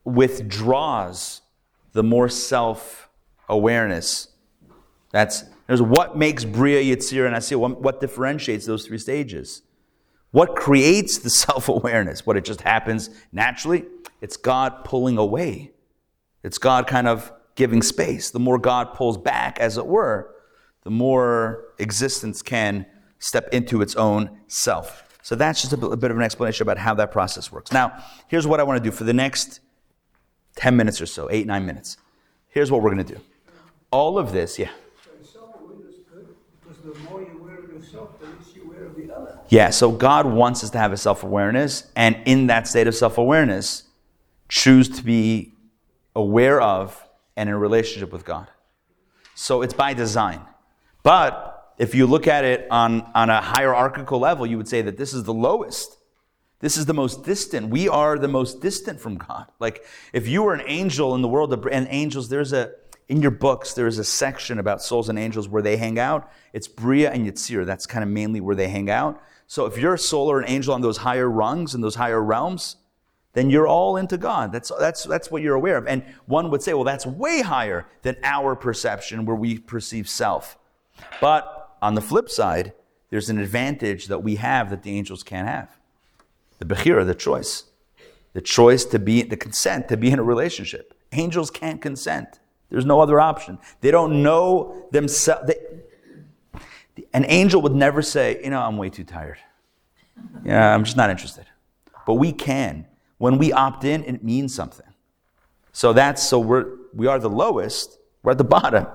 withdraws, 0.04 1.42
the 1.94 2.04
more 2.04 2.30
self 2.30 3.10
awareness. 3.50 4.30
That's 5.12 5.44
there's 5.68 5.82
what 5.82 6.18
makes 6.18 6.46
Bria, 6.46 6.82
Yitzir, 6.82 7.26
and 7.26 7.36
Asir, 7.36 7.58
what, 7.58 7.82
what 7.82 8.00
differentiates 8.00 8.66
those 8.66 8.86
three 8.86 9.00
stages. 9.00 9.64
What 10.32 10.56
creates 10.56 11.20
the 11.20 11.30
self 11.46 11.70
awareness? 11.70 12.26
What 12.26 12.38
it 12.38 12.46
just 12.46 12.62
happens 12.62 13.10
naturally? 13.32 13.86
It's 14.22 14.38
God 14.38 14.84
pulling 14.84 15.18
away. 15.18 15.72
It's 16.44 16.58
God 16.58 16.88
kind 16.88 17.08
of 17.08 17.32
giving 17.56 17.82
space. 17.82 18.30
The 18.30 18.40
more 18.40 18.58
God 18.58 18.94
pulls 18.94 19.18
back, 19.18 19.60
as 19.60 19.78
it 19.78 19.88
were, 19.88 20.36
the 20.84 20.92
more 20.92 21.66
existence 21.80 22.42
can 22.42 22.86
step 23.18 23.50
into 23.52 23.82
its 23.82 23.96
own 23.96 24.30
self. 24.48 25.05
So 25.26 25.34
that's 25.34 25.60
just 25.60 25.74
a 25.74 25.78
bit, 25.78 26.12
of 26.12 26.18
an 26.18 26.22
explanation 26.22 26.62
about 26.62 26.78
how 26.78 26.94
that 26.94 27.12
process 27.12 27.52
works. 27.52 27.72
Now, 27.72 28.04
here's 28.28 28.46
what 28.46 28.60
I 28.60 28.64
want 28.64 28.78
to 28.78 28.84
do 28.88 28.96
for 28.96 29.06
the 29.06 29.14
next 29.14 29.60
10 30.58 30.78
minutes 30.78 31.02
or 31.02 31.08
so, 31.08 31.32
eight, 31.32 31.48
nine 31.48 31.66
minutes. 31.66 31.98
Here's 32.50 32.70
what 32.70 32.84
we're 32.84 32.94
going 32.94 33.08
to 33.08 33.16
do. 33.16 33.20
All 33.90 34.20
of 34.20 34.34
this, 34.34 34.60
yeah. 34.60 34.70
Yeah, 39.50 39.72
so 39.72 39.92
God 39.92 40.28
wants 40.28 40.64
us 40.64 40.70
to 40.70 40.78
have 40.78 40.94
a 40.94 40.98
self 40.98 41.24
awareness, 41.24 41.88
and 41.96 42.18
in 42.26 42.46
that 42.46 42.68
state 42.68 42.86
of 42.86 42.94
self 42.94 43.18
awareness, 43.18 43.86
choose 44.48 44.90
to 44.90 45.04
be 45.04 45.54
aware 46.16 46.62
of 46.62 47.04
and 47.36 47.50
in 47.50 47.56
relationship 47.56 48.14
with 48.14 48.26
God. 48.26 48.48
So 49.34 49.64
it's 49.64 49.74
by 49.74 49.96
design. 49.96 50.42
But 51.02 51.55
if 51.78 51.94
you 51.94 52.08
look 52.08 52.28
at 52.28 52.46
it 52.46 52.68
on, 52.72 53.10
on 53.14 53.30
a 53.30 53.42
hierarchical 53.42 54.20
level, 54.20 54.46
you 54.46 54.58
would 54.58 54.68
say 54.68 54.82
that 54.82 54.98
this 54.98 55.14
is 55.14 55.24
the 55.24 55.34
lowest. 55.34 55.98
This 56.60 56.78
is 56.78 56.86
the 56.86 56.94
most 56.94 57.24
distant. 57.24 57.70
We 57.70 57.90
are 57.90 58.18
the 58.18 58.28
most 58.28 58.62
distant 58.62 59.00
from 59.00 59.18
God. 59.18 59.48
Like 59.60 59.86
if 60.14 60.28
you 60.28 60.44
were 60.44 60.54
an 60.54 60.64
angel 60.66 61.14
in 61.16 61.22
the 61.22 61.28
world 61.28 61.52
of 61.54 61.68
and 61.68 61.88
angels, 61.90 62.30
there's 62.30 62.54
a 62.54 62.72
in 63.08 63.22
your 63.22 63.32
books 63.32 63.74
there's 63.74 64.00
a 64.00 64.04
section 64.04 64.58
about 64.58 64.82
souls 64.82 65.10
and 65.10 65.20
angels 65.20 65.48
where 65.48 65.62
they 65.62 65.78
hang 65.78 66.00
out. 66.00 66.32
It's 66.54 66.68
Bria 66.68 67.12
and 67.12 67.28
Yitzir. 67.28 67.66
That's 67.66 67.86
kind 67.86 68.04
of 68.04 68.10
mainly 68.10 68.42
where 68.42 68.56
they 68.56 68.70
hang 68.70 68.90
out. 68.90 69.22
So 69.48 69.66
if 69.66 69.78
you're 69.78 69.94
a 69.94 70.00
soul 70.00 70.32
or 70.32 70.40
an 70.40 70.50
angel 70.50 70.74
on 70.74 70.82
those 70.82 70.98
higher 70.98 71.30
rungs 71.30 71.76
and 71.76 71.84
those 71.84 71.96
higher 71.96 72.22
realms, 72.22 72.78
then 73.34 73.50
you're 73.50 73.68
all 73.68 73.98
into 73.98 74.18
God. 74.18 74.52
That's, 74.52 74.72
that's, 74.80 75.04
that's 75.04 75.30
what 75.30 75.42
you're 75.42 75.56
aware 75.56 75.78
of. 75.78 75.86
And 75.88 76.04
one 76.26 76.50
would 76.50 76.64
say, 76.64 76.74
well, 76.74 76.86
that's 76.86 77.06
way 77.06 77.42
higher 77.42 77.86
than 78.02 78.16
our 78.24 78.56
perception 78.56 79.26
where 79.26 79.36
we 79.36 79.60
perceive 79.60 80.10
self. 80.10 80.58
But 81.22 81.65
on 81.86 81.94
the 81.94 82.02
flip 82.02 82.30
side, 82.30 82.74
there's 83.12 83.30
an 83.30 83.38
advantage 83.38 84.08
that 84.08 84.24
we 84.24 84.36
have 84.38 84.72
that 84.72 84.82
the 84.82 84.98
angels 84.98 85.22
can't 85.24 85.48
have 85.48 85.70
the 86.58 86.66
Bechira, 86.66 87.06
the 87.06 87.14
choice. 87.14 87.66
The 88.34 88.42
choice 88.42 88.86
to 88.86 89.00
be, 89.00 89.22
the 89.22 89.38
consent 89.38 89.88
to 89.90 89.98
be 89.98 90.10
in 90.10 90.20
a 90.20 90.24
relationship. 90.24 90.94
Angels 91.12 91.52
can't 91.52 91.82
consent. 91.82 92.40
There's 92.70 92.86
no 92.86 93.00
other 93.00 93.20
option. 93.20 93.60
They 93.82 93.92
don't 93.92 94.24
know 94.24 94.88
themselves. 94.92 95.52
An 97.14 97.26
angel 97.28 97.62
would 97.62 97.76
never 97.76 98.02
say, 98.02 98.42
you 98.44 98.50
know, 98.50 98.62
I'm 98.62 98.78
way 98.78 98.90
too 98.90 99.04
tired. 99.04 99.38
Yeah, 100.44 100.74
I'm 100.74 100.84
just 100.84 100.98
not 100.98 101.10
interested. 101.10 101.46
But 102.08 102.16
we 102.16 102.32
can. 102.32 102.88
When 103.18 103.38
we 103.38 103.54
opt 103.54 103.84
in, 103.84 104.04
it 104.06 104.24
means 104.24 104.56
something. 104.56 104.88
So 105.72 105.94
that's 105.94 106.24
so 106.24 106.40
we're 106.40 106.66
we 106.94 107.08
are 107.08 107.20
the 107.20 107.30
lowest, 107.30 108.00
we're 108.24 108.32
at 108.32 108.38
the 108.38 108.44
bottom. 108.44 108.88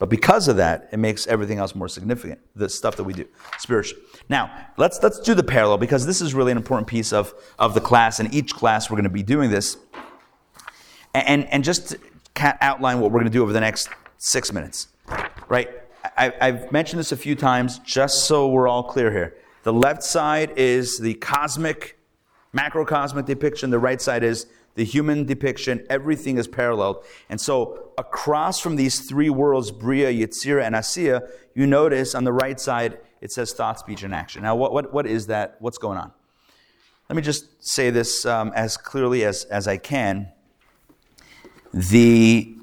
But 0.00 0.08
because 0.08 0.48
of 0.48 0.56
that, 0.56 0.88
it 0.92 0.98
makes 0.98 1.26
everything 1.26 1.58
else 1.58 1.74
more 1.74 1.86
significant, 1.86 2.40
the 2.56 2.70
stuff 2.70 2.96
that 2.96 3.04
we 3.04 3.12
do 3.12 3.26
spiritually. 3.58 4.02
Now, 4.30 4.50
let's 4.78 5.00
let's 5.02 5.20
do 5.20 5.34
the 5.34 5.42
parallel 5.42 5.76
because 5.76 6.06
this 6.06 6.22
is 6.22 6.32
really 6.32 6.50
an 6.50 6.56
important 6.56 6.88
piece 6.88 7.12
of, 7.12 7.34
of 7.58 7.74
the 7.74 7.82
class, 7.82 8.18
and 8.18 8.32
each 8.34 8.54
class 8.54 8.90
we're 8.90 8.96
going 8.96 9.04
to 9.04 9.10
be 9.10 9.22
doing 9.22 9.50
this. 9.50 9.76
And, 11.12 11.46
and 11.48 11.62
just 11.62 11.88
to 11.88 11.98
outline 12.62 13.00
what 13.00 13.10
we're 13.10 13.20
going 13.20 13.30
to 13.30 13.38
do 13.38 13.42
over 13.42 13.52
the 13.52 13.60
next 13.60 13.90
six 14.16 14.52
minutes. 14.54 14.88
Right? 15.48 15.68
I, 16.16 16.32
I've 16.40 16.72
mentioned 16.72 17.00
this 17.00 17.12
a 17.12 17.16
few 17.16 17.34
times 17.34 17.78
just 17.80 18.24
so 18.24 18.48
we're 18.48 18.68
all 18.68 18.84
clear 18.84 19.10
here. 19.10 19.36
The 19.64 19.72
left 19.72 20.02
side 20.02 20.52
is 20.56 20.98
the 20.98 21.12
cosmic, 21.14 21.98
macrocosmic 22.56 23.26
depiction, 23.26 23.68
the 23.68 23.78
right 23.78 24.00
side 24.00 24.22
is 24.22 24.46
the 24.74 24.84
human 24.84 25.24
depiction, 25.24 25.84
everything 25.90 26.38
is 26.38 26.46
paralleled. 26.46 27.04
And 27.28 27.40
so 27.40 27.92
across 27.98 28.60
from 28.60 28.76
these 28.76 29.00
three 29.00 29.30
worlds, 29.30 29.70
Bria, 29.70 30.10
Yetzira, 30.12 30.64
and 30.64 30.74
Asiya, 30.74 31.28
you 31.54 31.66
notice 31.66 32.14
on 32.14 32.24
the 32.24 32.32
right 32.32 32.58
side, 32.58 32.98
it 33.20 33.32
says 33.32 33.52
thought, 33.52 33.78
speech, 33.78 34.02
and 34.02 34.14
action. 34.14 34.42
Now, 34.42 34.56
what, 34.56 34.72
what, 34.72 34.92
what 34.92 35.06
is 35.06 35.26
that? 35.26 35.56
What's 35.58 35.78
going 35.78 35.98
on? 35.98 36.12
Let 37.08 37.16
me 37.16 37.22
just 37.22 37.46
say 37.58 37.90
this 37.90 38.24
um, 38.24 38.52
as 38.54 38.76
clearly 38.76 39.24
as, 39.24 39.44
as 39.46 39.66
I 39.66 39.76
can. 39.76 40.28
The, 41.74 42.54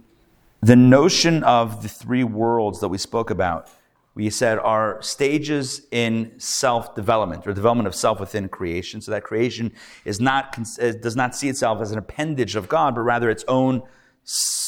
the 0.62 0.76
notion 0.76 1.44
of 1.44 1.84
the 1.84 1.90
three 1.90 2.24
worlds 2.24 2.80
that 2.80 2.88
we 2.88 2.98
spoke 2.98 3.30
about, 3.30 3.70
we 4.18 4.32
said 4.32 4.58
are 4.58 5.00
stages 5.04 5.86
in 5.92 6.32
self 6.40 6.96
development 6.96 7.46
or 7.46 7.54
development 7.54 7.86
of 7.86 7.94
self 7.94 8.20
within 8.20 8.50
creation. 8.50 9.00
So 9.00 9.12
that 9.12 9.24
creation 9.24 9.72
is 10.06 10.20
not, 10.20 10.58
does 11.02 11.16
not 11.16 11.36
see 11.36 11.50
itself 11.50 11.82
as 11.82 11.92
an 11.92 12.00
appendage 12.00 12.56
of 12.56 12.68
God, 12.68 12.96
but 12.96 13.02
rather 13.02 13.30
its 13.30 13.46
own 13.48 13.84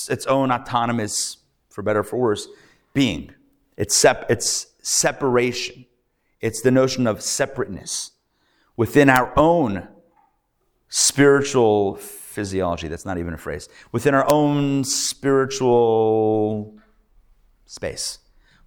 its 0.07 0.25
own 0.27 0.51
autonomous, 0.51 1.37
for 1.69 1.81
better 1.81 1.99
or 1.99 2.03
for 2.03 2.17
worse, 2.17 2.47
being. 2.93 3.33
It's, 3.75 3.95
sep- 3.95 4.29
it's 4.29 4.67
separation. 4.83 5.85
It's 6.41 6.61
the 6.61 6.71
notion 6.71 7.07
of 7.07 7.21
separateness 7.21 8.11
within 8.77 9.09
our 9.09 9.33
own 9.37 9.87
spiritual 10.89 11.95
physiology. 11.95 12.87
That's 12.87 13.05
not 13.05 13.17
even 13.17 13.33
a 13.33 13.37
phrase. 13.37 13.67
Within 13.91 14.13
our 14.13 14.31
own 14.31 14.83
spiritual 14.83 16.77
space, 17.65 18.19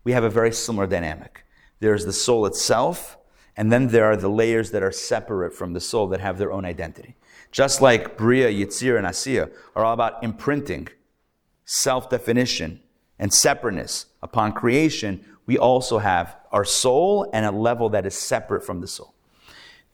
we 0.05 0.13
have 0.13 0.25
a 0.25 0.31
very 0.31 0.53
similar 0.53 0.87
dynamic. 0.87 1.45
There's 1.81 2.05
the 2.05 2.13
soul 2.13 2.47
itself, 2.47 3.19
and 3.57 3.73
then 3.73 3.89
there 3.89 4.05
are 4.05 4.17
the 4.17 4.29
layers 4.29 4.71
that 4.71 4.83
are 4.83 4.93
separate 4.93 5.55
from 5.55 5.73
the 5.73 5.81
soul 5.81 6.07
that 6.09 6.21
have 6.21 6.39
their 6.39 6.53
own 6.53 6.65
identity. 6.65 7.17
Just 7.51 7.83
like 7.83 8.17
Bria, 8.17 8.49
Yitzir, 8.51 8.97
and 8.97 9.07
Asiya 9.07 9.51
are 9.77 9.85
all 9.85 9.93
about 9.93 10.23
imprinting, 10.25 10.89
self 11.65 12.09
definition, 12.09 12.81
and 13.19 13.33
separateness 13.33 14.07
upon 14.23 14.53
creation, 14.53 15.25
we 15.47 15.59
also 15.59 15.99
have 15.99 16.37
our 16.51 16.65
soul 16.65 17.29
and 17.33 17.45
a 17.45 17.51
level 17.51 17.89
that 17.91 18.07
is 18.07 18.15
separate 18.15 18.65
from 18.65 18.81
the 18.81 18.87
soul. 18.87 19.15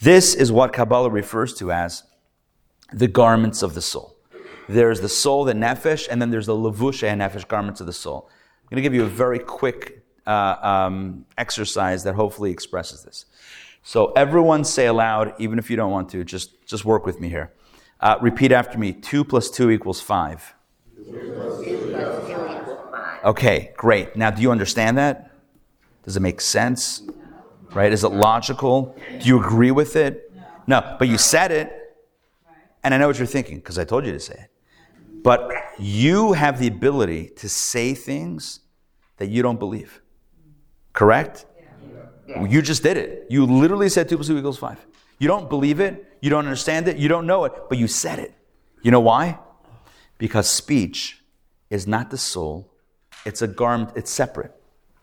This 0.01 0.35
is 0.35 0.53
what 0.53 0.73
Kabbalah 0.73 1.11
refers 1.11 1.55
to 1.55 1.73
as 1.73 2.05
the 2.93 3.09
garments 3.09 3.63
of 3.63 3.75
the 3.75 3.83
soul. 3.83 4.17
There's 4.69 5.01
the 5.01 5.09
soul, 5.09 5.45
the 5.45 5.55
nefesh, 5.55 6.07
and 6.11 6.21
then 6.21 6.31
there's 6.31 6.47
the 6.47 6.55
levusha 6.55 7.09
and 7.09 7.21
nefesh 7.21 7.49
garments 7.49 7.81
of 7.81 7.87
the 7.87 7.93
soul. 7.93 8.31
I'm 8.69 8.77
going 8.77 8.83
to 8.83 8.89
give 8.89 8.95
you 8.95 9.05
a 9.05 9.09
very 9.09 9.39
quick 9.39 10.03
uh, 10.27 10.57
um, 10.61 11.25
exercise 11.39 12.05
that 12.05 12.15
hopefully 12.15 12.51
expresses 12.51 13.03
this. 13.03 13.25
So 13.83 14.13
everyone 14.13 14.65
say 14.65 14.85
aloud, 14.85 15.33
even 15.39 15.59
if 15.59 15.71
you 15.71 15.77
don't 15.77 15.91
want 15.91 16.11
to, 16.11 16.23
just, 16.23 16.67
just 16.67 16.85
work 16.85 17.07
with 17.07 17.19
me 17.19 17.31
here. 17.31 17.51
Uh, 17.99 18.19
repeat 18.21 18.53
after 18.53 18.77
me. 18.77 18.93
Two 18.93 19.25
plus 19.25 19.49
two 19.49 19.71
equals 19.71 20.03
five. 20.03 20.55
Okay, 23.25 23.73
great. 23.79 24.17
Now, 24.17 24.31
do 24.31 24.43
you 24.43 24.51
understand 24.51 24.99
that? 24.99 25.31
Does 26.03 26.19
it 26.19 26.21
make 26.21 26.43
sense? 26.43 27.03
Right? 27.73 27.91
Is 27.91 28.05
it 28.05 28.11
logical? 28.11 28.95
Do 29.19 29.27
you 29.27 29.41
agree 29.41 29.71
with 29.71 29.97
it? 29.97 30.31
No, 30.67 30.97
but 30.99 31.09
you 31.09 31.17
said 31.17 31.51
it, 31.51 31.97
and 32.85 32.93
I 32.93 32.99
know 32.99 33.07
what 33.07 33.17
you're 33.17 33.27
thinking 33.27 33.57
because 33.57 33.79
I 33.79 33.85
told 33.85 34.05
you 34.05 34.13
to 34.13 34.21
say 34.21 34.35
it. 34.35 34.51
But 35.23 35.51
you 35.79 36.33
have 36.33 36.59
the 36.59 36.67
ability 36.67 37.31
to 37.37 37.49
say 37.49 37.95
things 37.95 38.61
that 39.19 39.29
you 39.29 39.43
don't 39.43 39.59
believe. 39.59 40.01
Correct? 40.93 41.47
You 42.27 42.61
just 42.63 42.83
did 42.83 42.97
it. 42.97 43.27
You 43.31 43.47
literally 43.47 43.89
said 43.89 44.09
2 44.09 44.17
plus 44.17 44.27
2 44.27 44.39
equals 44.39 44.59
5. 44.59 44.87
You 45.19 45.29
don't 45.29 45.49
believe 45.49 45.81
it, 45.81 46.17
you 46.21 46.31
don't 46.31 46.45
understand 46.45 46.89
it, 46.89 46.97
you 46.97 47.09
don't 47.09 47.27
know 47.27 47.45
it, 47.45 47.53
but 47.69 47.79
you 47.79 47.89
said 47.89 48.19
it. 48.19 48.35
You 48.83 48.91
know 48.91 49.01
why? 49.01 49.39
Because 50.19 50.49
speech 50.49 51.23
is 51.71 51.87
not 51.87 52.11
the 52.11 52.19
soul, 52.19 52.73
it's 53.25 53.43
a 53.43 53.49
garment, 53.49 53.93
it's 53.97 54.11
separate. 54.11 54.55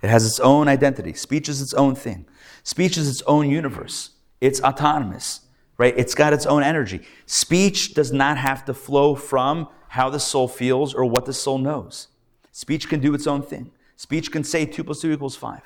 It 0.01 0.09
has 0.09 0.25
its 0.25 0.39
own 0.39 0.67
identity. 0.67 1.13
Speech 1.13 1.49
is 1.49 1.61
its 1.61 1.73
own 1.73 1.95
thing. 1.95 2.25
Speech 2.63 2.97
is 2.97 3.09
its 3.09 3.21
own 3.23 3.49
universe. 3.49 4.11
It's 4.39 4.61
autonomous, 4.61 5.41
right? 5.77 5.93
It's 5.97 6.15
got 6.15 6.33
its 6.33 6.45
own 6.45 6.63
energy. 6.63 7.01
Speech 7.25 7.93
does 7.93 8.11
not 8.11 8.37
have 8.37 8.65
to 8.65 8.73
flow 8.73 9.15
from 9.15 9.67
how 9.89 10.09
the 10.09 10.19
soul 10.19 10.47
feels 10.47 10.93
or 10.93 11.05
what 11.05 11.25
the 11.25 11.33
soul 11.33 11.57
knows. 11.57 12.07
Speech 12.51 12.89
can 12.89 12.99
do 12.99 13.13
its 13.13 13.27
own 13.27 13.41
thing. 13.41 13.71
Speech 13.95 14.31
can 14.31 14.43
say 14.43 14.65
2 14.65 14.83
plus 14.83 15.01
2 15.01 15.11
equals 15.11 15.35
5 15.35 15.61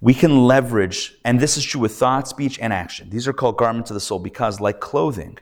we 0.00 0.14
can 0.14 0.46
leverage, 0.46 1.16
and 1.24 1.38
this 1.38 1.56
is 1.56 1.64
true 1.64 1.80
with 1.80 1.92
thought, 1.92 2.26
speech, 2.26 2.58
and 2.58 2.72
action. 2.72 3.10
These 3.10 3.28
are 3.28 3.32
called 3.32 3.58
garments 3.58 3.90
of 3.90 3.94
the 3.94 4.00
soul 4.00 4.18
because, 4.18 4.60
like 4.60 4.80
clothing, 4.80 5.38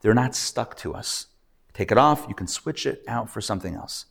they're 0.00 0.14
not 0.14 0.34
stuck 0.34 0.76
to 0.78 0.94
us. 0.94 1.26
Take 1.72 1.92
it 1.92 1.98
off, 1.98 2.26
you 2.28 2.34
can 2.34 2.48
switch 2.48 2.86
it 2.86 3.04
out 3.06 3.30
for 3.30 3.40
something 3.40 3.74
else. 3.74 4.06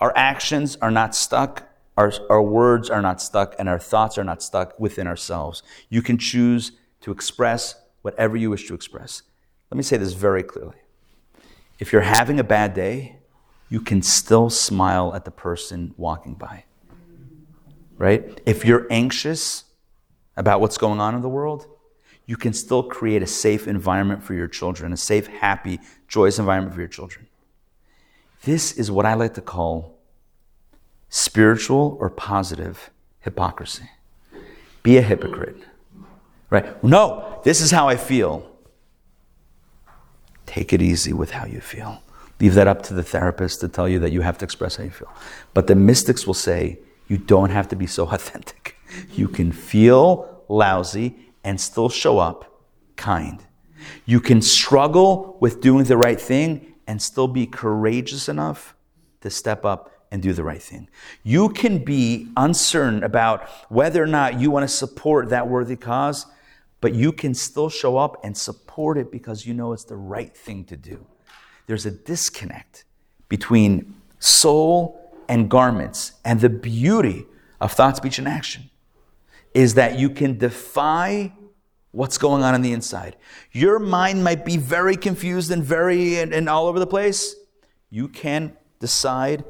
Our 0.00 0.12
actions 0.16 0.76
are 0.80 0.90
not 0.90 1.14
stuck, 1.14 1.68
our, 1.96 2.12
our 2.30 2.42
words 2.42 2.88
are 2.88 3.02
not 3.02 3.20
stuck, 3.20 3.54
and 3.58 3.68
our 3.68 3.78
thoughts 3.78 4.16
are 4.16 4.24
not 4.24 4.42
stuck 4.42 4.78
within 4.80 5.06
ourselves. 5.06 5.62
You 5.90 6.00
can 6.00 6.16
choose 6.16 6.72
to 7.02 7.10
express 7.10 7.74
whatever 8.02 8.36
you 8.36 8.50
wish 8.50 8.66
to 8.68 8.74
express. 8.74 9.22
Let 9.70 9.76
me 9.76 9.82
say 9.82 9.96
this 9.96 10.12
very 10.12 10.42
clearly. 10.42 10.76
If 11.78 11.92
you're 11.92 12.02
having 12.02 12.40
a 12.40 12.44
bad 12.44 12.74
day, 12.74 13.16
you 13.68 13.80
can 13.80 14.02
still 14.02 14.50
smile 14.50 15.14
at 15.14 15.24
the 15.24 15.30
person 15.30 15.94
walking 15.96 16.34
by 16.34 16.64
right? 17.98 18.40
If 18.46 18.64
you're 18.64 18.86
anxious 18.90 19.64
about 20.36 20.60
what's 20.60 20.78
going 20.78 21.00
on 21.00 21.14
in 21.14 21.20
the 21.20 21.28
world, 21.28 21.66
you 22.26 22.36
can 22.36 22.52
still 22.52 22.82
create 22.82 23.22
a 23.22 23.26
safe 23.26 23.66
environment 23.66 24.22
for 24.22 24.34
your 24.34 24.48
children, 24.48 24.92
a 24.92 24.96
safe, 24.96 25.26
happy, 25.26 25.80
joyous 26.06 26.38
environment 26.38 26.74
for 26.74 26.80
your 26.80 26.88
children. 26.88 27.26
This 28.44 28.72
is 28.72 28.90
what 28.90 29.04
I 29.04 29.14
like 29.14 29.34
to 29.34 29.40
call 29.40 29.98
spiritual 31.08 31.96
or 32.00 32.08
positive 32.08 32.90
hypocrisy. 33.20 33.90
Be 34.82 34.96
a 34.96 35.02
hypocrite, 35.02 35.56
right? 36.50 36.82
No, 36.82 37.40
this 37.44 37.60
is 37.60 37.70
how 37.70 37.88
I 37.88 37.96
feel. 37.96 38.48
Take 40.46 40.72
it 40.72 40.80
easy 40.80 41.12
with 41.12 41.32
how 41.32 41.46
you 41.46 41.60
feel. 41.60 42.02
Leave 42.40 42.54
that 42.54 42.68
up 42.68 42.82
to 42.84 42.94
the 42.94 43.02
therapist 43.02 43.60
to 43.60 43.68
tell 43.68 43.88
you 43.88 43.98
that 43.98 44.12
you 44.12 44.20
have 44.20 44.38
to 44.38 44.44
express 44.44 44.76
how 44.76 44.84
you 44.84 44.90
feel. 44.90 45.12
But 45.54 45.66
the 45.66 45.74
mystics 45.74 46.26
will 46.26 46.34
say, 46.34 46.78
you 47.08 47.18
don't 47.18 47.50
have 47.50 47.68
to 47.68 47.76
be 47.76 47.86
so 47.86 48.06
authentic. 48.10 48.76
You 49.12 49.28
can 49.28 49.52
feel 49.52 50.44
lousy 50.48 51.16
and 51.44 51.60
still 51.60 51.88
show 51.88 52.18
up 52.18 52.62
kind. 52.96 53.44
You 54.06 54.20
can 54.20 54.42
struggle 54.42 55.36
with 55.40 55.60
doing 55.60 55.84
the 55.84 55.96
right 55.96 56.20
thing 56.20 56.74
and 56.86 57.00
still 57.00 57.28
be 57.28 57.46
courageous 57.46 58.28
enough 58.28 58.74
to 59.20 59.30
step 59.30 59.64
up 59.64 59.90
and 60.10 60.22
do 60.22 60.32
the 60.32 60.42
right 60.42 60.62
thing. 60.62 60.88
You 61.22 61.50
can 61.50 61.84
be 61.84 62.28
uncertain 62.36 63.04
about 63.04 63.48
whether 63.68 64.02
or 64.02 64.06
not 64.06 64.40
you 64.40 64.50
want 64.50 64.64
to 64.64 64.74
support 64.74 65.28
that 65.28 65.48
worthy 65.48 65.76
cause, 65.76 66.26
but 66.80 66.94
you 66.94 67.12
can 67.12 67.34
still 67.34 67.68
show 67.68 67.96
up 67.96 68.16
and 68.24 68.36
support 68.36 68.98
it 68.98 69.10
because 69.10 69.46
you 69.46 69.54
know 69.54 69.72
it's 69.72 69.84
the 69.84 69.96
right 69.96 70.36
thing 70.36 70.64
to 70.64 70.76
do. 70.76 71.06
There's 71.66 71.86
a 71.86 71.90
disconnect 71.90 72.84
between 73.28 73.94
soul 74.18 75.12
and 75.28 75.50
garments. 75.50 76.12
And 76.24 76.40
the 76.40 76.48
beauty 76.48 77.26
of 77.60 77.72
thought, 77.72 77.96
speech, 77.96 78.18
and 78.18 78.28
action 78.28 78.70
is 79.54 79.74
that 79.74 79.98
you 79.98 80.10
can 80.10 80.38
defy 80.38 81.32
what's 81.90 82.18
going 82.18 82.42
on 82.42 82.54
in 82.54 82.62
the 82.62 82.72
inside. 82.72 83.16
Your 83.52 83.78
mind 83.78 84.22
might 84.22 84.44
be 84.44 84.56
very 84.56 84.96
confused 84.96 85.50
and 85.50 85.64
very 85.64 86.18
and, 86.18 86.32
and 86.32 86.48
all 86.48 86.66
over 86.66 86.78
the 86.78 86.86
place. 86.86 87.34
You 87.90 88.08
can 88.08 88.56
decide 88.78 89.44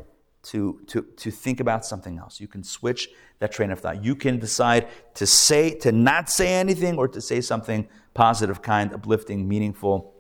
to, 0.49 0.81
to, 0.87 1.03
to 1.03 1.31
think 1.31 1.61
about 1.61 1.85
something 1.85 2.19
else. 2.19 2.41
You 2.41 2.49
can 2.49 2.65
switch 2.65 3.11
that 3.39 3.53
train 3.53 3.71
of 3.71 3.81
thought. 3.81 4.03
You 4.03 4.15
can 4.15 4.39
decide 4.39 4.89
to 5.15 5.27
say, 5.27 5.75
to 5.81 5.93
not 5.93 6.31
say 6.31 6.55
anything 6.55 6.97
or 6.97 7.07
to 7.09 7.21
say 7.21 7.43
something 7.43 7.87
positive, 8.15 8.63
kind, 8.63 8.93
uplifting, 8.95 9.47
meaningful, 9.47 10.15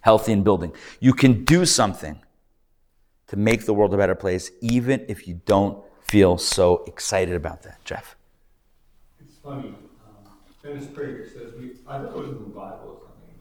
healthy, 0.00 0.32
and 0.32 0.42
building. 0.42 0.72
You 0.98 1.12
can 1.12 1.44
do 1.44 1.64
something 1.64 2.20
to 3.28 3.36
make 3.36 3.66
the 3.66 3.74
world 3.74 3.94
a 3.94 3.96
better 3.96 4.16
place, 4.16 4.50
even 4.60 5.04
if 5.08 5.28
you 5.28 5.40
don't 5.46 5.82
feel 6.02 6.38
so 6.38 6.82
excited 6.86 7.34
about 7.34 7.62
that. 7.62 7.84
Jeff. 7.84 8.16
It's 9.20 9.36
funny. 9.36 9.68
Um, 9.68 10.32
Dennis 10.62 10.86
Prager 10.86 11.32
says 11.32 11.52
we. 11.58 11.72
I 11.86 11.98
thought 11.98 12.08
it 12.08 12.16
was 12.16 12.28
in 12.30 12.38
the 12.38 12.50
Bible 12.50 13.00
or 13.00 13.08
something, 13.08 13.34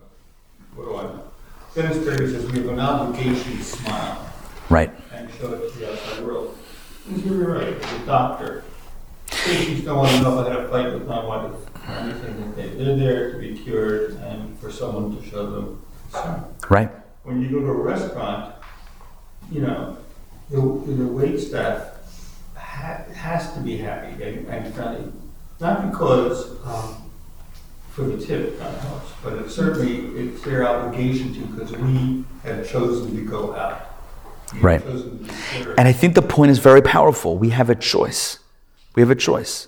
but 0.75 0.77
what 0.77 0.85
do 0.85 0.97
I 0.97 1.03
know? 1.03 1.31
Dennis 1.73 1.97
Prager 1.97 2.31
says 2.31 2.51
we 2.51 2.59
have 2.59 2.69
an 2.69 2.79
obligation 2.79 3.57
to 3.57 3.63
smile 3.63 4.34
Right. 4.69 4.91
and 5.13 5.29
show 5.33 5.53
it 5.53 5.71
to 5.73 5.79
the 5.79 5.91
outside 5.91 6.25
world. 6.25 6.57
He's 7.07 7.23
really 7.23 7.45
right. 7.45 8.01
A 8.01 8.05
doctor, 8.05 8.63
patients 9.29 9.85
don't 9.85 9.97
want 9.97 10.11
to 10.11 10.21
know 10.23 10.39
if 10.39 10.47
I 10.47 10.49
had 10.53 10.59
a 10.61 10.69
fight 10.69 10.93
with 10.93 11.07
my 11.07 11.23
wife 11.23 11.51
or 11.87 11.91
anything 11.91 12.41
like 12.47 12.55
that. 12.55 12.77
They're 12.77 12.95
there 12.95 13.31
to 13.33 13.37
be 13.37 13.57
cured 13.57 14.13
and 14.15 14.57
for 14.59 14.71
someone 14.71 15.15
to 15.15 15.29
show 15.29 15.49
them 15.51 15.81
concern. 16.11 16.45
Right. 16.69 16.89
When 17.23 17.41
you 17.41 17.49
go 17.49 17.59
to 17.59 17.67
a 17.67 17.73
restaurant, 17.73 18.55
you 19.51 19.61
know, 19.61 19.97
the, 20.49 20.57
the 20.57 21.07
wait 21.07 21.39
staff 21.39 21.91
ha- 22.55 23.03
has 23.13 23.53
to 23.53 23.59
be 23.59 23.77
happy 23.77 24.23
and, 24.23 24.47
and 24.47 24.73
friendly. 24.73 25.11
Not 25.59 25.91
because, 25.91 26.51
um, 26.65 27.03
for 27.91 28.01
the 28.03 28.23
tip, 28.23 28.59
that 28.59 28.79
helps, 28.81 29.11
but 29.23 29.33
it 29.33 29.49
certainly, 29.49 30.07
it's 30.19 30.41
their 30.43 30.67
obligation 30.67 31.33
to, 31.35 31.39
because 31.45 31.71
we 31.77 32.25
have 32.43 32.67
chosen 32.67 33.15
to 33.15 33.21
go 33.23 33.55
out. 33.55 33.91
Right. 34.55 34.83
And 34.83 35.87
I 35.87 35.91
think 35.91 36.15
the 36.15 36.21
point 36.21 36.51
is 36.51 36.59
very 36.59 36.81
powerful. 36.81 37.37
We 37.37 37.49
have 37.49 37.69
a 37.69 37.75
choice. 37.75 38.39
We 38.95 39.01
have 39.01 39.11
a 39.11 39.15
choice. 39.15 39.67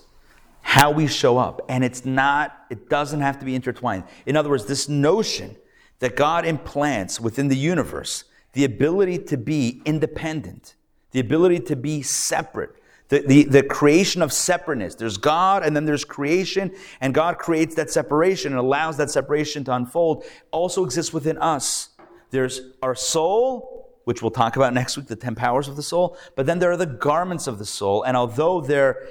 How 0.62 0.90
we 0.90 1.06
show 1.06 1.38
up. 1.38 1.60
And 1.68 1.84
it's 1.84 2.04
not, 2.04 2.66
it 2.70 2.88
doesn't 2.88 3.20
have 3.20 3.38
to 3.40 3.44
be 3.44 3.54
intertwined. 3.54 4.04
In 4.26 4.36
other 4.36 4.48
words, 4.48 4.66
this 4.66 4.88
notion 4.88 5.56
that 5.98 6.16
God 6.16 6.46
implants 6.46 7.20
within 7.20 7.48
the 7.48 7.56
universe 7.56 8.24
the 8.54 8.64
ability 8.64 9.18
to 9.18 9.36
be 9.36 9.82
independent, 9.84 10.74
the 11.12 11.20
ability 11.20 11.60
to 11.60 11.76
be 11.76 12.02
separate, 12.02 12.70
the, 13.08 13.20
the, 13.20 13.44
the 13.44 13.62
creation 13.62 14.22
of 14.22 14.32
separateness. 14.32 14.94
There's 14.94 15.16
God 15.16 15.62
and 15.62 15.76
then 15.76 15.84
there's 15.84 16.04
creation, 16.04 16.74
and 17.00 17.14
God 17.14 17.38
creates 17.38 17.74
that 17.76 17.90
separation 17.90 18.52
and 18.52 18.58
allows 18.58 18.96
that 18.96 19.10
separation 19.10 19.64
to 19.64 19.74
unfold, 19.74 20.24
also 20.50 20.84
exists 20.84 21.12
within 21.12 21.38
us. 21.38 21.90
There's 22.30 22.60
our 22.82 22.94
soul, 22.94 23.77
which 24.08 24.22
we'll 24.22 24.30
talk 24.30 24.56
about 24.56 24.72
next 24.72 24.96
week, 24.96 25.06
the 25.06 25.14
10 25.14 25.34
powers 25.34 25.68
of 25.68 25.76
the 25.76 25.82
soul. 25.82 26.16
But 26.34 26.46
then 26.46 26.60
there 26.60 26.70
are 26.70 26.78
the 26.78 26.86
garments 26.86 27.46
of 27.46 27.58
the 27.58 27.66
soul. 27.66 28.04
And 28.04 28.16
although 28.16 28.62
they're 28.62 29.06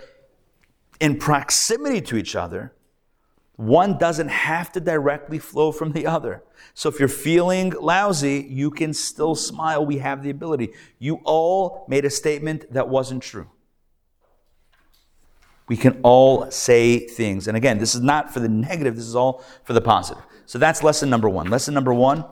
in 1.00 1.20
proximity 1.20 2.02
to 2.02 2.18
each 2.18 2.36
other, 2.36 2.74
one 3.58 4.00
doesn't 4.00 4.30
have 4.30 4.72
to 4.72 4.80
directly 4.80 5.38
flow 5.38 5.72
from 5.72 5.92
the 5.92 6.08
other. 6.08 6.42
So 6.74 6.90
if 6.90 6.98
you're 6.98 7.10
feeling 7.10 7.76
lousy, 7.80 8.48
you 8.50 8.72
can 8.72 8.92
still 8.92 9.36
smile. 9.36 9.86
We 9.86 10.00
have 10.00 10.24
the 10.24 10.32
ability. 10.32 10.70
You 10.98 11.22
all 11.26 11.86
made 11.88 12.04
a 12.04 12.10
statement 12.10 12.66
that 12.74 12.90
wasn't 12.90 13.22
true. 13.22 13.52
We 15.68 15.78
can 15.78 16.00
all 16.02 16.50
say 16.50 17.06
things. 17.06 17.48
And 17.48 17.56
again, 17.56 17.78
this 17.78 17.94
is 17.94 18.02
not 18.02 18.34
for 18.34 18.40
the 18.40 18.50
negative, 18.50 18.96
this 18.96 19.06
is 19.06 19.16
all 19.16 19.44
for 19.64 19.74
the 19.74 19.82
positive. 19.82 20.24
So 20.48 20.58
that's 20.58 20.82
lesson 20.82 21.12
number 21.12 21.30
one. 21.30 21.52
Lesson 21.52 21.76
number 21.76 21.94
one, 21.94 22.26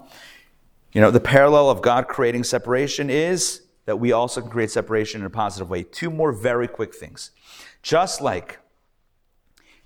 you 0.95 1.01
know, 1.01 1.11
the 1.11 1.19
parallel 1.19 1.69
of 1.69 1.81
God 1.81 2.07
creating 2.07 2.45
separation 2.45 3.09
is 3.09 3.63
that 3.83 3.99
we 3.99 4.13
also 4.13 4.39
can 4.39 4.49
create 4.49 4.71
separation 4.71 5.19
in 5.19 5.27
a 5.27 5.29
positive 5.29 5.69
way. 5.69 5.83
Two 5.83 6.09
more 6.09 6.31
very 6.31 6.69
quick 6.69 6.95
things. 6.95 7.31
Just 7.83 8.21
like 8.21 8.59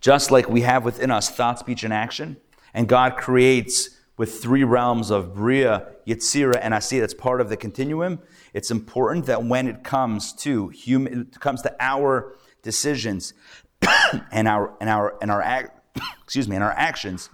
just 0.02 0.30
like 0.30 0.48
we 0.48 0.62
have 0.62 0.86
within 0.86 1.10
us 1.10 1.30
thought, 1.30 1.58
speech, 1.58 1.84
and 1.84 1.92
action, 1.92 2.38
and 2.76 2.88
God 2.88 3.18
creates 3.18 3.90
with 4.18 4.40
three 4.40 4.64
realms 4.64 5.10
of 5.10 5.34
Bria, 5.34 5.88
Yetzira, 6.08 6.60
and 6.62 6.76
Asiya, 6.76 7.02
that's 7.02 7.16
part 7.16 7.42
of 7.42 7.50
the 7.50 7.58
continuum, 7.58 8.20
it's 8.54 8.70
important 8.70 9.26
that 9.26 9.44
when 9.44 9.68
it 9.68 9.84
comes 9.84 10.32
to 10.34 10.70
human, 10.70 11.22
it 11.22 11.40
comes 11.40 11.64
to 11.64 11.76
our 11.80 12.38
decisions 12.62 13.34
and 14.32 14.48
our 14.48 14.78
and 14.80 14.92
our 14.92 15.18
and 15.24 15.32
our 15.32 15.74
excuse 16.24 16.48
me 16.48 16.56
and 16.56 16.64
our 16.64 16.74
actions, 16.74 17.32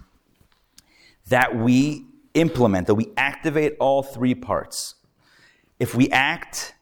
that 1.28 1.54
we 1.54 2.06
implement, 2.36 2.86
that 2.86 2.94
we 2.94 3.12
activate 3.16 3.76
all 3.80 4.02
three 4.02 4.34
parts. 4.34 4.94
If 5.78 5.94
we 5.94 6.08
act, 6.10 6.74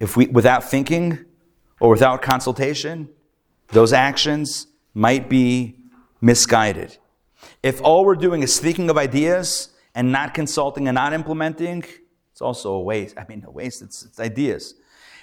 if 0.00 0.16
we 0.16 0.26
without 0.26 0.64
thinking 0.64 1.24
or 1.80 1.90
without 1.90 2.22
consultation, 2.22 3.08
those 3.68 3.92
actions 3.92 4.66
might 4.94 5.28
be 5.28 5.76
misguided. 6.20 6.98
If 7.62 7.80
all 7.82 8.04
we're 8.04 8.16
doing 8.16 8.42
is 8.42 8.58
thinking 8.58 8.90
of 8.90 8.96
ideas 8.98 9.70
and 9.94 10.12
not 10.12 10.34
consulting 10.34 10.88
and 10.88 10.94
not 10.94 11.12
implementing, 11.12 11.84
it's 12.32 12.42
also 12.42 12.72
a 12.74 12.80
waste. 12.80 13.16
I 13.18 13.24
mean, 13.28 13.44
a 13.46 13.50
waste, 13.50 13.82
it's, 13.82 14.04
it's 14.04 14.20
ideas. 14.20 14.74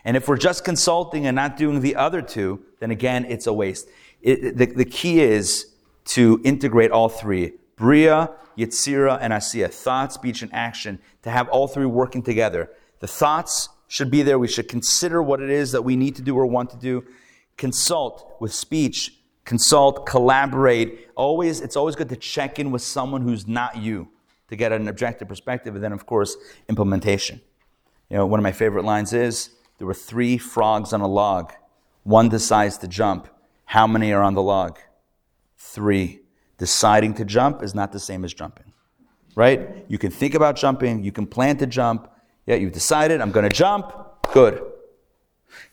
And 0.06 0.18
if 0.18 0.28
we're 0.28 0.38
just 0.38 0.66
consulting 0.66 1.26
and 1.28 1.36
not 1.36 1.58
doing 1.58 1.82
the 1.82 1.96
other 1.96 2.22
two, 2.22 2.66
then 2.80 2.92
again, 2.92 3.26
it's 3.26 3.48
a 3.48 3.54
waste. 3.54 3.88
It, 4.22 4.58
the, 4.58 4.66
the 4.66 4.86
key 4.86 5.22
is 5.22 5.74
to 6.06 6.42
integrate 6.44 6.92
all 6.92 7.10
three 7.10 7.54
Bria, 7.84 8.32
Yetzira, 8.58 9.18
and 9.20 9.34
Asiya 9.34 9.70
thought, 9.70 10.14
speech, 10.14 10.42
and 10.42 10.54
action 10.54 11.00
to 11.24 11.30
have 11.30 11.50
all 11.50 11.68
three 11.68 11.86
working 11.86 12.24
together. 12.24 12.70
The 13.02 13.08
thoughts 13.08 13.68
should 13.90 14.10
be 14.10 14.22
there. 14.22 14.40
We 14.40 14.48
should 14.48 14.70
consider 14.70 15.22
what 15.22 15.42
it 15.42 15.50
is 15.50 15.74
that 15.74 15.82
we 15.82 15.98
need 15.98 16.16
to 16.16 16.22
do 16.22 16.38
or 16.38 16.46
want 16.46 16.70
to 16.70 16.78
do 16.78 17.04
consult 17.58 18.38
with 18.40 18.54
speech, 18.54 19.20
consult, 19.44 20.06
collaborate. 20.06 21.10
Always, 21.16 21.60
it's 21.60 21.76
always 21.76 21.98
good 21.98 22.08
to 22.08 22.16
check 22.16 22.58
in 22.58 22.72
with 22.72 22.82
someone 22.82 23.22
who's 23.22 23.50
not 23.50 23.76
you 23.76 24.08
to 24.48 24.56
get 24.56 24.72
an 24.72 24.88
objective 24.88 25.28
perspective, 25.28 25.76
and 25.76 25.84
then, 25.84 25.92
of 25.92 26.06
course, 26.06 26.38
implementation. 26.70 27.42
You 28.10 28.16
know, 28.16 28.26
one 28.26 28.40
of 28.40 28.44
my 28.44 28.54
favorite 28.54 28.86
lines 28.86 29.12
is 29.12 29.50
there 29.78 29.88
were 29.88 29.94
three 29.94 30.38
frogs 30.38 30.94
on 30.94 31.02
a 31.02 31.08
log. 31.08 31.52
One 32.04 32.30
decides 32.30 32.78
to 32.78 32.88
jump. 32.88 33.28
How 33.66 33.88
many 33.88 34.14
are 34.14 34.24
on 34.24 34.36
the 34.36 34.42
log? 34.42 34.80
Three. 35.58 36.23
Deciding 36.64 37.14
to 37.16 37.26
jump 37.26 37.62
is 37.62 37.76
not 37.76 37.92
the 37.92 38.00
same 38.00 38.24
as 38.24 38.34
jumping, 38.34 38.72
right? 39.36 39.84
You 39.90 39.98
can 39.98 40.12
think 40.12 40.34
about 40.34 40.56
jumping, 40.56 41.04
you 41.04 41.12
can 41.12 41.28
plan 41.28 41.58
to 41.58 41.68
jump. 41.68 42.10
Yeah, 42.46 42.56
you've 42.56 42.72
decided, 42.72 43.20
I'm 43.20 43.34
going 43.34 43.44
to 43.44 43.54
jump. 43.54 43.92
Good. 44.32 44.64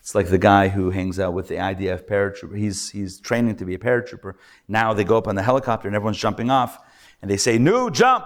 It's 0.01 0.17
like 0.17 0.27
the 0.27 0.37
guy 0.53 0.67
who 0.67 0.91
hangs 0.91 1.21
out 1.21 1.33
with 1.33 1.47
the 1.47 1.55
IDF 1.55 2.09
paratrooper. 2.09 2.59
He's, 2.59 2.91
he's 2.91 3.21
training 3.21 3.55
to 3.59 3.65
be 3.65 3.75
a 3.75 3.79
paratrooper. 3.79 4.35
Now 4.67 4.93
they 4.93 5.05
go 5.05 5.17
up 5.17 5.29
on 5.29 5.37
the 5.37 5.45
helicopter 5.45 5.87
and 5.87 5.95
everyone's 5.95 6.19
jumping 6.19 6.51
off. 6.51 6.77
And 7.23 7.31
they 7.31 7.37
say, 7.37 7.57
No, 7.57 7.89
jump. 7.89 8.25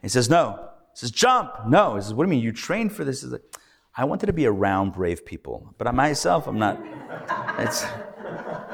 He 0.00 0.08
says, 0.08 0.30
No. 0.30 0.70
He 0.94 1.00
says, 1.00 1.10
Jump. 1.10 1.52
No. 1.68 1.96
He 1.96 2.00
says, 2.00 2.14
What 2.14 2.24
do 2.24 2.30
you 2.30 2.36
mean? 2.36 2.42
You 2.42 2.52
trained 2.52 2.94
for 2.94 3.04
this? 3.04 3.20
He's 3.20 3.30
like, 3.30 3.42
I 3.94 4.04
wanted 4.06 4.24
to 4.24 4.32
be 4.32 4.46
around 4.46 4.94
brave 4.94 5.26
people, 5.26 5.74
but 5.76 5.86
I 5.86 5.90
myself, 5.90 6.46
I'm 6.46 6.58
not. 6.58 6.80
It's 7.58 7.84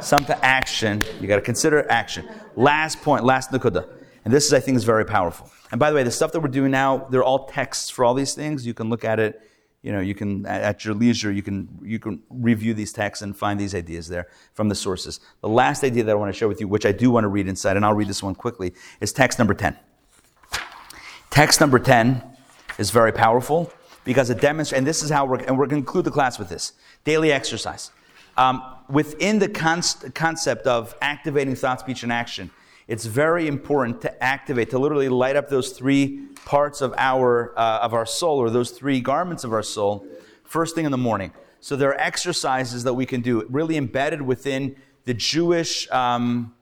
something 0.01 0.37
action. 0.43 1.03
You 1.21 1.27
got 1.27 1.37
to 1.37 1.43
consider 1.43 1.91
action. 1.91 2.29
Last 2.55 3.03
point, 3.03 3.25
last 3.25 3.51
nakuda. 3.51 3.89
And 4.25 4.35
this 4.35 4.47
is, 4.47 4.53
I 4.53 4.61
think, 4.61 4.77
is 4.77 4.85
very 4.85 5.05
powerful. 5.05 5.51
And 5.71 5.79
by 5.79 5.91
the 5.91 5.97
way, 5.97 6.03
the 6.03 6.11
stuff 6.11 6.33
that 6.33 6.41
we're 6.41 6.49
doing 6.49 6.71
now, 6.71 7.07
they're 7.11 7.25
all 7.25 7.47
texts 7.47 7.91
for 7.91 8.05
all 8.05 8.15
these 8.15 8.35
things. 8.35 8.67
You 8.67 8.75
can 8.75 8.89
look 8.89 9.05
at 9.05 9.21
it 9.21 9.41
you 9.87 9.93
know, 9.93 10.01
you 10.01 10.17
can 10.17 10.45
at 10.47 10.85
your 10.85 10.95
leisure, 10.95 11.31
you 11.31 11.45
can 11.45 11.69
you 11.81 12.01
can 12.01 12.21
review 12.29 12.75
these 12.75 12.93
texts 12.93 13.23
and 13.23 13.37
find 13.37 13.61
these 13.61 13.73
ideas 13.73 14.09
there 14.09 14.27
from 14.53 14.69
the 14.69 14.75
sources. 14.75 15.21
The 15.43 15.49
last 15.49 15.85
idea 15.85 16.03
that 16.03 16.11
I 16.11 16.17
want 16.17 16.35
to 16.35 16.37
share 16.37 16.49
with 16.49 16.61
you, 16.61 16.67
which 16.67 16.85
I 16.85 16.91
do 16.91 17.09
want 17.09 17.23
to 17.23 17.29
read 17.29 17.47
inside, 17.47 17.77
and 17.77 17.87
I'll 17.87 17.95
read 17.95 18.09
this 18.09 18.21
one 18.21 18.35
quickly, 18.35 18.75
is 19.01 19.13
text 19.13 19.39
number 19.39 19.55
ten. 19.55 19.79
Text 21.31 21.61
number 21.61 21.79
ten 21.79 22.21
is 22.79 22.91
very 22.91 23.13
powerful 23.13 23.73
because 24.03 24.29
it 24.29 24.41
demonstrates, 24.41 24.77
and 24.77 24.85
this 24.85 25.05
is 25.05 25.11
how 25.11 25.25
we're, 25.25 25.39
and 25.39 25.57
we're 25.57 25.67
going 25.67 25.83
to 25.83 25.87
conclude 25.87 26.05
the 26.05 26.11
class 26.11 26.37
with 26.37 26.49
this 26.49 26.73
daily 27.05 27.31
exercise. 27.31 27.93
Um, 28.37 28.63
within 28.89 29.39
the 29.39 29.49
concept 29.49 30.67
of 30.67 30.95
activating 31.01 31.55
thought, 31.55 31.81
speech, 31.81 32.03
and 32.03 32.13
action, 32.13 32.51
it's 32.89 33.05
very 33.05 33.49
important 33.49 34.01
to 34.03 34.23
activate, 34.23 34.71
to 34.71 34.79
literally 34.79 35.09
light 35.09 35.37
up 35.37 35.49
those 35.49 35.73
three 35.73 36.27
parts 36.45 36.81
of 36.81 36.95
our, 36.97 37.53
uh, 37.59 37.81
of 37.83 37.95
our 37.95 38.07
soul, 38.07 38.39
or 38.39 38.51
those 38.51 38.71
three 38.71 39.01
garments 39.01 39.43
of 39.43 39.53
our 39.53 39.63
soul, 39.63 40.07
first 40.45 40.75
thing 40.75 40.85
in 40.85 40.93
the 40.93 40.99
morning. 40.99 41.33
So 41.61 41.75
there 41.75 41.89
are 41.91 42.01
exercises 42.01 42.85
that 42.85 42.95
we 42.95 43.07
can 43.07 43.23
do, 43.23 43.45
really 43.51 43.77
embedded 43.77 44.23
within 44.23 44.77
the 45.05 45.15
Jewish, 45.15 45.91
um, 45.91 46.55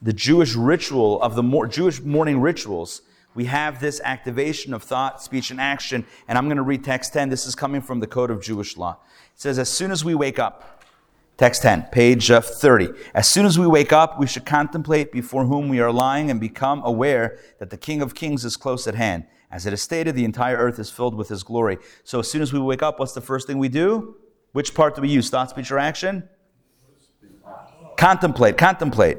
the 0.00 0.12
Jewish 0.12 0.54
ritual 0.54 1.20
of 1.20 1.34
the 1.34 1.42
mor- 1.42 1.66
Jewish 1.66 2.00
morning 2.00 2.40
rituals. 2.40 3.02
We 3.34 3.46
have 3.46 3.80
this 3.80 4.00
activation 4.02 4.72
of 4.72 4.82
thought, 4.82 5.22
speech, 5.22 5.50
and 5.50 5.60
action. 5.60 6.06
And 6.28 6.38
I'm 6.38 6.46
going 6.46 6.56
to 6.56 6.62
read 6.62 6.84
text 6.84 7.12
10. 7.12 7.28
This 7.28 7.46
is 7.46 7.54
coming 7.54 7.80
from 7.80 8.00
the 8.00 8.06
Code 8.06 8.30
of 8.30 8.40
Jewish 8.40 8.76
Law. 8.76 8.98
It 9.34 9.40
says, 9.40 9.58
As 9.58 9.68
soon 9.68 9.90
as 9.90 10.04
we 10.04 10.14
wake 10.14 10.38
up, 10.38 10.73
Text 11.36 11.62
10, 11.62 11.88
page 11.90 12.30
uh, 12.30 12.40
30. 12.40 12.90
As 13.12 13.28
soon 13.28 13.44
as 13.44 13.58
we 13.58 13.66
wake 13.66 13.92
up, 13.92 14.20
we 14.20 14.26
should 14.26 14.46
contemplate 14.46 15.10
before 15.10 15.46
whom 15.46 15.68
we 15.68 15.80
are 15.80 15.90
lying 15.90 16.30
and 16.30 16.38
become 16.38 16.80
aware 16.84 17.38
that 17.58 17.70
the 17.70 17.76
King 17.76 18.02
of 18.02 18.14
Kings 18.14 18.44
is 18.44 18.56
close 18.56 18.86
at 18.86 18.94
hand. 18.94 19.26
As 19.50 19.66
it 19.66 19.72
is 19.72 19.82
stated, 19.82 20.14
the 20.14 20.24
entire 20.24 20.56
earth 20.56 20.78
is 20.78 20.90
filled 20.90 21.16
with 21.16 21.28
his 21.28 21.42
glory. 21.42 21.78
So 22.04 22.20
as 22.20 22.30
soon 22.30 22.40
as 22.40 22.52
we 22.52 22.60
wake 22.60 22.82
up, 22.82 23.00
what's 23.00 23.14
the 23.14 23.20
first 23.20 23.48
thing 23.48 23.58
we 23.58 23.68
do? 23.68 24.16
Which 24.52 24.74
part 24.74 24.94
do 24.94 25.02
we 25.02 25.08
use? 25.08 25.28
Thought, 25.28 25.50
speech, 25.50 25.72
or 25.72 25.78
action? 25.80 26.28
Contemplate, 27.96 28.56
contemplate. 28.56 29.18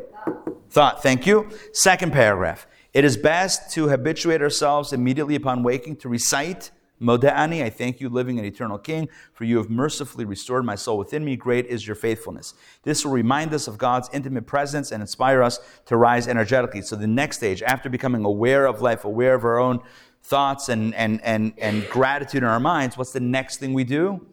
Thought, 0.69 1.03
thank 1.03 1.27
you. 1.27 1.49
Second 1.73 2.13
paragraph. 2.13 2.65
It 2.93 3.03
is 3.03 3.17
best 3.17 3.71
to 3.73 3.89
habituate 3.89 4.41
ourselves 4.41 4.93
immediately 4.93 5.35
upon 5.35 5.63
waking 5.63 5.97
to 5.97 6.09
recite 6.09 6.71
Moda'ani, 7.01 7.61
I 7.61 7.69
thank 7.69 7.99
you, 7.99 8.07
living 8.07 8.37
and 8.37 8.47
eternal 8.47 8.77
King, 8.77 9.09
for 9.33 9.43
you 9.43 9.57
have 9.57 9.69
mercifully 9.69 10.23
restored 10.23 10.63
my 10.63 10.75
soul 10.75 10.97
within 10.97 11.25
me. 11.25 11.35
Great 11.35 11.65
is 11.65 11.85
your 11.85 11.95
faithfulness. 11.95 12.53
This 12.83 13.03
will 13.03 13.11
remind 13.11 13.53
us 13.53 13.67
of 13.67 13.77
God's 13.77 14.09
intimate 14.13 14.45
presence 14.45 14.91
and 14.91 15.01
inspire 15.01 15.43
us 15.43 15.59
to 15.87 15.97
rise 15.97 16.27
energetically. 16.27 16.81
So, 16.81 16.95
the 16.95 17.07
next 17.07 17.37
stage, 17.37 17.61
after 17.61 17.89
becoming 17.89 18.23
aware 18.23 18.65
of 18.65 18.81
life, 18.81 19.03
aware 19.03 19.35
of 19.35 19.43
our 19.43 19.59
own 19.59 19.81
thoughts 20.23 20.69
and, 20.69 20.95
and, 20.95 21.21
and, 21.23 21.53
and 21.57 21.87
gratitude 21.89 22.43
in 22.43 22.49
our 22.49 22.61
minds, 22.61 22.97
what's 22.97 23.11
the 23.11 23.19
next 23.19 23.57
thing 23.57 23.73
we 23.73 23.83
do? 23.83 24.25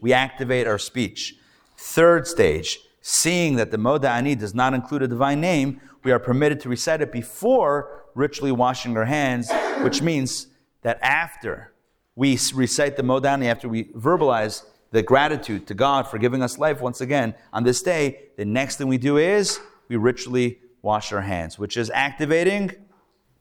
We 0.00 0.12
activate 0.12 0.66
our 0.66 0.78
speech. 0.78 1.36
Third 1.76 2.26
stage, 2.26 2.78
seeing 3.02 3.56
that 3.56 3.70
the 3.70 3.76
Moda'ani 3.76 4.38
does 4.38 4.54
not 4.54 4.72
include 4.72 5.02
a 5.02 5.08
divine 5.08 5.40
name, 5.40 5.80
we 6.02 6.12
are 6.12 6.18
permitted 6.18 6.60
to 6.60 6.68
recite 6.70 7.02
it 7.02 7.12
before 7.12 8.04
ritually 8.14 8.52
washing 8.52 8.96
our 8.96 9.04
hands, 9.04 9.50
which 9.82 10.00
means 10.00 10.46
that 10.82 10.98
after 11.02 11.72
we 12.16 12.38
recite 12.54 12.96
the 12.96 13.02
Moda'ani 13.02 13.44
after 13.44 13.68
we 13.68 13.84
verbalize 13.84 14.64
the 14.90 15.02
gratitude 15.02 15.66
to 15.66 15.74
God 15.74 16.08
for 16.08 16.18
giving 16.18 16.42
us 16.42 16.58
life 16.58 16.80
once 16.80 17.00
again 17.00 17.34
on 17.52 17.62
this 17.64 17.82
day, 17.82 18.20
the 18.36 18.44
next 18.44 18.76
thing 18.76 18.88
we 18.88 18.98
do 18.98 19.18
is 19.18 19.60
we 19.88 19.96
ritually 19.96 20.58
wash 20.80 21.12
our 21.12 21.20
hands, 21.20 21.58
which 21.58 21.76
is 21.76 21.90
activating 21.90 22.72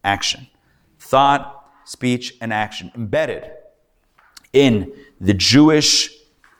action. 0.03 0.47
Thought, 0.99 1.65
speech, 1.85 2.35
and 2.41 2.51
action 2.51 2.91
embedded 2.95 3.49
in 4.51 4.91
the 5.21 5.33
Jewish 5.33 6.09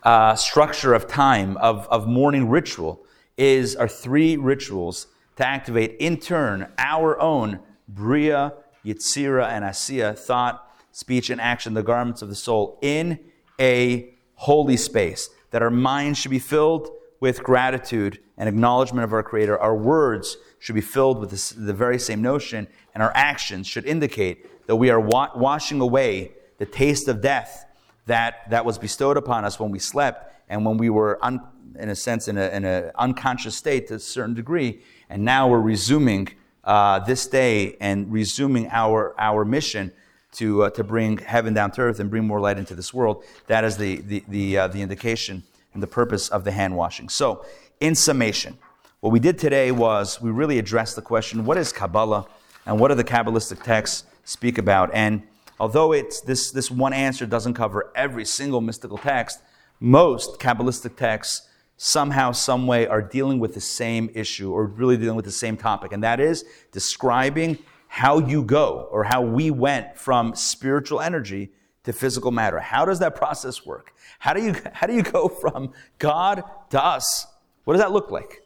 uh, 0.04 0.36
structure 0.36 0.94
of 0.94 1.08
time, 1.08 1.58
of, 1.58 1.88
of 1.90 2.08
morning 2.08 2.50
ritual, 2.50 3.04
is 3.38 3.76
our 3.76 3.88
three 3.88 4.38
rituals 4.38 5.08
to 5.36 5.46
activate 5.46 5.98
in 6.00 6.18
turn 6.18 6.72
our 6.78 7.20
own 7.20 7.60
Bria, 7.88 8.54
Yetzira, 8.86 9.50
and 9.50 9.66
Asiya 9.66 10.18
thought, 10.18 10.65
speech, 10.96 11.30
and 11.30 11.42
action, 11.42 11.74
the 11.74 11.84
garments 11.84 12.22
of 12.22 12.30
the 12.30 12.36
soul, 12.36 12.80
in 12.82 13.20
a 13.60 14.16
holy 14.36 14.78
space. 14.78 15.30
That 15.52 15.62
our 15.62 15.70
minds 15.70 16.18
should 16.18 16.32
be 16.32 16.40
filled 16.40 16.90
with 17.20 17.44
gratitude 17.44 18.20
and 18.38 18.48
acknowledgement 18.48 19.04
of 19.04 19.12
our 19.12 19.22
Creator. 19.22 19.60
Our 19.60 19.76
words 19.76 20.38
should 20.58 20.74
be 20.74 20.80
filled 20.80 21.20
with 21.20 21.32
the 21.58 21.74
very 21.74 22.00
same 22.00 22.22
notion, 22.22 22.70
and 22.94 23.04
our 23.04 23.12
actions 23.14 23.68
should 23.68 23.86
indicate 23.86 24.68
that 24.68 24.78
we 24.78 24.90
are 24.90 25.00
wa- 25.02 25.32
washing 25.36 25.82
away 25.82 26.32
the 26.60 26.66
taste 26.66 27.10
of 27.10 27.20
death 27.20 27.66
that, 28.06 28.50
that 28.50 28.64
was 28.64 28.78
bestowed 28.78 29.18
upon 29.18 29.44
us 29.44 29.60
when 29.60 29.72
we 29.72 29.80
slept 29.80 30.34
and 30.48 30.66
when 30.66 30.78
we 30.78 30.90
were, 30.90 31.20
un, 31.22 31.42
in 31.78 31.90
a 31.90 31.96
sense, 31.96 32.30
in 32.30 32.38
an 32.38 32.64
in 32.64 32.92
unconscious 32.96 33.58
state 33.58 33.90
to 33.90 33.96
a 33.96 34.00
certain 34.00 34.34
degree. 34.34 34.82
And 35.10 35.26
now 35.26 35.50
we're 35.50 35.60
resuming 35.60 36.30
uh, 36.64 37.00
this 37.00 37.28
day 37.28 37.76
and 37.82 38.10
resuming 38.14 38.70
our, 38.72 39.14
our 39.20 39.44
mission 39.44 39.92
to, 40.36 40.64
uh, 40.64 40.70
to 40.72 40.84
bring 40.84 41.18
heaven 41.18 41.54
down 41.54 41.72
to 41.72 41.82
earth 41.82 42.00
and 42.00 42.10
bring 42.10 42.26
more 42.26 42.40
light 42.40 42.58
into 42.58 42.76
this 42.76 42.94
world. 42.94 43.24
That 43.48 43.64
is 43.64 43.78
the, 43.78 43.98
the, 44.02 44.24
the, 44.28 44.58
uh, 44.58 44.68
the 44.68 44.82
indication 44.82 45.44
and 45.74 45.84
the 45.84 45.88
purpose 45.88 46.30
of 46.30 46.44
the 46.44 46.52
hand 46.52 46.76
washing. 46.76 47.10
So, 47.10 47.46
in 47.80 47.96
summation, 47.96 48.58
what 49.02 49.12
we 49.12 49.20
did 49.20 49.38
today 49.38 49.72
was 49.72 50.22
we 50.22 50.32
really 50.32 50.58
addressed 50.58 50.96
the 50.96 51.02
question 51.02 51.46
what 51.46 51.58
is 51.58 51.72
Kabbalah 51.74 52.26
and 52.66 52.80
what 52.80 52.88
do 52.88 52.96
the 52.96 53.04
Kabbalistic 53.04 53.64
texts 53.64 54.06
speak 54.24 54.58
about? 54.58 54.90
And 54.94 55.24
although 55.60 55.92
it's, 55.92 56.22
this, 56.22 56.52
this 56.52 56.72
one 56.72 56.94
answer 56.94 57.26
doesn't 57.26 57.54
cover 57.54 57.92
every 57.96 58.26
single 58.26 58.62
mystical 58.62 58.98
text, 58.98 59.42
most 59.80 60.40
Kabbalistic 60.40 60.96
texts 60.96 61.48
somehow, 61.78 62.32
some 62.32 62.68
way 62.68 62.88
are 62.88 63.02
dealing 63.02 63.40
with 63.40 63.54
the 63.54 63.62
same 63.62 64.10
issue 64.14 64.52
or 64.52 64.66
really 64.66 64.98
dealing 64.98 65.16
with 65.16 65.26
the 65.26 65.32
same 65.32 65.58
topic, 65.58 65.92
and 65.92 66.04
that 66.04 66.20
is 66.20 66.46
describing 66.72 67.58
how 67.96 68.20
you 68.20 68.44
go 68.44 68.90
or 68.92 69.06
how 69.06 69.22
we 69.22 69.50
went 69.50 69.98
from 69.98 70.36
spiritual 70.36 71.00
energy 71.00 71.50
to 71.86 71.94
physical 71.94 72.30
matter. 72.30 72.60
How 72.60 72.84
does 72.84 73.00
that 73.00 73.16
process 73.16 73.66
work? 73.66 73.94
How 74.20 74.34
do 74.34 74.44
you, 74.44 74.54
how 74.74 74.86
do 74.86 74.94
you 74.94 75.02
go 75.02 75.30
from 75.30 75.72
God 75.98 76.44
to 76.72 76.84
us? 76.84 77.26
What 77.64 77.76
does 77.76 77.82
that 77.82 77.94
look 77.94 78.12
like? 78.12 78.42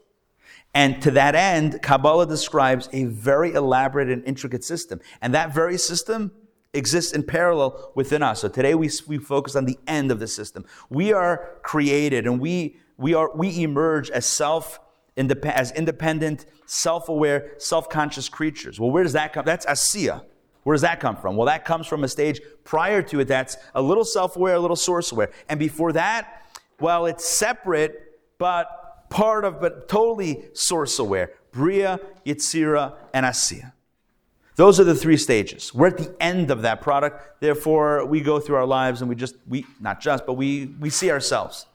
And 0.76 1.01
to 1.01 1.09
that 1.11 1.34
end, 1.34 1.81
Kabbalah 1.81 2.27
describes 2.27 2.89
a 2.93 3.05
very 3.05 3.53
elaborate 3.53 4.11
and 4.11 4.23
intricate 4.23 4.63
system. 4.63 5.01
And 5.19 5.34
that 5.34 5.51
very 5.51 5.80
system 5.80 6.31
exists 6.76 7.11
in 7.11 7.23
parallel 7.23 7.91
within 7.95 8.21
us. 8.21 8.41
So 8.41 8.49
today 8.49 8.76
we, 8.76 8.91
we 9.07 9.17
focus 9.17 9.55
on 9.55 9.65
the 9.65 9.80
end 9.88 10.11
of 10.11 10.19
the 10.19 10.27
system. 10.27 10.63
We 10.91 11.11
are 11.11 11.57
created 11.63 12.27
and 12.27 12.39
we, 12.39 12.77
we, 12.97 13.15
are, 13.15 13.35
we 13.35 13.63
emerge 13.63 14.11
as 14.11 14.27
self 14.27 14.80
as 15.43 15.71
independent, 15.71 16.45
self-aware, 16.65 17.53
self-conscious 17.57 18.29
creatures. 18.29 18.79
Well, 18.79 18.91
where 18.91 19.03
does 19.03 19.13
that 19.13 19.33
come? 19.33 19.45
That's 19.45 19.65
asiya. 19.65 20.23
Where 20.63 20.73
does 20.73 20.81
that 20.81 20.99
come 20.99 21.15
from? 21.15 21.35
Well, 21.35 21.47
that 21.47 21.65
comes 21.65 21.87
from 21.87 22.03
a 22.03 22.07
stage 22.07 22.41
prior 22.63 23.01
to 23.03 23.21
it 23.21 23.27
that's 23.27 23.57
a 23.73 23.81
little 23.81 24.05
self-aware, 24.05 24.55
a 24.55 24.59
little 24.59 24.75
source-aware. 24.75 25.31
And 25.47 25.59
before 25.59 25.93
that, 25.93 26.45
well, 26.79 27.05
it's 27.05 27.25
separate, 27.25 28.19
but 28.37 29.09
part 29.09 29.45
of, 29.45 29.59
but 29.59 29.87
totally 29.87 30.45
source-aware. 30.53 31.31
Bria, 31.51 31.99
Yetzira, 32.25 32.95
and 33.13 33.25
Asiya. 33.25 33.73
Those 34.55 34.77
are 34.77 34.83
the 34.83 34.93
three 34.93 35.15
stages. 35.15 35.73
We're 35.73 35.87
at 35.87 35.97
the 35.97 36.13
end 36.19 36.51
of 36.51 36.63
that 36.63 36.81
product. 36.81 37.39
Therefore, 37.39 38.05
we 38.05 38.19
go 38.19 38.41
through 38.41 38.57
our 38.57 38.65
lives 38.65 38.99
and 39.01 39.07
we 39.07 39.15
just, 39.15 39.35
we, 39.47 39.65
not 39.79 40.01
just, 40.01 40.25
but 40.25 40.33
we, 40.33 40.65
we 40.81 40.89
see 40.89 41.09
ourselves. 41.09 41.65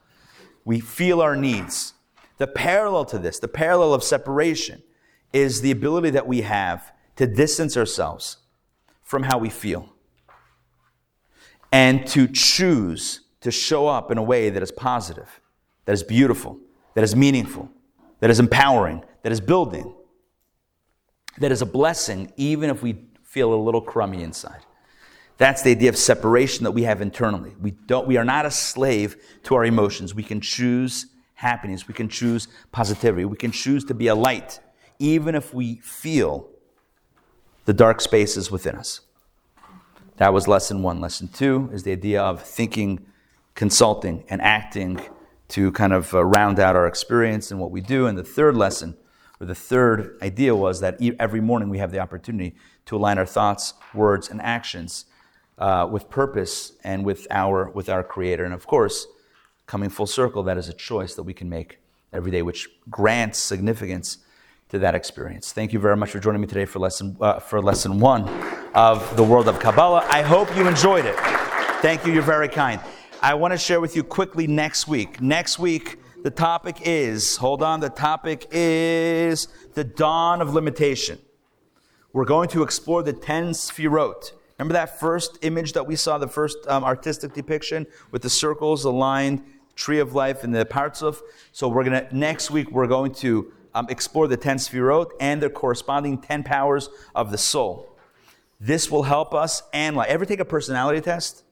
We 0.67 0.81
feel 0.81 1.23
our 1.23 1.35
needs. 1.35 1.94
The 2.39 2.47
parallel 2.47 3.05
to 3.07 3.19
this, 3.19 3.39
the 3.39 3.49
parallel 3.49 3.95
of 3.95 4.03
separation, 4.03 4.83
is 5.33 5.61
the 5.61 5.71
ability 5.71 6.11
that 6.11 6.27
we 6.27 6.43
have 6.43 6.93
to 7.17 7.27
distance 7.27 7.77
ourselves 7.77 8.39
from 9.03 9.25
how 9.25 9.39
we 9.39 9.51
feel 9.51 9.93
and 11.73 12.07
to 12.09 12.27
choose 12.29 13.21
to 13.41 13.51
show 13.51 13.89
up 13.89 14.11
in 14.11 14.19
a 14.19 14.23
way 14.23 14.51
that 14.51 14.63
is 14.63 14.73
positive, 14.73 15.41
that 15.85 15.93
is 15.93 16.03
beautiful, 16.03 16.59
that 16.95 17.05
is 17.05 17.15
meaningful, 17.15 17.69
that 18.21 18.31
is 18.31 18.41
empowering, 18.41 19.05
that 19.23 19.33
is 19.33 19.41
building 19.41 19.95
that 21.39 21.53
is 21.53 21.63
a 21.63 21.67
blessing, 21.67 22.33
even 22.37 22.71
if 22.71 22.83
we 22.83 22.97
feel 23.23 23.53
a 23.53 23.57
little 23.57 23.81
crummy 23.81 24.23
inside. 24.23 24.61
That's 25.37 25.63
the 25.63 25.73
idea 25.73 25.89
of 25.89 25.97
separation 25.97 26.65
that 26.65 26.71
we 26.71 26.85
have 26.85 27.01
internally. 27.01 27.55
We, 27.61 27.73
don't, 27.73 28.07
we 28.07 28.17
are 28.17 28.25
not 28.25 28.47
a 28.47 28.51
slave 28.51 29.17
to 29.45 29.57
our 29.57 29.65
emotions. 29.65 30.15
We 30.15 30.23
can 30.23 30.41
choose 30.41 31.07
happiness. 31.45 31.87
We 31.87 31.95
can 31.95 32.09
choose 32.09 32.49
positivity. 32.73 33.25
We 33.25 33.37
can 33.37 33.53
choose 33.53 33.85
to 33.85 33.95
be 33.95 34.09
a 34.09 34.15
light, 34.15 34.61
even 34.99 35.35
if 35.35 35.55
we 35.55 35.77
feel 36.01 36.49
the 37.67 37.75
dark 37.75 38.01
spaces 38.01 38.51
within 38.51 38.77
us. 38.77 39.01
That 40.17 40.33
was 40.33 40.49
lesson 40.49 40.83
one. 40.83 41.01
Lesson 41.01 41.29
two 41.29 41.69
is 41.73 41.83
the 41.83 41.93
idea 41.93 42.21
of 42.23 42.43
thinking, 42.43 42.91
consulting, 43.55 44.25
and 44.29 44.41
acting 44.41 45.01
to 45.49 45.71
kind 45.73 45.93
of 45.93 46.15
uh, 46.15 46.25
round 46.25 46.59
out 46.59 46.75
our 46.77 46.87
experience 46.87 47.51
and 47.51 47.61
what 47.61 47.71
we 47.71 47.81
do. 47.81 48.07
And 48.07 48.17
the 48.17 48.25
third 48.25 48.57
lesson 48.57 48.97
or 49.41 49.47
the 49.47 49.55
third 49.55 50.17
idea 50.23 50.55
was 50.55 50.81
that 50.81 50.95
every 51.19 51.41
morning 51.41 51.69
we 51.69 51.79
have 51.79 51.93
the 51.93 51.99
opportunity 51.99 52.55
to 52.87 52.97
align 52.97 53.19
our 53.19 53.27
thoughts, 53.27 53.75
words, 53.93 54.31
and 54.31 54.41
actions 54.41 55.05
uh, 55.59 55.87
with 55.91 56.09
purpose 56.09 56.73
and 56.83 57.05
with 57.05 57.27
our, 57.31 57.71
with 57.71 57.89
our 57.89 58.03
Creator. 58.03 58.45
And 58.45 58.55
of 58.55 58.67
course, 58.67 59.07
coming 59.67 59.91
full 59.91 60.07
circle, 60.07 60.43
that 60.45 60.59
is 60.59 60.69
a 60.69 60.73
choice 60.73 61.15
that 61.15 61.23
we 61.23 61.35
can 61.35 61.49
make 61.49 61.79
every 62.13 62.31
day, 62.31 62.43
which 62.43 62.69
grants 62.91 63.39
significance 63.39 64.19
to 64.69 64.79
that 64.79 64.95
experience. 64.95 65.53
Thank 65.53 65.73
you 65.73 65.79
very 65.79 65.97
much 65.97 66.11
for 66.11 66.21
joining 66.21 66.41
me 66.41 66.47
today 66.47 66.65
for 66.65 66.79
lesson, 66.79 67.17
uh, 67.21 67.39
for 67.39 67.61
lesson 67.61 68.01
one 68.01 68.29
of 68.75 69.17
the 69.17 69.23
world 69.23 69.49
of 69.49 69.59
Kabbalah. 69.59 70.07
I 70.09 70.23
hope 70.23 70.55
you 70.57 70.67
enjoyed 70.67 71.05
it. 71.05 71.17
Thank 71.81 72.07
you. 72.07 72.13
You're 72.13 72.23
very 72.23 72.49
kind. 72.49 72.81
I 73.23 73.35
want 73.35 73.53
to 73.53 73.59
share 73.59 73.81
with 73.81 73.97
you 73.97 74.03
quickly 74.03 74.47
next 74.47 74.89
week. 74.89 75.21
Next 75.21 75.59
week, 75.59 75.99
the 76.23 76.31
topic 76.31 76.79
is, 76.83 77.37
hold 77.37 77.63
on, 77.63 77.81
the 77.81 77.91
topic 77.91 78.47
is 78.51 79.49
the 79.75 79.85
dawn 79.85 80.41
of 80.41 80.55
limitation. 80.55 81.19
We're 82.13 82.25
going 82.25 82.49
to 82.51 82.63
explore 82.63 83.03
the 83.03 83.13
10 83.13 83.51
Sfirot. 83.51 84.33
Remember 84.59 84.75
that 84.75 84.99
first 84.99 85.39
image 85.43 85.73
that 85.73 85.87
we 85.87 85.97
saw, 85.97 86.17
the 86.17 86.29
first 86.29 86.57
um, 86.69 86.85
artistic 86.85 87.35
depiction 87.35 87.87
with 88.11 88.23
the 88.23 88.31
circles 88.31 88.85
aligned, 88.85 89.43
tree 89.75 89.99
of 89.99 90.15
life, 90.15 90.45
and 90.45 90.55
the 90.55 90.65
partzuf? 90.65 91.21
So 91.53 91.69
we're 91.69 91.85
to, 91.85 92.09
next 92.13 92.51
week, 92.51 92.71
we're 92.71 92.87
going 92.87 93.13
to 93.15 93.53
um, 93.75 93.87
explore 93.89 94.29
the 94.29 94.37
10 94.37 94.59
Sfirot 94.59 95.11
and 95.21 95.43
their 95.43 95.51
corresponding 95.51 96.19
10 96.19 96.45
powers 96.45 96.89
of 97.15 97.31
the 97.31 97.39
soul. 97.39 97.97
This 98.61 98.91
will 98.91 99.03
help 99.03 99.35
us 99.35 99.63
analyze. 99.73 100.07
Ever 100.09 100.25
take 100.25 100.41
a 100.41 100.45
personality 100.45 101.01
test? 101.01 101.43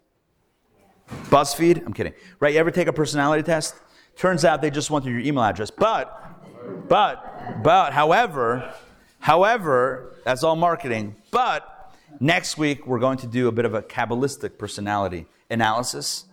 BuzzFeed? 1.25 1.85
I'm 1.85 1.93
kidding. 1.93 2.15
Right? 2.41 2.55
You 2.55 2.61
ever 2.61 2.71
take 2.71 2.89
a 2.89 2.93
personality 2.93 3.43
test? 3.43 3.75
Turns 4.17 4.45
out 4.45 4.63
they 4.63 4.71
just 4.71 4.91
wanted 4.91 5.11
your 5.11 5.21
email 5.21 5.43
address. 5.45 5.71
But, 5.71 6.89
but, 6.89 7.63
but, 7.63 7.93
however, 7.93 8.73
however, 9.19 10.15
that's 10.25 10.43
all 10.43 10.57
marketing. 10.57 11.17
But 11.31 11.93
next 12.21 12.57
week 12.57 12.87
we're 12.87 13.01
going 13.01 13.19
to 13.19 13.27
do 13.27 13.49
a 13.49 13.53
bit 13.53 13.65
of 13.65 13.75
a 13.75 13.83
Kabbalistic 13.83 14.59
personality 14.59 15.27
analysis 15.51 16.27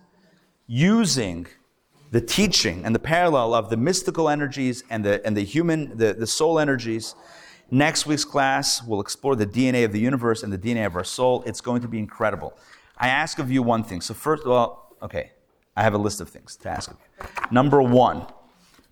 using 0.66 1.46
the 2.10 2.20
teaching 2.20 2.84
and 2.84 2.94
the 2.94 3.00
parallel 3.00 3.54
of 3.54 3.70
the 3.70 3.76
mystical 3.76 4.28
energies 4.28 4.82
and 4.90 5.04
the, 5.04 5.24
and 5.24 5.36
the 5.36 5.44
human, 5.44 5.96
the, 5.96 6.12
the 6.12 6.26
soul 6.26 6.58
energies. 6.58 7.14
Next 7.70 8.04
week's 8.04 8.24
class 8.24 8.82
will 8.82 9.00
explore 9.00 9.36
the 9.36 9.46
DNA 9.46 9.84
of 9.84 9.92
the 9.92 10.00
universe 10.00 10.42
and 10.42 10.52
the 10.52 10.58
DNA 10.58 10.86
of 10.86 10.96
our 10.96 11.04
soul. 11.04 11.44
It's 11.46 11.60
going 11.60 11.82
to 11.82 11.88
be 11.88 11.98
incredible. 11.98 12.56
I 12.98 13.08
ask 13.08 13.38
of 13.38 13.50
you 13.50 13.62
one 13.62 13.84
thing. 13.84 14.00
So, 14.00 14.12
first 14.12 14.42
of 14.44 14.50
all, 14.50 14.96
okay, 15.00 15.30
I 15.76 15.82
have 15.82 15.94
a 15.94 15.98
list 15.98 16.20
of 16.20 16.28
things 16.28 16.56
to 16.56 16.68
ask 16.68 16.90
of 16.90 16.96
you. 16.98 17.26
Number 17.50 17.80
one, 17.80 18.26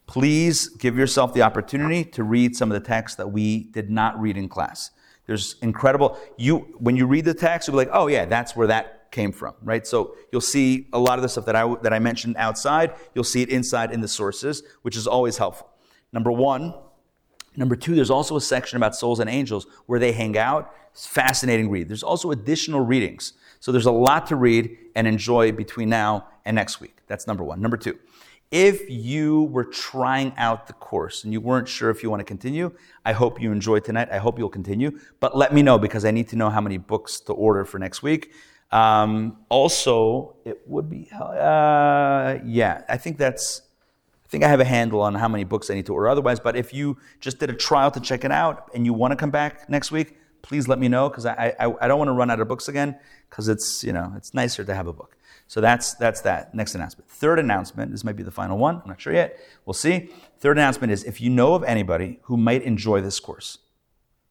please 0.06 0.68
give 0.68 0.96
yourself 0.96 1.34
the 1.34 1.42
opportunity 1.42 2.04
to 2.04 2.22
read 2.22 2.54
some 2.54 2.70
of 2.70 2.80
the 2.80 2.86
texts 2.86 3.16
that 3.16 3.28
we 3.32 3.64
did 3.64 3.90
not 3.90 4.18
read 4.20 4.36
in 4.36 4.48
class. 4.48 4.90
There's 5.26 5.56
incredible, 5.60 6.18
you, 6.38 6.74
when 6.78 6.96
you 6.96 7.06
read 7.06 7.26
the 7.26 7.34
text, 7.34 7.68
you'll 7.68 7.74
be 7.74 7.84
like, 7.84 7.90
oh 7.92 8.06
yeah, 8.06 8.24
that's 8.24 8.56
where 8.56 8.68
that 8.68 8.97
came 9.10 9.32
from, 9.32 9.54
right? 9.62 9.86
So 9.86 10.16
you'll 10.32 10.40
see 10.40 10.88
a 10.92 10.98
lot 10.98 11.18
of 11.18 11.22
the 11.22 11.28
stuff 11.28 11.46
that 11.46 11.56
I, 11.56 11.74
that 11.82 11.92
I 11.92 11.98
mentioned 11.98 12.36
outside, 12.36 12.94
you'll 13.14 13.24
see 13.24 13.42
it 13.42 13.48
inside 13.48 13.92
in 13.92 14.00
the 14.00 14.08
sources, 14.08 14.62
which 14.82 14.96
is 14.96 15.06
always 15.06 15.38
helpful. 15.38 15.68
Number 16.12 16.32
one. 16.32 16.74
Number 17.56 17.74
two, 17.74 17.96
there's 17.96 18.10
also 18.10 18.36
a 18.36 18.40
section 18.40 18.76
about 18.76 18.94
souls 18.94 19.18
and 19.18 19.28
angels 19.28 19.66
where 19.86 19.98
they 19.98 20.12
hang 20.12 20.38
out. 20.38 20.72
It's 20.92 21.06
fascinating 21.06 21.70
read. 21.70 21.88
There's 21.88 22.04
also 22.04 22.30
additional 22.30 22.80
readings. 22.80 23.32
So 23.58 23.72
there's 23.72 23.86
a 23.86 23.90
lot 23.90 24.28
to 24.28 24.36
read 24.36 24.76
and 24.94 25.08
enjoy 25.08 25.50
between 25.50 25.88
now 25.88 26.28
and 26.44 26.54
next 26.54 26.80
week. 26.80 26.98
That's 27.08 27.26
number 27.26 27.42
one. 27.42 27.60
Number 27.60 27.76
two, 27.76 27.98
if 28.50 28.88
you 28.88 29.42
were 29.44 29.64
trying 29.64 30.32
out 30.36 30.68
the 30.68 30.72
course 30.72 31.24
and 31.24 31.32
you 31.32 31.40
weren't 31.40 31.68
sure 31.68 31.90
if 31.90 32.02
you 32.02 32.10
want 32.10 32.20
to 32.20 32.24
continue, 32.24 32.72
I 33.04 33.12
hope 33.12 33.40
you 33.40 33.50
enjoyed 33.52 33.84
tonight. 33.84 34.08
I 34.10 34.18
hope 34.18 34.38
you'll 34.38 34.48
continue. 34.48 34.98
But 35.20 35.36
let 35.36 35.52
me 35.52 35.62
know 35.62 35.78
because 35.78 36.04
I 36.04 36.12
need 36.12 36.28
to 36.28 36.36
know 36.36 36.50
how 36.50 36.60
many 36.60 36.78
books 36.78 37.20
to 37.20 37.32
order 37.32 37.64
for 37.64 37.78
next 37.78 38.02
week. 38.02 38.32
Um, 38.70 39.38
also, 39.48 40.36
it 40.44 40.60
would 40.66 40.90
be, 40.90 41.08
uh, 41.12 42.38
yeah, 42.44 42.82
I 42.88 42.96
think 42.96 43.16
that's, 43.16 43.62
I 44.26 44.28
think 44.28 44.44
I 44.44 44.48
have 44.48 44.60
a 44.60 44.64
handle 44.64 45.00
on 45.00 45.14
how 45.14 45.28
many 45.28 45.44
books 45.44 45.70
I 45.70 45.74
need 45.74 45.86
to 45.86 45.94
order 45.94 46.08
otherwise. 46.08 46.38
But 46.38 46.54
if 46.56 46.74
you 46.74 46.98
just 47.20 47.38
did 47.38 47.48
a 47.48 47.54
trial 47.54 47.90
to 47.92 48.00
check 48.00 48.24
it 48.24 48.30
out 48.30 48.70
and 48.74 48.84
you 48.84 48.92
want 48.92 49.12
to 49.12 49.16
come 49.16 49.30
back 49.30 49.70
next 49.70 49.90
week, 49.90 50.18
please 50.42 50.68
let 50.68 50.78
me 50.78 50.88
know 50.88 51.08
because 51.08 51.24
I, 51.24 51.54
I, 51.58 51.74
I 51.80 51.88
don't 51.88 51.98
want 51.98 52.08
to 52.08 52.12
run 52.12 52.30
out 52.30 52.40
of 52.40 52.48
books 52.48 52.68
again 52.68 52.98
because 53.30 53.48
it's, 53.48 53.82
you 53.82 53.92
know, 53.92 54.12
it's 54.16 54.34
nicer 54.34 54.64
to 54.64 54.74
have 54.74 54.86
a 54.86 54.92
book. 54.92 55.16
So 55.46 55.62
that's, 55.62 55.94
that's 55.94 56.20
that. 56.22 56.54
Next 56.54 56.74
announcement. 56.74 57.10
Third 57.10 57.38
announcement, 57.38 57.90
this 57.90 58.04
might 58.04 58.16
be 58.16 58.22
the 58.22 58.30
final 58.30 58.58
one, 58.58 58.82
I'm 58.82 58.88
not 58.88 59.00
sure 59.00 59.14
yet. 59.14 59.38
We'll 59.64 59.74
see. 59.74 60.10
Third 60.40 60.58
announcement 60.58 60.92
is 60.92 61.04
if 61.04 61.22
you 61.22 61.30
know 61.30 61.54
of 61.54 61.64
anybody 61.64 62.20
who 62.24 62.36
might 62.36 62.62
enjoy 62.62 63.00
this 63.00 63.18
course, 63.18 63.58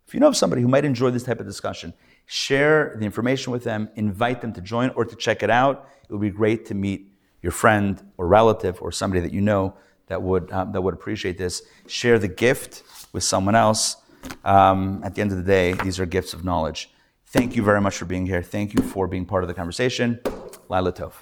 if 0.08 0.14
you 0.14 0.20
know 0.20 0.28
of 0.28 0.38
somebody 0.38 0.62
who 0.62 0.68
might 0.68 0.86
enjoy 0.86 1.10
this 1.10 1.24
type 1.24 1.40
of 1.40 1.48
discussion, 1.48 1.94
share 2.28 2.96
the 3.00 3.06
information 3.06 3.52
with 3.52 3.64
them, 3.64 3.90
invite 3.96 4.42
them 4.42 4.54
to 4.54 4.62
join 4.62 4.92
or 4.92 5.06
to 5.06 5.16
check 5.16 5.42
it 5.42 5.50
out. 5.50 5.90
It 6.08 6.12
would 6.12 6.22
be 6.22 6.30
great 6.30 6.66
to 6.68 6.76
meet 6.76 7.10
your 7.42 7.52
friend 7.52 8.02
or 8.18 8.28
relative 8.28 8.80
or 8.82 8.92
somebody 8.92 9.22
that 9.22 9.34
you 9.34 9.42
know 9.42 9.76
that 10.08 10.22
would, 10.22 10.52
um, 10.52 10.74
that 10.74 10.82
would 10.82 10.94
appreciate 10.94 11.38
this. 11.38 11.64
Share 11.88 12.20
the 12.20 12.28
gift 12.28 12.84
with 13.14 13.24
someone 13.24 13.56
else. 13.56 13.98
Um, 14.44 15.02
at 15.04 15.16
the 15.16 15.22
end 15.22 15.32
of 15.32 15.38
the 15.38 15.44
day, 15.44 15.74
these 15.74 16.00
are 16.00 16.06
gifts 16.06 16.34
of 16.34 16.44
knowledge. 16.44 16.92
Thank 17.28 17.56
you 17.56 17.64
very 17.64 17.82
much 17.82 17.98
for 17.98 18.06
being 18.06 18.26
here. 18.26 18.42
Thank 18.42 18.74
you 18.74 18.82
for 18.82 19.08
being 19.08 19.26
part 19.26 19.44
of 19.44 19.48
the 19.48 19.54
conversation. 19.54 20.20
Lila 20.70 20.94
Tov. 20.94 21.14